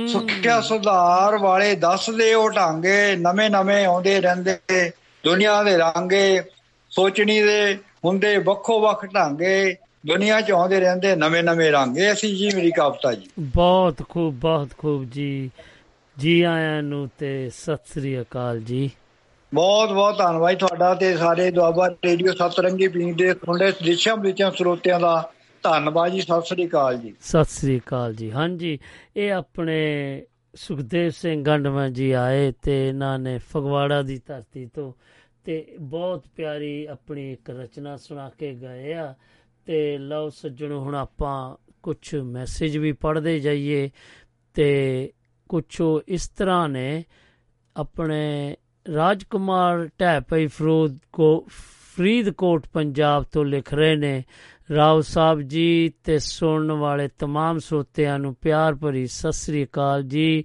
ਸੁੱਖਿਆ 0.08 0.62
ਸੁਧਾਰ 0.62 1.38
ਵਾਲੇ 1.38 1.76
ਦੱਸਦੇ 1.76 2.34
ਉਹ 2.34 2.50
ਢਾਂਗੇ। 2.52 3.16
ਨਵੇਂ 3.16 3.50
ਨਵੇਂ 3.50 3.86
ਆਉਂਦੇ 3.86 4.22
ਰਹਿੰਦੇ। 4.22 4.92
ਦੁਨੀਆ 5.24 5.64
ਦੇ 5.64 5.78
ਰਾਂਗੇ। 5.78 6.42
ਸੋਚਣੀ 6.90 7.42
ਦੇ 7.42 7.78
ਹੁੰਦੇ 8.06 8.38
ਵੱਖੋ 8.38 8.82
ਵੱਖ 8.82 9.06
ਢਾਂਗੇ। 9.06 9.76
ਦੁਨੀਆ 10.08 10.42
'ਚ 10.42 10.52
ਆਉਂਦੇ 10.52 10.80
ਰਹਿੰਦੇ 10.80 11.16
ਨਵੇਂ 11.16 11.44
ਨਵੇਂ 11.44 11.72
ਰਾਂਗੇ। 11.72 12.12
ਅਸੀਂ 12.12 12.36
ਜੀ 12.36 12.50
ਮੇਰੀ 12.56 12.72
ਕਵਿਤਾ 12.72 13.14
ਜੀ। 13.14 13.28
ਬਹੁਤ 13.40 14.04
ਖੂਬ 14.10 14.34
ਬਹੁਤ 14.34 14.70
ਖੂਬ 14.78 15.10
ਜੀ। 15.10 15.52
ਜੀ 16.20 16.42
ਆਇਆਂ 16.42 16.84
ਨੂੰ 16.84 17.10
ਤੇ 17.18 17.50
ਸਤਿ 17.50 17.78
ਸ੍ਰੀ 17.86 18.22
ਅਕਾਲ 18.22 18.60
ਜੀ। 18.60 18.90
ਬਹੁਤ 19.54 19.90
ਬਹੁਤ 19.90 20.18
ਧੰਨਵਾਦ 20.18 20.56
ਤੁਹਾਡਾ 20.56 20.94
ਤੇ 20.96 21.18
ਸਾਰੇ 21.18 21.52
ਦੁਆਬਾ 21.52 21.90
ਰੇਡੀਓ 21.90 22.34
ਸਤਰੰਗੀ 22.34 22.88
ਪੀਂਗ 22.88 23.16
ਦੇ 23.16 23.34
ਸੁਣਦੇ 23.34 23.72
ਦਿਸ਼ਾ 23.84 24.16
ਵਿਚਾਂ 24.16 24.52
ਸਰੋਤਿਆਂ 24.52 25.00
ਦਾ 25.00 25.32
ਧੰਨਵਾਦ 25.64 26.12
ਜੀ 26.12 26.22
ਸਤਿ 26.22 26.42
ਸ੍ਰੀ 26.42 26.68
ਅਕਾਲ 26.68 26.98
ਜੀ। 26.98 27.14
ਸਤਿ 27.22 27.44
ਸ੍ਰੀ 27.44 27.80
ਅਕਾਲ 27.80 28.14
ਜੀ। 28.14 28.32
ਹਾਂਜੀ 28.32 28.80
ਇਹ 29.16 29.34
ਆਪਣੇ 29.34 29.78
ਸੁਖਦੇਵ 30.56 31.10
ਸਿੰਘ 31.10 31.44
ਗੰਡਵਾ 31.44 31.90
ਜੀ 31.90 32.12
ਆਏ 32.12 32.54
ਤੇ 32.62 32.88
ਇਹਨਾਂ 32.90 33.20
ਨੇ 33.20 33.38
ਫਗਵਾੜਾ 33.38 34.02
ਦੀ 34.02 34.22
ਧਰਤੀ 34.28 34.66
ਤੋਂ 34.66 34.94
ਤੇ 35.44 35.76
ਬਹੁਤ 35.80 36.24
ਪਿਆਰੀ 36.36 36.86
ਆਪਣੀ 36.86 37.32
ਇੱਕ 37.34 37.50
ਰਚਨਾ 37.50 37.98
ਸੁਣਾ 37.98 38.32
ਕੇ 38.38 38.54
ਗਏ 38.54 38.94
ਆ। 38.94 39.14
ਤੇ 39.66 39.98
ਲਓ 39.98 40.30
ਸੱਜਣੋ 40.30 40.80
ਹੁਣ 40.80 40.96
ਆਪਾਂ 40.96 41.56
ਕੁਝ 41.84 42.16
ਮੈਸੇਜ 42.16 42.78
ਵੀ 42.78 42.92
ਪੜ੍ਹਦੇ 42.92 43.40
ਜਾਈਏ 43.40 43.90
ਤੇ 44.54 45.12
ਕੁਝ 45.49 45.65
ਇਸ 46.09 46.29
ਤਰ੍ਹਾਂ 46.29 46.69
ਨੇ 46.69 47.05
ਆਪਣੇ 47.77 48.57
ਰਾਜਕੁਮਾਰ 48.95 49.89
ਢੈਪਈ 50.01 50.47
ਫਰੋਦ 50.47 50.99
ਕੋ 51.13 51.47
ਫਰੀਦਕੋਟ 51.97 52.67
ਪੰਜਾਬ 52.73 53.25
ਤੋਂ 53.33 53.45
ਲਿਖ 53.45 53.75
ਰਹੇ 53.75 53.97
ਨੇ 53.97 54.23
ਰਾਓ 54.77 55.01
ਸਾਹਿਬ 55.01 55.41
ਜੀ 55.41 55.93
ਤੇ 56.05 56.19
ਸੁਣਨ 56.19 56.73
ਵਾਲੇ 56.73 57.09
तमाम 57.25 57.59
ਸਰੋਤਿਆਂ 57.59 58.19
ਨੂੰ 58.19 58.35
ਪਿਆਰ 58.35 58.75
ਭਰੀ 58.75 59.07
ਸਤਿ 59.07 59.33
ਸ੍ਰੀ 59.33 59.65
ਅਕਾਲ 59.65 60.03
ਜੀ 60.03 60.45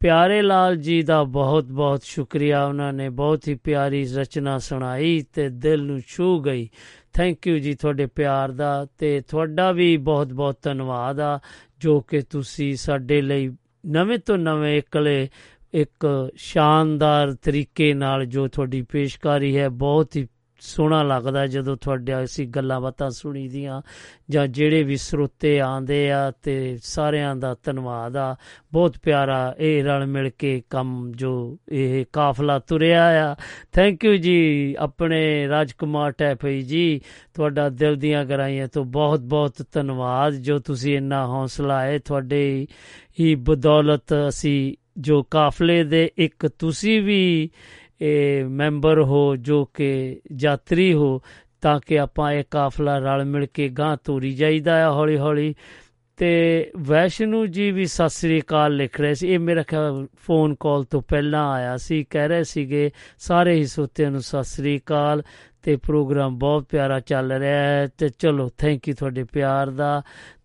ਪਿਆਰੇ 0.00 0.42
ਲਾਲ 0.42 0.76
ਜੀ 0.76 1.02
ਦਾ 1.02 1.24
ਬਹੁਤ 1.24 1.64
ਬਹੁਤ 1.64 2.02
ਸ਼ੁਕਰੀਆ 2.02 2.64
ਉਹਨਾਂ 2.64 2.92
ਨੇ 2.92 3.08
ਬਹੁਤ 3.08 3.48
ਹੀ 3.48 3.54
ਪਿਆਰੀ 3.54 4.04
ਰਚਨਾ 4.04 4.58
ਸੁਣਾਈ 4.58 5.24
ਤੇ 5.32 5.48
ਦਿਲ 5.48 5.82
ਨੂੰ 5.82 6.00
ਛੂ 6.08 6.40
ਗਈ 6.40 6.68
ਥੈਂਕ 7.12 7.46
ਯੂ 7.46 7.58
ਜੀ 7.58 7.74
ਤੁਹਾਡੇ 7.74 8.06
ਪਿਆਰ 8.06 8.50
ਦਾ 8.50 8.86
ਤੇ 8.98 9.20
ਤੁਹਾਡਾ 9.20 9.72
ਵੀ 9.72 9.96
ਬਹੁਤ 9.96 10.32
ਬਹੁਤ 10.32 10.58
ਧੰਨਵਾਦ 10.62 11.20
ਆ 11.20 11.38
ਜੋ 11.80 12.00
ਕਿ 12.00 12.20
ਤੁਸੀਂ 12.20 12.76
ਸਾਡੇ 12.76 13.20
ਲਈ 13.20 13.50
ਨਵੇਂ 13.85 14.19
ਤੋਂ 14.19 14.37
ਨਵੇਂ 14.37 14.77
ਇਕਲੇ 14.77 15.29
ਇੱਕ 15.73 16.29
ਸ਼ਾਨਦਾਰ 16.35 17.33
ਤਰੀਕੇ 17.33 17.93
ਨਾਲ 17.93 18.25
ਜੋ 18.25 18.47
ਤੁਹਾਡੀ 18.47 18.81
ਪੇਸ਼ਕਾਰੀ 18.81 19.57
ਹੈ 19.57 19.69
ਬਹੁਤ 19.69 20.15
ਹੀ 20.15 20.27
ਸੋਹਣਾ 20.59 21.03
ਲੱਗਦਾ 21.03 21.47
ਜਦੋਂ 21.47 21.77
ਤੁਹਾਡੇ 21.77 22.23
ਅਸੀਂ 22.23 22.47
ਗੱਲਾਂ 22.47 22.81
ਬਾਤਾਂ 22.81 23.09
ਸੁਣੀਦੀਆਂ 23.09 23.81
ਜਾਂ 24.29 24.47
ਜਿਹੜੇ 24.47 24.83
ਵੀ 24.83 24.97
ਸਰੋਤੇ 24.97 25.59
ਆਂਦੇ 25.59 26.11
ਆ 26.11 26.31
ਤੇ 26.31 26.77
ਸਾਰਿਆਂ 26.83 27.35
ਦਾ 27.35 27.55
ਧੰਨਵਾਦ 27.63 28.17
ਆ। 28.17 28.35
ਬਹੁਤ 28.73 28.97
ਪਿਆਰਾ 29.03 29.55
ਇਹ 29.59 29.83
ਰਲ 29.83 30.05
ਮਿਲ 30.05 30.29
ਕੇ 30.29 30.61
ਕੰਮ 30.69 31.11
ਜੋ 31.11 31.57
ਇਹ 31.71 32.05
ਕਾਫਲਾ 32.13 32.59
ਤੁਰਿਆ 32.59 33.31
ਆ। 33.31 33.35
ਥੈਂਕ 33.71 34.05
ਯੂ 34.05 34.15
ਜੀ 34.15 34.75
ਆਪਣੇ 34.79 35.47
ਰਾਜਕੁਮਾਰ 35.47 36.11
ਟੈਪਈ 36.11 36.61
ਜੀ, 36.61 37.01
ਤੁਹਾਡਾ 37.33 37.69
ਦਿਲ 37.69 37.95
ਦੀਆਂ 37.95 38.25
ਗਰਾਈਆਂ 38.25 38.67
ਤੋਂ 38.67 38.85
ਬਹੁਤ 38.85 39.19
ਬਹੁਤ 39.19 39.65
ਧੰਨਵਾਦ 39.71 40.33
ਜੋ 40.33 40.59
ਤੁਸੀਂ 40.59 40.97
ਇੰਨਾ 40.97 41.27
ਹੌਸਲਾ 41.27 41.81
ਹੈ 41.81 41.97
ਤੁਹਾਡੇ 41.97 42.67
ਹੀ 43.19 43.35
ਬਦੌਲਤ 43.35 44.13
ਅਸੀਂ 44.29 44.75
ਜੋ 44.97 45.23
ਕਾਫਲੇ 45.23 45.83
ਦੇ 45.83 46.11
ਇੱਕ 46.17 46.47
ਤੁਸੀਂ 46.47 47.01
ਵੀ 47.01 47.43
ਇਹ 47.43 47.49
ਮੈਂਬਰ 48.47 49.01
ਹੋ, 49.01 49.35
ਜੋ 49.35 49.65
ਕਿ 49.65 50.21
ਯਾਤਰੀ 50.39 50.93
ਹੋ, 50.93 51.21
ਤਾਂ 51.61 51.79
ਕਿ 51.85 51.99
ਆਪਾਂ 51.99 52.31
ਇਹ 52.31 52.43
ਕਾਫਲਾ 52.51 52.97
ਰਲ 52.97 53.25
ਮਿਲ 53.25 53.45
ਕੇ 53.45 53.69
ਗਾਂ 53.69 53.97
ਤੋਰੀ 54.03 54.33
ਜਾਈਦਾ 54.33 54.87
ਆ 54.87 54.91
ਹੌਲੀ 54.91 55.17
ਹੌਲੀ 55.17 55.55
ਤੇ 56.17 56.71
ਵੈਸ਼ਨੂ 56.77 57.45
ਜੀ 57.45 57.71
ਵੀ 57.71 57.85
ਸਤਿ 57.85 58.09
ਸ੍ਰੀ 58.09 58.41
ਅਕਾਲ 58.41 58.75
ਲਿਖ 58.75 59.01
ਰਹੇ 59.01 59.13
ਸੀ। 59.13 59.33
ਇਹ 59.33 59.39
ਮੇਰਾ 59.39 59.63
ਖਿਆਲ 59.63 60.07
ਫੋਨ 60.15 60.55
ਕਾਲ 60.59 60.83
ਤੋਂ 60.83 61.01
ਪਹਿਲਾਂ 61.01 61.51
ਆਇਆ 61.51 61.77
ਸੀ, 61.77 62.03
ਕਹਿ 62.09 62.27
ਰਹੇ 62.27 62.43
ਸੀਗੇ, 62.43 62.91
ਸਾਰੇ 63.19 63.53
ਹੀ 63.53 63.65
ਸੋਤਿਆਂ 63.65 64.11
ਨੂੰ 64.11 64.21
ਸਤਿ 64.21 64.43
ਸ੍ਰੀ 64.43 64.79
ਅਕਾਲ। 64.79 65.23
ਤੇ 65.63 65.75
ਪ੍ਰੋਗਰਾਮ 65.75 66.37
ਬਹੁਤ 66.37 66.63
ਪਿਆਰਾ 66.63 66.99
ਚੱਲ 66.99 67.31
ਰਿਹਾ 67.31 67.63
ਹੈ। 67.63 67.87
ਤੇ 67.97 68.09
ਚਲੋ 68.09 68.49
ਥੈਂਕ 68.57 68.87
ਯੂ 68.87 68.95
ਤੁਹਾਡੇ 68.95 69.23
ਪਿਆਰ 69.23 69.69
ਦਾ। 69.69 70.01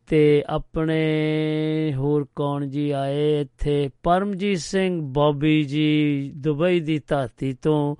ਤੇ 0.06 0.44
ਆਪਣੇ 0.46 1.94
ਹੋਰ 1.96 2.26
ਕੌਣ 2.36 2.66
ਜੀ 2.66 2.90
ਆਏ 2.90 3.40
ਇੱਥੇ? 3.40 3.90
ਪਰਮਜੀਤ 4.02 4.58
ਸਿੰਘ 4.58 5.00
ਬੌਬੀ 5.02 5.62
ਜੀ 5.62 6.32
ਦੁਬਈ 6.36 6.80
ਦੀ 6.80 7.00
ਧਰਤੀ 7.08 7.52
ਤੋਂ 7.52 7.96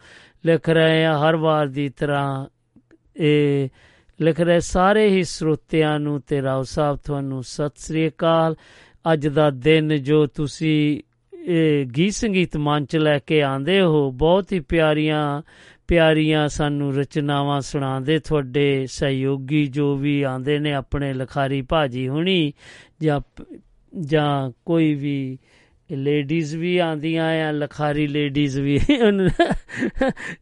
ਲਿਖ 0.47 0.69
ਰਹੇ 0.69 1.05
ਆ 1.05 1.19
ਹਰ 1.19 1.37
ਵਾਰ 1.37 1.67
ਦੀ 1.67 1.89
ਤਰ੍ਹਾਂ। 1.89 2.47
ਇਹ 3.17 3.69
ਲਿਖ 4.21 4.41
ਰਹੇ, 4.41 4.61
ਸਾਰੇ 4.61 5.09
ਹੀ 5.09 5.23
ਸਰੋਤਿਆਂ 5.23 6.01
ਨੂੰ 6.01 6.21
ਤੇ 6.21 6.43
ਰਾਓ 6.43 6.63
ਸਾਹਿਬ 6.63 6.99
ਤੁਹਾਨੂੰ 7.05 7.43
ਸਤਿ 7.43 7.73
ਸ੍ਰੀ 7.77 8.09
ਅਕਾਲ। 8.09 8.55
ਅੱਜ 9.13 9.29
ਦਾ 9.29 9.51
ਦਿਨ 9.51 10.03
ਜੋ 10.03 10.27
ਤੁਸੀਂ 10.27 11.01
ਇਹ 11.49 11.87
ਗੀਤ 11.87 12.13
ਸੰਗੀਤ 12.13 12.57
ਮੰਚ 12.57 12.97
ਲੈ 12.97 13.19
ਕੇ 13.19 13.43
ਆਂਦੇ 13.43 13.81
ਹੋ, 13.81 14.11
ਬਹੁਤ 14.11 14.53
ਹੀ 14.53 14.61
ਪਿਆਰੀਆਂ 14.61 15.43
ਪਿਆਰੀਆਂ 15.89 16.48
ਸਾਨੂੰ 16.48 16.94
ਰਚਨਾਵਾਂ 16.94 17.61
ਸੁਣਾਉਂਦੇ, 17.61 18.19
ਤੁਹਾਡੇ 18.19 18.86
ਸਹਿਯੋਗੀ 18.86 19.66
ਜੋ 19.66 19.97
ਵੀ 19.97 20.23
ਆਂਦੇ 20.23 20.59
ਨੇ, 20.59 20.73
ਆਪਣੇ 20.73 21.12
ਲਖਾਰੀ 21.15 21.62
ਭਾਜੀ 21.62 22.09
ਹੁਣੀ 22.09 22.52
ਜਾਂ 23.02 23.20
ਜਾਂ 24.01 24.51
ਕੋਈ 24.66 24.94
ਵੀ 24.94 25.39
ਲੇਡੀਜ਼ 25.90 26.56
ਵੀ 26.56 26.77
ਆਂਦੀਆਂ 26.78 27.27
ਆ, 27.48 27.51
ਲਖਾਰੀ 27.51 28.06
ਲੇਡੀਜ਼ 28.06 28.59
ਵੀ 28.61 28.78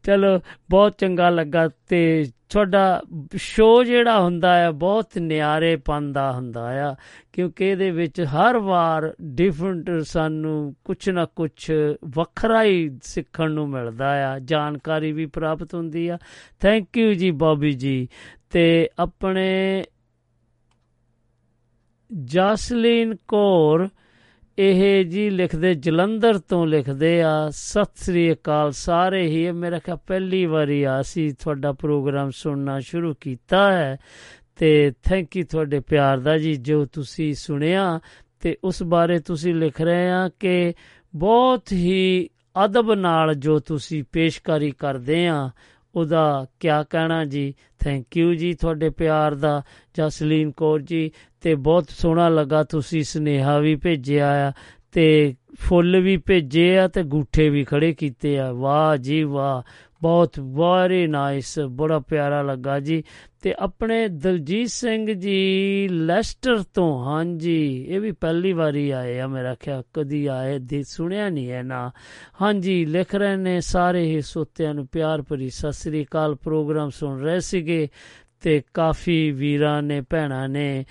ਚਲੋ, 0.02 0.40
ਬਹੁਤ 0.70 0.98
ਚੰਗਾ 0.98 1.30
ਲੱਗਾ 1.30 1.68
ਤੇ 1.88 2.24
ਤੁਹਾਡਾ 2.52 3.02
ਸ਼ੋਅ 3.36 3.84
ਜਿਹੜਾ 3.84 4.20
ਹੁੰਦਾ 4.20 4.68
ਆ, 4.68 4.70
ਬਹੁਤ 4.70 5.18
ਨਿਆਰੇ 5.18 5.78
ਦਾ 6.12 6.32
ਹੁੰਦਾ 6.32 6.90
ਆ, 6.90 6.94
ਕਿਉਂਕਿ 7.32 7.68
ਇਹਦੇ 7.68 7.90
ਵਿੱਚ 7.90 8.20
ਹਰ 8.20 8.58
ਵਾਰ 8.58 9.14
ਡਿਫਰੈਂਟ 9.22 9.90
ਸਾਨੂੰ 10.00 10.76
ਕੁਝ 10.84 11.10
ਨਾ 11.10 11.24
ਕੁਝ 11.24 11.72
ਵੱਖਰਾ 12.04 12.62
ਹੀ 12.62 12.98
ਸਿੱਖਣ 13.02 13.50
ਨੂੰ 13.50 13.68
ਮਿਲਦਾ 13.68 14.34
ਆ, 14.34 14.38
ਜਾਣਕਾਰੀ 14.38 15.12
ਵੀ 15.12 15.26
ਪ੍ਰਾਪਤ 15.26 15.74
ਹੁੰਦੀ 15.74 16.08
ਆ। 16.08 16.18
ਥੈਂਕ 16.60 16.98
ਯੂ 16.98 17.14
ਜੀ 17.14 17.30
ਬੌਬੀ 17.30 17.72
ਜੀ। 17.72 18.08
ਤੇ 18.50 18.88
ਆਪਣੇ 18.98 19.82
ਜਸਲੀਨ 22.24 23.14
ਕੌਰ 23.28 23.88
ਇਹ 24.58 25.04
ਜੀ 25.04 25.30
ਲਿਖਦੇ 25.30 25.74
ਜਲੰਧਰ 25.74 26.38
ਤੋਂ 26.38 26.66
ਲਿਖਦੇ 26.66 27.22
ਆ, 27.22 27.50
ਸਤਿ 27.50 27.90
ਸ੍ਰੀ 27.96 28.32
ਅਕਾਲ 28.32 28.72
ਸਾਰੇ 28.72 29.26
ਹੀ। 29.26 29.42
ਇਹ 29.42 29.52
ਮੇਰਾ 29.52 29.78
ਖਿਆਲ 29.78 29.98
ਪਹਿਲੀ 30.06 30.46
ਵਾਰੀ 30.46 30.82
ਆ 30.82 31.02
ਸੀ 31.02 31.30
ਤੁਹਾਡਾ 31.30 31.72
ਪ੍ਰੋਗਰਾਮ 31.72 32.30
ਸੁਣਨਾ 32.30 32.80
ਸ਼ੁਰੂ 32.80 33.14
ਕੀਤਾ 33.14 33.72
ਹੈ। 33.72 33.96
ਤੇ 34.56 34.92
ਥੈਂਕ 35.04 35.36
ਯੂ 35.36 35.44
ਤੁਹਾਡੇ 35.44 35.80
ਪਿਆਰ 35.80 36.18
ਦਾ 36.18 36.38
ਜੀ, 36.38 36.54
ਜੋ 36.54 36.84
ਤੁਸੀਂ 36.84 37.34
ਸੁਣਿਆ। 37.34 38.00
ਤੇ 38.40 38.56
ਉਸ 38.64 38.82
ਬਾਰੇ 38.82 39.18
ਤੁਸੀਂ 39.18 39.54
ਲਿਖ 39.54 39.80
ਰਹੇ 39.80 40.10
ਆ 40.10 40.30
ਕਿ 40.40 40.74
ਬਹੁਤ 41.14 41.72
ਹੀ 41.72 42.28
ਅਦਬ 42.64 42.94
ਨਾਲ 42.94 43.34
ਜੋ 43.34 43.58
ਤੁਸੀਂ 43.58 44.04
ਪੇਸ਼ਕਾਰੀ 44.12 44.70
ਕਰਦੇ 44.70 45.26
ਆ, 45.26 45.50
ਉਹਦਾ 45.94 46.46
ਕਿਆ 46.60 46.82
ਕਹਿਣਾ 46.82 47.24
ਜੀ? 47.24 47.54
ਥੈਂਕ 47.78 48.16
ਯੂ 48.16 48.34
ਜੀ 48.34 48.54
ਤੁਹਾਡੇ 48.54 48.90
ਪਿਆਰ 48.90 49.34
ਦਾ। 49.34 49.62
ਜਸਲੀਨ 49.94 50.50
ਕੌਰ 50.50 50.80
ਜੀ, 50.80 51.10
ਤੇ 51.40 51.54
ਬਹੁਤ 51.54 51.90
ਸੋਹਣਾ 51.90 52.28
ਲੱਗਾ 52.28 52.62
ਤੁਸੀਂ 52.62 53.04
ਸੁਨੇਹਾ 53.04 53.58
ਵੀ 53.58 53.76
ਭੇਜਿਆ 53.76 54.48
ਆ, 54.48 54.52
ਤੇ 54.92 55.34
ਫੁੱਲ 55.60 56.00
ਵੀ 56.00 56.16
ਭੇਜੇ 56.16 56.78
ਆ 56.78 56.88
ਤੇ 56.88 57.02
ਗੂਠੇ 57.02 57.48
ਵੀ 57.48 57.64
ਖੜੇ 57.64 57.92
ਕੀਤੇ 57.92 58.38
ਆ। 58.38 58.52
ਵਾਹ 58.52 58.96
ਜੀ 58.96 59.22
ਵਾਹ, 59.22 59.62
ਬਹੁਤ 60.02 60.40
ਵੈਰੀ 60.40 61.06
ਨਾਈਸ 61.06 61.58
ਬੜਾ 61.58 61.98
ਪਿਆਰਾ 61.98 62.42
ਲੱਗਾ 62.42 62.80
ਜੀ। 62.80 63.04
ਤੇ 63.42 63.54
ਆਪਣੇ 63.58 64.08
ਦਲਜੀਤ 64.08 64.68
ਸਿੰਘ 64.68 65.12
ਜੀ 65.12 65.88
ਲੈਸਟਰ 65.92 66.62
ਤੋਂ, 66.74 67.04
ਹਾਂਜੀ, 67.04 67.86
ਇਹ 67.88 68.00
ਵੀ 68.00 68.12
ਪਹਿਲੀ 68.12 68.52
ਵਾਰੀ 68.52 68.90
ਆਏ 68.90 69.18
ਆ 69.18 69.26
ਮੇਰਾ 69.26 69.54
ਖਿਆਲ, 69.54 69.82
ਕਦੀ 69.92 70.26
ਆਏ 70.26 70.58
ਦੇ, 70.58 70.82
ਸੁਣਿਆ 70.82 71.28
ਨਹੀਂ 71.28 71.50
ਹੈ 71.50 71.62
ਨਾ। 71.62 71.90
ਹਾਂਜੀ, 72.42 72.84
ਲਿਖ 72.84 73.14
ਰਹੇ 73.14 73.36
ਨੇ 73.36 73.60
ਸਾਰੇ 73.60 74.04
ਹੀ 74.04 74.20
ਸੋਤਿਆਂ 74.20 74.74
ਨੂੰ 74.74 74.86
ਪਿਆਰ 74.86 75.22
ਭਰੀ, 75.22 75.50
ਸਤਿ 75.50 75.72
ਸ੍ਰੀ 75.72 76.04
ਅਕਾਲ, 76.04 76.34
ਪ੍ਰੋਗਰਾਮ 76.34 76.90
ਸੁਣ 76.90 77.20
ਰਹੇ 77.20 77.40
ਸੀਗੇ। 77.40 77.88
ਤੇ 78.42 78.62
ਕਾਫੀ 78.74 79.30
ਵੀਰਾਂ 79.30 79.82
ਨੇ, 79.82 80.00
ਭੈਣਾਂ 80.00 80.48
ਨੇ 80.48 80.84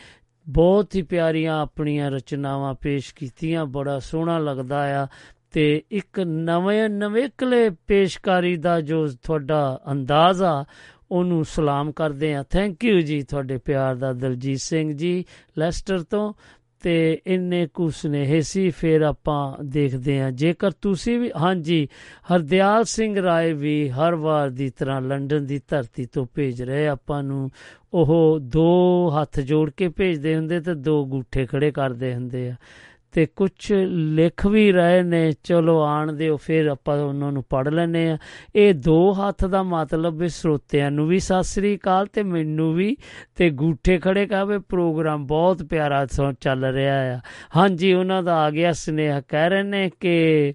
ਬਹੁਤ 0.49 0.95
ਹੀ 0.95 1.01
ਪਿਆਰੀਆਂ 1.01 1.61
ਆਪਣੀਆਂ 1.61 2.11
ਰਚਨਾਵਾਂ 2.11 2.73
ਪੇਸ਼ 2.73 3.15
ਕੀਤੀਆਂ, 3.15 3.65
ਬੜਾ 3.65 3.99
ਸੋਹਣਾ 3.99 4.37
ਲੱਗਦਾ 4.37 5.03
ਆ 5.03 5.07
ਤੇ 5.51 5.83
ਇੱਕ 5.91 6.19
ਨਵੇਂ 6.19 6.89
ਨਵੇਕਲੇ 6.89 7.69
ਪੇਸ਼ਕਾਰੀ 7.87 8.57
ਦਾ 8.57 8.81
ਜੋ 8.81 9.07
ਤੁਹਾਡਾ 9.07 9.79
ਅੰਦਾਜ਼ 9.91 10.43
ਆ, 10.43 10.65
ਉਹਨੂੰ 11.11 11.45
ਸਲਾਮ 11.45 11.91
ਕਰਦੇ 11.91 12.35
ਆ। 12.35 12.43
ਥੈਂਕ 12.43 12.85
ਯੂ 12.85 13.01
ਜੀ 13.01 13.21
ਤੁਹਾਡੇ 13.21 13.57
ਪਿਆਰ 13.57 13.95
ਦਾ 13.95 14.13
ਦਲਜੀਤ 14.13 14.59
ਸਿੰਘ 14.59 14.97
ਜੀ, 14.97 15.25
ਲੈਸਟਰ 15.57 16.03
ਤੋਂ। 16.03 16.33
ਤੇ 16.83 17.21
ਇੰਨੇ 17.27 17.67
ਕੁ 17.67 17.89
ਸੁਨੇਹੇ 17.89 18.41
ਸੀ, 18.41 18.69
ਫਿਰ 18.69 19.01
ਆਪਾਂ 19.01 19.63
ਦੇਖਦੇ 19.63 20.21
ਹਾਂ। 20.21 20.31
ਜੇਕਰ 20.31 20.71
ਤੁਸੀਂ 20.71 21.19
ਵੀ 21.19 21.31
ਹਾਂਜੀ, 21.37 21.87
ਹਰਦਿਆਲ 22.33 22.83
ਸਿੰਘ 22.83 23.21
ਰਾਏ 23.21 23.53
ਵੀ 23.53 23.89
ਹਰ 23.89 24.15
ਵਾਰ 24.15 24.49
ਦੀ 24.49 24.69
ਤਰ੍ਹਾਂ 24.69 25.01
ਲੰਡਨ 25.01 25.45
ਦੀ 25.45 25.61
ਧਰਤੀ 25.67 26.05
ਤੋਂ 26.05 26.25
ਭੇਜ 26.35 26.63
ਰਹੇ। 26.63 26.87
ਆਪਾਂ 26.87 27.23
ਨੂੰ 27.23 27.49
ਉਹ 27.93 28.39
ਦੋ 28.41 29.11
ਹੱਥ 29.21 29.39
ਜੋੜ 29.39 29.69
ਕੇ 29.77 29.87
ਭੇਜਦੇ 29.89 30.35
ਹੁੰਦੇ 30.35 30.59
ਤੇ 30.59 30.73
ਦੋ 30.73 31.05
ਗੂਠੇ 31.05 31.45
ਖੜੇ 31.45 31.71
ਕਰਦੇ 31.71 32.13
ਹੁੰਦੇ 32.15 32.49
ਆ। 32.49 32.55
ਤੇ 33.11 33.25
ਕੁਝ 33.25 33.73
ਲਿਖ 33.87 34.47
ਵੀ 34.47 34.71
ਰਹੇ 34.71 35.03
ਨੇ, 35.03 35.31
ਚਲੋ 35.43 35.81
ਆਣ 35.81 36.13
ਦਿਓ, 36.13 36.37
ਫਿਰ 36.37 36.65
ਆਪਾਂ 36.65 36.99
ਉਹਨਾਂ 36.99 37.31
ਨੂੰ 37.31 37.43
ਪੜ 37.49 37.67
ਲੈਨੇ 37.67 38.11
ਆ 38.11 38.17
ਇਹ 38.55 38.73
ਦੋ 38.73 39.11
ਹੱਥ 39.11 39.45
ਦਾ 39.45 39.63
ਮਤਲਬ 39.63 40.15
ਵੀ 40.15 40.29
ਸਰੋਤਿਆਂ 40.29 40.91
ਨੂੰ 40.91 41.07
ਵੀ 41.07 41.19
ਸਤਿ 41.19 41.43
ਸ੍ਰੀ 41.43 41.77
ਅਕਾਲ 41.77 42.05
ਤੇ 42.05 42.23
ਮੈਨੂੰ 42.23 42.73
ਵੀ, 42.73 42.97
ਤੇ 43.35 43.49
ਗੂਠੇ 43.49 43.97
ਖੜੇ 43.97 44.25
ਕਾਵੇ 44.25 44.57
ਪ੍ਰੋਗਰਾਮ 44.57 45.27
ਬਹੁਤ 45.27 45.63
ਪਿਆਰਾ 45.63 46.05
ਸੋ- 46.05 46.33
ਚੱਲ 46.41 46.65
ਰਿਹਾ 46.65 47.15
ਆ। 47.15 47.19
ਹਾਂਜੀ, 47.57 47.93
ਉਹਨਾਂ 47.93 48.23
ਦਾ 48.23 48.35
ਆ 48.35 48.49
ਗਿਆ 48.49 48.73
ਸੁਨੇਹਾ, 48.73 49.21
ਕਹਿ 49.21 49.49
ਰਹੇ 49.49 49.63
ਨੇ 49.63 49.91
ਕਿ 49.99 50.53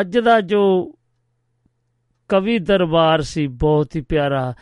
ਅੱਜ 0.00 0.18
ਦਾ 0.18 0.40
ਜੋ 0.40 0.92
ਕਵੀ 2.28 2.58
ਦਰਬਾਰ 2.58 3.22
ਸੀ, 3.22 3.46
ਬਹੁਤ 3.46 3.96
ਹੀ 3.96 4.00
ਪਿਆਰਾ। 4.00 4.54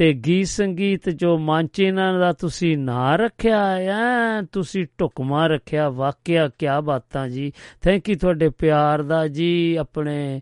ਤੇ 0.00 0.12
ਗੀਤ 0.12 0.46
ਸੰਗੀਤ 0.46 1.10
ਜੋ 1.10 1.38
ਮੰਚ 1.38 1.80
ਇਹਨਾਂ 1.80 2.18
ਦਾ 2.18 2.32
ਤੁਸੀਂ 2.32 2.78
ਨਾਂ 2.78 3.18
ਰੱਖਿਆ 3.18 3.62
ਆ, 3.74 4.42
ਤੁਸੀਂ 4.52 4.86
ਢੁਕਮਾ 5.00 5.46
ਰੱਖਿਆ, 5.46 5.88
ਵਾਕਿਆ 5.88 6.50
ਕਿਆ 6.58 6.80
ਬਾਤਾਂ 6.80 7.28
ਜੀ। 7.28 7.52
ਥੈਂਕ 7.82 8.10
ਯੂ 8.10 8.16
ਤੁਹਾਡੇ 8.16 8.48
ਪਿਆਰ 8.48 9.02
ਦਾ 9.02 9.28
ਜੀ, 9.28 9.76
ਆਪਣੇ 9.76 10.40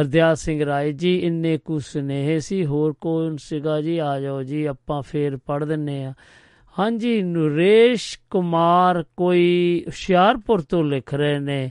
ਹਰਦਿਆਲ 0.00 0.36
ਸਿੰਘ 0.36 0.64
ਰਾਏ 0.64 0.92
ਜੀ, 0.92 1.18
ਇੰਨੇ 1.18 1.58
ਕੁ 1.58 1.78
ਸੁਨੇਹੇ 1.78 2.40
ਸੀ, 2.40 2.66
ਹੋਰ 2.66 2.94
ਕੌਣ 3.00 3.36
ਸੀਗਾ 3.36 3.80
ਜੀ? 3.80 3.98
ਆ 3.98 4.20
ਜਾਓ 4.20 4.42
ਜੀ, 4.42 4.64
ਆਪਾਂ 4.64 5.02
ਫੇਰ 5.02 5.36
ਪੜ 5.36 5.64
ਦਿੰਨੇ 5.64 6.04
ਆ। 6.04 6.12
ਹਾਂਜੀ, 6.78 7.22
ਨਰੇਸ਼ 7.22 8.18
ਕੁਮਾਰ 8.30 9.04
ਕੋਈ 9.16 9.82
ਹੁਸ਼ਿਆਰਪੁਰ 9.86 10.60
ਤੋਂ 10.60 10.84
ਲਿਖ 10.84 11.14
ਰਹੇ 11.14 11.38
ਨੇ। 11.38 11.70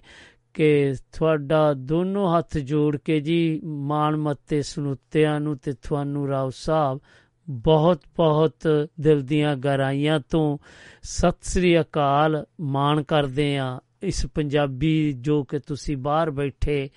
ਕਿ 0.54 0.96
ਤੁਹਾਡਾ 1.18 1.74
ਦੋਨੋਂ 1.74 2.38
ਹੱਥ 2.38 2.58
ਜੋੜ 2.58 2.98
ਕੇ 2.98 3.20
ਜੀ 3.20 3.62
ਮਾਣ 3.64 4.16
ਮੱਤੇ 4.18 4.62
ਸੁਨੁੱਤਿਆਂ 4.62 5.40
ਨੂੰ 5.40 5.58
ਤੇ 5.58 5.74
ਤੁਹਾਨੂੰ 5.74 6.28
ਰਾਓ 6.28 6.50
ਸਾਹਿਬ 6.56 7.00
ਬਹੁਤ 7.50 8.02
ਬਹੁਤ 8.18 8.56
ਦਿਲ 9.00 9.22
ਦੀਆਂ 9.22 9.56
ਗਹਿਰਾਈਆਂ 9.56 10.20
ਤੋਂ 10.30 10.58
ਸਤਿ 11.02 11.38
ਸ੍ਰੀ 11.42 11.80
ਅਕਾਲ 11.82 12.46
ਮਾਣ 12.62 13.04
ਕਰਦੇ 13.04 13.58
ਆ 13.58 13.80
ਇਸ 14.04 14.26
ਪੰਜਾਬੀ 14.26 15.14
ਜੋ 15.14 15.44
ਕਿ 15.44 15.60
ਤੁਸੀਂ 15.60 15.98
ਬਾਹਰ 15.98 16.32
ਬੈਠੇ 16.32 16.90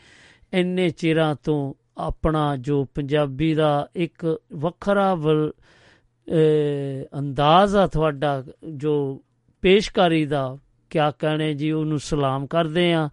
ਇੰਨੇ 0.52 0.88
ਚਿਰਾਂ 0.88 1.34
ਤੋਂ 1.44 1.74
ਆਪਣਾ 1.98 2.56
ਜੋ 2.56 2.84
ਪੰਜਾਬੀ 2.84 3.54
ਦਾ 3.54 3.88
ਇੱਕ 3.96 4.40
ਵੱਖਰਾ 4.52 5.14
ਵਲ- 5.14 5.52
ਅਹ, 6.28 7.18
ਅੰਦਾਜ਼ 7.18 7.76
ਆ 7.76 7.86
ਤੁਹਾਡਾ 7.86 8.44
ਜੋ 8.74 9.22
ਪੇਸ਼ਕਾਰੀ 9.62 10.26
ਦਾ, 10.26 10.58
ਕਿਆ 10.90 11.10
ਕਹਣੇ 11.10 11.54
ਜੀ, 11.54 11.72
ਉਹਨੂੰ 11.72 11.98
ਸਲਾਮ 11.98 12.46
ਕਰਦੇ 12.46 12.92
ਆ 12.92 13.08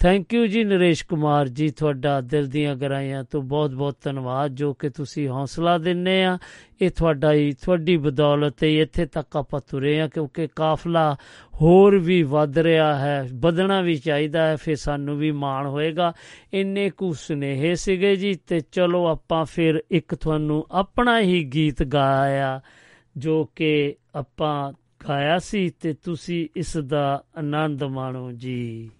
ਥੈਂਕ 0.00 0.34
ਯੂ 0.34 0.46
ਜੀ 0.46 0.62
ਨਰੇਸ਼ 0.64 1.04
ਕੁਮਾਰ 1.06 1.48
ਜੀ 1.48 1.68
ਤੁਹਾਡਾ 1.68 2.20
ਦਿਲ 2.20 2.46
ਦੀਆਂ 2.46 2.74
ਗਰਾਈਆਂ 2.76 3.24
ਤੋਂ 3.24 3.42
ਬਹੁਤ 3.42 3.70
ਬਹੁਤ 3.70 3.96
ਧੰਨਵਾਦ, 4.02 4.54
ਜੋ 4.54 4.72
ਕਿ 4.74 4.88
ਤੁਸੀਂ 4.90 5.28
ਹੌਸਲਾ 5.28 5.76
ਦਿੰਨੇ 5.78 6.24
ਆ। 6.24 6.38
ਇਹ 6.80 6.90
ਤੁਹਾਡਾ 6.90 7.32
ਹੀ, 7.32 7.52
ਤੁਹਾਡੀ 7.52 7.96
ਬਦੌਲਤ 7.96 8.62
ਹੀ, 8.62 8.80
ਇੱਥੇ 8.80 9.06
ਤੱਕ 9.06 9.36
ਆਪਾਂ 9.36 9.60
ਤੁਰੇ 9.70 10.00
ਆ 10.00 10.08
ਕਿਉਂਕਿ 10.08 10.46
ਕਾਫਲਾ 10.56 11.16
ਹੋਰ 11.54 11.98
ਵੀ 11.98 12.22
ਵੱਧ 12.22 12.58
ਰਿਹਾ 12.58 12.94
ਹੈ, 12.98 13.28
ਵਧਣਾ 13.34 13.80
ਵੀ 13.80 13.94
ਚਾਹੀਦਾ 13.96 14.46
ਹੈ, 14.46 14.56
ਫਿਰ 14.56 14.76
ਸਾਨੂੰ 14.76 15.16
ਵੀ 15.18 15.30
ਮਾਣ 15.30 15.66
ਹੋਏਗਾ। 15.66 16.12
ਇੰਨੇ 16.52 16.90
ਕੁ 16.90 17.12
ਸੁਨੇਹੇ 17.12 17.74
ਸੀਗੇ 17.74 18.16
ਜੀ 18.16 18.34
ਤੇ 18.46 18.60
ਚਲੋ 18.60 19.06
ਆਪਾਂ 19.06 19.44
ਫਿਰ 19.44 19.82
ਇੱਕ 19.90 20.14
ਤੁਹਾਨੂੰ 20.14 20.64
ਆਪਣਾ 20.70 21.20
ਹੀ 21.20 21.44
ਗੀਤ 21.44 21.82
ਗਾਇਆ, 21.82 22.60
ਜੋ 23.16 23.44
ਕਿ 23.44 23.94
ਆਪਾਂ 24.14 24.72
ਗਾਇਆ 25.08 25.38
ਸੀ 25.38 25.68
ਤੇ 25.80 25.92
ਤੁਸੀਂ 25.92 26.48
ਇਸ 26.56 26.76
ਦਾ 26.76 27.22
ਆਨੰਦ 27.38 27.84
ਮਾਣੋ 27.84 28.32
ਜੀ। 28.32 28.90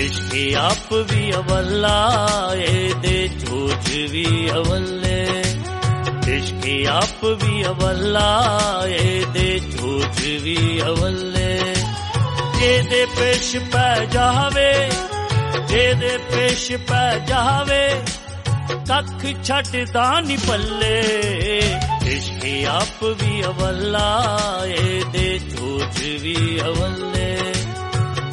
ਇਸ਼ਕੇ 0.00 0.54
ਆਪ 0.54 0.92
ਵੀ 1.10 1.30
ਅਵੱਲਾ 1.32 1.96
ਇਹਦੇ 2.56 3.28
ਝੂਠ 3.40 3.88
ਵੀ 4.10 4.26
ਅਵੱਲੇ 4.50 5.09
ਇਸ਼ਕੇ 6.28 6.86
ਆਪ 6.86 7.24
ਵੀ 7.24 7.64
ਅਵੱਲਾ, 7.64 8.52
ਇਹਦੇ 8.86 9.58
ਝੂਠ 9.58 10.20
ਵੀ 10.20 10.82
ਅਵੱਲੇ। 10.82 11.74
ਜਿਹਦੇ 12.60 13.06
ਪੇਸ਼ 13.06 13.56
ਪੈ 13.56 14.04
ਜਾਵੇ, 14.04 14.90
ਜਿਹਦੇ 15.68 16.18
ਪੇਸ਼ 16.18 16.72
ਪੈ 16.72 17.18
ਜਾਵੇ, 17.18 18.02
ਕੱਖ 18.88 19.44
ਛੱਡਦਾ 19.44 20.20
ਨਹੀਂ 20.20 20.38
ਪੱਲੇ। 20.48 21.00
ਇਸ਼ਕੇ 22.06 22.66
ਆਪ 22.66 23.04
ਵੀ 23.04 23.42
ਅਵੱਲਾ, 23.42 24.22
ਇਹਦੇ 24.64 25.38
ਝੂਠ 25.38 25.98
ਵੀ 25.98 26.60
ਅਵੱਲੇ। 26.60 27.38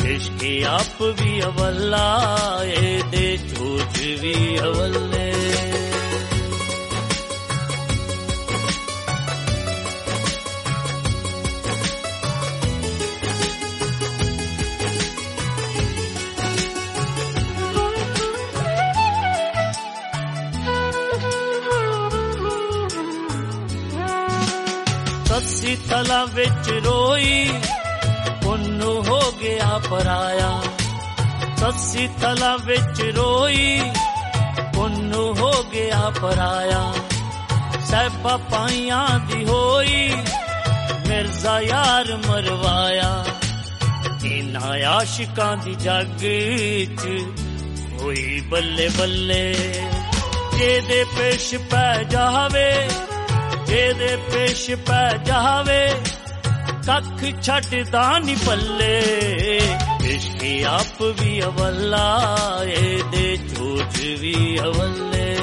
ਇਸ਼ਕੇ 0.06 0.66
ਆਪ 0.66 1.02
ਵੀ 1.02 1.42
ਅਵੱਲਾ, 1.42 2.22
ਇਹਦੇ 2.64 3.38
ਝੂਠ 3.38 3.98
ਵੀ 3.98 4.60
ਅਵੱਲੇ। 4.60 5.34
ਸੱਸੀ 25.78 25.90
ਤਲਾ 25.90 26.26
ਵਿੱਚ 26.26 26.70
ਰੋਈ 26.70 27.50
ਉਹਨੂੰ 28.46 29.08
ਹੋ 29.08 29.32
ਗਿਆ 29.32 29.82
ਪਰਾਇਆ। 29.90 30.62
ਸੱਸੀ 31.58 32.10
ਤਲਾ 32.22 32.58
ਵਿੱਚ 32.58 33.02
ਰੋਈ 33.02 33.92
ਉਹਨੂੰ 34.78 35.38
ਹੋ 35.40 35.64
ਗਿਆ 35.64 36.12
ਪਰਾਇਆ। 36.22 36.94
ਸਹਿਬਾ 37.86 38.38
ਪਾਈਆਂ 38.38 39.20
ਦੀ 39.20 39.46
ਹੋਈ, 39.46 40.14
ਮਿਰਜ਼ਾ 41.08 41.62
ਯਾਰ 41.62 42.18
ਮਰਵਾਇਆ। 42.28 43.26
ਇਨਾ 44.26 44.90
ਆਸ਼ਿਕਾਂ 44.90 45.58
ਦੀ 45.58 45.76
ਜੱਗ 45.76 46.18
ਚ 46.98 47.08
ਹੋਈ 48.02 48.42
ਬੱਲੇ 48.42 48.90
ਬੱਲੇ। 48.90 49.54
ਜਿਹਦੇ 50.58 51.04
ਪੇਸ਼ 51.04 51.56
ਪੈ 51.56 52.04
ਜਾਵੇ 52.04 52.90
ਜਿਹਦੇ 53.68 54.16
ਪੇਸ਼ 54.16 54.72
ਪੈ 54.72 55.18
ਜਾਵੇ, 55.26 55.90
ਕੱਖ 56.88 57.42
ਛੱਡਦਾ 57.42 58.20
ਨਹੀਂ 58.20 58.38
ਪੱਲੇ। 58.48 59.02
ਇਸ਼ਕੇ 60.06 60.64
ਆਪ 60.64 61.02
ਵੀ 61.22 61.42
ਅਵੱਲਾ, 61.42 62.30
ਇਹਦੇ 62.64 63.38
ਝੂਠ 63.38 64.00
ਵੀ 64.20 64.60
ਅਵੱਲੇ। 64.60 65.38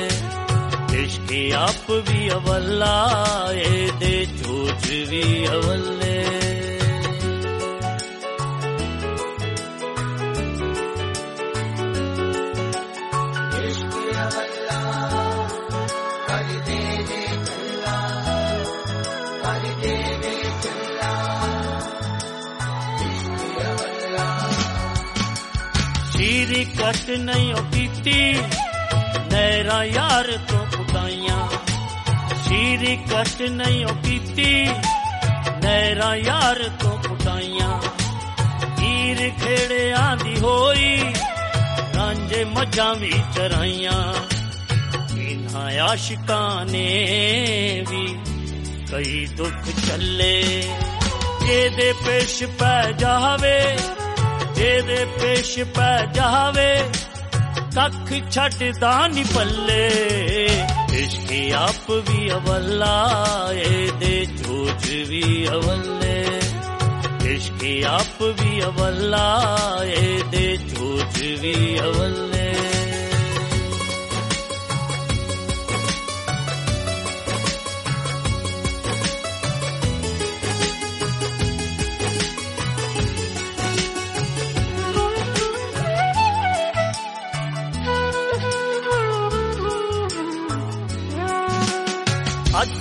ਇਸ਼ਕੇ 1.03 1.53
ਆਪ 1.53 1.91
ਵੀ 1.91 2.31
ਅਵੱਲਾ, 2.31 3.09
ਇਹਦੇ 3.53 4.27
ਝੂਠ 4.43 4.87
ਵੀ 4.87 5.47
ਅਵੱਲੇ। 5.53 6.25
ਸ਼ੀਰੀ 26.85 26.93
ਕੱਟ 26.93 27.11
ਨਹੀਂ 27.11 27.55
ਉਹ 27.55 27.63
ਕੀਤੀ। 27.73 28.33
ਨੈਰਾ 29.33 29.85
ਯਾਰ 29.85 30.27
ਤੋਂ 30.49 30.65
ਪੁਦਾਈਆਂ 30.67 31.49
ਸ਼ੀਰੀ 32.45 32.97
ਕੱਟ 32.97 33.43
ਨਹੀਂ 33.43 33.85
ਉਹ 33.87 33.95
ਕੀਤੀ। 34.05 34.67
ਨੈਰਾ 35.63 36.15
ਯਾਰ 36.17 36.63
ਤੋਂ 36.81 36.97
ਪੁਦਾਈਆਂ 36.99 37.81
ਹੀਰ 38.81 39.31
ਖੇੜਿਆਂ 39.31 40.17
ਦੀ 40.17 40.35
ਹੋਈ, 40.41 40.99
ਰਾਂਝੇ 41.97 42.45
ਮੱਝਾਂ 42.45 42.95
ਵੀ 42.95 43.13
ਚਰਾਈਆਂ। 43.35 44.15
ਇਨ੍ਹਾਂ 45.19 45.71
ਆਸ਼ਿਕਾਂ 45.81 46.65
ਨੇ 46.65 47.85
ਵੀ 47.91 48.07
ਕਈ 48.93 49.27
ਦੁੱਖ 49.27 49.71
ਚੱਲੇ 49.89 50.43
ਜਿਹਦੇ 51.47 51.93
ਪੇਸ਼ 52.07 52.45
ਪੈ 52.45 52.93
ਜਾਵੇ 52.93 53.59
ਜਿਹਦੇ 54.55 55.05
ਪੇਸ਼ 55.21 55.59
ਪੈ 55.61 56.07
ਜਾਵੇ, 56.15 56.91
ਕੱਖ 57.75 58.13
ਛੱਡਦਾ 58.31 59.09
ਨੀ 59.09 59.25
ਪੱਲੇ। 59.35 59.91
ਇਸ਼ਕ 60.95 61.53
ਆਪ 61.55 61.91
ਵੀ 61.91 62.31
ਅਵੱਲਾ, 62.31 63.09
ਇਹਦੇ 63.53 64.27
ਜੋਜ 64.27 64.91
ਵੀ 65.09 65.49
ਅਵੱਲੇ। 65.49 66.27
ਇਸ਼ਕ 67.25 67.85
ਆਪ 67.85 68.23
ਵੀ 68.23 68.63
ਅਵੱਲਾ, 68.63 69.41
ਇਹਦੇ 69.85 70.57
ਜੋਜ 70.57 71.23
ਵੀ 71.41 71.79
ਅਵੱਲੇ। 71.81 72.34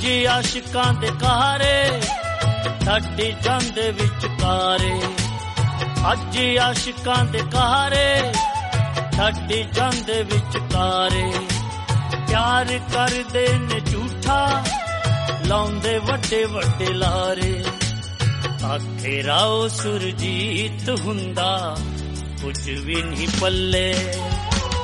ਅੱਜ 0.03 0.25
ਆਸ਼ਿਕਾਂ 0.25 0.93
ਦੇ 0.93 1.09
ਕਹਾਰੇ 1.21 2.01
ਸਾਡੀ 2.85 3.31
ਜੰਦ 3.43 3.77
ਵਿੱਚ 3.79 4.25
ਕਾਰੇ 4.41 4.91
ਅੱਜ 6.11 6.37
ਆਸ਼ਿਕਾਂ 6.57 7.23
ਦੇ 7.25 7.39
ਕਹਾਰੇ 7.51 8.33
ਸਾਡੀ 9.17 9.61
ਜੰਦ 9.63 10.09
ਵਿੱਚ 10.09 10.57
ਕਾਰੇ 10.73 11.23
ਪਿਆਰ 12.27 12.79
ਕਰਦੇ 12.93 13.47
ਨੇ 13.53 13.79
ਝੂਠਾ, 13.79 14.63
ਲਾਉਂਦੇ 15.45 15.97
ਵੱਡੇ 15.97 16.43
ਵੱਡੇ 16.45 16.93
ਲਾਰੇ। 16.93 17.53
ਆਖੇ 18.65 19.23
ਰਾਓ 19.23 19.67
ਸੁਰਜੀਤ 19.67 20.89
ਹੁੰਦਾ, 20.99 21.77
ਕੁਝ 22.41 22.69
ਵੀ 22.69 23.01
ਨਹੀਂ 23.01 23.27
ਪੱਲੇ। 23.41 23.93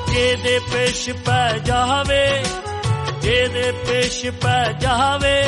ਜਿਹਦੇ 0.10 0.60
ਪੇਸ਼ 0.72 1.10
ਪੈ 1.10 1.58
ਜਾਵੇ 1.58 2.26
ਜਿਹਦੇ 3.22 3.72
ਪੇਸ਼ 3.72 4.26
ਪੈ 4.26 4.72
ਜਾਵੇ, 4.72 5.44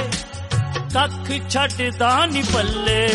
ਕੱਖ 0.93 1.31
ਛੱਡਦਾ 1.49 2.25
ਨੀ 2.25 2.43
ਪੱਲੇ। 2.53 3.05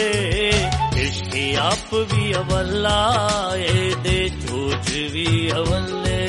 ਇਸ਼ਕ 0.96 1.58
ਆਪ 1.58 1.94
ਵੀ 1.94 2.34
ਅਵੱਲਾ, 2.34 3.14
ਇਹਦੇ 3.56 4.28
ਜੋਜ 4.28 4.90
ਵੀ 5.12 5.52
ਅਵੱਲੇ। 5.56 6.28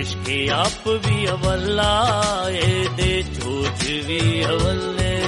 ਇਸ਼ਕ 0.00 0.52
ਆਪ 0.52 0.88
ਵੀ 0.88 1.28
ਅਵੱਲਾ, 1.28 2.10
ਇਹਦੇ 2.50 3.22
ਜੋਜ 3.22 3.90
ਵੀ 4.06 4.44
ਅਵੱਲੇ। 4.44 5.27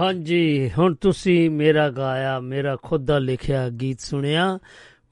ਹਾਂਜੀ, 0.00 0.70
ਹੁਣ 0.78 0.94
ਤੁਸੀਂ 0.94 1.50
ਮੇਰਾ 1.50 1.90
ਗਾਇਆ, 1.90 2.40
ਮੇਰਾ 2.40 2.76
ਖੁਦ 2.82 3.04
ਦਾ 3.06 3.18
ਲਿਖਿਆ 3.18 3.68
ਗੀਤ 3.68 4.00
ਸੁਣਿਆ। 4.00 4.58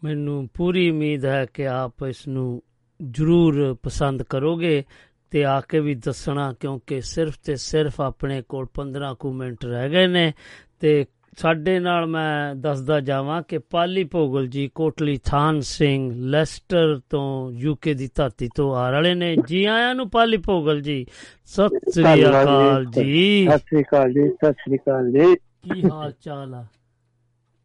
ਮੈਨੂੰ 0.05 0.48
ਪੂਰੀ 0.55 0.90
ਉਮੀਦ 0.90 1.24
ਹੈ 1.24 1.47
ਕਿ 1.55 1.66
ਆਪ 1.69 1.94
ਇਸ 2.09 2.28
ਨੂੰ 2.28 2.62
ਜ਼ਰੂਰ 3.10 3.77
ਪਸੰਦ 3.82 4.23
ਕਰੋਗੇ 4.23 4.85
ਤੇ 5.31 5.44
ਆ 5.44 5.60
ਕੇ 5.60 5.81
ਵੀ 5.81 5.94
ਦੱਸਣਾ, 5.94 6.52
ਕਿਉਂਕਿ 6.52 7.01
ਸਿਰਫ 7.01 7.39
ਤੇ 7.44 7.56
ਸਿਰਫ 7.56 8.01
ਆਪਣੇ 8.01 8.43
ਕੋਲ 8.43 8.66
15 8.74 9.15
ਕੁ 9.15 9.32
ਮਿੰਟ 9.32 9.65
ਰਹਿ 9.65 9.90
ਗਏ 9.90 10.06
ਨੇ 10.06 10.32
ਤੇ 10.81 11.06
ਸਾਡੇ 11.37 11.79
ਨਾਲ 11.81 12.07
ਮੈਂ 12.07 12.55
ਦੱਸਦਾ 12.55 13.01
ਜਾਵਾਂ 13.01 13.43
ਕਿ 13.43 13.59
ਪਾਲੀ 13.59 14.05
ਭੋਗਲ 14.05 14.47
ਜੀ 14.47 14.71
ਕੋਟਲੀ 14.75 15.19
ਥਾਨ 15.25 15.61
ਸਿੰਘ 15.61 16.13
ਲੈਸਟਰ 16.31 17.01
ਤੋਂ 17.11 17.53
ਯੂਕੇ 17.53 17.95
ਦੀ 17.95 18.09
ਧਰਤੀ 18.15 18.49
ਤੋਂ 18.57 18.75
ਆ 18.77 18.91
ਰਹੇ 18.91 19.15
ਨੇ। 19.15 19.37
ਜੀ 19.47 19.65
ਆਇਆਂ 19.65 19.95
ਨੂੰ 19.95 20.11
ਪਾਲੀ 20.11 20.37
ਭੋਗਲ 20.37 20.81
ਜੀ 20.81 21.07
ਸਤਿ 21.45 21.91
ਸ੍ਰੀ 21.91 22.25
ਅਕਾਲ 22.25 22.85
ਜੀ। 22.85 23.47
ਸਤਿ 23.47 23.59
ਸ੍ਰੀ 23.59 23.83
ਅਕਾਲ 23.83 24.13
ਜੀ 24.13 24.29
ਸਤਿ 24.29 24.53
ਸ੍ਰੀ 24.53 24.77
ਅਕਾਲ 24.77 25.11
ਜੀ। 25.13 25.35
ਕੀ 25.35 25.83
ਹਾਲ 25.91 26.13
ਚਾਲ 26.21 26.55
ਆ? 26.55 26.65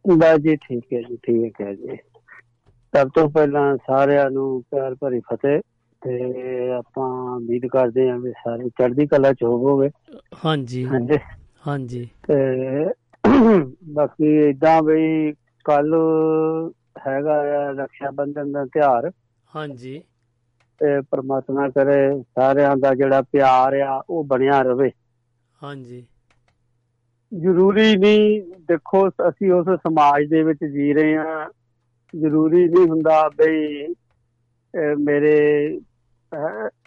ਬਸ 0.07 0.39
ਜੀ 0.39 0.55
ਠੀਕ 0.55 0.93
ਹੈ 0.93 1.01
ਜੀ 1.01 1.15
ਠੀਕ 1.15 1.61
ਹੈ 1.61 1.73
ਜੀ। 1.73 1.97
ਸਭ 2.93 3.09
ਤੋਂ 3.09 3.29
ਪਹਿਲਾਂ 3.29 3.77
ਸਾਰਿਆਂ 3.77 4.29
ਨੂੰ 4.31 4.63
ਪਿਆਰ 4.71 4.95
ਭਰੀ 4.95 5.19
ਫਤਿਹ 5.19 5.59
ਤੇ 6.01 6.69
ਆਪਾਂ 6.71 7.35
ਉਮੀਦ 7.35 7.65
ਕਰਦੇ 7.65 8.09
ਹਾਂ 8.09 8.19
ਵੀ 8.19 8.31
ਸਾਰੇ 8.31 8.69
ਚੜ੍ਹਦੀ 8.69 9.07
ਕਲਾ 9.07 9.33
ਚ 9.33 9.43
ਹੋਵੋਗੇ। 9.43 9.89
ਹਾਂਜੀ 10.45 10.85
ਹਾਂਜੀ। 10.85 11.17
ਹਾਂਜੀ। 11.67 12.09
ਤੇ 12.27 12.35
ਬਾਕੀ 13.93 14.31
ਇਦਾਂ 14.49 14.81
ਵੀ 14.83 15.31
ਕੱਲ 15.65 15.93
ਹੈਗਾ 17.07 17.39
ਆ 17.57 17.69
ਰਕਸ਼ਾ 17.73 18.11
ਬੰਧਨ 18.13 18.51
ਦਾ 18.51 18.65
ਤਿਉਹਾਰ। 18.65 19.11
ਹਾਂਜੀ। 19.49 20.01
ਤੇ 20.81 20.99
ਪ੍ਰਮਾਤਮਾ 21.01 21.67
ਕਰੇ 21.69 21.95
ਸਾਰਿਆਂ 22.21 22.75
ਦਾ 22.77 22.93
ਜਿਹੜਾ 22.95 23.21
ਪਿਆਰ 23.23 23.79
ਆ 23.81 24.01
ਉਹ 24.09 24.23
ਬਣਿਆ 24.25 24.61
ਰਵੇ। 24.63 24.91
ਹਾਂਜੀ। 25.61 26.05
ਜ਼ਰੂਰੀ 27.31 27.95
ਨਹੀਂ 27.95 28.41
ਦੇਖੋ 28.67 29.07
ਅਸੀਂ 29.29 29.51
ਉਸ 29.53 29.67
ਸਮਾਜ 29.79 30.25
ਦੇ 30.29 30.43
ਵਿੱਚ 30.43 30.63
ਜੀ 30.65 30.93
ਰਹੇ 30.93 31.15
ਹਾਂ। 31.17 31.47
ਜ਼ਰੂਰੀ 32.13 32.63
ਨਹੀਂ 32.65 32.87
ਹੁੰਦਾ 32.87 33.27
ਬਈ 33.31 33.87
ਮੇਰੇ 34.99 35.35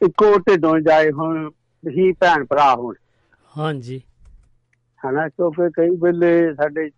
ਇੱਕੋ 0.01 0.37
ਢਿੱਡੋਂ 0.41 0.79
ਜਾਏ 0.81 1.11
ਹੁਣ 1.13 1.49
ਹੀ 1.85 2.13
ਭੈਣ 2.21 2.45
ਭਰਾ 2.47 2.75
ਹੋਣ। 2.75 2.95
ਹਾਂਜੀ। 3.53 4.01
ਹਨਾ 5.09 5.29
ਕਿਉਂਕਿ 5.29 5.69
ਕਈ 5.77 5.91
ਵੇਲੇ 6.03 6.53
ਸਾਡੇ 6.55 6.89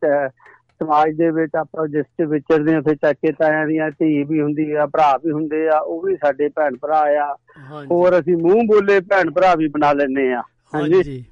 ਸਮਾਜ 0.81 1.15
ਦੇ 1.17 1.31
ਵਿੱਚ 1.31 1.57
ਆਪਾਂ 1.57 1.87
ਜਿਸ 1.89 2.05
ਤੇ 2.19 2.25
ਵਿਚਰਦੇ 2.27 2.75
ਆ 2.75 2.81
ਫਿਰ 2.81 2.95
ਚਾਚੇ 3.03 3.33
ਤਾਇਆਂ 3.39 3.67
ਦੀਆਂ 3.67 3.91
ਧੀ 3.91 4.23
ਵੀ 4.25 4.41
ਹੁੰਦੀ 4.41 4.71
ਆ 4.73 4.87
ਭਰਾ 4.87 5.17
ਵੀ 5.25 5.31
ਹੁੰਦੇ 5.31 5.67
ਆ 5.69 5.79
ਉਹ 5.79 6.03
ਵੀ 6.03 6.15
ਸਾਡੇ 6.17 6.49
ਭੈਣ 6.57 6.77
ਭਰਾ 6.83 7.01
ਆ। 7.23 7.33
ਹੋਰ 7.91 8.19
ਅਸੀਂ 8.19 8.37
ਮੂੰਹ 8.37 8.63
ਬੋਲੇ 8.69 8.99
ਭੈਣ 9.11 9.31
ਭਰਾ 9.31 9.55
ਵੀ 9.55 9.69
ਬਣਾ 9.69 9.93
ਲੈਨੇ 9.93 10.33
ਆ 10.35 10.43
ਹਾਂਜੀ। 10.73 11.25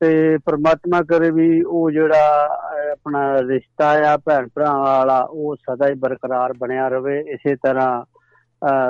ਤੇ 0.00 0.38
ਪ੍ਰਮਾਤਮਾ 0.46 1.02
ਕਰੇ 1.08 1.30
ਵੀ 1.30 1.62
ਉਹ 1.62 1.90
ਜਿਹੜਾ 1.90 2.48
ਆਪਣਾ 2.92 3.20
ਰਿਸ਼ਤਾ 3.48 3.90
ਆ 4.12 4.16
ਭੈਣ 4.26 4.48
ਭਰਾ 4.54 4.72
ਵਾਲਾ 4.78 5.20
ਉਹ 5.20 5.56
ਸਦਾ 5.56 5.88
ਹੀ 5.88 5.94
ਬਰਕਰਾਰ 6.00 6.52
ਬਣਿਆ 6.58 6.88
ਰਵੇ। 6.88 7.18
ਇਸੇ 7.34 7.54
ਤਰ੍ਹਾਂ 7.56 8.04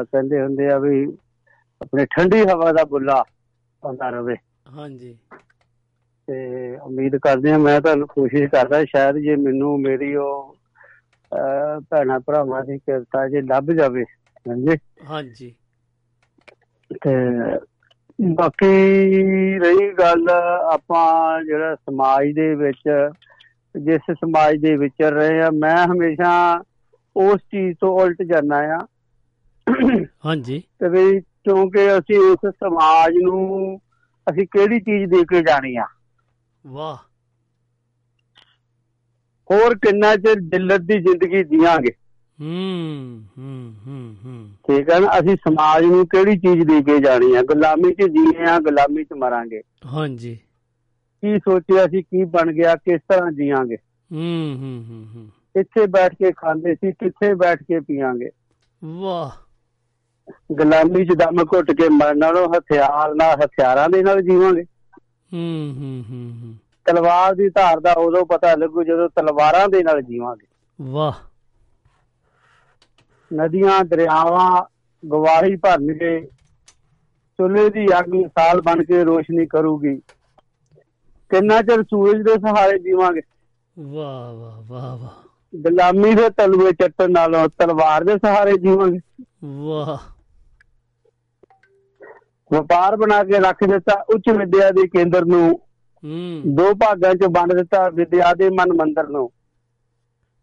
ਕਹਿੰਦੇ 0.05 0.41
ਹੁੰਦੇ 0.43 0.71
ਆ 0.73 0.79
ਵੀ 0.79 1.05
ਆਪਣੇ 1.81 2.07
ਠੰਡੀ 2.11 2.43
ਹਵਾ 2.45 2.73
ਦਾ 2.73 2.85
ਬੁੱਲਾ 2.91 3.23
ਆਉਂਦਾ 3.83 4.09
ਰਵੇ। 4.11 4.37
ਹਾਂਜੀ। 4.77 5.17
ਤੇ 6.29 6.77
ਉਮੀਦ 6.77 7.17
ਕਰਦੇ 7.17 7.53
ਆ 7.53 7.59
ਮੈਂ 7.59 7.81
ਤੁਹਾਨੂੰ 7.81 8.07
ਕੋਸ਼ਿਸ਼ 8.09 8.51
ਕਰਦਾ 8.51 8.85
ਸ਼ਾਇਦ 8.85 9.17
ਜੇ 9.17 9.37
ਮੈਨੂੰ 9.37 9.81
ਮੇਰੀ 9.81 10.15
ਉਹ 10.15 10.57
ਭੈਣਾਂ 11.91 12.21
ਭਰਾਵਾਂ 12.21 12.63
ਦੀ 12.65 12.79
ਕਿਰਪਾ 12.79 13.29
ਜੇ 13.29 13.41
ਲੱਭ 13.41 13.73
ਜਾਵੇ 13.73 14.05
ਹਾਂਜੀ। 14.47 14.77
ਹਾਂਜੀ। 15.11 15.55
ਤੇ 16.91 17.15
ਬਾਕੀ 18.35 18.67
ਰਹੀ 19.59 19.91
ਗੱਲ 19.93 20.29
ਆਪਾਂ 20.73 21.45
ਜਿਹੜਾ 21.45 21.75
ਸਮਾਜ 21.75 22.27
ਦੇ 22.35 22.55
ਵਿੱਚ 22.55 23.11
ਜਿਸ 23.77 24.01
ਸਮਾਜ 24.11 24.57
ਦੇ 24.57 24.77
ਵਿਚਰ 24.77 25.13
ਰਹੇ 25.13 25.41
ਆ 25.43 25.51
ਮੈਂ 25.51 25.87
ਹਮੇਸ਼ਾ 25.87 26.63
ਉਸ 27.17 27.41
ਚੀਜ਼ 27.41 27.77
ਤੋਂ 27.81 28.01
ਉਲਟ 28.01 28.23
ਜਾਂਦਾ 28.23 28.57
ਆ 28.77 28.79
ਹਾਂਜੀ। 30.25 30.63
ਤੇ 30.79 30.89
ਵੀ 30.89 31.21
ਕਿਉਂਕਿ 31.21 31.99
ਅਸੀਂ 31.99 32.19
ਉਸ 32.19 32.51
ਸਮਾਜ 32.51 33.15
ਨੂੰ 33.23 33.81
ਅਸੀਂ 34.31 34.47
ਕਿਹੜੀ 34.47 34.81
ਚੀਜ਼ 34.81 35.11
ਦੇ 35.11 35.25
ਕੇ 35.25 35.43
ਜਾਣੀ 35.43 35.77
ਆ? 35.77 35.87
ਵਾਹ। 36.67 36.97
ਹੋਰ 39.51 39.75
ਕਿੰਨਾ 39.79 40.15
ਚਿਰ 40.17 40.41
ਜਿੱਲਤ 40.41 40.81
ਦੀ 40.81 40.99
ਜ਼ਿੰਦਗੀ 41.01 41.43
ਜੀਵਾਂਗੇ 41.45 41.91
ਹੂੰ 42.39 43.23
ਹੂੰ 43.39 43.75
ਹੂੰ 43.87 44.17
ਹੂੰ। 44.25 44.49
ਠੀਕ 44.67 44.91
ਹੈ 44.91 44.99
ਨਾ 45.01 45.19
ਅਸੀਂ 45.19 45.37
ਸਮਾਜ 45.37 45.85
ਨੂੰ 45.85 46.07
ਕਿਹੜੀ 46.07 46.37
ਚੀਜ਼ 46.39 46.67
ਦੇ 46.67 46.81
ਕੇ 46.83 46.99
ਜਾਣੀ 47.01 47.35
ਆ? 47.35 47.43
ਗੁਲਾਮੀ 47.43 47.93
'ਚ 47.93 48.09
ਜੀਏ 48.09 48.45
ਆ 48.51 48.59
ਗੁਲਾਮੀ 48.61 49.05
'ਚ 49.05 49.13
ਮਰਾਂਗੇ। 49.13 49.63
ਹਾਂਜੀ। 49.87 50.35
ਕੀ 51.23 51.39
ਸੋਚਿਆ 51.39 51.87
ਸੀ 51.87 52.03
ਕੀ 52.03 52.25
ਬਣ 52.25 52.53
ਗਿਆ 52.53 52.75
ਕਿਸ 52.77 53.01
ਤਰ੍ਹਾਂ 53.09 53.31
ਜੀਵਾਂਗੇ 53.33 53.77
ਹੂੰ 53.77 54.57
ਹੂੰ 54.57 54.85
ਹੂੰ 54.89 55.07
ਹੂੰ। 55.15 55.27
ਕਿੱਥੇ 55.55 55.87
ਬੈਠ 55.87 56.15
ਕੇ 56.15 56.33
ਖਾਂਦੇ 56.33 56.75
ਸੀ 56.75 56.93
ਕਿੱਥੇ 56.93 57.35
ਬੈਠ 57.35 57.63
ਕੇ 57.63 57.81
ਪੀਵਾਂਗੇ 57.81 58.31
ਵਾਹ। 58.83 59.31
ਗੁਲਾਮੀ 60.53 61.05
'ਚ 61.07 61.13
ਦਮ 61.13 61.45
ਘੁੱਟ 61.53 61.71
ਕੇ 61.73 61.89
ਮਰਨ 61.89 62.19
ਨਾਲੋਂ 62.19 62.49
ਹਥਿਆਰ 62.49 63.15
ਨਾਲ 63.15 63.41
ਹਥਿਆਰਾਂ 63.45 63.89
ਦੇ 63.89 64.03
ਨਾਲ 64.03 64.23
ਜੀਵਾਂਗੇ। 64.23 64.65
ਹੂੰ 65.33 65.75
ਹੂੰ 65.77 66.05
ਹੂੰ 66.11 66.55
ਤਲਵਾਰ 66.85 67.35
ਦੀ 67.35 67.49
ਧਾਰ 67.49 67.81
ਦਾ 67.81 67.93
ਉਦੋਂ 67.93 68.27
ਪਤਾ 68.27 68.55
ਲੱਗੂ 68.55 68.85
ਜਦੋਂ 68.85 69.09
ਤਲਵਾਰਾਂ 69.09 69.69
ਦੇ 69.69 69.83
ਨਾਲ 69.83 70.03
ਜੀਵਾਂਗੇ। 70.03 70.47
ਵਾਹ। 70.81 71.13
ਨਦੀਆਂ 73.35 73.85
ਦਰਿਆਵਾਂ 73.85 74.63
ਗਵਾਹੀ 75.09 75.57
ਭਰਨਗੇ। 75.57 76.21
ਚੁੱਲ੍ਹੇ 77.39 77.71
ਦੀ 77.71 77.87
ਅੱਗ 77.99 78.09
ਮਿਸਾਲ 78.09 78.61
ਬਣ 78.61 78.85
ਕੇ 78.85 79.05
ਰੋਸ਼ਨੀ 79.05 79.47
ਕਰੂਗੀ। 79.47 79.97
ਕਿੰਨਾ 81.29 81.63
ਚਿਰ 81.63 81.83
ਸੂਰਜ 81.83 82.23
ਦੇ 82.23 82.35
ਸਹਾਰੇ 82.35 82.79
ਜੀਵਾਂਗੇ? 82.79 83.21
ਵਾਹ 83.79 84.33
ਵਾਹ 84.33 84.63
ਵਾਹ 84.67 84.97
ਵਾਹ। 84.97 85.29
ਗੁਲਾਮੀ 85.57 86.15
ਦੇ 86.15 86.31
ਤਲਵੇ 86.31 86.73
ਚੱਟਣ 86.73 87.11
ਨਾਲੋਂ 87.11 87.49
ਤਲਵਾਰ 87.49 88.05
ਦੇ 88.05 88.17
ਸਹਾਰੇ 88.17 88.53
ਜੀਵਾਂਗੇ। 88.53 89.25
ਵਾਹ। 89.45 90.16
ਵਪਾਰ 92.53 92.97
ਬਣਾ 92.97 93.25
ਕੇ 93.25 93.33
ਰੱਖ 93.33 93.57
ਦਿੱਤਾ 93.65 94.05
ਉੱਚ 94.09 94.31
ਵਿਦਿਆ 94.31 94.71
ਦੇ 94.71 94.89
ਕੇਂਦਰ 94.89 95.25
ਨੂੰ। 95.25 95.61
ਹੂੰ। 96.05 96.43
ਦੋ 96.47 96.75
ਭਾਗਾਂ 96.75 97.15
'ਚ 97.15 97.19
ਵੰਡ 97.23 97.53
ਦਿੱਤਾ 97.53 97.89
ਵਿਦਿਆ 97.89 98.35
ਦੇ 98.35 98.51
ਮਨ 98.51 98.73
ਮੰਦਰ 98.73 99.09
ਨੂੰ। 99.09 99.33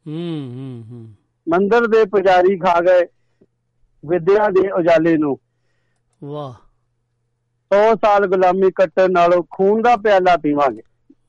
ਹੂੰ 0.08 0.52
ਹੂੰ 0.54 0.84
ਹੂੰ। 0.90 1.14
ਮੰਦਰ 1.50 1.88
ਦੇ 1.88 2.06
ਪੁਜਾਰੀ 2.06 2.58
ਖਾ 2.58 2.82
ਗਏ 2.82 3.08
ਵਿਦਿਆ 4.06 4.50
ਦੇ 4.50 4.72
ਉਜਾਲੇ 4.72 5.18
ਨੂੰ। 5.18 5.40
ਵਾਹ। 6.24 6.54
100 7.72 7.96
ਸਾਲ 7.96 8.28
ਗੁਲਾਮੀ 8.28 8.72
ਕੱਟਣ 8.72 9.12
ਨਾਲੋਂ 9.12 9.44
ਖੂਨ 9.52 9.82
ਦਾ 9.82 9.96
ਪਿਆਲਾ 9.96 10.38
ਪੀਵਾਂਗੇ। 10.38 10.82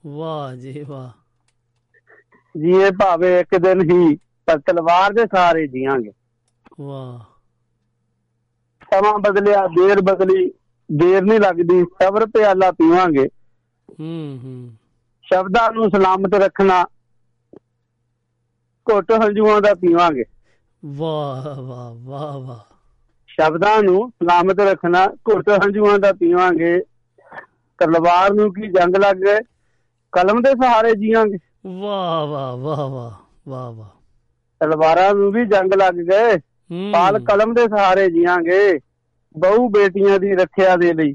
ਵਾਹ 0.06 0.56
ਜੀ 0.56 0.84
ਵਾਹ। 0.88 1.10
ਜੀਏ 2.60 2.90
ਭਾਵੇਂ 2.90 3.40
ਇੱਕ 3.40 3.56
ਦਿਨ 3.56 3.90
ਹੀ 3.90 4.16
ਪਰ 4.16 4.59
ਤਲਵਾਰ 4.59 5.12
ਦੇ 5.12 5.24
ਸਹਾਰੇ 5.24 5.66
ਜੀਵਾਂਗੇ 5.66 6.10
ਵਾਹ। 6.80 7.18
ਸਮਾਂ 8.84 9.18
ਬਦਲਿਆ 9.18 9.66
ਦੇਰ 9.66 10.01
ਬਦਲੀ। 10.01 10.52
ਦੇਰ 10.93 11.23
ਨਹੀਂ 11.23 11.40
ਲੱਗਦੀ 11.40 11.85
ਸਬਰ 12.02 12.27
ਪਿਆਲਾ 12.27 12.70
ਪੀਵਾਂਗੇ। 12.70 13.28
ਹੂੰ 14.01 14.40
ਹੂੰ। 14.44 14.70
ਸ਼ਬਦਾਂ 15.23 15.73
ਨੂੰ 15.73 15.90
ਸਲਾਮਤ 15.90 16.35
ਰੱਖਣਾ 16.35 16.85
ਘੁੱਟ 18.90 19.12
ਹੰਝੂਆਂ 19.12 19.61
ਦਾ 19.61 19.74
ਪੀਵਾਂਗੇ। 19.74 20.24
ਵਾਹ 20.85 21.62
ਵਾਹ 21.62 21.94
ਵਾਹ 21.94 22.40
ਵਾਹ। 22.40 22.74
ਸ਼ਬਦਾਂ 23.27 23.82
ਨੂੰ 23.82 24.11
ਸਲਾਮਤ 24.11 24.61
ਰੱਖਣਾ 24.61 25.06
ਘੁੱਟ 25.06 25.48
ਹੰਝੂਆਂ 25.48 25.98
ਦਾ 25.98 26.12
ਪੀਵਾਂਗੇ। 26.12 26.81
ਤਲਵਾਰ 27.78 28.32
ਨੂੰ 28.32 28.52
ਕੀ 28.52 28.62
ਜੰਗ 28.62 28.97
ਲੱਗ 28.97 29.16
ਗਏ? 29.16 29.39
ਕਲਮ 30.12 30.43
ਦੇ 30.43 30.51
ਸਹਾਰੇ 30.51 30.93
ਜੀਵਾਂਗੇ। 30.93 31.39
ਵਾਹ 31.66 32.27
ਵਾਹ 32.27 32.56
ਵਾਹ 32.56 32.89
ਵਾਹ 32.89 33.11
ਵਾਹ 33.48 33.73
ਵਾਹ। 33.73 33.89
ਤਲਵਾਰਾਂ 34.61 35.15
ਨੂੰ 35.15 35.32
ਵੀ 35.32 35.47
ਜੰਗ 35.47 35.74
ਲੱਗ 35.74 35.94
ਗਏ। 35.94 36.39
ਪਾਲ 36.93 37.19
ਕਲਮ 37.19 37.55
ਦੇ 37.55 37.65
ਸਹਾਰੇ 37.65 38.11
ਜੀਵਾਂਗੇ। 38.11 38.78
ਬਹੁ 39.36 39.69
ਬੇਟੀਆਂ 39.69 40.19
ਦੀ 40.19 40.32
ਰੱਖਿਆ 40.32 40.77
ਦੇ 40.77 40.93
ਲਈ 40.93 41.12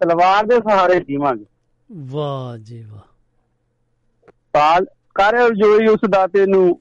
ਤਲਵਾਰ 0.00 0.44
ਦੇ 0.44 0.56
ਸਹਾਰੇ 0.56 1.00
ਜੀਵਾਂਗੇ। 1.00 1.44
ਵਾਹ 1.92 2.58
ਜੀ 2.58 2.82
ਵਾਹ। 2.82 3.00
ਬਾਲ 4.54 4.84
ਕਰ 5.14 5.32
ਰਜੋਈ 5.32 5.86
ਉਸ 5.86 6.00
ਦਾਤੇ 6.10 6.46
ਨੂੰ। 6.46 6.80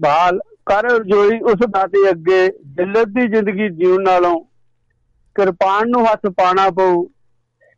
ਬਾਲ 0.00 0.38
ਕਰ 0.66 0.84
ਰਜੋਈ 0.84 1.40
ਉਸ 1.40 1.66
ਦਾਤੇ 1.70 2.10
ਅੱਗੇ। 2.10 2.46
ਜਿੱਲਤ 2.46 3.08
ਦੀ 3.08 3.28
ਜ਼ਿੰਦਗੀ 3.28 3.68
ਜਿਉਣ 3.68 4.02
ਨਾਲੋਂ 4.02 4.44
ਕਿਰਪਾਨ 5.34 5.88
ਨੂੰ 5.88 6.12
ਹੱਥ 6.12 6.20
ਪਾਣਾ 6.26 6.70
ਪਊ। 6.70 7.04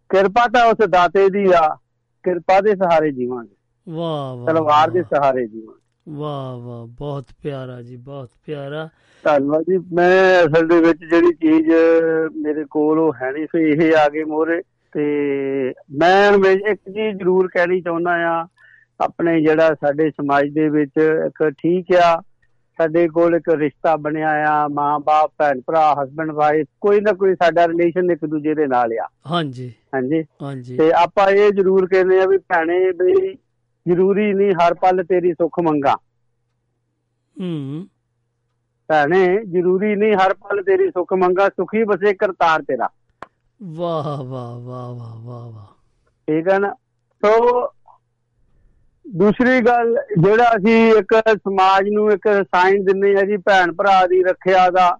ਕਿਰਪਾ 0.08 0.46
ਤਾਂ 0.46 0.66
ਉਸ 0.66 0.88
ਦਾਤੇ 0.88 1.28
ਦੀ 1.28 1.52
ਆ। 1.54 1.76
ਕਿਰਪਾ 2.22 2.60
ਦੇ 2.60 2.74
ਸਹਾਰੇ 2.76 3.12
ਜੀਵਾਂਗੇ। 3.12 3.54
ਵਾਹ 3.88 4.36
ਵਾਹ 4.36 4.46
ਤਲਵਾਰ 4.46 4.90
ਦੇ 4.90 5.02
ਸਹਾਰੇ 5.02 5.48
ਜੀਵਾਂਗੇ। 5.48 5.82
ਵਾਹ 6.08 6.56
ਵਾਹ 6.56 6.86
ਬਹੁਤ 6.86 7.24
ਪਿਆਰਾ 7.42 7.82
ਜੀ 7.82 7.96
ਬਹੁਤ 7.96 8.30
ਪਿਆਰਾ। 8.46 8.88
ਧੰਨਵਾਦ 9.24 9.62
ਜੀ। 9.62 9.78
ਮੈਂ 9.92 10.44
ਅਸਲ 10.44 10.68
ਦੇ 10.68 10.80
ਵਿੱਚ 10.80 10.98
ਜਿਹੜੀ 10.98 11.32
ਚੀਜ਼ 11.32 11.68
ਮੇਰੇ 12.36 12.64
ਕੋਲ 12.70 12.98
ਉਹ 12.98 13.12
ਹੈ 13.22 13.32
ਨਹੀਂ 13.32 13.46
ਸੀ 13.46 13.70
ਇਹ 13.70 13.96
ਆ 13.96 14.08
ਗਏ 14.08 14.24
ਮੋਰੇ 14.24 14.60
ਤੇ 14.92 15.04
ਮੈਂ 15.98 16.32
ਇੱਕ 16.52 16.80
ਚੀਜ਼ 16.90 17.18
ਜ਼ਰੂਰ 17.18 17.48
ਕਹਿਣੀ 17.48 17.80
ਚਾਹੁੰਦਾ 17.80 18.10
ਆ 18.10 18.46
ਆਪਣੇ 19.00 19.40
ਜਿਹੜਾ 19.40 19.74
ਸਾਡੇ 19.74 20.10
ਸਮਾਜ 20.10 20.48
ਦੇ 20.52 20.68
ਵਿੱਚ 20.68 20.98
ਇੱਕ 21.26 21.50
ਠੀਕ 21.58 21.86
ਆ 21.96 22.22
ਸਾਡੇ 22.78 23.08
ਕੋਲ 23.08 23.34
ਇੱਕ 23.34 23.48
ਰਿਸ਼ਤਾ 23.48 23.96
ਬਣਿਆ 23.96 24.30
ਆ 24.48 24.68
ਮਾਂ-ਬਾਪ 24.68 25.32
ਭੈਣ 25.38 25.60
ਭਰਾ 25.66 25.94
ਹਸਬੰਡ 26.02 26.30
ਵਾਈਫ 26.30 26.66
ਕੋਈ 26.80 27.00
ਨਾ 27.00 27.12
ਕੋਈ 27.12 27.34
ਸਾਡਾ 27.34 27.68
ਰਿਲੇਸ਼ਨ 27.68 28.10
ਇੱਕ 28.10 28.24
ਦੂਜੇ 28.26 28.54
ਦੇ 28.54 28.66
ਨਾਲ 28.66 28.92
ਆ। 29.02 29.08
ਹਾਂਜੀ। 29.30 29.72
ਹਾਂਜੀ। 29.94 30.24
ਹਾਂਜੀ। 30.42 30.76
ਤੇ 30.76 30.92
ਆਪਾਂ 30.92 31.28
ਇਹ 31.28 31.50
ਜ਼ਰੂਰ 31.50 31.86
ਕਹਿੰਦੇ 31.86 32.20
ਆ 32.20 32.26
ਵੀ 32.26 32.38
ਭੈਣੇ 32.38 32.90
ਵੀ 32.90 33.34
ਜ਼ਰੂਰੀ 33.86 34.32
ਨਹੀਂ 34.32 34.52
ਹਰ 34.52 34.74
ਪਲ 34.74 35.04
ਤੇਰੀ 35.04 35.32
ਸੁੱਖ 35.32 35.60
ਮੰਗਾ। 35.60 35.94
ਹੂੰ। 37.40 37.86
ਭੈਣੇ 38.88 39.44
ਜ਼ਰੂਰੀ 39.44 39.96
ਨਹੀਂ 39.96 40.14
ਹਰ 40.14 40.34
ਪਲ 40.34 40.62
ਤੇਰੀ 40.62 40.88
ਸੁੱਖ 40.88 41.12
ਮੰਗਾ 41.12 41.48
ਸੁਖੀ 41.48 41.84
ਬਸੇ 41.84 42.14
ਕਰਤਾਰ 42.14 42.62
ਤੇਰਾ। 42.62 42.88
ਵਾਹ 43.62 44.24
ਵਾਹ 44.24 44.60
ਵਾਹ 44.60 44.94
ਵਾਹ 44.94 45.16
ਵਾਹ 45.24 45.50
ਵਾਹ। 45.50 45.66
ਠੀਕ 46.28 46.48
ਹੈ 46.48 46.58
ਨਾ? 46.58 46.74
ਸੋ 47.24 47.66
ਦੂਸਰੀ 49.08 49.60
ਗੱਲ 49.60 49.96
ਜਿਹੜਾ 50.22 50.50
ਅਸੀਂ 50.50 50.92
ਇੱਕ 50.92 51.22
ਸਮਾਜ 51.28 51.88
ਨੂੰ 51.88 52.12
ਇੱਕ 52.12 52.28
ਸਾਈਨ 52.28 52.84
ਦਿੰਨੇ 52.84 53.16
ਆ 53.16 53.22
ਜੀ 53.22 53.36
ਭੈਣ 53.36 53.72
ਭਰਾ 53.72 54.06
ਦੀ 54.06 54.22
ਰੱਖਿਆ 54.22 54.70
ਦਾ 54.70 54.98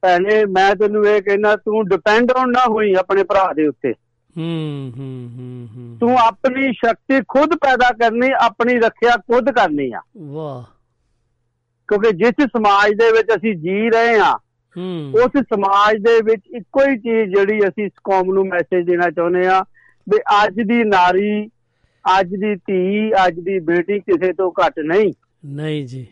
ਭੈਣੇ 0.00 0.44
ਮੈਂ 0.44 0.74
ਤੈਨੂੰ 0.76 1.06
ਇਹ 1.06 1.22
ਕਹਿਣਾ 1.22 1.56
ਤੂੰ 1.56 1.88
ਡਿਪੈਂਡ 1.88 2.32
ਔਨ 2.32 2.50
ਨਾ 2.50 2.60
ਹੋਈ 2.68 2.94
ਆਪਣੇ 2.94 3.22
ਭਰਾ 3.24 3.52
ਦੇ 3.52 3.66
ਉੱਤੇ। 3.66 3.94
ਹੂੰ 4.36 4.92
ਹੂੰ 4.98 5.30
ਹੂੰ 5.38 5.68
ਹੂੰ। 5.76 5.96
ਤੂੰ 6.00 6.18
ਆਪਣੀ 6.18 6.72
ਸ਼ਕਤੀ 6.72 7.20
ਖੁਦ 7.28 7.54
ਪੈਦਾ 7.54 7.90
ਕਰਨੀ 7.90 8.28
ਆਪਣੀ 8.40 8.78
ਰੱਖਿਆ 8.78 9.16
ਖੁਦ 9.16 9.50
ਕਰਨੀ 9.50 9.92
ਆ। 9.92 10.00
ਵਾਹ। 10.18 10.79
ਕਿਉਂਕਿ 11.90 12.12
ਜਿਸ 12.12 12.46
ਸਮਾਜ 12.46 12.90
ਦੇ 12.90 13.10
ਵਿੱਚ 13.12 13.28
ਅਸੀਂ 13.36 13.56
ਜੀ 13.56 13.90
ਰਹੇ 13.90 14.18
ਹਾਂ 14.18 14.38
ਉਸ 15.24 15.42
ਸਮਾਜ 15.42 15.96
ਦੇ 15.96 16.20
ਵਿੱਚ 16.24 16.42
ਇੱਕੋ 16.56 16.80
ਹੀ 16.88 16.96
ਚੀਜ਼ 16.98 17.34
ਜਿਹੜੀ 17.34 17.68
ਅਸੀਂ 17.68 17.84
ਇਸ 17.84 17.92
ਕੌਮ 18.04 18.32
ਨੂੰ 18.32 18.46
ਮੈਸੇਜ 18.46 18.86
ਦੇਣਾ 18.86 19.10
ਚਾਹੁੰਦੇ 19.10 19.46
ਆ 19.46 19.60
ਵੀ 20.08 20.18
ਅੱਜ 20.44 20.54
ਦੀ 20.54 20.84
ਨਾਰੀ 20.84 21.48
ਅੱਜ 22.18 22.28
ਦੀ 22.28 22.54
ਧੀ 22.54 23.12
ਅੱਜ 23.26 23.40
ਦੀ 23.40 23.58
ਬੇਟੀ 23.58 23.98
ਕਿਸੇ 23.98 24.32
ਤੋਂ 24.32 24.52
ਘੱਟ 24.52 24.78
ਨਹੀਂ। 24.78 25.12
ਨਹੀਂ 25.44 25.86
ਜੀ। 25.86 26.06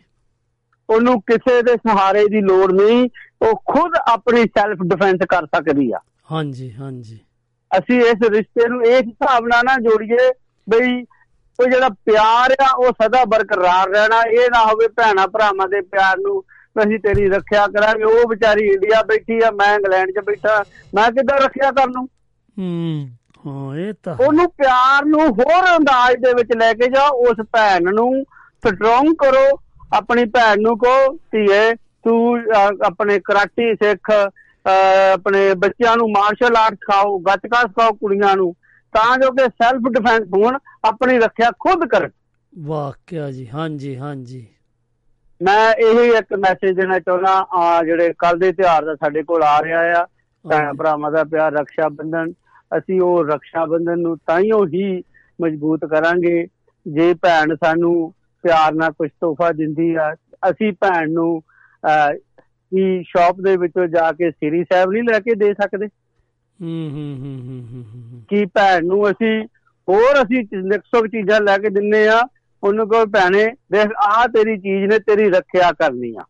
ਉਹਨੂੰ 0.89 1.21
ਕਿਸੇ 1.21 1.61
ਦੇ 1.61 1.73
ਸਹਾਰੇ 1.75 2.25
ਦੀ 2.25 2.41
ਲੋੜ 2.41 2.71
ਨਹੀਂ 2.71 3.09
ਉਹ 3.41 3.63
ਖੁਦ 3.65 3.91
ਆਪਣੀ 4.07 4.41
ਸੈਲਫ 4.41 4.77
ਡਿਫੈਂਸ 4.81 5.19
ਕਰ 5.29 5.45
ਸਕਦੀ 5.45 5.91
ਆ। 5.91 5.99
ਹਾਂਜੀ 6.31 6.73
ਹਾਂਜੀ। 6.73 7.19
ਅਸੀਂ 7.77 8.01
ਇਸ 8.01 8.29
ਰਿਸ਼ਤੇ 8.29 8.67
ਨੂੰ 8.69 8.85
ਇਸ 8.85 9.01
ਹਿਸਾਬ 9.01 9.47
ਨਾਲ 9.47 9.63
ਨਾ 9.65 9.75
ਜੋੜੀਏ 9.77 10.31
ਬਈ 10.69 11.03
ਉਹ 11.59 11.65
ਜਿਹੜਾ 11.69 11.89
ਪਿਆਰ 12.05 12.51
ਆ 12.63 12.69
ਉਹ 12.77 12.91
ਸਦਾ 13.01 13.23
ਬਰਕਰਾਰ 13.27 13.89
ਰਹਿਣਾ 13.89 14.21
ਇਹ 14.31 14.49
ਨਾ 14.51 14.63
ਹੋਵੇ 14.65 14.87
ਭੈਣਾ 14.97 15.25
ਭਰਾਵਾਂ 15.27 15.67
ਦੇ 15.67 15.81
ਪਿਆਰ 15.81 16.17
ਨੂੰ 16.17 16.41
ਅਸੀਂ 16.75 16.99
ਤੇਰੀ 16.99 17.27
ਰੱਖਿਆ 17.29 17.65
ਕਰਾਂਗੇ। 17.67 18.03
ਉਹ 18.03 18.27
ਵਿਚਾਰੀ 18.29 18.67
ਇੰਡੀਆ 18.67 19.01
ਬੈਠੀ 19.03 19.39
ਆ 19.45 19.49
ਮੈਂ 19.51 19.73
ਇੰਗਲੈਂਡ 19.75 20.11
'ਚ 20.11 20.23
ਬੈਠਾ 20.25 20.63
ਮੈਂ 20.95 21.11
ਕਿੱਦਾਂ 21.11 21.37
ਰੱਖਿਆ 21.37 21.71
ਕਰ 21.71 21.87
ਲੂੰ 21.87 22.07
ਹੂੰ 22.57 23.09
ਹਾਂ 23.45 23.75
ਇਹ 23.77 23.93
ਤਾਂ 24.03 24.15
ਉਹਨੂੰ 24.19 24.49
ਪਿਆਰ 24.51 25.05
ਨੂੰ 25.05 25.27
ਹੋਰ 25.29 25.65
ਅੰਦਾਜ਼ 25.75 26.15
ਦੇ 26.23 26.33
ਵਿੱਚ 26.33 26.55
ਲੈ 26.57 26.73
ਕੇ 26.73 26.87
ਜਾਓ 26.87 27.25
ਉਸ 27.29 27.45
ਭੈਣ 27.51 27.93
ਨੂੰ 27.95 28.11
ਸਟਰੋਂਗ 28.63 29.13
ਕਰੋ 29.19 29.45
ਆਪਣੀ 29.93 30.25
ਭੈਣ 30.25 30.61
ਨੂੰ 30.61 30.77
ਕਹੋ 30.77 31.13
ਧੀਏ 31.31 31.73
ਤੂੰ 32.03 32.39
ਆਪਣੇ 32.85 33.19
ਕਰਾਟੀ 33.19 33.73
ਸਿੱਖ 33.75 34.11
ਆਪਣੇ 35.13 35.53
ਬੱਚਿਆਂ 35.57 35.95
ਨੂੰ 35.97 36.09
ਮਾਰਸ਼ਲ 36.11 36.55
ਆਰਟ 36.55 36.73
ਸਿਖਾਓ 36.73 37.17
ਗੱਤਕਾ 37.19 37.61
ਸਿਖਾਓ 37.61 37.91
ਕੁੜੀਆਂ 37.91 38.35
ਨੂੰ। 38.35 38.53
ਤਾਂ 38.93 39.17
ਜੋ 39.17 39.31
ਕਿ 39.31 39.47
ਸੈਲਫ 39.49 39.89
ਡਿਫੈਂਸ 39.89 40.27
ਹੋਣ 40.35 40.57
ਆਪਣੀ 40.85 41.17
ਰੱਖਿਆ 41.19 41.49
ਖੁਦ 41.59 41.85
ਕਰਨ। 41.89 42.09
ਵਾਕਿਆ 42.53 43.29
ਜੀ 43.31 43.47
ਹਾਂਜੀ 43.49 43.97
ਹਾਂਜੀ। 43.97 44.45
ਮੈਂ 45.41 45.73
ਇਹੀ 45.73 46.07
ਇੱਕ 46.17 46.33
ਮੈਸੇਜ 46.39 46.75
ਦੇਣਾ 46.75 46.99
ਚਾਹੁੰਦਾ 46.99 47.33
ਆ 47.53 47.83
ਜਿਹੜੇ 47.83 48.13
ਕੱਲ 48.19 48.39
ਦੇ 48.39 48.51
ਤਿਉਹਾਰ 48.51 48.85
ਦਾ 48.85 48.95
ਸਾਡੇ 48.95 49.23
ਕੋਲ 49.23 49.43
ਆ 49.43 49.61
ਰਿਹਾ 49.63 49.81
ਆ 50.01 50.05
ਭੈਣ 50.45 50.73
ਭਰਾਵਾਂ 50.73 51.11
ਦਾ 51.11 51.23
ਪਿਆਰ 51.23 51.53
ਰੱਖਿਆ 51.53 51.87
ਬੰਧਨ। 51.89 52.31
ਅਸੀਂ 52.77 52.99
ਉਹ 53.01 53.23
ਰੱਖਿਆ 53.25 53.65
ਬੰਧਨ 53.65 53.99
ਨੂੰ 53.99 54.17
ਤਾਈਓ 54.17 54.65
ਹੀ 54.65 55.03
ਮਜ਼ਬੂਤ 55.41 55.85
ਕਰਾਂਗੇ। 55.85 56.47
ਜੇ 56.85 57.13
ਭੈਣ 57.13 57.55
ਸਾਨੂੰ 57.55 57.93
ਪਿਆਰ 58.43 58.73
ਨਾਲ 58.73 58.91
ਕੁਝ 58.91 59.09
ਤੋਹਫਾ 59.21 59.51
ਦਿੰਦੀ 59.51 59.93
ਆ 59.95 60.13
ਅਸੀਂ 60.49 60.71
ਭੈਣ 60.81 61.11
ਨੂੰ 61.11 61.41
ਕੀ 62.71 63.03
ਸ਼ਾਪ 63.03 63.39
ਦੇ 63.41 63.55
ਵਿੱਚੋਂ 63.57 63.87
ਜਾ 63.87 64.11
ਕੇ 64.11 64.29
ਸ੍ਰੀ 64.31 64.63
ਸਾਹਿਬ 64.63 64.91
ਨਹੀਂ 64.91 65.03
ਲੈ 65.03 65.19
ਕੇ 65.19 65.35
ਦੇ 65.35 65.53
ਸਕਦੇ? 65.53 65.87
ਹੂੰ 66.61 66.89
ਹੂੰ 66.89 67.17
ਹੂੰ 67.19 67.61
ਹੂੰ 67.71 68.23
ਕਿ 68.29 68.45
ਭੈਣ 68.45 68.85
ਨੂੰ 68.85 69.11
ਅਸੀਂ 69.11 69.47
ਹੋਰ 69.89 70.23
ਅਸੀਂ 70.23 70.43
100 70.75 71.07
ਚੀਜ਼ਾਂ 71.07 71.41
ਲੈ 71.41 71.57
ਕੇ 71.57 71.69
ਦਿੰਨੇ 71.69 72.07
ਆ 72.07 72.21
ਉਹਨੂੰ 72.63 72.89
ਕਹੋ 72.89 73.05
ਭੈਣੇ 73.05 73.45
ਦੇਖ 73.71 73.91
ਆਹ 73.97 74.27
ਤੇਰੀ 74.27 74.57
ਚੀਜ਼ 74.57 74.85
ਨੇ 74.85 74.99
ਤੇਰੀ 74.99 75.29
ਰੱਖਿਆ 75.29 75.71
ਕਰਨੀ 75.71 76.15
ਆ। 76.15 76.23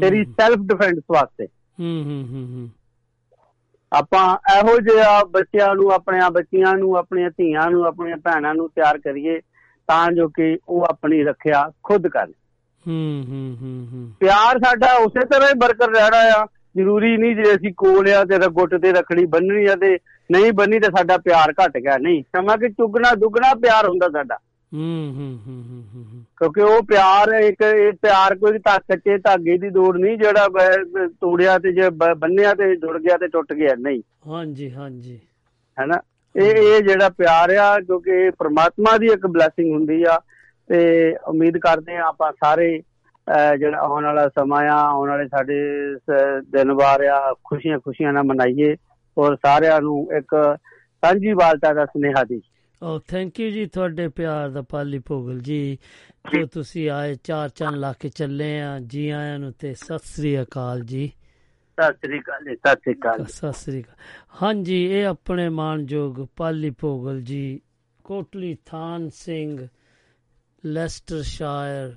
ਤੇਰੀ 0.00 0.24
ਸੈਲਫ 0.24 0.58
ਡਿਫੈਂਸ 0.58 0.98
ਵਾਸਤੇ। 1.10 1.46
ਹੂੰ 1.80 2.02
ਹੂੰ 2.04 2.24
ਹੂੰ 2.30 2.70
ਆਪਾਂ 3.92 4.36
ਇਹੋ 4.58 4.78
ਜਿਹਾ 4.80 5.24
ਬੱਚਿਆਂ 5.24 5.74
ਨੂੰ 5.74 5.92
ਆਪਣੀਆਂ 5.92 6.30
ਬੱਚੀਆਂ 6.30 6.74
ਨੂੰ 6.74 6.96
ਆਪਣੀਆਂ 6.96 7.30
ਧੀਆਂ 7.30 7.70
ਨੂੰ 7.70 7.84
ਆਪਣੀਆਂ 7.86 8.16
ਭੈਣਾਂ 8.16 8.54
ਨੂੰ 8.54 8.68
ਤਿਆਰ 8.68 8.98
ਕਰੀਏ 8.98 9.40
ਤਾਂ 9.88 10.12
ਜੋ 10.12 10.28
ਕਿ 10.28 10.58
ਉਹ 10.68 10.84
ਆਪਣੀ 10.84 11.22
ਰੱਖਿਆ 11.22 11.72
ਖੁਦ 11.82 12.08
ਕਰਨ 12.08 12.32
ਹੂੰ 12.86 13.24
ਹੂੰ 13.28 13.56
ਹੂੰ 13.62 13.88
ਹੂੰ। 13.92 14.12
ਪਿਆਰ 14.20 14.58
ਸਾਡਾ 14.58 14.94
ਉਸੇ 14.96 15.26
ਤਰ੍ਹਾਂ 15.26 15.48
ਹੀ 15.48 15.54
ਬਰਕਰ 15.58 15.88
ਰਹਿਣਾ 15.88 16.42
ਆ। 16.42 16.46
ਜ਼ਰੂਰੀ 16.76 17.16
ਨਹੀਂ 17.16 17.36
ਜੇ 17.36 17.42
ਅਸੀਂ 17.42 17.72
ਕੋਲ 17.76 18.08
ਆ 18.10 18.24
ਤੇ 18.24 18.38
ਗੁੱਟ 18.48 18.74
ਤੇ 18.74 18.92
ਰੱਖੜੀ 18.92 19.26
ਬੰਨਣੀ 19.26 19.66
ਆ 19.66 19.74
ਤੇ 19.74 19.98
ਨਹੀਂ 20.30 20.52
ਬੰਨੀ 20.52 20.78
ਤੇ 20.78 20.86
ਸਾਡਾ 20.86 21.16
ਪਿਆਰ 21.16 21.52
ਘਟ 21.52 21.78
ਗਿਆ। 21.78 21.98
ਨਹੀਂ 21.98 22.22
ਸਮਾਂ 22.22 22.58
ਕਿ 22.58 22.68
ਚੁਗਣਾ 22.68 23.14
ਦੁੱਗਣਾ 23.14 23.54
ਪਿਆਰ 23.54 23.88
ਹੁੰਦਾ 23.88 24.08
ਸਾਡਾ। 24.08 24.38
ਹੂੰ 24.74 25.12
ਹੂੰ 25.16 25.38
ਹੂੰ 25.46 26.24
ਕਿਉਂਕਿ 26.38 26.60
ਉਹ 26.60 26.82
ਪਿਆਰ 26.82 27.28
ਇੱਕ 27.28 27.62
ਇਹ 27.62 27.92
ਪਿਆਰ 27.92 28.34
ਕੋਈ 28.34 28.58
ਤਾਂ 28.58 28.78
ਕੱਚੇ 28.78 29.18
ਧਾਗੇ 29.18 29.58
ਦੀ 29.58 29.70
ਦੌੜ 29.70 29.96
ਨਹੀਂ 29.96 30.18
ਜਿਹੜਾ 30.18 30.48
ਤੋੜਿਆ 31.06 31.58
ਤੇ 31.58 31.72
ਜੇ 31.72 31.88
ਬੰਨਿਆ 32.16 32.54
ਤੇ 32.54 32.76
ਜੁੜ 32.76 33.00
ਗਿਆ 33.00 33.16
ਤੇ 33.16 33.28
ਟੁੱਟ 33.28 33.52
ਗਿਆ। 33.52 33.74
ਨਹੀਂ। 33.78 34.02
ਹਾਂਜੀ 34.26 34.70
ਹਾਂਜੀ। 34.72 35.20
ਹੈਨਾ? 35.80 36.00
ਇਹ 36.36 36.54
ਇਹ 36.54 36.82
ਜਿਹੜਾ 36.82 37.08
ਪਿਆਰ 37.08 37.50
ਆ 37.50 37.80
ਕਿਉਂਕਿ 37.80 38.10
ਇਹ 38.10 38.30
ਪ੍ਰਮਾਤਮਾ 38.38 38.98
ਦੀ 38.98 39.06
ਇੱਕ 39.06 39.26
ਬਲੇਸਿੰਗ 39.26 39.72
ਹੁੰਦੀ 39.72 40.02
ਆ 40.02 40.20
ਤੇ 40.68 41.14
ਉਮੀਦ 41.26 41.58
ਕਰਦੇ 41.58 41.96
ਆ 41.96 42.02
ਆਪਾਂ 42.08 42.32
ਸਾਰੇ 42.32 42.82
ਜਿਹੜਾ 43.58 43.78
ਆਉਣ 43.78 44.04
ਵਾਲਾ 44.04 44.28
ਸਮਾਂ 44.28 44.60
ਆ 44.68 44.78
ਆਉਣ 44.82 45.08
ਵਾਲੇ 45.08 45.26
ਸਾਡੇ 45.28 45.58
ਦਿਨ 46.52 46.72
ਵਾਰ 46.72 47.04
ਆ 47.06 47.32
ਖੁਸ਼ੀਆਂ 47.44 47.78
ਖੁਸ਼ੀਆਂ 47.78 48.12
ਨਾਲ 48.12 48.24
ਮਨਾਈਏ 48.24 48.74
ਔਰ 49.16 49.36
ਸਾਰਿਆਂ 49.36 49.80
ਨੂੰ 49.80 50.08
ਇੱਕ 50.16 50.34
ਸਾਂਝੀ 51.02 51.32
ਵਾਲਤਾ 51.32 51.72
ਦਾ 51.74 51.84
ਸੁਨੇਹਾ 51.86 52.24
ਦੀ। 52.24 52.40
ਓ 52.82 52.98
ਥੈਂਕ 53.08 53.40
ਯੂ 53.40 53.50
ਜੀ 53.50 53.64
ਤੁਹਾਡੇ 53.66 54.08
ਪਿਆਰ 54.08 54.48
ਦਾ 54.48 54.62
ਪਾਲੀ 54.62 54.98
ਭੋਗਲ 54.98 55.38
ਜੀ। 55.40 55.78
ਜੋ 56.32 56.46
ਤੁਸੀਂ 56.46 56.88
ਆਏ 56.90 57.14
ਚਾਰ 57.24 57.48
ਚੰਨ 57.48 57.78
ਲਾ 57.78 57.92
ਕੇ 57.92 58.08
ਚੱਲੇ 58.08 58.60
ਆ 58.60 58.78
ਜੀ 58.80 59.08
ਆਇਆਂ 59.10 59.38
ਨੂੰ 59.38 59.52
ਤੇ 59.52 59.72
ਸਤਿ 59.74 59.98
ਸ੍ਰੀ 60.04 60.40
ਅਕਾਲ 60.42 60.80
ਜੀ। 60.82 61.06
ਸਤਿ 61.78 62.06
ਸ੍ਰੀ 62.06 62.18
ਅਕਾਲ 62.20 62.44
ਜੀ 62.44 62.54
ਸਤਿ 62.56 62.80
ਸ੍ਰੀ 62.80 62.94
ਅਕਾਲ 62.94 63.24
ਸਤਿ 63.26 63.52
ਸ੍ਰੀ 63.52 63.82
ਅਕਾਲ। 63.82 63.96
ਹਾਂਜੀ 64.42 64.84
ਇਹ 64.86 65.06
ਆਪਣੇ 65.06 65.48
ਮਾਨਯੋਗ 65.48 66.24
ਪਾਲੀ 66.36 66.70
ਭੋਗਲ 66.70 67.20
ਜੀ 67.20 67.60
ਕੋਟਲੀ 68.04 68.56
ਥਾਨ 68.66 69.08
ਸਿੰਘ 69.14 69.66
ਲੈਸਟਰ 70.64 71.22
ਸ਼ਾਇਰ 71.22 71.96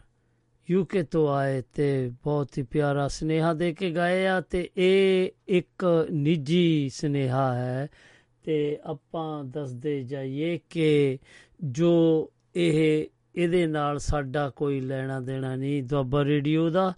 ਯੂਕੇ 0.72 1.03
ਤੋਂ 1.03 1.34
ਆਏ 1.34 1.64
ਤੇ 1.73 2.11
ਬਹੁਤ 2.23 2.57
ਹੀ 2.57 2.64
ਪਿਆਰਾ 2.64 3.07
ਸਨੇਹਾ 3.07 3.53
ਦੇ 3.53 3.73
ਕੇ 3.73 3.91
ਗਏ 3.91 4.27
ਆ 4.27 4.41
ਤੇ 4.41 4.69
ਇਹ 4.77 5.30
ਇੱਕ 5.48 6.07
ਨਿੱਜੀ 6.11 6.90
ਸਨੇਹਾ 6.94 7.56
ਹੈ 7.56 7.88
ਤੇ 8.44 8.80
ਆਪਾਂ 8.84 9.44
ਦੱਸਦੇ 9.44 10.03
ਜਾਈਏ 10.03 10.60
ਕਿ 10.69 11.18
ਜੋ 11.64 12.31
ਇਹ, 12.56 13.06
ਇਹਦੇ 13.35 13.68
ਨਾਲ 13.68 13.99
ਸਾਡਾ 13.99 14.49
ਕੋਈ 14.49 14.80
ਲੈਣਾ 14.80 15.19
ਦੇਣਾ 15.19 15.56
ਨਹੀਂ, 15.56 15.84
ਦੁਆਬਾ 15.84 16.26
ਰੇਡੀਓ 16.26 16.69
ਦਾ। 16.69 16.94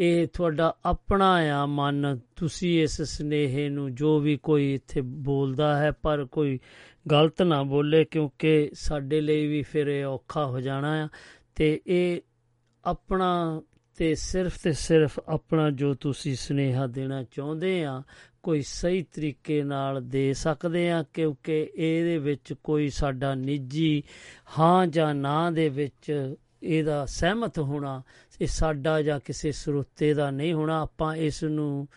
ਇਹ 0.00 0.26
ਤੁਹਾਡਾ 0.32 0.76
ਆਪਣਾ 0.84 1.30
ਆ 1.32 1.66
ਮਨ, 1.66 2.18
ਤੁਸੀਂ 2.36 2.82
ਇਸ 2.82 3.02
ਸਨੇਹੇ 3.02 3.68
ਨੂੰ 3.68 3.94
ਜੋ 3.94 4.18
ਵੀ 4.18 4.36
ਕੋਈ 4.36 4.74
ਇੱਥੇ 4.74 5.00
ਬੋਲਦਾ 5.00 5.78
ਹੈ, 5.78 5.90
ਪਰ 5.90 6.24
ਕੋਈ 6.24 6.58
ਗਲਤ 7.10 7.42
ਨਾ 7.42 7.62
ਬੋਲੇ, 7.62 8.04
ਕਿਉਂਕਿ 8.04 8.70
ਸਾਡੇ 8.74 9.20
ਲਈ 9.20 9.46
ਵੀ 9.46 9.62
ਫਿਰ 9.62 9.86
ਇਹ 9.86 10.04
ਔਖਾ 10.04 10.46
ਹੋ 10.46 10.60
ਜਾਣਾ 10.60 11.04
ਆ। 11.04 11.08
ਤੇ 11.54 11.80
ਇਹ 11.86 12.20
ਆਪਣਾ 12.84 13.62
ਤੇ 13.96 14.14
ਸਿਰਫ 14.14 14.62
ਤੇ 14.62 14.72
ਸਿਰਫ 14.72 15.20
ਆਪਣਾ 15.28 15.70
ਜੋ 15.70 15.94
ਤੁਸੀਂ 15.94 16.36
ਸਨੇਹਾ 16.36 16.86
ਦੇਣਾ 16.86 17.22
ਚਾਹੁੰਦੇ 17.22 17.84
ਆ, 17.84 18.02
ਕੋਈ 18.42 18.62
ਸਹੀ 18.62 19.02
ਤਰੀਕੇ 19.02 19.62
ਨਾਲ 19.62 20.02
ਦੇ 20.02 20.34
ਸਕਦੇ 20.34 20.90
ਆ, 20.90 21.04
ਕਿਉਂਕਿ 21.14 21.70
ਇਹਦੇ 21.74 22.18
ਵਿੱਚ 22.18 22.54
ਕੋਈ 22.64 22.90
ਸਾਡਾ 22.90 23.34
ਨਿੱਜੀ 23.34 24.02
ਹਾਂ 24.58 24.86
ਜਾਂ 24.86 25.14
ਨਾ 25.14 25.50
ਦੇ 25.50 25.68
ਵਿੱਚ 25.68 26.34
ਇਹਦਾ 26.62 27.06
ਸਹਿਮਤ 27.06 27.58
ਹੋਣਾ, 27.58 28.02
ਇਹ 28.40 28.46
ਸਾਡਾ 28.46 29.02
ਜਾਂ 29.02 29.20
ਕਿਸੇ 29.24 29.52
ਸਰੋਤੇ 29.52 30.14
ਦਾ 30.14 30.30
ਨਹੀਂ 30.30 30.52
ਹੋਣਾ। 30.52 30.82
ਆਪਾਂ 30.82 31.16
ਇਸ 31.16 31.44
ਨੂੰ 31.44 31.88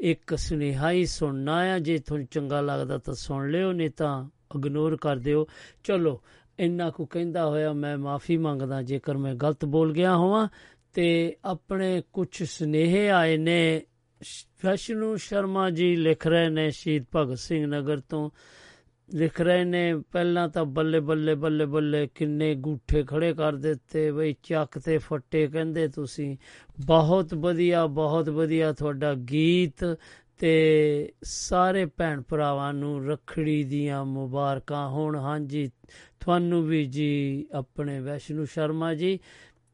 ਇੱਕ 0.00 0.38
ਸੁਨੇਹਾ 0.38 0.90
ਹੀ 0.90 1.06
ਸੁਣਨਾ 1.06 1.54
ਆ। 1.54 1.78
ਜੇ 1.78 1.98
ਤੁਹਾਨੂੰ 1.98 2.26
ਚੰਗਾ 2.26 2.60
ਲੱਗਦਾ 2.60 2.98
ਤਾਂ 2.98 3.14
ਸੁਣ 3.14 3.50
ਲਿਓ, 3.50 3.72
ਨਹੀਂ 3.72 3.90
ਤਾਂ 3.90 4.28
ਇਗਨੋਰ 4.56 4.96
ਕਰ 4.96 5.16
ਦਿਓ। 5.16 5.46
ਚਲੋ 5.84 6.20
ਇੰਨਾ 6.58 6.90
ਕੁ 6.90 7.06
ਕਹਿੰਦਾ 7.06 7.46
ਹੋਇਆ, 7.46 7.72
ਮੈਂ 7.72 7.98
ਮਾਫੀ 7.98 8.36
ਮੰਗਦਾ 8.36 8.82
ਜੇਕਰ 8.82 9.16
ਮੈਂ 9.16 9.34
ਗਲਤ 9.34 9.64
ਬੋਲ 9.64 9.92
ਗਿਆ 9.92 10.16
ਹੋਵਾਂ। 10.16 10.48
ਤੇ 10.92 11.36
ਆਪਣੇ 11.44 12.02
ਕੁਝ 12.12 12.42
ਸੁਨੇਹੇ 12.42 13.10
ਆਏ 13.10 13.36
ਨੇ, 13.36 13.82
ਵੈਸ਼ਨੂ 14.64 15.16
ਸ਼ਰਮਾ 15.16 15.70
ਜੀ 15.70 15.96
ਲਿਖ 15.96 16.26
ਰਹੇ 16.26 16.48
ਨੇ 16.48 16.70
ਸ਼ਹੀਦ 16.70 17.04
ਭਗਤ 17.16 17.38
ਸਿੰਘ 17.38 17.66
ਨਗਰ 17.66 18.00
ਤੋਂ। 18.00 18.30
ਲਿਖ 19.14 19.40
ਰਹੇ 19.40 19.64
ਨੇ, 19.64 19.96
ਪਹਿਲਾਂ 20.12 20.48
ਤਾਂ 20.48 20.64
ਬੱਲੇ 20.64 21.00
ਬੱਲੇ 21.00 21.34
ਬੱਲੇ 21.34 21.66
ਬੱਲੇ 21.66 22.08
ਕਿੰਨੇ 22.14 22.54
ਗੂਠੇ 22.54 23.02
ਖੜੇ 23.02 23.34
ਕਰ 23.34 23.52
ਦਿੱਤੇ, 23.52 24.12
ਬਈ 24.12 24.34
ਚੱਕ 24.42 24.78
ਤੇ 24.78 24.98
ਫੱਟੇ 24.98 25.46
ਕਹਿੰਦੇ 25.46 25.88
ਤੁਸੀਂ। 25.88 26.36
ਬਹੁਤ 26.86 27.34
ਵਧੀਆ 27.34 27.86
ਬਹੁਤ 27.86 28.28
ਵਧੀਆ 28.28 28.72
ਤੁਹਾਡਾ 28.72 29.14
ਗੀਤ 29.14 29.98
ਤੇ 30.38 31.12
ਸਾਰੇ 31.22 31.86
ਭੈਣ 31.86 32.22
ਭਰਾਵਾਂ 32.28 32.74
ਨੂੰ 32.74 33.06
ਰੱਖੜੀ 33.06 33.64
ਦੀਆਂ 33.64 34.04
ਮੁਬਾਰਕਾਂ 34.04 34.88
ਹੋਣ। 34.88 35.16
ਹਾਂਜੀ, 35.16 35.70
ਤੁਹਾਨੂੰ 36.20 36.66
ਵੀ 36.66 36.84
ਜੀ, 36.84 37.46
ਆਪਣੇ 37.52 38.00
ਵੈਸ਼ਨੂ 38.00 38.44
ਸ਼ਰਮਾ 38.44 38.94
ਜੀ। 38.94 39.18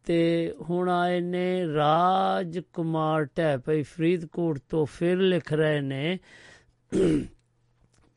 ਤੇ 0.04 0.52
ਹੁਣ 0.70 0.88
ਆਏ 0.88 1.20
ਨੇ 1.20 1.74
ਰਾਜ 1.74 2.58
ਕੁਮਾਰ 2.58 3.24
ਢੈਪਈ 3.24 3.82
ਫਰੀਦਕੋਟ 3.82 4.58
ਤੋਂ 4.68 4.86
ਫਿਰ 4.86 5.16
ਲਿਖ 5.16 5.52
ਰਹੇ 5.52 5.80
ਨੇ। 5.80 6.18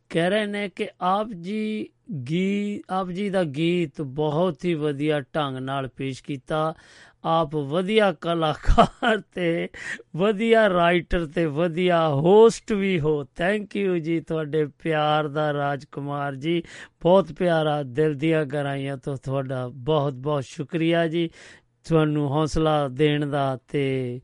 ਕਹਿ 0.10 0.30
ਰਹੇ 0.30 0.46
ਨੇ 0.46 0.70
ਕਿ 0.70 0.88
ਆਪ 1.02 1.28
ਜੀ 1.30 1.90
ਗੀ, 2.30 2.82
ਆਪ 2.90 3.10
ਜੀ 3.10 3.30
ਦਾ 3.30 3.44
ਗੀਤ 3.44 4.02
ਬਹੁਤ 4.02 4.66
ਹੀ 4.66 4.74
ਵਧੀਆ 4.74 5.22
ਢੰਗ 5.22 5.58
ਨਾਲ 5.58 5.88
ਪੇਸ਼ 5.88 6.24
ਕੀਤਾ। 6.24 6.76
ਆਪ 7.26 7.56
ਵਧੀਆ 7.56 8.12
ਕਲਾਕਾਰ 8.12 9.22
ਤੇ 9.36 9.70
ਵਧੀਆ 10.16 10.70
ਰਾਈਟਰ 10.70 11.26
ਤੇ 11.26 11.46
ਵਧੀਆ 11.46 12.10
ਹੋਸਟ 12.10 12.72
ਵੀ 12.72 13.00
ਹੋ। 13.00 13.24
ਥੈਂਕ 13.24 13.76
ਯੂ 13.76 13.98
ਜੀ 13.98 14.20
ਤੁਹਾਡੇ 14.20 14.66
ਪਿਆਰ 14.66 15.28
ਦਾ 15.28 15.54
ਰਾਜਕੁਮਾਰ 15.54 16.36
ਜੀ। 16.36 16.64
ਬਹੁਤ 17.02 17.32
ਪਿਆਰਾ 17.32 17.84
ਦਿਲ 17.84 18.14
ਦੀਆਂ 18.14 18.46
ਗਹਿਰਾਈਆਂ 18.46 18.98
ਤੋਂ 18.98 19.18
ਤੁਹਾਡਾ 19.18 19.68
ਬਹੁਤ 19.68 20.14
ਬਹੁਤ 20.14 20.44
ਸ਼ੁਕਰੀਆ 20.44 21.08
ਜੀ। 21.08 21.30
ਤੁਹਾਨੂੰ 21.84 22.30
ਹੌਸਲਾ 22.30 22.88
ਦੇਣ 22.88 23.26
ਦਾ 23.26 23.58
ਤੇ 23.68 24.22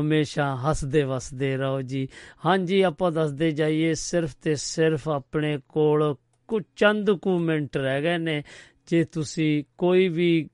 ਹਮੇਸ਼ਾ 0.00 0.56
ਹੱਸਦੇ 0.56 1.02
ਵਸਦੇ 1.02 1.56
ਰਹੋ 1.56 1.82
ਜੀ। 1.82 2.08
ਹਾਂਜੀ, 2.46 2.82
ਆਪਾਂ 2.82 3.12
ਦੱਸਦੇ 3.12 3.50
ਜਾਈਏ, 3.50 3.94
ਸਿਰਫ 3.94 4.34
ਤੇ 4.42 4.54
ਸਿਰਫ 4.54 5.08
ਆਪਣੇ 5.08 5.58
ਕੋਲ 5.68 6.14
ਕੁਝ 6.48 6.62
ਚੰਦ 6.76 7.10
ਕੁ 7.10 7.38
ਮਿੰਟ 7.38 7.76
ਰਹਿ 7.76 8.02
ਗਏ 8.02 8.18
ਨੇ। 8.18 8.42
ਜੇ 8.86 9.04
ਤੁਸੀਂ 9.04 9.64
ਕੋਈ 9.78 10.08
ਵੀ 10.08 10.48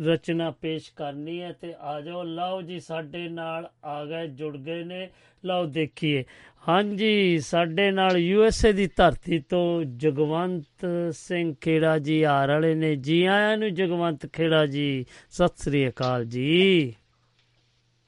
ਰਚਨਾ 0.00 0.50
ਪੇਸ਼ 0.50 0.92
ਕਰਨੀ 0.96 1.42
ਹੈ 1.42 1.52
ਤੇ 1.52 1.74
ਆ 1.80 2.00
ਜਾਓ। 2.00 2.22
ਲਓ 2.22 2.62
ਜੀ 2.62 2.80
ਸਾਡੇ 2.80 3.28
ਨਾਲ 3.28 3.70
ਆ 3.84 4.04
ਗਏ 4.04 4.28
ਜੁੜ 4.28 4.56
ਗਏ 4.56 4.84
ਨੇ। 4.84 5.10
ਲਓ 5.44 5.66
ਦੇਖੀਏ। 5.66 6.24
ਹਾਂਜੀ 6.68 7.38
ਸਾਡੇ 7.38 7.90
ਨਾਲ 7.90 8.16
ਯੂਐਸਏ 8.16 8.72
ਦੀ 8.72 8.88
ਧਰਤੀ 8.96 9.38
ਤੋਂ 9.38 9.84
ਜਗਵੰਤ 9.84 10.86
ਸਿੰਘ 11.10 11.54
ਖੇੜਾ 11.60 11.98
ਜੀ 11.98 12.22
ਆ 12.22 12.44
ਰਹੇ 12.44 12.74
ਨੇ। 12.74 12.96
ਜੀ 12.96 13.24
ਆਇਆਂ 13.24 13.58
ਨੂੰ 13.58 13.74
ਜਗਵੰਤ 13.74 14.32
ਖੇੜਾ 14.32 14.66
ਜੀ 14.66 15.06
ਸਤਿ 15.30 15.54
ਸ੍ਰੀ 15.56 15.88
ਅਕਾਲ 15.88 16.24
ਜੀ। 16.24 16.94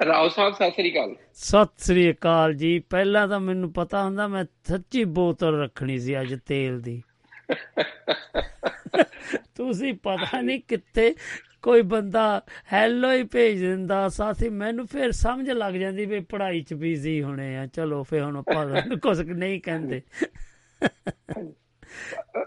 ਰਾਓ 0.07 0.29
ਸਾਹਿਬ 0.29 0.55
ਸਤਿ 0.55 0.71
ਸ੍ਰੀ 0.71 0.93
ਅਕਾਲ। 0.93 1.15
ਸਤਿ 1.35 1.75
ਸ੍ਰੀ 1.79 2.13
ਅਕਾਲ 2.13 2.55
ਜੀ। 2.55 2.79
ਪਹਿਲਾਂ 2.79 3.29
ਤਾਂ 3.29 3.41
ਮੈਨੂੰ 3.41 3.73
ਪਤਾ 3.73 4.05
ਹੁੰਦਾ 4.05 4.29
ਮੈਂ 4.29 4.45
ਸੱਚੀ 4.65 5.05
ਬੋਤਲ 5.05 5.63
ਰੱਖਣੀ 5.63 5.99
ਸੀ 5.99 6.21
ਅੱਜ 6.21 6.39
ਤੇਲ 6.47 6.81
ਦੀ। 6.81 7.03
ਤੁਸੀਂ 9.55 9.95
ਪਤਾ 9.95 10.41
ਨਹੀਂ 10.41 10.61
ਕਿੱਥੇ 10.69 11.15
ਕੋਈ 11.63 11.83
ਬੰਦਾ 11.83 12.43
ਹੈਲੋ 12.73 13.13
ਹੀ 13.13 13.23
ਭੇਜ 13.23 13.61
ਦਿੰਦਾ 13.61 14.09
ਸਾਥੀ 14.09 14.49
ਮੈਨੂੰ 14.49 14.87
ਫਿਰ 14.87 15.13
ਸਮਝ 15.13 15.51
ਲੱਗ 15.51 15.75
ਜਾਂਦੀ 15.75 16.05
ਵੀ 16.07 16.21
ਪੜ੍ਹਾਈ 16.21 16.61
'ਚ 16.63 16.75
ਬਿਜ਼ੀ 16.75 17.23
ਹੋਣੇ 17.23 17.57
ਆ। 17.57 17.67
ਚਲੋ 17.67 18.03
ਫਿਰ 18.03 18.23
ਹੁਣ 18.23 18.37
ਆਪਾਂ 18.37 18.65
ਕੁਝ 19.03 19.21
ਨਹੀਂ 19.21 19.61
ਕਹਿੰਦੇ। 19.61 20.03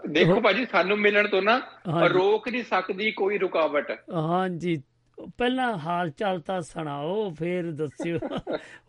ਦੇਖੋ 0.08 0.40
ਭਾਜੀ 0.40 0.66
ਸਾਨੂੰ 0.66 0.98
ਮਿਲਣ 0.98 1.28
ਤੋਂ 1.28 1.42
ਨਾ। 1.42 1.60
ਰੋਕ 2.08 2.48
ਨਹੀਂ 2.48 2.64
ਸਕਦੀ 2.64 3.10
ਕੋਈ 3.10 3.38
ਰੁਕਾਵਟ। 3.38 3.90
ਹਾਂਜੀ। 4.14 4.82
ਪਹਿਲਾਂ 5.38 5.78
ਹਾਲ 5.78 6.10
ਚਾਲ 6.10 6.40
ਤਾਂ 6.40 6.60
ਸੁਣਾਓ 6.62 7.30
ਫਿਰ 7.30 7.70
ਦੱਸਿਓ। 7.72 8.18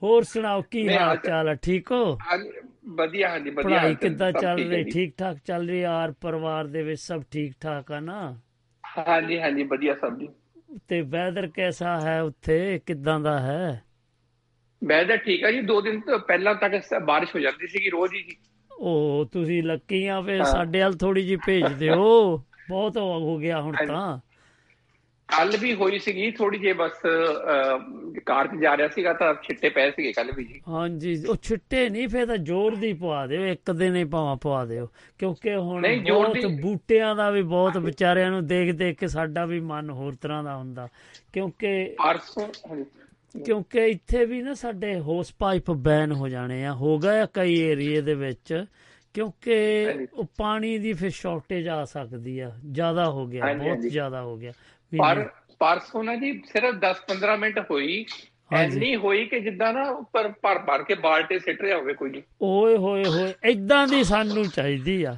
ਹੋਰ 0.04 0.24
ਸੁਣਾਓ 0.24 0.62
ਕੀ 0.62 0.88
ਹਾਲ 0.90 1.18
ਚਾਲ 1.18 1.48
ਹੈ 1.50 1.56
ਠੀਕ 1.56 1.92
ਹੋ? 1.92 2.18
ਵਧੀਆ 2.88 3.30
ਹਾਂਜੀ 3.30 3.50
ਵਧੀਆ 3.50 3.64
ਪੜ੍ਹਾਈ 3.64 3.96
ਕਿੱਦਾਂ 3.96 4.32
ਚੱਲ 4.32 4.70
ਰਹੀ। 4.70 4.84
ਠੀਕ 4.84 5.14
ਠਾਕ 5.18 5.38
ਚੱਲ 5.46 5.68
ਰਹੀ? 5.70 5.82
ਆਰ 5.82 6.12
ਪਰਿਵਾਰ 6.12 6.68
ਦੇ 6.68 6.84
ਵਿੱਚ 6.84 7.02
ਸਭ 7.02 7.24
ਠੀਕ 7.32 7.54
ਠਾਕ 7.62 7.92
ਆ 7.92 8.00
ਨਾ? 8.00 8.38
ਹਾਂਜੀ 9.00 9.40
ਹਾਂਜੀ 9.40 9.64
ਵਧੀਆ 9.66 9.96
ਸਭ 9.96 10.18
ਜੀ। 10.20 10.28
ਤੇ 10.88 11.02
ਵੈਦਰ 11.04 11.48
ਕੈਸਾ 11.50 12.00
ਹੈ 12.02 12.22
ਉੱਥੇ? 12.22 12.80
ਕਿੱਦਾਂ 12.80 13.20
ਦਾ 13.20 13.40
ਹੈ? 13.40 13.84
ਵੈਦਰ 14.82 15.18
ਠੀਕ 15.18 15.44
ਹੈ 15.44 15.52
ਜੀ 15.52 15.62
ਦੋ 15.62 15.80
ਦਿਨ 15.82 16.00
ਤੋਂ 16.02 16.20
ਪਹਿਲਾਂ 16.20 16.54
ਤੱਕ 16.56 16.76
ਬਾਰਿਸ਼ 17.06 17.36
ਹੋ 17.36 17.40
ਜਾਂਦੀ 17.40 17.68
ਸੀਗੀ 17.68 17.90
ਰੋਜ਼ 17.90 18.14
ਹੀ। 18.16 18.28
ਉਹ 18.72 19.26
ਤੁਸੀਂ 19.32 19.62
ਲੱਕੀ 19.64 20.06
ਆ 20.08 20.20
ਹਾਂ। 20.40 20.46
ਸਾਡੇ 20.46 20.82
ਵੱਲ 20.82 20.94
ਥੋੜੀ 20.98 21.24
ਜੀ 21.24 21.36
ਭੇਜ 21.42 21.72
ਦਿਓ। 21.74 22.38
ਬਹੁਤ 22.70 22.98
ਹੋ 22.98 23.38
ਗਿਆ 23.38 23.62
ਹੁਣ 23.62 23.78
ਤਾਂ। 23.78 24.20
ਕੱਲ 25.28 25.58
ਵੀ 25.58 25.74
ਹੋਈ 25.74 26.00
ਸੀਗੀ 26.00 26.32
ਥੋੜੀ 26.32 26.58
ਜਿਹੀ 26.58 26.74
ਬਸ 26.74 26.92
ਕਾਰ 28.26 28.48
'ਚ 28.48 28.56
ਜਾ 28.62 28.78
ਰਿਹਾ 28.78 28.88
ਸੀਗਾ 28.88 29.14
ਤਾਂ 29.14 29.34
ਛਿੱਟੇ 29.44 29.70
ਪਏ 29.70 29.92
ਸੀਗੇ 29.92 30.12
ਕੱਲ 30.12 30.32
ਵੀ 30.32 30.44
ਜੀ। 30.44 30.62
ਹਾਂਜੀ 30.70 31.26
ਉਹ 31.30 31.36
ਛਿੱਟੇ 31.36 31.90
ਨਹੀਂ 31.90 32.08
ਫੇਰ 32.08 32.26
ਤਾਂ 32.26 32.38
ਜ਼ੋਰ 32.38 32.76
ਦੀ 32.76 32.94
ਪਵਾ 32.94 33.28
ਦਿਓ 33.28 33.46
ਇੱਕ 33.46 33.72
ਦਿਨ 33.72 33.96
ਹੀ 33.96 34.04
ਭਾਵਾਂ 34.04 34.36
ਪਵਾ 34.36 34.66
ਦਿਓ। 34.66 34.88
ਕਿਉਂਕਿ 35.20 35.56
ਹੁਣ 35.56 35.88
ਬਹੁਤ 36.12 36.46
ਬੂਟਿਆਂ 36.62 37.16
ਦਾ 37.16 37.30
ਵੀ 37.30 37.42
ਬਹੁਤ 37.42 37.78
ਵਿਚਾਰਿਆਂ 37.78 38.32
ਨੂੰ 38.32 38.48
ਦੇਖ 38.48 38.76
ਦੇਖ 38.76 39.00
ਕੇ 39.00 39.08
ਸਾਡਾ 39.08 39.46
ਵੀ 39.46 39.60
ਮਨ 39.60 39.90
ਹੋਰ 39.90 40.16
ਤਰ੍ਹਾਂ 40.22 40.44
ਦਾ 40.44 40.56
ਹੁੰਦਾ। 40.56 40.88
ਕਿਉਂਕਿ 41.34 41.96
ਪਰਸੋਂ। 41.98 42.48
ਕਿਉਂਕਿ 43.46 43.86
ਇੱਥੇ 43.86 44.26
ਵੀ 44.26 44.42
ਨਾ 44.42 44.54
ਸਾਡੇ 44.54 45.00
ਹੋਸ 45.00 45.34
ਪਾਈਪ 45.40 45.72
ਬੈਨ 45.72 46.12
ਹੋ 46.12 46.28
ਜਾਣੇ 46.28 46.66
ਆ 46.66 46.74
ਹੋ 46.74 46.98
ਗਏ 47.00 47.26
ਕਈ 47.34 47.60
ਏਰੀਏ 47.60 48.02
ਦੇ 48.02 48.14
ਵਿੱਚ 48.14 48.66
ਕਿਉਂਕਿ 49.14 49.56
ਉਹ 50.14 50.26
ਪਾਣੀ 50.38 50.78
ਦੀ 50.78 50.94
ਫਿਰ 50.94 51.10
ਸ਼ਾਰਟੇਜ 51.10 51.68
ਆ 51.68 51.86
ਸਕਦੀ 51.86 52.40
ਆ 52.40 52.52
ਜ਼ਿਆਦਾ 52.72 53.10
ਹੋ 53.10 53.26
ਗਿਆ 53.28 53.54
ਬਹੁਤ। 53.54 53.80
ਜ਼ਿਆਦਾ 53.80 54.22
ਹੋ 54.22 54.38
ਗਿਆ। 54.38 54.52
ਪਰ 54.98 55.30
ਪਰਸੋਂ 55.60 56.04
ਨਾ 56.04 56.16
ਜੀ 56.16 56.42
ਸਿਰਫ 56.52 56.76
10-15 56.76 57.38
ਮਿੰਟ 57.38 57.60
ਹੋਈ। 57.72 58.06
ਐਨੀ 58.54 58.96
ਹੋਈ 58.96 59.26
ਕਿ 59.26 59.40
ਜਿੱਦਾਂ 59.40 59.74
ਨਾ 59.74 59.84
ਉੱਪਰ 59.90 60.28
ਭਰ 60.42 60.60
ਭਰ 60.60 60.84
ਕੇ 60.84 60.96
ਬਾਲਟੇ 60.96 61.40
ਸਿੱਟ 61.40 61.62
ਰਿਹਾ 61.62 61.78
ਹੋਵੇ 61.78 61.94
ਕੋਈ 61.94 62.10
ਜੀ 62.10 62.24
ਓਏ 62.42 62.78
ਹੋਏ 62.78 63.06
ਹੋਏ 63.06 63.34
ਇਦਾਂ 63.46 63.88
ਦੀ 63.88 64.04
ਸਾਨੂੰ 64.04 64.48
ਚਾਹੀਦੀ 64.48 65.04
ਆ। 65.04 65.18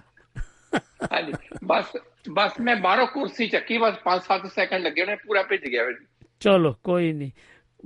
ਹਾਂਜੀ 1.14 1.34
ਬਸ 1.64 1.85
ਬਸ 2.30 2.52
ਮੈਂ 2.60 2.76
ਬਾਹਰੋਂ 2.76 3.07
ਕੁਰਸੀ 3.07 3.47
ਚੱਕੀ 3.47 3.77
ਬਸ 3.77 3.95
5-7 4.06 4.47
ਸੈਕਿੰਡ 4.47 4.84
ਲੱਗੇ 4.84 5.02
ਉਹਨੇ 5.02 5.15
ਪੂਰਾ 5.15 5.43
ਭਿੱਜ 5.43 5.61
ਗਿਆ 5.61 5.91
ਜੀ 5.91 6.06
ਚਲੋ 6.39 6.76
ਕੋਈ 6.84 7.14
ਨਹੀਂ 7.14 7.31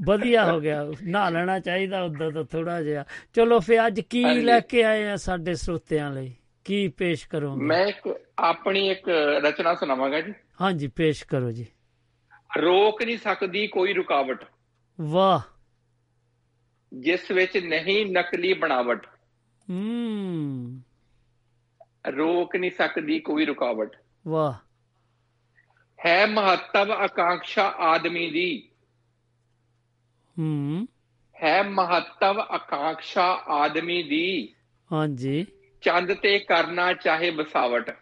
ਵਧੀਆ 0.06 0.52
ਹੋ 0.52 0.60
ਗਿਆ 0.60 0.92
ਨਹਾ 1.04 1.30
ਲੈਣਾ 1.30 1.60
ਚਾਹੀਦਾ 1.60 2.02
ਉਦੋਂ 2.04 2.32
ਤਾਂ 2.32 2.44
ਥੋੜਾ 2.44 2.82
ਜਿਹਾ। 2.82 3.06
ਚਲੋ 3.34 3.60
ਫੇ 3.60 3.88
ਅੱਜ 3.88 4.00
ਕੀ। 4.00 4.24
ਲੈ 4.24 4.60
ਕੇ 4.60 4.84
ਆਏ 4.84 5.08
ਆ 5.08 5.16
ਸਾਡੇ 5.16 5.54
ਸਰੋਤਿਆਂ 5.54 6.12
ਲਈ? 6.12 6.34
ਕੀ 6.66 6.88
ਪੇਸ਼ 6.88 7.28
ਕਰੋਗੇ? 7.28 7.66
ਮੈਂ 7.66 7.86
ਇੱਕ 7.88 8.20
ਆਪਣੀ 8.40 8.90
ਇੱਕ 8.90 9.10
ਰਚਨਾ 9.46 9.76
ਸੁਣਾਵਾਂਗਾ 9.76 10.22
ਜੀ। 10.22 10.34
ਹਾਂਜੀ 10.62 10.88
ਪੇਸ਼ 10.88 11.26
ਕਰੋ 11.26 11.52
ਜੀ। 11.52 11.66
ਰੋਕ 12.58 13.04
ਨਹੀਂ 13.04 13.18
ਸਕਦੀ 13.18 13.68
ਕੋਈ 13.68 13.94
ਰੁਕਾਵਟ। 13.94 14.46
ਵਾਹ। 15.02 15.40
ਜਿਸ 17.00 17.32
ਵਿੱਚ 17.32 17.58
ਨਹੀਂ 17.58 18.06
ਨਕਲੀ 18.06 18.54
ਬਣਾਵਟ। 18.54 19.08
ਹੂੰ। 19.70 20.82
ਰੋਕ 22.08 22.56
ਨਹੀਂ 22.56 22.72
ਸਕਦੀ 22.72 23.20
ਕੋਈ 23.20 23.46
ਰੁਕਾਵਟ। 23.46 23.96
ਵਾਹ। 24.28 24.54
ਹੈ 26.06 26.26
ਮਹੱਤਵ 26.28 26.92
ਆਕਾਂਖਸ਼ਾ 26.92 27.64
ਆਦਮੀ 27.68 28.32
ਦੀ। 28.32 28.70
ਹੂੰ। 30.40 30.88
ਹੈ 31.44 31.64
ਮਹੱਤਵ 31.64 32.40
ਆਕਾਂਖਸ਼ਾ 32.40 33.26
ਆਦਮੀ 33.48 34.04
ਦੀ। 34.04 34.54
ਹਾਂਜੀ। 34.94 35.46
ਚੰਦ 35.82 36.14
ਤੇ 36.14 36.40
ਕਰਨਾ 36.40 36.94
ਚਾਹੇ 36.94 37.32
ਬਸਾਵਟ। 37.32 37.98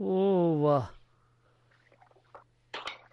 ਓ 0.00 0.54
ਵਾਹ। 0.62 1.03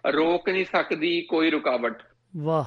ਰੋਕ 0.06 0.48
ਨਹੀਂ 0.48 0.64
ਸਕਦੀ 0.64 1.22
ਕੋਈ 1.22 1.50
ਰੁਕਾਵਟ। 1.50 2.02
ਵਾਹ। 2.36 2.64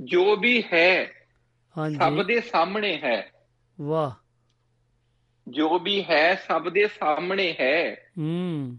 ਜੋ 0.00 0.36
ਵੀ 0.36 0.64
ਹੈ 0.72 1.04
ਸਭ 1.06 1.78
ਹਾਂਜੀ 1.78 2.24
ਦੇ 2.24 2.40
ਸਾਹਮਣੇ 2.40 2.96
ਹੈ। 2.96 3.32
ਵਾਹ। 3.80 4.10
ਜੋ 5.48 5.78
ਵੀ 5.78 6.04
ਹੈ 6.04 6.34
ਸਭ 6.34 6.68
ਦੇ 6.68 6.88
ਸਾਹਮਣੇ 6.88 7.56
ਹੈ। 7.60 7.96
ਹੂੰ। 8.18 8.78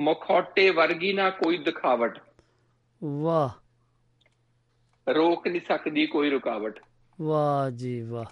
ਮਖੌਟੇ 0.00 0.70
ਵਰਗੀ 0.70 1.12
ਨਾ 1.12 1.30
ਕੋਈ 1.30 1.58
ਦਿਖਾਵਟ। 1.58 2.22
ਵਾਹ। 3.04 3.48
ਰੋਕ 5.14 5.48
ਨਹੀਂ 5.48 5.60
ਸਕਦੀ 5.60 6.06
ਕੋਈ 6.06 6.30
ਰੁਕਾਵਟ। 6.30 6.80
ਵਾਹ 7.20 7.70
ਜੀ 7.70 8.00
ਵਾਹ। 8.02 8.24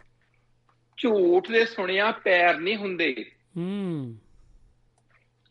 ਝੂਠ 0.96 1.48
ਦੇ 1.48 1.64
ਸੁਣਿਆ 1.64 2.12
ਪੈਰ 2.12 2.58
ਨਹੀਂ 2.58 2.76
ਹੁੰਦੇ। 2.76 3.24
ਹੂੰ। 3.56 4.16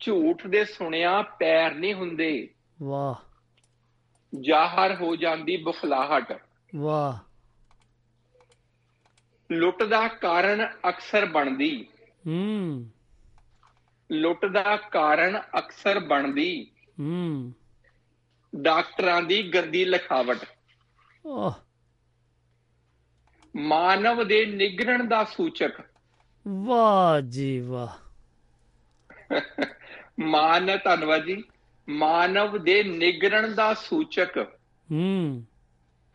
ਝੂਠ 0.02 0.46
ਦੇ 0.46 0.64
ਸੁਣਿਆ 0.64 1.22
ਪੈਰ 1.22 1.74
ਨਹੀਂ 1.74 1.94
ਹੁੰਦੇ। 1.94 2.48
ਵਾਹ। 2.82 3.14
ਜ਼ਾਹਰ 4.40 4.94
ਹੋ 4.94 5.16
ਜਾਂਦੀ 5.16 5.56
ਬੁਖਲਾਹਟ 5.56 6.42
ਵਾਹ। 6.76 7.18
ਲੁੱਟ 9.52 9.82
ਦਾ 9.82 10.08
ਕਾਰਨ 10.08 10.68
ਅਕਸਰ 10.88 11.26
ਬਣਦੀ। 11.26 11.86
ਹੂੰ। 12.26 12.90
ਲੁੱਟ 14.12 14.46
ਦਾ 14.46 14.76
ਕਾਰਨ 14.76 15.42
ਅਕਸਰ 15.58 15.98
ਬਣਦੀ। 16.00 16.70
ਹੂੰ। 17.00 17.52
ਡਾਕਟਰਾਂ 18.56 19.22
ਦੀ 19.22 19.42
ਗੰਦੀ 19.42 19.84
ਲਿਖਾਵਟ। 19.84 20.38
ਓਹ 21.26 21.52
ਮਾਨਵ 23.56 24.28
ਦੇ 24.28 24.46
ਨਿਗਰਣ 24.46 25.04
ਦਾ 25.04 25.24
ਸੂਚਕ। 25.24 25.72
ਵਾਹ 26.48 27.20
ਜੀ 27.20 27.60
ਵਾਹ। 27.60 27.88
ਮਾਨ 30.20 30.78
ਧੰਨਵਾਦ 30.84 31.24
ਜੀ। 31.24 31.44
ਮਾਨਵ 31.88 32.64
ਦੇ 32.64 32.82
ਨਿਗਰਣ 32.82 33.54
ਦਾ 33.54 33.74
ਸੂਚਕ। 33.74 34.46
ਹੂੰ। 34.92 35.44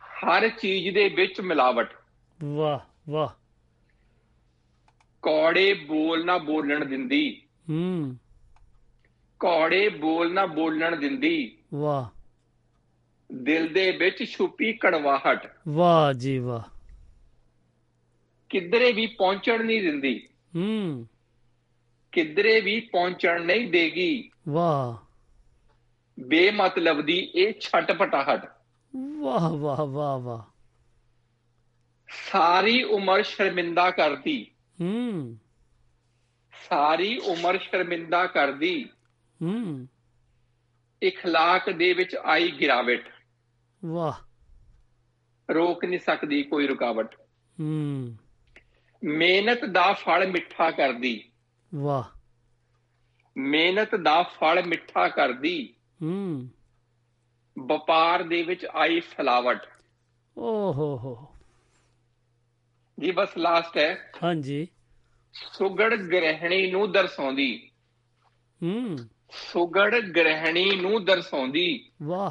ਹਰ 0.02 0.48
ਚੀਜ਼ 0.48 0.94
ਦੇ 0.94 1.08
ਵਿੱਚ 1.08 1.40
ਮਿਲਾਵਟ। 1.40 1.92
ਵਾਹ 2.44 3.10
ਵਾਹ। 3.10 3.28
ਕੌੜੇ 5.22 5.74
ਬੋਲ 5.74 6.24
ਨਾ 6.24 6.38
ਬੋਲਣ 6.38 6.84
ਦਿੰਦੀ। 6.84 7.42
ਹੂੰ। 7.70 8.16
ਕੌੜੇ 9.40 9.88
ਬੋਲ 9.88 10.32
ਨਾ 10.32 10.46
ਬੋਲਣ 10.46 10.96
ਦਿੰਦੀ। 10.96 11.58
ਵਾਹ। 11.74 12.18
ਦਿਲ 13.32 13.72
ਦੇ 13.72 13.90
ਵਿੱਚ 13.90 14.24
ਛੁਪੀ 14.30 14.72
ਕੜਵਾਹਟ। 14.72 15.52
ਵਾਹ 15.68 16.12
ਜੀ 16.12 16.38
ਵਾਹ। 16.38 16.78
ਕਿਧਰੇ 18.48 18.92
ਵੀ 18.92 19.06
ਪਹੁੰਚਣ 19.06 19.64
ਨਹੀਂ 19.64 19.82
ਦਿੰਦੀ। 19.82 20.28
ਹੂੰ। 20.56 21.06
ਕਿਧਰੇ 22.11 22.61
ਵੀ 22.61 22.79
ਪਹੁੰਚਣ 22.79 23.45
ਨਹੀਂ 23.45 23.71
ਦੇਗੀ 23.71 24.31
ਵਾਹ 24.47 24.97
ਬੇਮਤਲਬ 26.19 27.01
ਦੀ 27.01 27.19
ਇਹ 27.35 27.53
ਛਟਪਟਾਹਟ 27.59 28.45
ਵਾਹ 29.19 29.49
ਵਾਹ 29.49 29.85
ਵਾਹ 29.85 30.19
ਵਾਹ 30.19 30.43
ਸਾਰੀ 32.31 32.83
ਉਮਰ 32.83 33.23
ਸ਼ਰਮਿੰਦਾ 33.23 33.91
ਕਰਦੀ 33.91 34.51
ਹੂੰ 34.81 35.39
ਸਾਰੀ 36.69 37.17
ਉਮਰ 37.17 37.57
ਸ਼ਰਮਿੰਦਾ 37.57 38.27
ਕਰਦੀ 38.27 38.89
ਹੂੰ 39.41 39.87
اخلاق 41.01 41.73
ਦੇ 41.77 41.93
ਵਿੱਚ 41.93 42.15
ਆਈ 42.15 42.51
ਗਿਰਾਵਟ 42.51 43.09
ਵਾਹ 43.85 44.13
ਰੋਕ 45.53 45.85
ਨਹੀਂ 45.85 45.99
ਸਕਦੀ 45.99 46.43
ਕੋਈ 46.43 46.67
ਰੁਕਾਵਟ 46.67 47.15
ਹੂੰ 47.59 48.17
ਮਿਹਨਤ 49.03 49.65
ਦਾ 49.65 49.93
ਫਲ 49.93 50.27
ਮਿੱਠਾ 50.27 50.71
ਕਰਦੀ 50.71 51.31
ਵਾਹ। 51.74 52.18
ਮਿਹਨਤ 53.36 53.94
ਦਾ 53.94 54.22
ਫਲ 54.22 54.66
ਮਿੱਠਾ 54.66 55.08
ਕਰਦੀ। 55.08 55.74
ਹੂੰ। 56.02 56.48
ਵਪਾਰ 57.58 58.22
ਦੇ 58.22 58.42
ਵਿੱਚ 58.42 58.66
ਆਈ 58.76 59.00
ਫਲਾਵਟ। 59.00 59.68
ਓ 60.38 60.72
ਹੋ। 60.72 60.98
ਹੋ 60.98 61.34
ਜੀ 63.00 63.10
ਬਸ 63.10 63.36
ਲਾਸਟ 63.38 63.78
ਹੈ। 63.78 64.12
ਹਾਂਜੀ। 64.24 64.68
ਸੁਗੜ 65.32 65.94
ਗ੍ਰਹਿਣੀ 65.96 66.70
ਨੂੰ 66.70 66.92
ਦਰਸਾਉਂਦੀ। 66.92 67.70
ਹੂੰ। 68.62 68.96
ਸੁਗੜ 69.30 70.00
ਗ੍ਰਹਿਣੀ 70.00 70.76
ਨੂੰ 70.76 71.04
ਦਰਸਾਉਂਦੀ। 71.04 71.90
ਵਾਹ। 72.02 72.30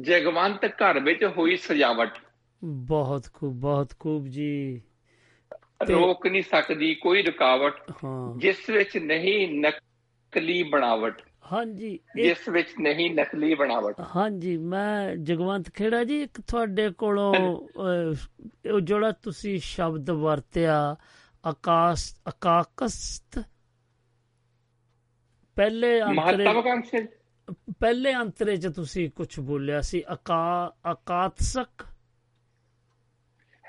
ਜਗਵੰਤ 0.00 0.64
ਘਰ 0.64 1.00
ਵਿੱਚ 1.00 1.24
ਹੋਈ 1.24 1.56
ਸਜਾਵਟ। 1.56 2.18
ਬਹੁਤ 2.64 3.26
ਖੂਬ 3.32 3.54
ਬਹੁਤ 3.54 3.92
ਖੂਬ 3.98 4.26
ਜੀ। 4.26 4.82
ਰੋਕ 5.82 6.26
ਨਹੀਂ 6.26 6.42
ਸਕਦੀ 6.42 6.94
ਕੋਈ 6.94 7.22
ਰੁਕਾਵਟ 7.22 7.80
ਜਿਸ 8.36 8.70
ਵਿੱਚ 8.70 8.96
ਨਹੀਂ 8.96 9.60
ਨਕਲੀ 9.60 10.62
ਬਣਾਵਟ। 10.62 11.22
ਹਾਂਜੀ 11.52 11.98
ਇਸ 12.18 12.48
ਵਿੱਚ 12.48 12.68
ਨਹੀਂ 12.80 13.10
ਨਕਲੀ 13.14 13.54
ਬਣਾਵਟ। 13.54 14.00
ਹਾਂਜੀ 14.16 14.56
ਮੈਂ 14.56 15.16
ਜਗਵੰਤ 15.16 15.70
ਖੇੜਾ 15.70 16.04
ਜੀ 16.04 16.22
ਇੱਕ 16.22 16.40
ਤੁਹਾਡੇ 16.40 16.90
ਕੋਲੋਂ 16.90 17.34
ਉਹ 18.72 18.80
ਜਿਹੜਾ 18.80 19.10
ਤੁਸੀਂ 19.12 19.58
ਸ਼ਬਦ 19.58 20.10
ਵਰਤਿਆ 20.10 20.96
ਆਕਾਸ਼ 21.46 22.14
ਅਕਾਕਸਤ 22.28 23.38
ਪਹਿਲੇ 25.56 26.00
ਅੰਤਰੇ 26.02 27.06
ਪਹਿਲੇ 27.80 28.14
ਅੰਤਰੇ 28.14 28.56
ਚ 28.56 28.66
ਤੁਸੀਂ 28.66 29.10
ਕੁਝ 29.10 29.40
ਬੋਲਿਆ 29.40 29.80
ਸੀ 29.80 30.02
ਅਕਾ 30.12 30.72
ਅਕਾਤਸਕ 30.92 31.86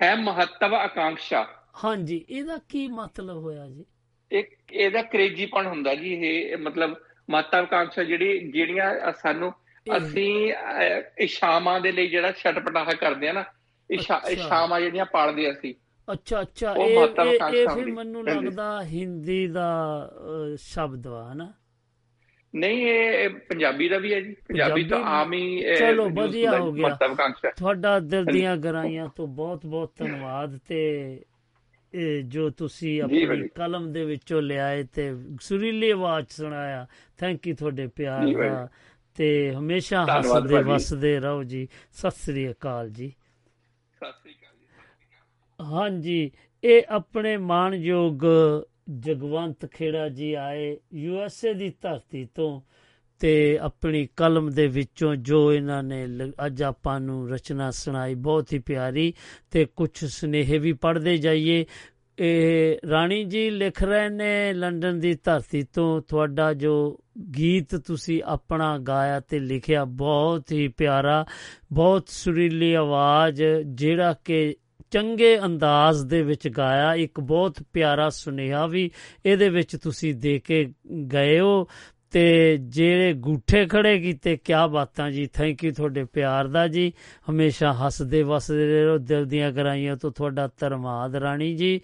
ਹੈ 0.02 0.16
ਮਹੱਤਵ 0.16 0.76
ਆਕਾਂਖਸ਼ਾ 0.76 1.65
ਹਾਂਜੀ 1.84 2.26
ਇਹਦਾ 2.30 2.58
ਕੀ 2.70 2.88
ਮਤਲਬ 2.88 3.38
ਹੋਇਆ 3.38 3.68
ਜੀ? 3.68 3.86
ਇੱਕ 4.32 4.74
ਇਹਦਾ 4.74 5.02
ਕਰੇਜੀਪਣ 5.02 5.68
ਹੁੰਦਾ 5.68 5.96
ਜੀ 5.96 6.14
ਇਹ 6.14 6.58
ਮਤਲਬ 6.58 6.96
ਮਾਤਾਵਕਾਂਸ਼ਾ 7.30 8.04
ਜਿਹੜੀ 8.04 8.52
ਜਿਹੜੀਆਂ 8.52 9.12
ਸਾਨੂੰ 9.12 9.54
ਅਸੀਂ 9.98 10.54
ਇਸ਼ਾਮਾਂ 11.18 11.80
ਦੇ 11.80 11.92
ਲਈ 11.92 12.08
ਜਿਹੜਾ 12.08 12.32
ਛਟਪਟਾਹਾ 12.32 12.94
ਕਰਦੇ 12.94 13.30
ਆ 13.30 13.34
ਨਾ 13.34 13.44
ਇਸ਼ਾਮਾਂ 13.90 14.82
ਜਿਹੜੀਆਂ 14.82 15.06
ਪਾਲਦੇ 15.06 15.52
ਅਸੀਂ। 15.52 15.74
ਅੱਛਾ 16.12 16.42
ਅੱਛਾ 16.42 16.76
ਇਹ 16.76 16.98
ਇਹ 17.54 17.68
ਫਿਰ 17.68 17.86
ਮੈਨੂੰ 17.86 18.24
ਲੱਗਦਾ 18.24 18.84
ਹਿੰਦੀ 18.84 19.48
ਦਾ 19.48 19.70
ਸ਼ਬਦ 20.56 21.08
ਵਾ 21.08 21.34
ਹਨਾ? 21.34 21.54
ਨਹੀਂ 22.56 22.88
ਇਹ 22.88 23.30
ਪੰਜਾਬੀ 23.30 23.90
ਦਾ 23.90 23.98
ਵੀ 23.98 24.14
ਹੈ 24.14 24.22
ਜੀ। 24.22 24.34
ਪੰਜਾਬੀ 24.48 24.84
ਤਾਂ 24.84 25.04
ਆਮ 25.04 25.34
ਹੀ 25.34 25.76
ਚਲੋ 25.80 26.10
ਵਧੀਆ 26.10 26.60
ਹੋ 26.60 26.72
ਗਿਆ। 26.72 26.98
ਤੁਹਾਡਾ 27.58 28.00
ਦਿਲ 28.00 28.26
ਦੀਆਂ 28.26 28.58
ਗਰਾਈਆਂ 28.58 29.10
ਤੋਂ 29.16 29.28
ਬਹੁਤ 29.28 29.66
ਬਹੁਤ 29.66 29.92
ਧੰਨਵਾਦ 29.98 30.60
ਤੇ 30.68 31.24
ਜੋ 32.26 32.50
ਤੁਸੀਂ 32.50 33.02
ਆਪਣੀ। 33.02 33.48
ਕਲਮ 33.48 33.92
ਦੇ 33.92 34.06
ਵਿੱਚੋਂ 34.06 34.42
ਲਿਆਏ 34.42 34.84
ਤੇ 34.84 35.16
ਸੁਰੀਲੀ 35.42 35.90
ਆਵਾਜ਼ 35.90 36.28
ਸੁਣਾਇਆ 36.30 36.88
ਥੈਂਕ 37.18 37.48
ਯੂ 37.48 37.56
ਤੁਹਾਡੇ 37.56 37.88
ਪਿਆਰ 37.88 38.50
ਦਾ। 38.50 38.70
ਤੇ 39.16 39.54
ਹਮੇਸ਼ਾ 39.56 40.06
ਹੱਸਦੇ। 40.06 40.64
ਵਸਦੇ 40.64 41.20
ਰਹੋ 41.20 41.44
ਜੀ 41.44 41.68
ਸਤਿ 41.92 42.12
ਸ੍ਰੀ 42.12 42.52
ਅਕਾਲ 42.52 42.90
ਜੀ 42.90 43.14
ਸਤਿ 43.92 44.12
ਸ੍ਰੀ 44.12 44.34
ਅਕਾਲ 44.34 44.58
ਜੀ 44.60 44.66
ਹਾਂਜੀ 45.62 46.32
ਇਹ 46.64 46.82
ਆਪਣੇ 46.90 47.38
ਮਾਣਯੋਗ 47.38 48.26
ਜਗਵੰਤ 49.00 49.66
ਖੇੜਾ 49.66 50.10
ਜੀ 50.10 50.34
ਆਏ 50.34 50.78
ਯੂ 50.94 51.20
ਐਸ 51.20 51.46
ਏ 51.46 51.54
ਦੀ 51.54 51.74
ਧਰਤੀ 51.82 52.28
ਤੋਂ 52.36 52.62
ਤੇ 53.20 53.60
ਆਪਣੀ 53.62 54.08
ਕਲਮ 54.16 54.50
ਦੇ 54.50 54.68
ਵਿੱਚੋਂ 54.68 55.16
ਜੋ 55.16 55.54
ਇਹਨਾਂ 55.54 55.84
ਨੇ 55.84 56.08
ਲ- 56.08 56.32
ਅੱਜ 56.46 56.64
ਆਪਾਂ 56.64 57.00
ਨੂੰ 57.00 57.30
ਰਚਨਾ 57.30 57.72
ਸੁਣਾਈ, 57.72 58.16
ਬਹੁਤ 58.16 58.54
ਹੀ 58.54 58.60
ਪਿਆਰੀ 58.60 59.14
ਤੇ 59.52 59.66
ਕੁਝ 59.66 60.06
ਸੁਨੇਹੇ 60.06 60.58
ਵੀ 60.58 60.74
ਪੜ੍ਹਦੇ 60.74 61.18
ਜਾਈਏ। 61.18 61.66
ਇਹ 62.20 62.78
ਰਾਣੀ 62.90 63.24
ਜੀ 63.24 63.50
ਲਿਖ 63.50 63.84
ਰਹੇ 63.84 64.10
ਨੇ 64.10 64.54
ਲੰਡਨ 64.54 65.00
ਦੀ 65.00 65.18
ਧਰਤੀ 65.24 65.64
ਤੋਂ, 65.74 66.02
ਤੁਹਾਡਾ 66.02 66.54
ਜੋ 66.54 67.00
ਗੀਤ 67.38 67.76
ਤੁਸੀਂ 67.76 68.22
ਆਪਣਾ 68.26 68.78
ਗਾਇਆ 68.78 69.20
ਤੇ 69.20 69.40
ਲਿਖਿਆ 69.40 69.86
ਬਹੁਤ 69.86 70.52
ਹੀ 70.52 70.68
ਪਿਆਰਾ, 70.68 71.26
ਬਹੁਤ 71.72 72.10
ਸੁਰੀਲੀ 72.10 72.74
ਆਵਾਜ਼, 72.74 73.44
ਜਿਹੜਾ 73.66 74.14
ਕਿ 74.14 74.56
ਚੰਗੇ 74.92 75.40
ਅੰਦਾਜ਼ 75.40 76.06
ਦੇ 76.06 76.22
ਵਿੱਚ 76.22 76.48
ਗਾਇਆ, 76.48 76.94
ਇੱਕ 76.94 77.20
ਬਹੁਤ 77.20 77.56
ਪਿਆਰਾ 77.74 78.10
ਸੁਨੇਹਾ 78.10 78.68
ਵੀ 78.68 78.92
ਇਹਦੇ 79.26 79.50
ਵਿੱਚ 79.50 79.76
ਤੁਸੀਂ 79.76 80.16
ਦੇ 80.16 80.40
ਕੇ 80.40 80.74
ਗਏ 81.14 81.40
ਹੋ। 81.40 81.68
ਤੇ 82.16 82.58
ਜਿਹੜੇ 82.58 83.14
ਗੂਠੇ 83.14 83.66
ਖੜੇ 83.66 84.00
ਕੀਤੇ, 84.00 84.38
ਕਿਆ 84.38 84.68
ਬਾਤਾਂ 84.68 85.12
ਜੀ? 85.12 85.26
ਥੈਂਕ 85.26 85.64
ਯੂ 85.64 85.74
ਤੁਹਾਡੇ 85.74 86.04
ਪਿਆਰ 86.04 86.48
ਦਾ 86.48 86.68
ਜੀ। 86.68 86.94
ਹਮੇਸ਼ਾ 87.30 87.74
ਹੱਸਦੇ 87.74 88.24
ਵਸਦੇ 88.24 88.86
ਰਹੋ, 88.86 88.98
ਦਿਲ 88.98 89.26
ਦੀਆਂ 89.26 89.52
ਗਰਾਈਆਂ 89.52 89.98
ਤੋਂ 89.98 90.12
ਤੁਹਾਡਾ 90.12 90.50
ਧੰਨਵਾਦ 90.60 91.16
ਰਾਣੀ 91.16 91.56
ਜੀ। 91.56 91.82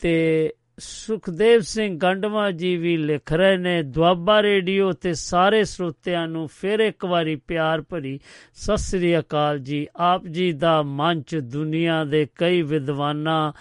ਤੇ 0.00 0.52
ਸੁਖਦੇਵ 0.78 1.60
ਸਿੰਘ 1.60 1.98
ਗੰਡਵਾ 1.98 2.50
ਜੀ 2.50 2.76
ਵੀ 2.76 2.96
ਲਿਖ 2.96 3.32
ਰਹੇ 3.32 3.56
ਨੇ, 3.56 3.82
ਦੁਆਬਾ 3.82 4.42
ਰੇਡੀਓ 4.42 4.92
ਤੇ 4.92 5.14
ਸਾਰੇ 5.14 5.64
ਸਰੋਤਿਆਂ 5.64 6.28
ਨੂੰ 6.28 6.48
ਫਿਰ 6.48 6.80
ਇੱਕ 6.80 7.04
ਵਾਰੀ 7.04 7.36
ਪਿਆਰ 7.36 7.80
ਭਰੀ 7.80 8.20
ਸਤਿ 8.54 8.78
ਸ੍ਰੀ 8.78 9.18
ਅਕਾਲ 9.18 9.58
ਜੀ। 9.58 9.86
ਆਪ 9.96 10.26
ਜੀ 10.26 10.52
ਦਾ 10.52 10.82
ਮੰਚ 10.82 11.36
ਦੁਨੀਆ 11.36 12.04
ਦੇ 12.04 12.26
ਕਈ 12.34 12.62
ਵਿਦਵਾਨਾਂ 12.62 13.52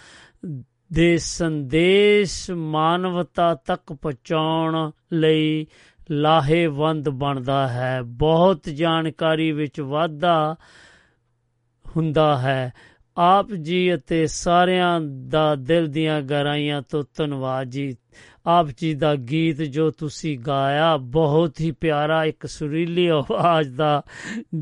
ਦੇ 0.93 1.18
ਸੰਦੇਸ਼ 1.18 2.52
ਮਾਨਵਤਾ 2.52 3.56
ਤੱਕ 3.56 3.93
ਪਹੁੰਚਾਉਣ 3.93 4.91
ਲਈ 5.14 5.68
ਲਾਹੇਵੰਦ 6.11 7.10
ਬਣਦਾ 7.10 7.68
ਹੈ। 7.68 8.02
ਬਹੁਤ 8.02 8.69
ਜਾਣਕਾਰੀ 8.69 9.52
ਵਿੱਚ 9.52 9.82
ਵਾਧਾ 9.82 10.56
ਹੁੰਦਾ 11.98 12.38
ਹੈ। 12.38 12.73
ਆਪ 13.18 13.53
ਜੀ 13.53 13.95
ਅਤੇ 13.95 14.28
ਸਾਰਿਆਂ 14.28 15.02
ਦਾ 15.02 15.56
ਦਿਲ 15.56 15.88
ਦੀਆਂ 15.88 16.22
ਗਹਿਰਾਈਆਂ 16.22 16.82
ਤੋਂ 16.82 17.03
ਧੰਨਵਾਦ 17.18 17.68
ਜੀ। 17.68 17.95
ਆਪ 18.45 18.68
ਜੀ 18.78 18.94
ਦਾ 18.94 19.15
ਗੀਤ 19.15 19.61
ਜੋ 19.61 19.91
ਤੁਸੀਂ 19.91 20.40
ਗਾਇਆ, 20.40 20.98
ਬਹੁਤ 20.98 21.61
ਹੀ 21.61 21.72
ਪਿਆਰਾ, 21.72 22.26
ਇੱਕ 22.26 22.45
ਸੁਰੀਲੀ 22.45 23.07
ਆਵਾਜ਼ 23.07 23.76
ਦਾ 23.76 24.02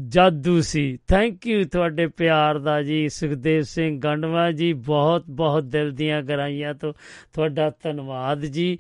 ਜਾਦੂ 0.08 0.62
ਸੀ। 0.62 0.98
ਥੈਂਕ 1.08 1.48
ਯੂ 1.48 1.64
ਤੁਹਾਡੇ 1.64 2.08
ਪਿਆਰ 2.08 2.60
ਦਾ 2.60 2.82
ਜੀ। 2.82 3.10
ਸੁਖਦੇਵ 3.10 3.62
ਸਿੰਘ 3.62 4.00
ਗੰਡਵਾ 4.00 4.52
ਜੀ 4.52 4.74
ਬਹੁਤ 4.74 5.24
ਬਹੁਤ 5.30 5.64
ਦਿਲ 5.64 5.92
ਦੀਆਂ 5.92 6.22
ਗਹਿਰਾਈਆਂ 6.22 6.74
ਤੋਂ 6.74 6.94
ਤੁਹਾਡਾ 7.34 7.72
ਧੰਨਵਾਦ 7.84 8.40
ਜੀ। 8.40 8.80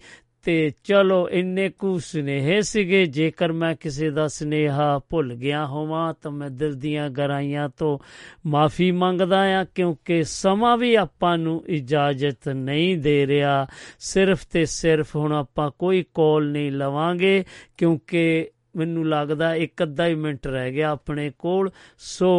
ਤੇ 0.49 0.71
ਚਲੋ 0.83 1.29
ਇੰਨੇ 1.29 1.69
ਕੁ 1.69 1.99
ਸੁਨੇਹੇ 1.99 2.61
ਸੀਗੇ, 2.61 3.05
ਜੇਕਰ 3.05 3.51
ਮੈਂ 3.51 3.75
ਕਿਸੇ 3.75 4.09
ਦਾ 4.09 4.27
ਸੁਨੇਹਾ 4.27 5.01
ਭੁੱਲ 5.09 5.33
ਗਿਆ 5.33 5.65
ਹੋਵਾਂ, 5.65 6.13
ਤਾਂ 6.21 6.31
ਮੈਂ 6.31 6.49
ਦਿਲ 6.49 6.73
ਦੀਆਂ 6.73 7.09
ਗਹਿਰਾਈਆਂ 7.09 7.69
ਤੋਂ 7.69 7.99
ਮਾਫੀ 8.45 8.91
ਮੰਗਦਾ 8.91 9.59
ਆ 9.59 9.63
ਕਿਉਂਕਿ 9.63 10.23
ਸਮਾਂ 10.23 10.77
ਵੀ 10.77 10.95
ਆਪਾਂ 10.95 11.37
ਨੂੰ 11.37 11.63
ਇਜਾਜ਼ਤ 11.67 12.49
ਨਹੀਂ 12.49 12.97
ਦੇ 12.97 13.27
ਰਿਹਾ। 13.27 13.67
ਸਿਰਫ 13.99 14.45
ਤੇ 14.45 14.65
ਸਿਰਫ 14.65 15.15
ਹੁਣ 15.15 15.33
ਆਪਾਂ 15.33 15.71
ਕੋਈ 15.79 16.05
ਕਾਲ 16.13 16.51
ਨਹੀਂ 16.51 16.71
ਲਵਾਂਗੇ, 16.71 17.43
ਕਿਉਂਕਿ 17.77 18.49
ਮੈਨੂੰ 18.75 19.09
ਲੱਗਦਾ 19.09 19.55
ਇੱਕ 19.55 19.83
ਅੱਧਾ 19.83 20.07
ਹੀ 20.07 20.15
ਮਿੰਟ 20.15 20.47
ਰਹਿ 20.47 20.71
ਗਿਆ 20.71 20.91
ਆਪਣੇ 20.91 21.31
ਕੋਲ। 21.39 21.71
ਸੋ, 21.99 22.31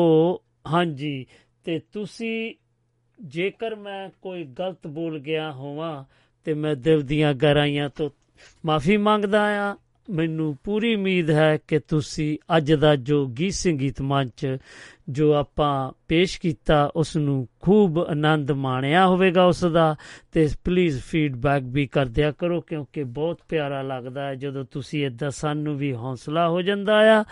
ਹਾਂਜੀ, 0.66 1.26
ਤੇ 1.64 1.78
ਤੁਸੀਂ 1.78 2.54
ਜੇਕਰ 3.20 3.74
ਮੈਂ 3.74 4.10
ਕੋਈ 4.22 4.44
ਗਲਤ 4.44 4.86
ਬੋਲ 4.86 5.18
ਗਿਆ 5.18 5.52
ਹੋਵਾਂ 5.52 6.04
ਤੇ 6.44 6.54
ਮੈਂ 6.54 6.76
ਦਿਲ 6.76 7.02
ਦੀਆਂ 7.02 7.34
ਗਹਿਰਾਈਆਂ 7.34 7.88
ਤੋਂ 7.88 8.10
ਮਾਫੀ 8.66 8.96
ਮੰਗਦਾ 8.96 9.72
ਆ। 9.72 9.76
ਮੈਨੂੰ 10.10 10.56
ਪੂਰੀ 10.64 10.94
ਉਮੀਦ 10.94 11.30
ਹੈ 11.30 11.58
ਕਿ 11.68 11.78
ਤੁਸੀਂ 11.78 12.38
ਅੱਜ 12.56 12.72
ਦਾ 12.72 12.96
ਜੋ 12.96 13.26
ਗੀਤ 13.26 13.52
ਸੰਗੀਤ 13.52 14.00
ਮੰਚ 14.02 14.56
ਜੋ 15.08 15.32
ਆਪਾਂ 15.34 15.92
ਪੇਸ਼ 16.08 16.40
ਕੀਤਾ 16.40 16.90
ਉਸ 16.96 17.16
ਨੂੰ 17.16 17.48
ਖੂਬ 17.60 17.98
ਆਨੰਦ 17.98 18.50
ਮਾਣਿਆ 18.50 19.06
ਹੋਵੇਗਾ 19.06 19.44
ਉਸ 19.44 19.64
ਦਾ 19.64 19.96
ਤੇ 20.32 20.48
ਪਲੀਜ਼ 20.64 21.00
ਫੀਡਬੈਕ 21.00 21.62
ਵੀ 21.62 21.86
ਕਰ 21.86 22.06
ਦਿਆ 22.06 22.30
ਕਰੋ, 22.30 22.60
ਕਿਉਂਕਿ 22.60 23.04
ਬਹੁਤ 23.04 23.40
ਪਿਆਰਾ 23.48 23.82
ਲੱਗਦਾ 23.82 24.26
ਹੈ 24.26 24.34
ਜਦੋਂ 24.34 24.64
ਤੁਸੀਂ 24.70 25.06
ਇਦਾਂ 25.06 25.30
ਸਾਨੂੰ 25.30 25.76
ਵੀ 25.76 25.94
ਹੌਸਲਾ 25.94 26.48
ਹੋ 26.48 26.62
ਜਾਂਦਾ 26.62 27.20
ਆ। 27.20 27.24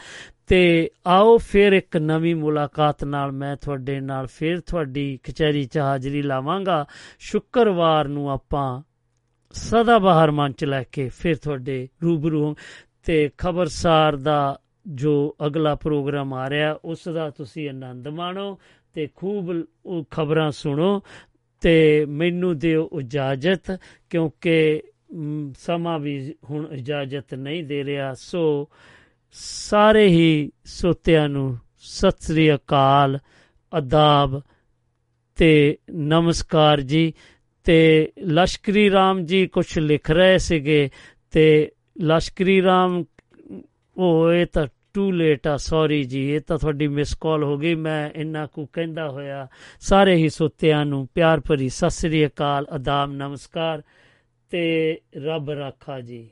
ਤੇ 0.46 0.90
ਆਓ 1.06 1.38
ਫਿਰ 1.38 1.72
ਇੱਕ 1.72 1.96
ਨਵੀਂ 1.96 2.36
ਮੁਲਾਕਾਤ 2.36 3.04
ਨਾਲ 3.04 3.32
ਮੈਂ 3.32 3.56
ਤੁਹਾਡੇ 3.56 4.00
ਨਾਲ 4.00 4.26
ਫਿਰ 4.26 4.60
ਤੁਹਾਡੀ 4.60 5.18
ਕਚਹਿਰੀ 5.22 5.64
'ਚ 5.64 5.78
ਹਾਜ਼ਰੀ 5.78 6.22
ਲਾਵਾਂਗਾ। 6.22 6.84
ਸ਼ੁੱਕਰਵਾਰ 7.18 8.08
ਨੂੰ 8.08 8.30
ਆਪਾਂ 8.30 8.82
ਸਦਾ 9.50 9.98
ਬਾਹਰ 9.98 10.30
ਮੰਚ 10.30 10.64
ਲੈ 10.64 10.82
ਕੇ 10.82 11.08
ਫਿਰ 11.08 11.36
ਤੁਹਾਡੇ 11.36 11.88
ਰੂਬਰੂ 12.02 12.56
ਤੇ 13.04 13.30
ਖਬਰਸਾਰ 13.38 14.16
ਦਾ 14.16 14.60
ਜੋ 14.86 15.36
ਅਗਲਾ 15.46 15.74
ਪ੍ਰੋਗਰਾਮ 15.74 16.34
ਆ 16.34 16.50
ਰਿਹਾ 16.50 16.78
ਉਸ 16.84 17.08
ਦਾ 17.08 17.30
ਤੁਸੀਂ 17.30 17.68
ਆਨੰਦ 17.68 18.08
ਮਾਣੋ 18.08 18.58
ਤੇ 18.92 19.08
ਖੂਬ 19.14 19.64
ਉਹ 19.86 20.04
ਖਬਰਾਂ 20.10 20.50
ਸੁਣੋ 20.50 21.02
ਤੇ 21.60 22.04
ਮੈਨੂੰ 22.04 22.58
ਦਿਓ 22.58 22.90
ਇਜਾਜ਼ਤ 23.00 23.80
ਕਿਉਂਕਿ 24.10 24.82
ਮ, 25.14 25.52
ਸਮਾਂ 25.58 25.98
ਵੀ 25.98 26.34
ਹੁਣ 26.50 26.66
ਇਜਾਜ਼ਤ 26.72 27.34
ਨਹੀਂ 27.34 27.64
ਦੇ 27.64 27.84
ਰਿਹਾ। 27.84 28.14
ਸੋ 28.14 28.68
ਸਾਰੇ 29.32 30.06
ਹੀ 30.06 30.52
ਸੋਤਿਆਂ 30.64 31.28
ਨੂੰ 31.28 31.58
ਸਤਿ 31.78 32.16
ਸ੍ਰੀ 32.20 32.54
ਅਕਾਲ 32.54 33.18
ਅਦਾਬ 33.78 34.42
ਤੇ 35.36 35.78
ਨਮਸਕਾਰ 35.90 36.80
ਜੀ। 36.80 37.12
ਤੇ 37.68 38.12
ਲਸ਼ਕਰੀ 38.36 38.90
ਰਾਮ 38.90 39.20
ਜੀ 39.26 39.46
ਕੁਝ 39.46 39.78
ਲਿਖ 39.78 40.10
ਰਹੇ 40.10 40.36
ਸੀਗੇ 40.38 40.88
ਤੇ 41.32 41.46
ਲਸ਼ਕਰੀ 42.02 42.60
ਰਾਮ 42.62 43.02
ਉਹ 43.96 44.32
ਇਹ 44.32 44.46
ਤਾਂ 44.52 44.66
ਟੂ 44.94 45.10
ਲੇਟ 45.12 45.46
ਆ 45.46 45.56
ਸੌਰੀ 45.56 46.02
ਜੀ 46.04 46.22
ਇਹ 46.34 46.40
ਤਾਂ 46.40 46.56
ਤੁਹਾਡੀ 46.58 46.86
ਮਿਸ 46.88 47.14
ਕਾਲ 47.20 47.42
ਹੋ 47.44 47.56
ਗਈ 47.58 47.74
ਮੈਂ 47.74 47.98
ਇੰਨਾ 48.20 48.44
ਕੁ 48.46 48.64
ਕਹਿੰਦਾ 48.72 49.08
ਹੋਇਆ 49.08 49.46
ਸਾਰੇ 49.80 50.14
ਹੀ 50.16 50.28
ਸੋਤਿਆਂ 50.28 50.84
ਨੂੰ 50.86 51.06
ਪਿਆਰ 51.14 51.40
ਭਰੀ 51.48 51.68
ਸਤਿ 51.68 51.90
ਸ੍ਰੀ 51.90 52.24
ਅਕਾਲ 52.26 52.66
ਆਦਾਬ 52.72 53.12
ਨਮਸਕਾਰ 53.12 53.82
ਤੇ 54.52 54.64
ਰੱਬ 55.26 55.50
ਰਾਖਾ 55.50 56.00
ਜੀ 56.00 56.28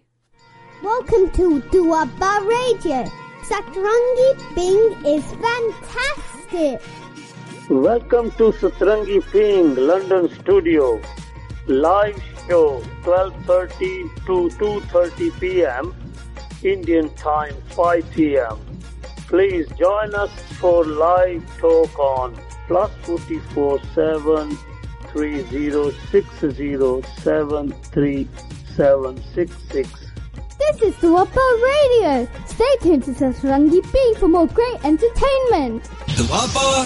Welcome 0.82 1.26
to 1.36 1.50
Duaba 1.68 2.32
Radio. 2.46 3.02
Satrangi 3.50 4.30
Bing 4.56 4.82
is 5.12 5.28
fantastic. 5.44 6.90
Welcome 7.82 8.32
to 8.32 8.50
Satrangi 8.54 9.20
Ping 9.30 9.70
London 9.86 10.28
studio. 10.30 10.90
live 11.68 12.22
show 12.48 12.80
12.30 13.02 14.26
to 14.26 14.48
2.30 14.56 15.40
p.m. 15.40 15.94
Indian 16.62 17.12
time 17.14 17.54
5 17.70 18.10
p.m. 18.12 18.58
Please 19.28 19.68
join 19.78 20.14
us 20.14 20.30
for 20.60 20.84
live 20.84 21.44
talk 21.58 21.98
on 21.98 22.38
plus 22.68 22.90
447 23.02 24.56
This 30.58 30.82
is 30.82 30.94
Dwapa 30.96 31.62
Radio. 31.62 32.28
Stay 32.46 32.76
tuned 32.82 33.04
to 33.04 33.12
Sasarangi 33.12 33.80
B 33.92 34.14
for 34.18 34.28
more 34.28 34.46
great 34.46 34.84
entertainment. 34.84 35.84
Dwapa 36.06 36.84